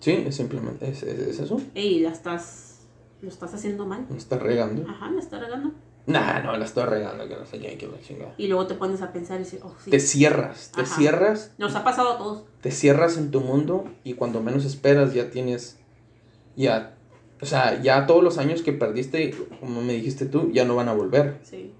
Sí, 0.00 0.24
es 0.26 0.36
simplemente, 0.36 0.88
es, 0.88 1.02
es, 1.02 1.38
eso. 1.38 1.60
Y 1.74 2.00
la 2.00 2.10
estás, 2.10 2.86
lo 3.22 3.28
estás 3.28 3.54
haciendo 3.54 3.86
mal. 3.86 4.06
La 4.10 4.16
estás 4.16 4.42
regando. 4.42 4.88
Ajá, 4.88 5.10
la 5.10 5.20
estás 5.20 5.40
regando. 5.40 5.72
Nah, 6.06 6.40
no, 6.40 6.56
la 6.56 6.64
estoy 6.64 6.84
regando, 6.84 7.26
que 7.26 7.34
no 7.34 7.44
sé 7.46 7.58
qué, 7.58 7.76
que 7.76 7.88
la 7.88 8.00
chingada. 8.00 8.34
Y 8.38 8.46
luego 8.46 8.66
te 8.66 8.74
pones 8.74 9.02
a 9.02 9.12
pensar 9.12 9.40
y 9.40 9.44
dices, 9.44 9.60
oh, 9.64 9.74
sí. 9.82 9.90
Te 9.90 9.98
cierras, 9.98 10.70
te 10.74 10.86
cierras. 10.86 11.52
Nos 11.58 11.74
ha 11.74 11.82
pasado 11.82 12.12
a 12.12 12.18
todos. 12.18 12.44
Te 12.60 12.70
cierras 12.70 13.16
en 13.16 13.32
tu 13.32 13.40
mundo 13.40 13.84
y 14.04 14.14
cuando 14.14 14.40
menos 14.40 14.64
esperas 14.64 15.14
ya 15.14 15.30
tienes, 15.30 15.78
ya, 16.54 16.95
o 17.40 17.46
sea, 17.46 17.82
ya 17.82 18.06
todos 18.06 18.22
los 18.22 18.38
años 18.38 18.62
que 18.62 18.72
perdiste, 18.72 19.34
como 19.60 19.82
me 19.82 19.92
dijiste 19.92 20.26
tú, 20.26 20.50
ya 20.52 20.64
no 20.64 20.74
van 20.76 20.88
a 20.88 20.94
volver. 20.94 21.38
Sí. 21.42 21.72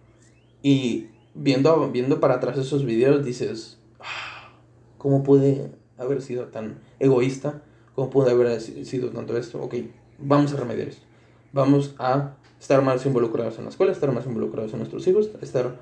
Y 0.62 1.08
viendo, 1.34 1.90
viendo 1.90 2.20
para 2.20 2.34
atrás 2.34 2.58
esos 2.58 2.84
videos 2.84 3.24
dices, 3.24 3.78
ah, 4.00 4.52
¿cómo 4.98 5.22
pude 5.22 5.70
haber 5.96 6.20
sido 6.20 6.46
tan 6.46 6.80
egoísta? 6.98 7.62
¿Cómo 7.94 8.10
puede 8.10 8.32
haber 8.32 8.60
sido 8.60 9.10
tanto 9.10 9.36
esto? 9.36 9.62
Ok, 9.62 9.76
vamos 10.18 10.52
a 10.52 10.56
remediar 10.56 10.88
esto. 10.88 11.06
Vamos 11.52 11.94
a 11.98 12.36
estar 12.60 12.82
más 12.82 13.06
involucrados 13.06 13.56
en 13.58 13.64
la 13.64 13.70
escuela, 13.70 13.92
estar 13.92 14.12
más 14.12 14.26
involucrados 14.26 14.72
en 14.72 14.78
nuestros 14.78 15.06
hijos, 15.06 15.30
estar... 15.40 15.80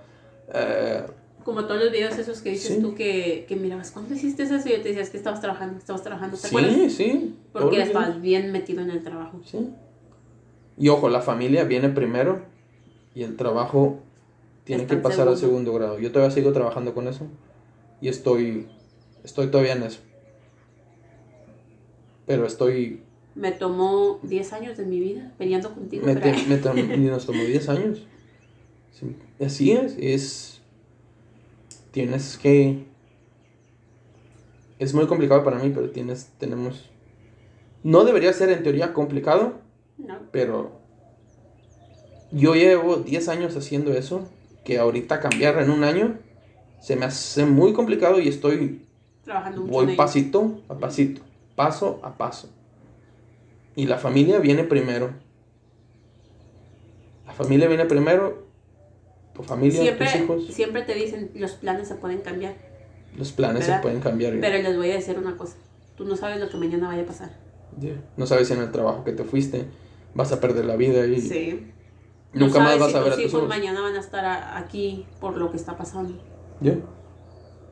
Eh, 0.53 1.03
como 1.45 1.65
todos 1.67 1.83
los 1.83 1.93
videos 1.93 2.19
esos 2.19 2.41
que 2.41 2.51
dices 2.51 2.81
tú 2.81 2.95
que, 2.95 3.45
que 3.49 3.57
mirabas, 3.57 3.91
¿cuándo 3.91 4.15
hiciste 4.15 4.45
eso? 4.45 4.57
Y 4.57 4.71
yo 4.71 4.81
te 4.81 4.89
decías 4.89 5.11
que 5.11 5.17
estabas 5.17 5.41
trabajando, 5.41 5.79
estabas 5.79 6.03
trabajando, 6.03 6.37
¿te 6.37 6.49
sí, 6.49 6.91
Sí, 6.91 7.35
Porque 7.53 7.83
estabas 7.83 8.21
bien 8.21 8.51
metido 8.53 8.83
en 8.83 8.91
el 8.91 9.03
trabajo. 9.03 9.41
Sí. 9.45 9.71
Y 10.77 10.89
ojo, 10.89 11.09
la 11.09 11.21
familia 11.21 11.65
viene 11.65 11.89
primero 11.91 12.43
y 13.15 13.23
el 13.23 13.37
trabajo 13.37 14.01
tiene 14.65 14.87
que 14.87 14.97
pasar 14.97 15.29
al 15.29 15.37
segundo 15.37 15.73
grado. 15.73 15.99
Yo 15.99 16.11
todavía 16.11 16.35
sigo 16.35 16.53
trabajando 16.53 16.95
con 16.95 17.07
eso 17.07 17.27
y 18.01 18.09
estoy, 18.09 18.67
estoy 19.23 19.49
todavía 19.49 19.75
en 19.75 19.85
eso 19.85 20.01
pero 22.27 22.47
estoy... 22.47 23.01
Me 23.35 23.53
tomó 23.53 24.21
10 24.23 24.53
años 24.53 24.77
de 24.77 24.85
mi 24.85 25.01
vida 25.01 25.33
peleando 25.39 25.75
contigo. 25.75 26.07
Me, 26.07 26.15
nos 26.15 27.27
tomó 27.27 27.43
10 27.43 27.69
años. 27.69 28.07
así 29.45 29.73
es, 29.73 29.97
es... 29.99 30.54
Tienes 31.95 32.39
que... 32.39 32.85
Es 34.81 34.95
muy 34.95 35.07
complicado 35.07 35.45
para 35.45 35.61
mí, 35.61 35.71
pero 35.73 35.91
tienes, 35.91 36.33
tenemos... 36.39 36.91
No 37.85 38.05
debería 38.05 38.33
ser 38.33 38.51
en 38.51 38.65
teoría 38.65 38.93
complicado, 38.93 39.61
no. 39.97 40.19
pero 40.33 40.73
yo 42.33 42.57
llevo 42.57 42.97
10 42.97 43.29
años 43.29 43.57
haciendo 43.57 43.93
eso, 43.93 44.29
que 44.65 44.81
ahorita 44.81 45.21
cambiar 45.21 45.63
en 45.63 45.71
un 45.71 45.85
año 45.85 46.19
se 46.81 46.97
me 46.97 47.05
hace 47.05 47.47
muy 47.47 47.73
complicado 47.73 48.19
y 48.19 48.27
estoy... 48.27 48.83
Trabajando 49.23 49.63
Voy 49.63 49.95
pasito 49.95 50.63
a 50.69 50.75
pasito 50.75 51.23
paso 51.55 52.01
a 52.03 52.17
paso. 52.17 52.51
Y 53.77 53.87
la 53.87 53.99
familia 53.99 54.41
viene 54.41 54.65
primero. 54.65 55.13
La 57.25 57.33
familia 57.33 57.69
viene 57.69 57.85
primero, 57.85 58.49
tu 59.35 59.43
familia, 59.43 59.81
siempre, 59.81 60.07
tus 60.07 60.17
hijos. 60.17 60.47
Siempre 60.49 60.83
te 60.83 60.95
dicen, 60.95 61.31
los 61.35 61.53
planes 61.53 61.89
se 61.89 61.95
pueden 61.97 62.21
cambiar. 62.21 62.55
Los 63.17 63.33
planes 63.33 63.65
se 63.65 63.79
pueden 63.81 64.01
cambiar. 64.01 64.35
Pero 64.41 64.63
les 64.63 64.77
voy 64.77 64.91
a 64.91 64.95
decir 64.95 65.19
una 65.19 65.37
cosa, 65.37 65.57
tú 65.97 66.05
no 66.05 66.17
sabes 66.17 66.41
lo 66.41 66.49
que 66.49 66.57
mañana 66.57 66.89
vaya 66.89 67.03
a 67.03 67.07
pasar. 67.07 67.31
No 68.17 68.27
sabes 68.27 68.49
si 68.49 68.55
en 68.55 68.61
el 68.61 68.71
trabajo 68.71 69.05
que 69.05 69.13
te 69.13 69.25
fuiste 69.25 69.67
vas 70.15 70.33
a 70.33 70.41
perder 70.41 70.65
la 70.65 70.77
vida 70.77 71.05
y 71.07 71.21
sí. 71.21 71.73
nunca 72.33 72.61
más 72.61 72.79
vas 72.79 72.95
a 72.95 73.01
ver 73.01 73.13
a 73.13 73.17
tus 73.17 73.25
hijos. 73.25 73.49
mañana 73.49 73.81
van 73.81 73.97
a 73.97 74.01
estar 74.01 74.57
aquí 74.57 75.07
por 75.21 75.37
lo 75.37 75.51
que 75.51 75.57
está 75.57 75.77
pasando. 75.77 76.15
Yeah. 76.61 76.79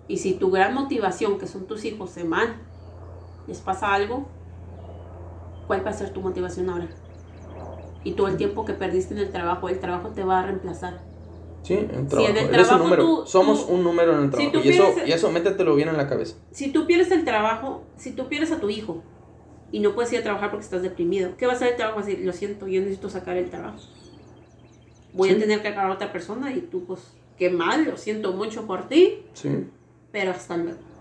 Y 0.08 0.18
si 0.18 0.34
tu 0.34 0.50
gran 0.50 0.74
motivación, 0.74 1.38
que 1.38 1.46
son 1.46 1.66
tus 1.66 1.84
hijos, 1.84 2.10
se 2.10 2.24
van 2.24 2.72
les 3.46 3.60
pasa 3.60 3.92
algo, 3.92 4.26
¿cuál 5.66 5.84
va 5.84 5.90
a 5.90 5.94
ser 5.94 6.10
tu 6.10 6.20
motivación 6.20 6.70
ahora? 6.70 6.88
Y 8.04 8.12
todo 8.12 8.28
el 8.28 8.36
tiempo 8.36 8.64
que 8.64 8.72
perdiste 8.72 9.14
en 9.14 9.20
el 9.20 9.30
trabajo, 9.30 9.68
el 9.68 9.78
trabajo 9.78 10.08
te 10.08 10.24
va 10.24 10.40
a 10.40 10.46
reemplazar. 10.46 11.00
Sí, 11.62 11.74
el 11.74 12.08
trabajo. 12.08 12.74
un 12.74 12.82
número. 12.82 13.26
Somos 13.26 13.66
un 13.68 13.84
número 13.84 14.16
en 14.16 14.24
el 14.24 14.30
trabajo. 14.30 14.60
y, 14.64 14.68
eso, 14.68 14.94
y 15.06 15.12
eso 15.12 15.30
métetelo 15.30 15.74
bien 15.74 15.88
en 15.88 15.96
la 15.96 16.08
cabeza. 16.08 16.36
Si 16.50 16.72
tú 16.72 16.86
pierdes 16.86 17.10
el 17.10 17.24
trabajo, 17.24 17.84
si 17.96 18.12
tú 18.12 18.28
pierdes 18.28 18.50
a 18.50 18.58
tu 18.58 18.68
hijo 18.68 19.02
y 19.70 19.80
no 19.80 19.94
puedes 19.94 20.12
ir 20.12 20.20
a 20.20 20.22
trabajar 20.22 20.50
porque 20.50 20.64
estás 20.64 20.82
deprimido, 20.82 21.36
¿qué 21.36 21.46
va 21.46 21.52
a 21.52 21.56
hacer 21.56 21.68
el 21.68 21.76
trabajo? 21.76 22.00
Así, 22.00 22.16
lo 22.16 22.32
siento, 22.32 22.66
yo 22.66 22.80
necesito 22.80 23.08
sacar 23.08 23.36
el 23.36 23.48
trabajo. 23.48 23.78
Voy 25.14 25.30
a 25.30 25.38
tener 25.38 25.62
que 25.62 25.68
acabar 25.68 25.90
a 25.90 25.94
otra 25.94 26.10
persona 26.10 26.52
y 26.52 26.62
tú, 26.62 26.84
pues, 26.84 27.00
qué 27.38 27.50
mal, 27.50 27.84
lo 27.84 27.96
siento 27.96 28.32
mucho 28.32 28.66
por 28.66 28.88
ti. 28.88 29.20
Sí. 29.34 29.66
Pero 30.10 30.32
hasta 30.32 30.56
luego 30.56 30.92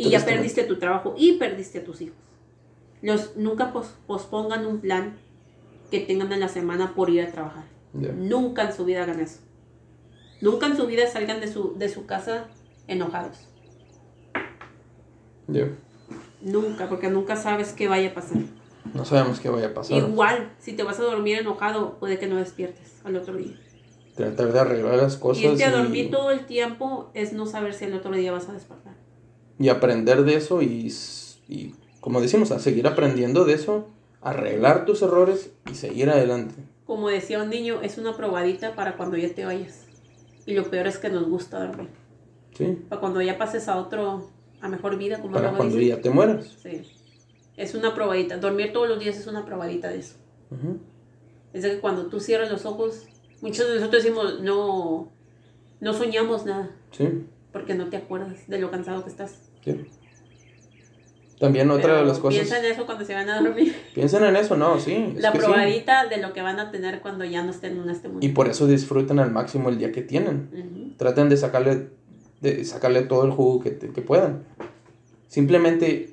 y 0.00 0.10
ya 0.10 0.24
perdiste 0.24 0.64
tu 0.64 0.78
trabajo 0.78 1.14
y 1.16 1.32
perdiste 1.32 1.78
a 1.78 1.84
tus 1.84 2.00
hijos. 2.00 2.16
Los, 3.02 3.36
nunca 3.36 3.72
pospongan 4.06 4.66
un 4.66 4.80
plan 4.80 5.18
que 5.90 6.00
tengan 6.00 6.32
en 6.32 6.40
la 6.40 6.48
semana 6.48 6.94
por 6.94 7.10
ir 7.10 7.22
a 7.22 7.32
trabajar. 7.32 7.64
Nunca 7.92 8.62
en 8.64 8.72
su 8.72 8.84
vida 8.84 9.02
hagan 9.02 9.20
eso. 9.20 9.40
Nunca 10.40 10.66
en 10.66 10.76
su 10.76 10.86
vida 10.86 11.06
salgan 11.06 11.40
de 11.40 11.52
su, 11.52 11.76
de 11.76 11.88
su 11.88 12.06
casa 12.06 12.46
enojados. 12.86 13.48
Nunca, 16.40 16.88
porque 16.88 17.10
nunca 17.10 17.36
sabes 17.36 17.72
qué 17.72 17.88
vaya 17.88 18.10
a 18.10 18.14
pasar. 18.14 18.38
No 18.94 19.04
sabemos 19.04 19.40
qué 19.40 19.50
vaya 19.50 19.68
a 19.68 19.74
pasar. 19.74 19.98
Igual, 19.98 20.52
si 20.58 20.72
te 20.72 20.82
vas 20.82 20.98
a 20.98 21.02
dormir 21.02 21.38
enojado, 21.38 21.98
puede 21.98 22.18
que 22.18 22.26
no 22.26 22.36
despiertes 22.36 23.00
al 23.04 23.16
otro 23.16 23.36
día. 23.36 23.60
Tratar 24.14 24.52
de 24.52 24.60
arreglar 24.60 24.96
las 24.96 25.16
cosas. 25.16 25.42
Y 25.42 25.46
irte 25.46 25.64
a 25.64 25.70
dormir 25.70 26.10
todo 26.10 26.30
el 26.30 26.46
tiempo 26.46 27.10
es 27.14 27.32
no 27.32 27.46
saber 27.46 27.74
si 27.74 27.84
el 27.84 27.94
otro 27.94 28.12
día 28.12 28.32
vas 28.32 28.48
a 28.48 28.52
despertar 28.52 29.00
y 29.60 29.68
aprender 29.68 30.24
de 30.24 30.36
eso 30.36 30.62
y, 30.62 30.92
y, 31.46 31.74
como 32.00 32.22
decimos, 32.22 32.50
a 32.50 32.58
seguir 32.58 32.86
aprendiendo 32.86 33.44
de 33.44 33.52
eso, 33.52 33.86
arreglar 34.22 34.86
tus 34.86 35.02
errores 35.02 35.50
y 35.70 35.74
seguir 35.74 36.08
adelante. 36.08 36.54
Como 36.90 37.08
decía 37.08 37.40
un 37.40 37.50
niño, 37.50 37.82
es 37.82 37.98
una 37.98 38.16
probadita 38.16 38.74
para 38.74 38.96
cuando 38.96 39.16
ya 39.16 39.32
te 39.32 39.44
vayas. 39.44 39.86
Y 40.44 40.54
lo 40.54 40.68
peor 40.68 40.88
es 40.88 40.98
que 40.98 41.08
nos 41.08 41.28
gusta 41.28 41.64
dormir. 41.64 41.88
Sí. 42.58 42.84
Para 42.88 42.98
cuando 42.98 43.22
ya 43.22 43.38
pases 43.38 43.68
a 43.68 43.76
otro, 43.76 44.28
a 44.60 44.68
mejor 44.68 44.98
vida, 44.98 45.20
como 45.20 45.34
Para 45.34 45.52
cuando 45.52 45.78
ya 45.78 46.00
te 46.00 46.10
mueras. 46.10 46.56
Sí. 46.60 46.82
Es 47.56 47.76
una 47.76 47.94
probadita. 47.94 48.38
Dormir 48.38 48.72
todos 48.72 48.88
los 48.88 48.98
días 48.98 49.16
es 49.16 49.28
una 49.28 49.44
probadita 49.44 49.88
de 49.88 50.00
eso. 50.00 50.16
Es 51.52 51.62
de 51.62 51.70
que 51.76 51.78
cuando 51.78 52.06
tú 52.06 52.18
cierras 52.18 52.50
los 52.50 52.66
ojos, 52.66 53.06
muchos 53.40 53.68
de 53.68 53.76
nosotros 53.76 54.02
decimos, 54.02 54.40
no, 54.40 55.12
no 55.78 55.94
soñamos 55.94 56.44
nada. 56.44 56.74
Sí. 56.90 57.24
Porque 57.52 57.74
no 57.74 57.88
te 57.88 57.98
acuerdas 57.98 58.48
de 58.48 58.58
lo 58.58 58.68
cansado 58.72 59.04
que 59.04 59.10
estás. 59.10 59.48
Sí. 59.64 59.86
También 61.40 61.70
otra 61.70 61.96
de 61.96 62.04
las 62.04 62.18
cosas. 62.18 62.38
Piensa 62.38 62.58
en 62.58 62.66
eso 62.66 62.84
cuando 62.84 63.02
se 63.02 63.14
van 63.14 63.26
a 63.30 63.40
dormir. 63.40 63.74
Piensen 63.94 64.22
en 64.24 64.36
eso, 64.36 64.58
no, 64.58 64.78
sí. 64.78 65.14
La 65.16 65.32
probadita 65.32 66.06
de 66.06 66.18
lo 66.18 66.34
que 66.34 66.42
van 66.42 66.60
a 66.60 66.70
tener 66.70 67.00
cuando 67.00 67.24
ya 67.24 67.42
no 67.42 67.50
estén 67.50 67.80
en 67.80 67.88
este 67.88 68.08
mundo. 68.08 68.24
Y 68.24 68.28
por 68.28 68.46
eso 68.46 68.66
disfruten 68.66 69.18
al 69.18 69.32
máximo 69.32 69.70
el 69.70 69.78
día 69.78 69.90
que 69.90 70.02
tienen. 70.02 70.94
Traten 70.98 71.30
de 71.30 71.38
sacarle, 71.38 71.88
de 72.42 72.62
sacarle 72.66 73.00
todo 73.02 73.24
el 73.24 73.30
jugo 73.30 73.60
que, 73.62 73.78
que 73.78 74.02
puedan. 74.02 74.44
Simplemente 75.28 76.10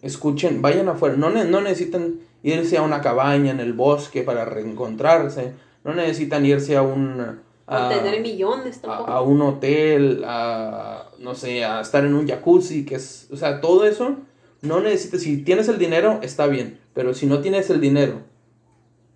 escuchen, 0.00 0.62
vayan 0.62 0.88
afuera. 0.88 1.16
No, 1.16 1.28
no 1.28 1.60
necesitan 1.60 2.20
irse 2.42 2.78
a 2.78 2.82
una 2.82 3.02
cabaña 3.02 3.50
en 3.50 3.60
el 3.60 3.74
bosque 3.74 4.22
para 4.22 4.46
reencontrarse. 4.46 5.52
No 5.84 5.92
necesitan 5.92 6.46
irse 6.46 6.78
a 6.78 6.82
un 6.82 7.40
a, 7.70 7.88
tener 7.88 8.20
millones 8.20 8.80
tampoco. 8.80 9.10
A, 9.10 9.22
un 9.22 9.40
hotel, 9.42 10.24
a, 10.26 11.06
no 11.18 11.34
sé, 11.36 11.64
a 11.64 11.80
estar 11.80 12.04
en 12.04 12.14
un 12.14 12.26
jacuzzi, 12.26 12.84
que 12.84 12.96
es, 12.96 13.28
o 13.30 13.36
sea, 13.36 13.60
todo 13.60 13.84
eso, 13.84 14.16
no 14.62 14.80
necesitas, 14.80 15.22
si 15.22 15.38
tienes 15.38 15.68
el 15.68 15.78
dinero, 15.78 16.20
está 16.22 16.46
bien, 16.46 16.78
pero 16.94 17.14
si 17.14 17.26
no 17.26 17.40
tienes 17.40 17.70
el 17.70 17.80
dinero 17.80 18.22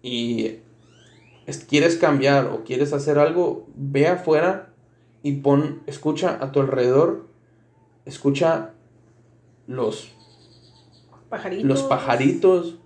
y 0.03 0.59
quieres 1.69 1.97
cambiar 1.97 2.47
o 2.47 2.65
quieres 2.65 2.93
hacer 2.93 3.19
algo, 3.19 3.67
ve 3.77 4.07
afuera 4.07 4.71
y 5.23 5.33
pon, 5.33 5.83
escucha 5.87 6.39
a 6.41 6.53
tu 6.53 6.61
alrededor, 6.61 7.27
escucha 8.05 8.73
los 9.67 10.11
pajaritos, 11.29 11.67
los 11.67 11.83
pajaritos 11.83 12.77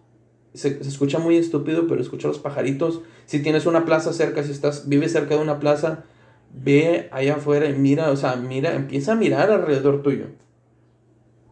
se, 0.54 0.80
escucha 0.80 1.18
muy 1.18 1.36
estúpido, 1.36 1.86
pero 1.86 2.00
escucha 2.00 2.28
los 2.28 2.38
pajaritos. 2.38 3.00
Si 3.26 3.40
tienes 3.42 3.66
una 3.66 3.84
plaza 3.84 4.12
cerca, 4.12 4.42
si 4.42 4.50
estás, 4.50 4.88
vives 4.88 5.12
cerca 5.12 5.36
de 5.36 5.42
una 5.42 5.60
plaza, 5.60 6.04
ve 6.52 7.08
allá 7.12 7.36
afuera 7.36 7.68
y 7.68 7.74
mira, 7.74 8.10
o 8.10 8.16
sea, 8.16 8.36
mira, 8.36 8.74
empieza 8.74 9.12
a 9.12 9.16
mirar 9.16 9.50
alrededor 9.50 10.02
tuyo. 10.02 10.26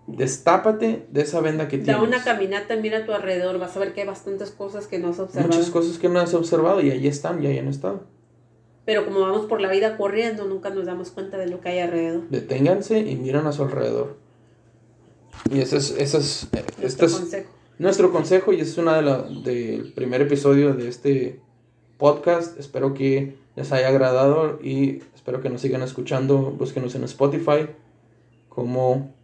Destápate 0.07 1.07
de 1.11 1.23
esa 1.23 1.41
venda 1.41 1.69
que 1.69 1.79
tienes. 1.79 1.97
Da 1.97 2.03
una 2.03 2.23
caminata, 2.23 2.77
mira 2.77 2.99
a 2.99 3.07
tu 3.07 3.13
alrededor, 3.13 3.59
vas 3.59 3.77
a 3.77 3.81
ver 3.81 3.93
que 3.93 4.03
hay 4.03 4.07
bastantes 4.07 4.51
cosas 4.51 4.87
que 4.87 4.99
no 4.99 5.09
has 5.09 5.19
observado. 5.19 5.53
Muchas 5.53 5.71
cosas 5.71 5.99
que 5.99 6.09
no 6.09 6.21
has 6.21 6.33
observado 6.35 6.81
y 6.81 6.91
ahí 6.91 7.07
están, 7.09 7.43
y 7.43 7.47
ahí 7.47 7.59
han 7.59 7.69
estado. 7.69 8.05
Pero 8.85 9.05
como 9.05 9.21
vamos 9.21 9.47
por 9.47 9.61
la 9.61 9.69
vida 9.69 9.97
corriendo, 9.97 10.45
nunca 10.45 10.71
nos 10.71 10.87
damos 10.87 11.11
cuenta 11.11 11.39
de 11.39 11.49
lo 11.49 11.61
que 11.61 11.71
hay 11.71 11.81
alrededor. 11.81 12.29
Deténganse 12.31 13.01
y 13.01 13.17
miran 13.17 13.47
a 13.49 13.53
su 13.53 13.65
alrededor. 13.65 14.17
Y 15.51 15.61
ese 15.61 15.79
es, 15.79 15.91
ese 15.99 16.19
es, 16.19 16.49
este 16.81 17.09
consejo 17.09 17.57
nuestro 17.79 18.11
consejo 18.11 18.53
y 18.53 18.61
es 18.61 18.79
una 18.79 18.97
de 18.97 19.03
la, 19.03 19.23
del 19.23 19.93
primer 19.93 20.23
episodio 20.23 20.75
de 20.75 20.89
este 20.89 21.41
podcast. 21.99 22.59
Espero 22.59 22.95
que 22.95 23.37
les 23.55 23.73
haya 23.73 23.89
agradado 23.89 24.59
y 24.63 25.03
espero 25.15 25.43
que 25.43 25.51
nos 25.51 25.61
sigan 25.61 25.83
escuchando. 25.83 26.53
Búsquenos 26.53 26.95
en 26.95 27.05
Spotify 27.05 27.69
como... 28.49 29.15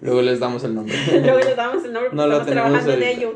Luego 0.00 0.22
les 0.22 0.40
damos 0.40 0.64
el 0.64 0.74
nombre. 0.74 0.94
Luego 1.12 1.38
les 1.38 1.56
damos 1.56 1.84
el 1.84 1.92
nombre 1.92 2.10
porque 2.10 2.16
no 2.16 2.24
estamos 2.24 2.46
trabajando 2.46 2.92
en 2.92 3.02
ello. 3.02 3.34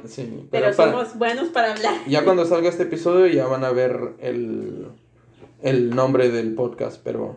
pero, 0.51 0.73
somos 0.73 1.19
buenos 1.19 1.49
para 1.49 1.73
hablar. 1.73 1.95
Ya 2.07 2.25
cuando 2.25 2.45
salga 2.45 2.69
este 2.69 2.85
episodio 2.85 3.27
ya 3.27 3.47
van 3.47 3.65
a 3.65 3.71
ver 3.71 4.15
el, 4.21 4.89
el 5.63 5.91
nombre 5.91 6.31
del 6.31 6.55
podcast, 6.55 7.01
pero 7.03 7.37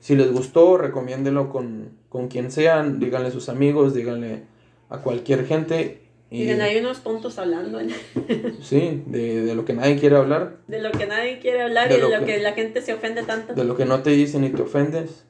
si 0.00 0.16
les 0.16 0.32
gustó, 0.32 0.78
recomiéndelo 0.78 1.50
con, 1.50 1.98
con 2.08 2.28
quien 2.28 2.50
sean, 2.50 2.98
díganle 2.98 3.28
a 3.28 3.32
sus 3.32 3.48
amigos, 3.50 3.94
díganle 3.94 4.44
a 4.88 4.98
cualquier 4.98 5.46
gente. 5.46 6.02
Y 6.30 6.40
Miren, 6.40 6.62
hay 6.62 6.78
unos 6.78 7.02
tontos 7.02 7.38
hablando. 7.38 7.80
sí, 8.62 9.02
de, 9.06 9.42
de, 9.42 9.54
lo 9.54 9.64
que 9.64 9.74
nadie 9.74 9.98
quiere 9.98 10.16
hablar. 10.16 10.58
De 10.68 10.80
lo 10.80 10.90
que 10.92 11.06
nadie 11.06 11.38
quiere 11.40 11.62
hablar 11.62 11.90
y 11.90 11.94
de 11.94 12.00
lo, 12.00 12.24
que, 12.24 12.38
la 12.38 12.52
gente 12.52 12.80
se 12.80 12.94
ofende 12.94 13.24
tanto. 13.24 13.52
De 13.52 13.64
lo 13.64 13.76
que 13.76 13.84
no 13.84 14.02
te 14.02 14.10
dicen 14.10 14.44
y 14.44 14.50
te 14.50 14.62
ofendes. 14.62 15.26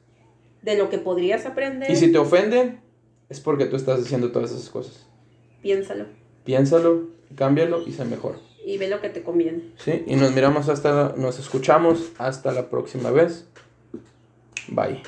De 0.61 0.77
lo 0.77 0.89
que 0.89 0.99
podrías 0.99 1.45
aprender. 1.45 1.89
Y 1.89 1.95
si 1.95 2.11
te 2.11 2.19
ofenden, 2.19 2.79
es 3.31 3.39
porque 3.39 3.65
tú 3.65 3.77
estás 3.77 4.01
haciendo 4.01 4.31
todas 4.31 4.51
esas 4.51 4.69
cosas. 4.69 5.07
Piénsalo. 5.61 6.05
Piénsalo, 6.43 7.07
cámbialo 7.35 7.81
y 7.87 7.93
sé 7.93 8.03
mejor. 8.03 8.35
Y 8.65 8.77
ve 8.77 8.89
lo 8.89 8.99
que 8.99 9.09
te 9.09 9.23
conviene. 9.23 9.71
Sí, 9.77 10.03
y 10.05 10.17
nos 10.17 10.33
miramos 10.33 10.67
hasta, 10.67 11.15
nos 11.17 11.39
escuchamos 11.39 12.11
hasta 12.17 12.51
la 12.51 12.69
próxima 12.69 13.09
vez. 13.09 13.47
Bye. 14.67 15.01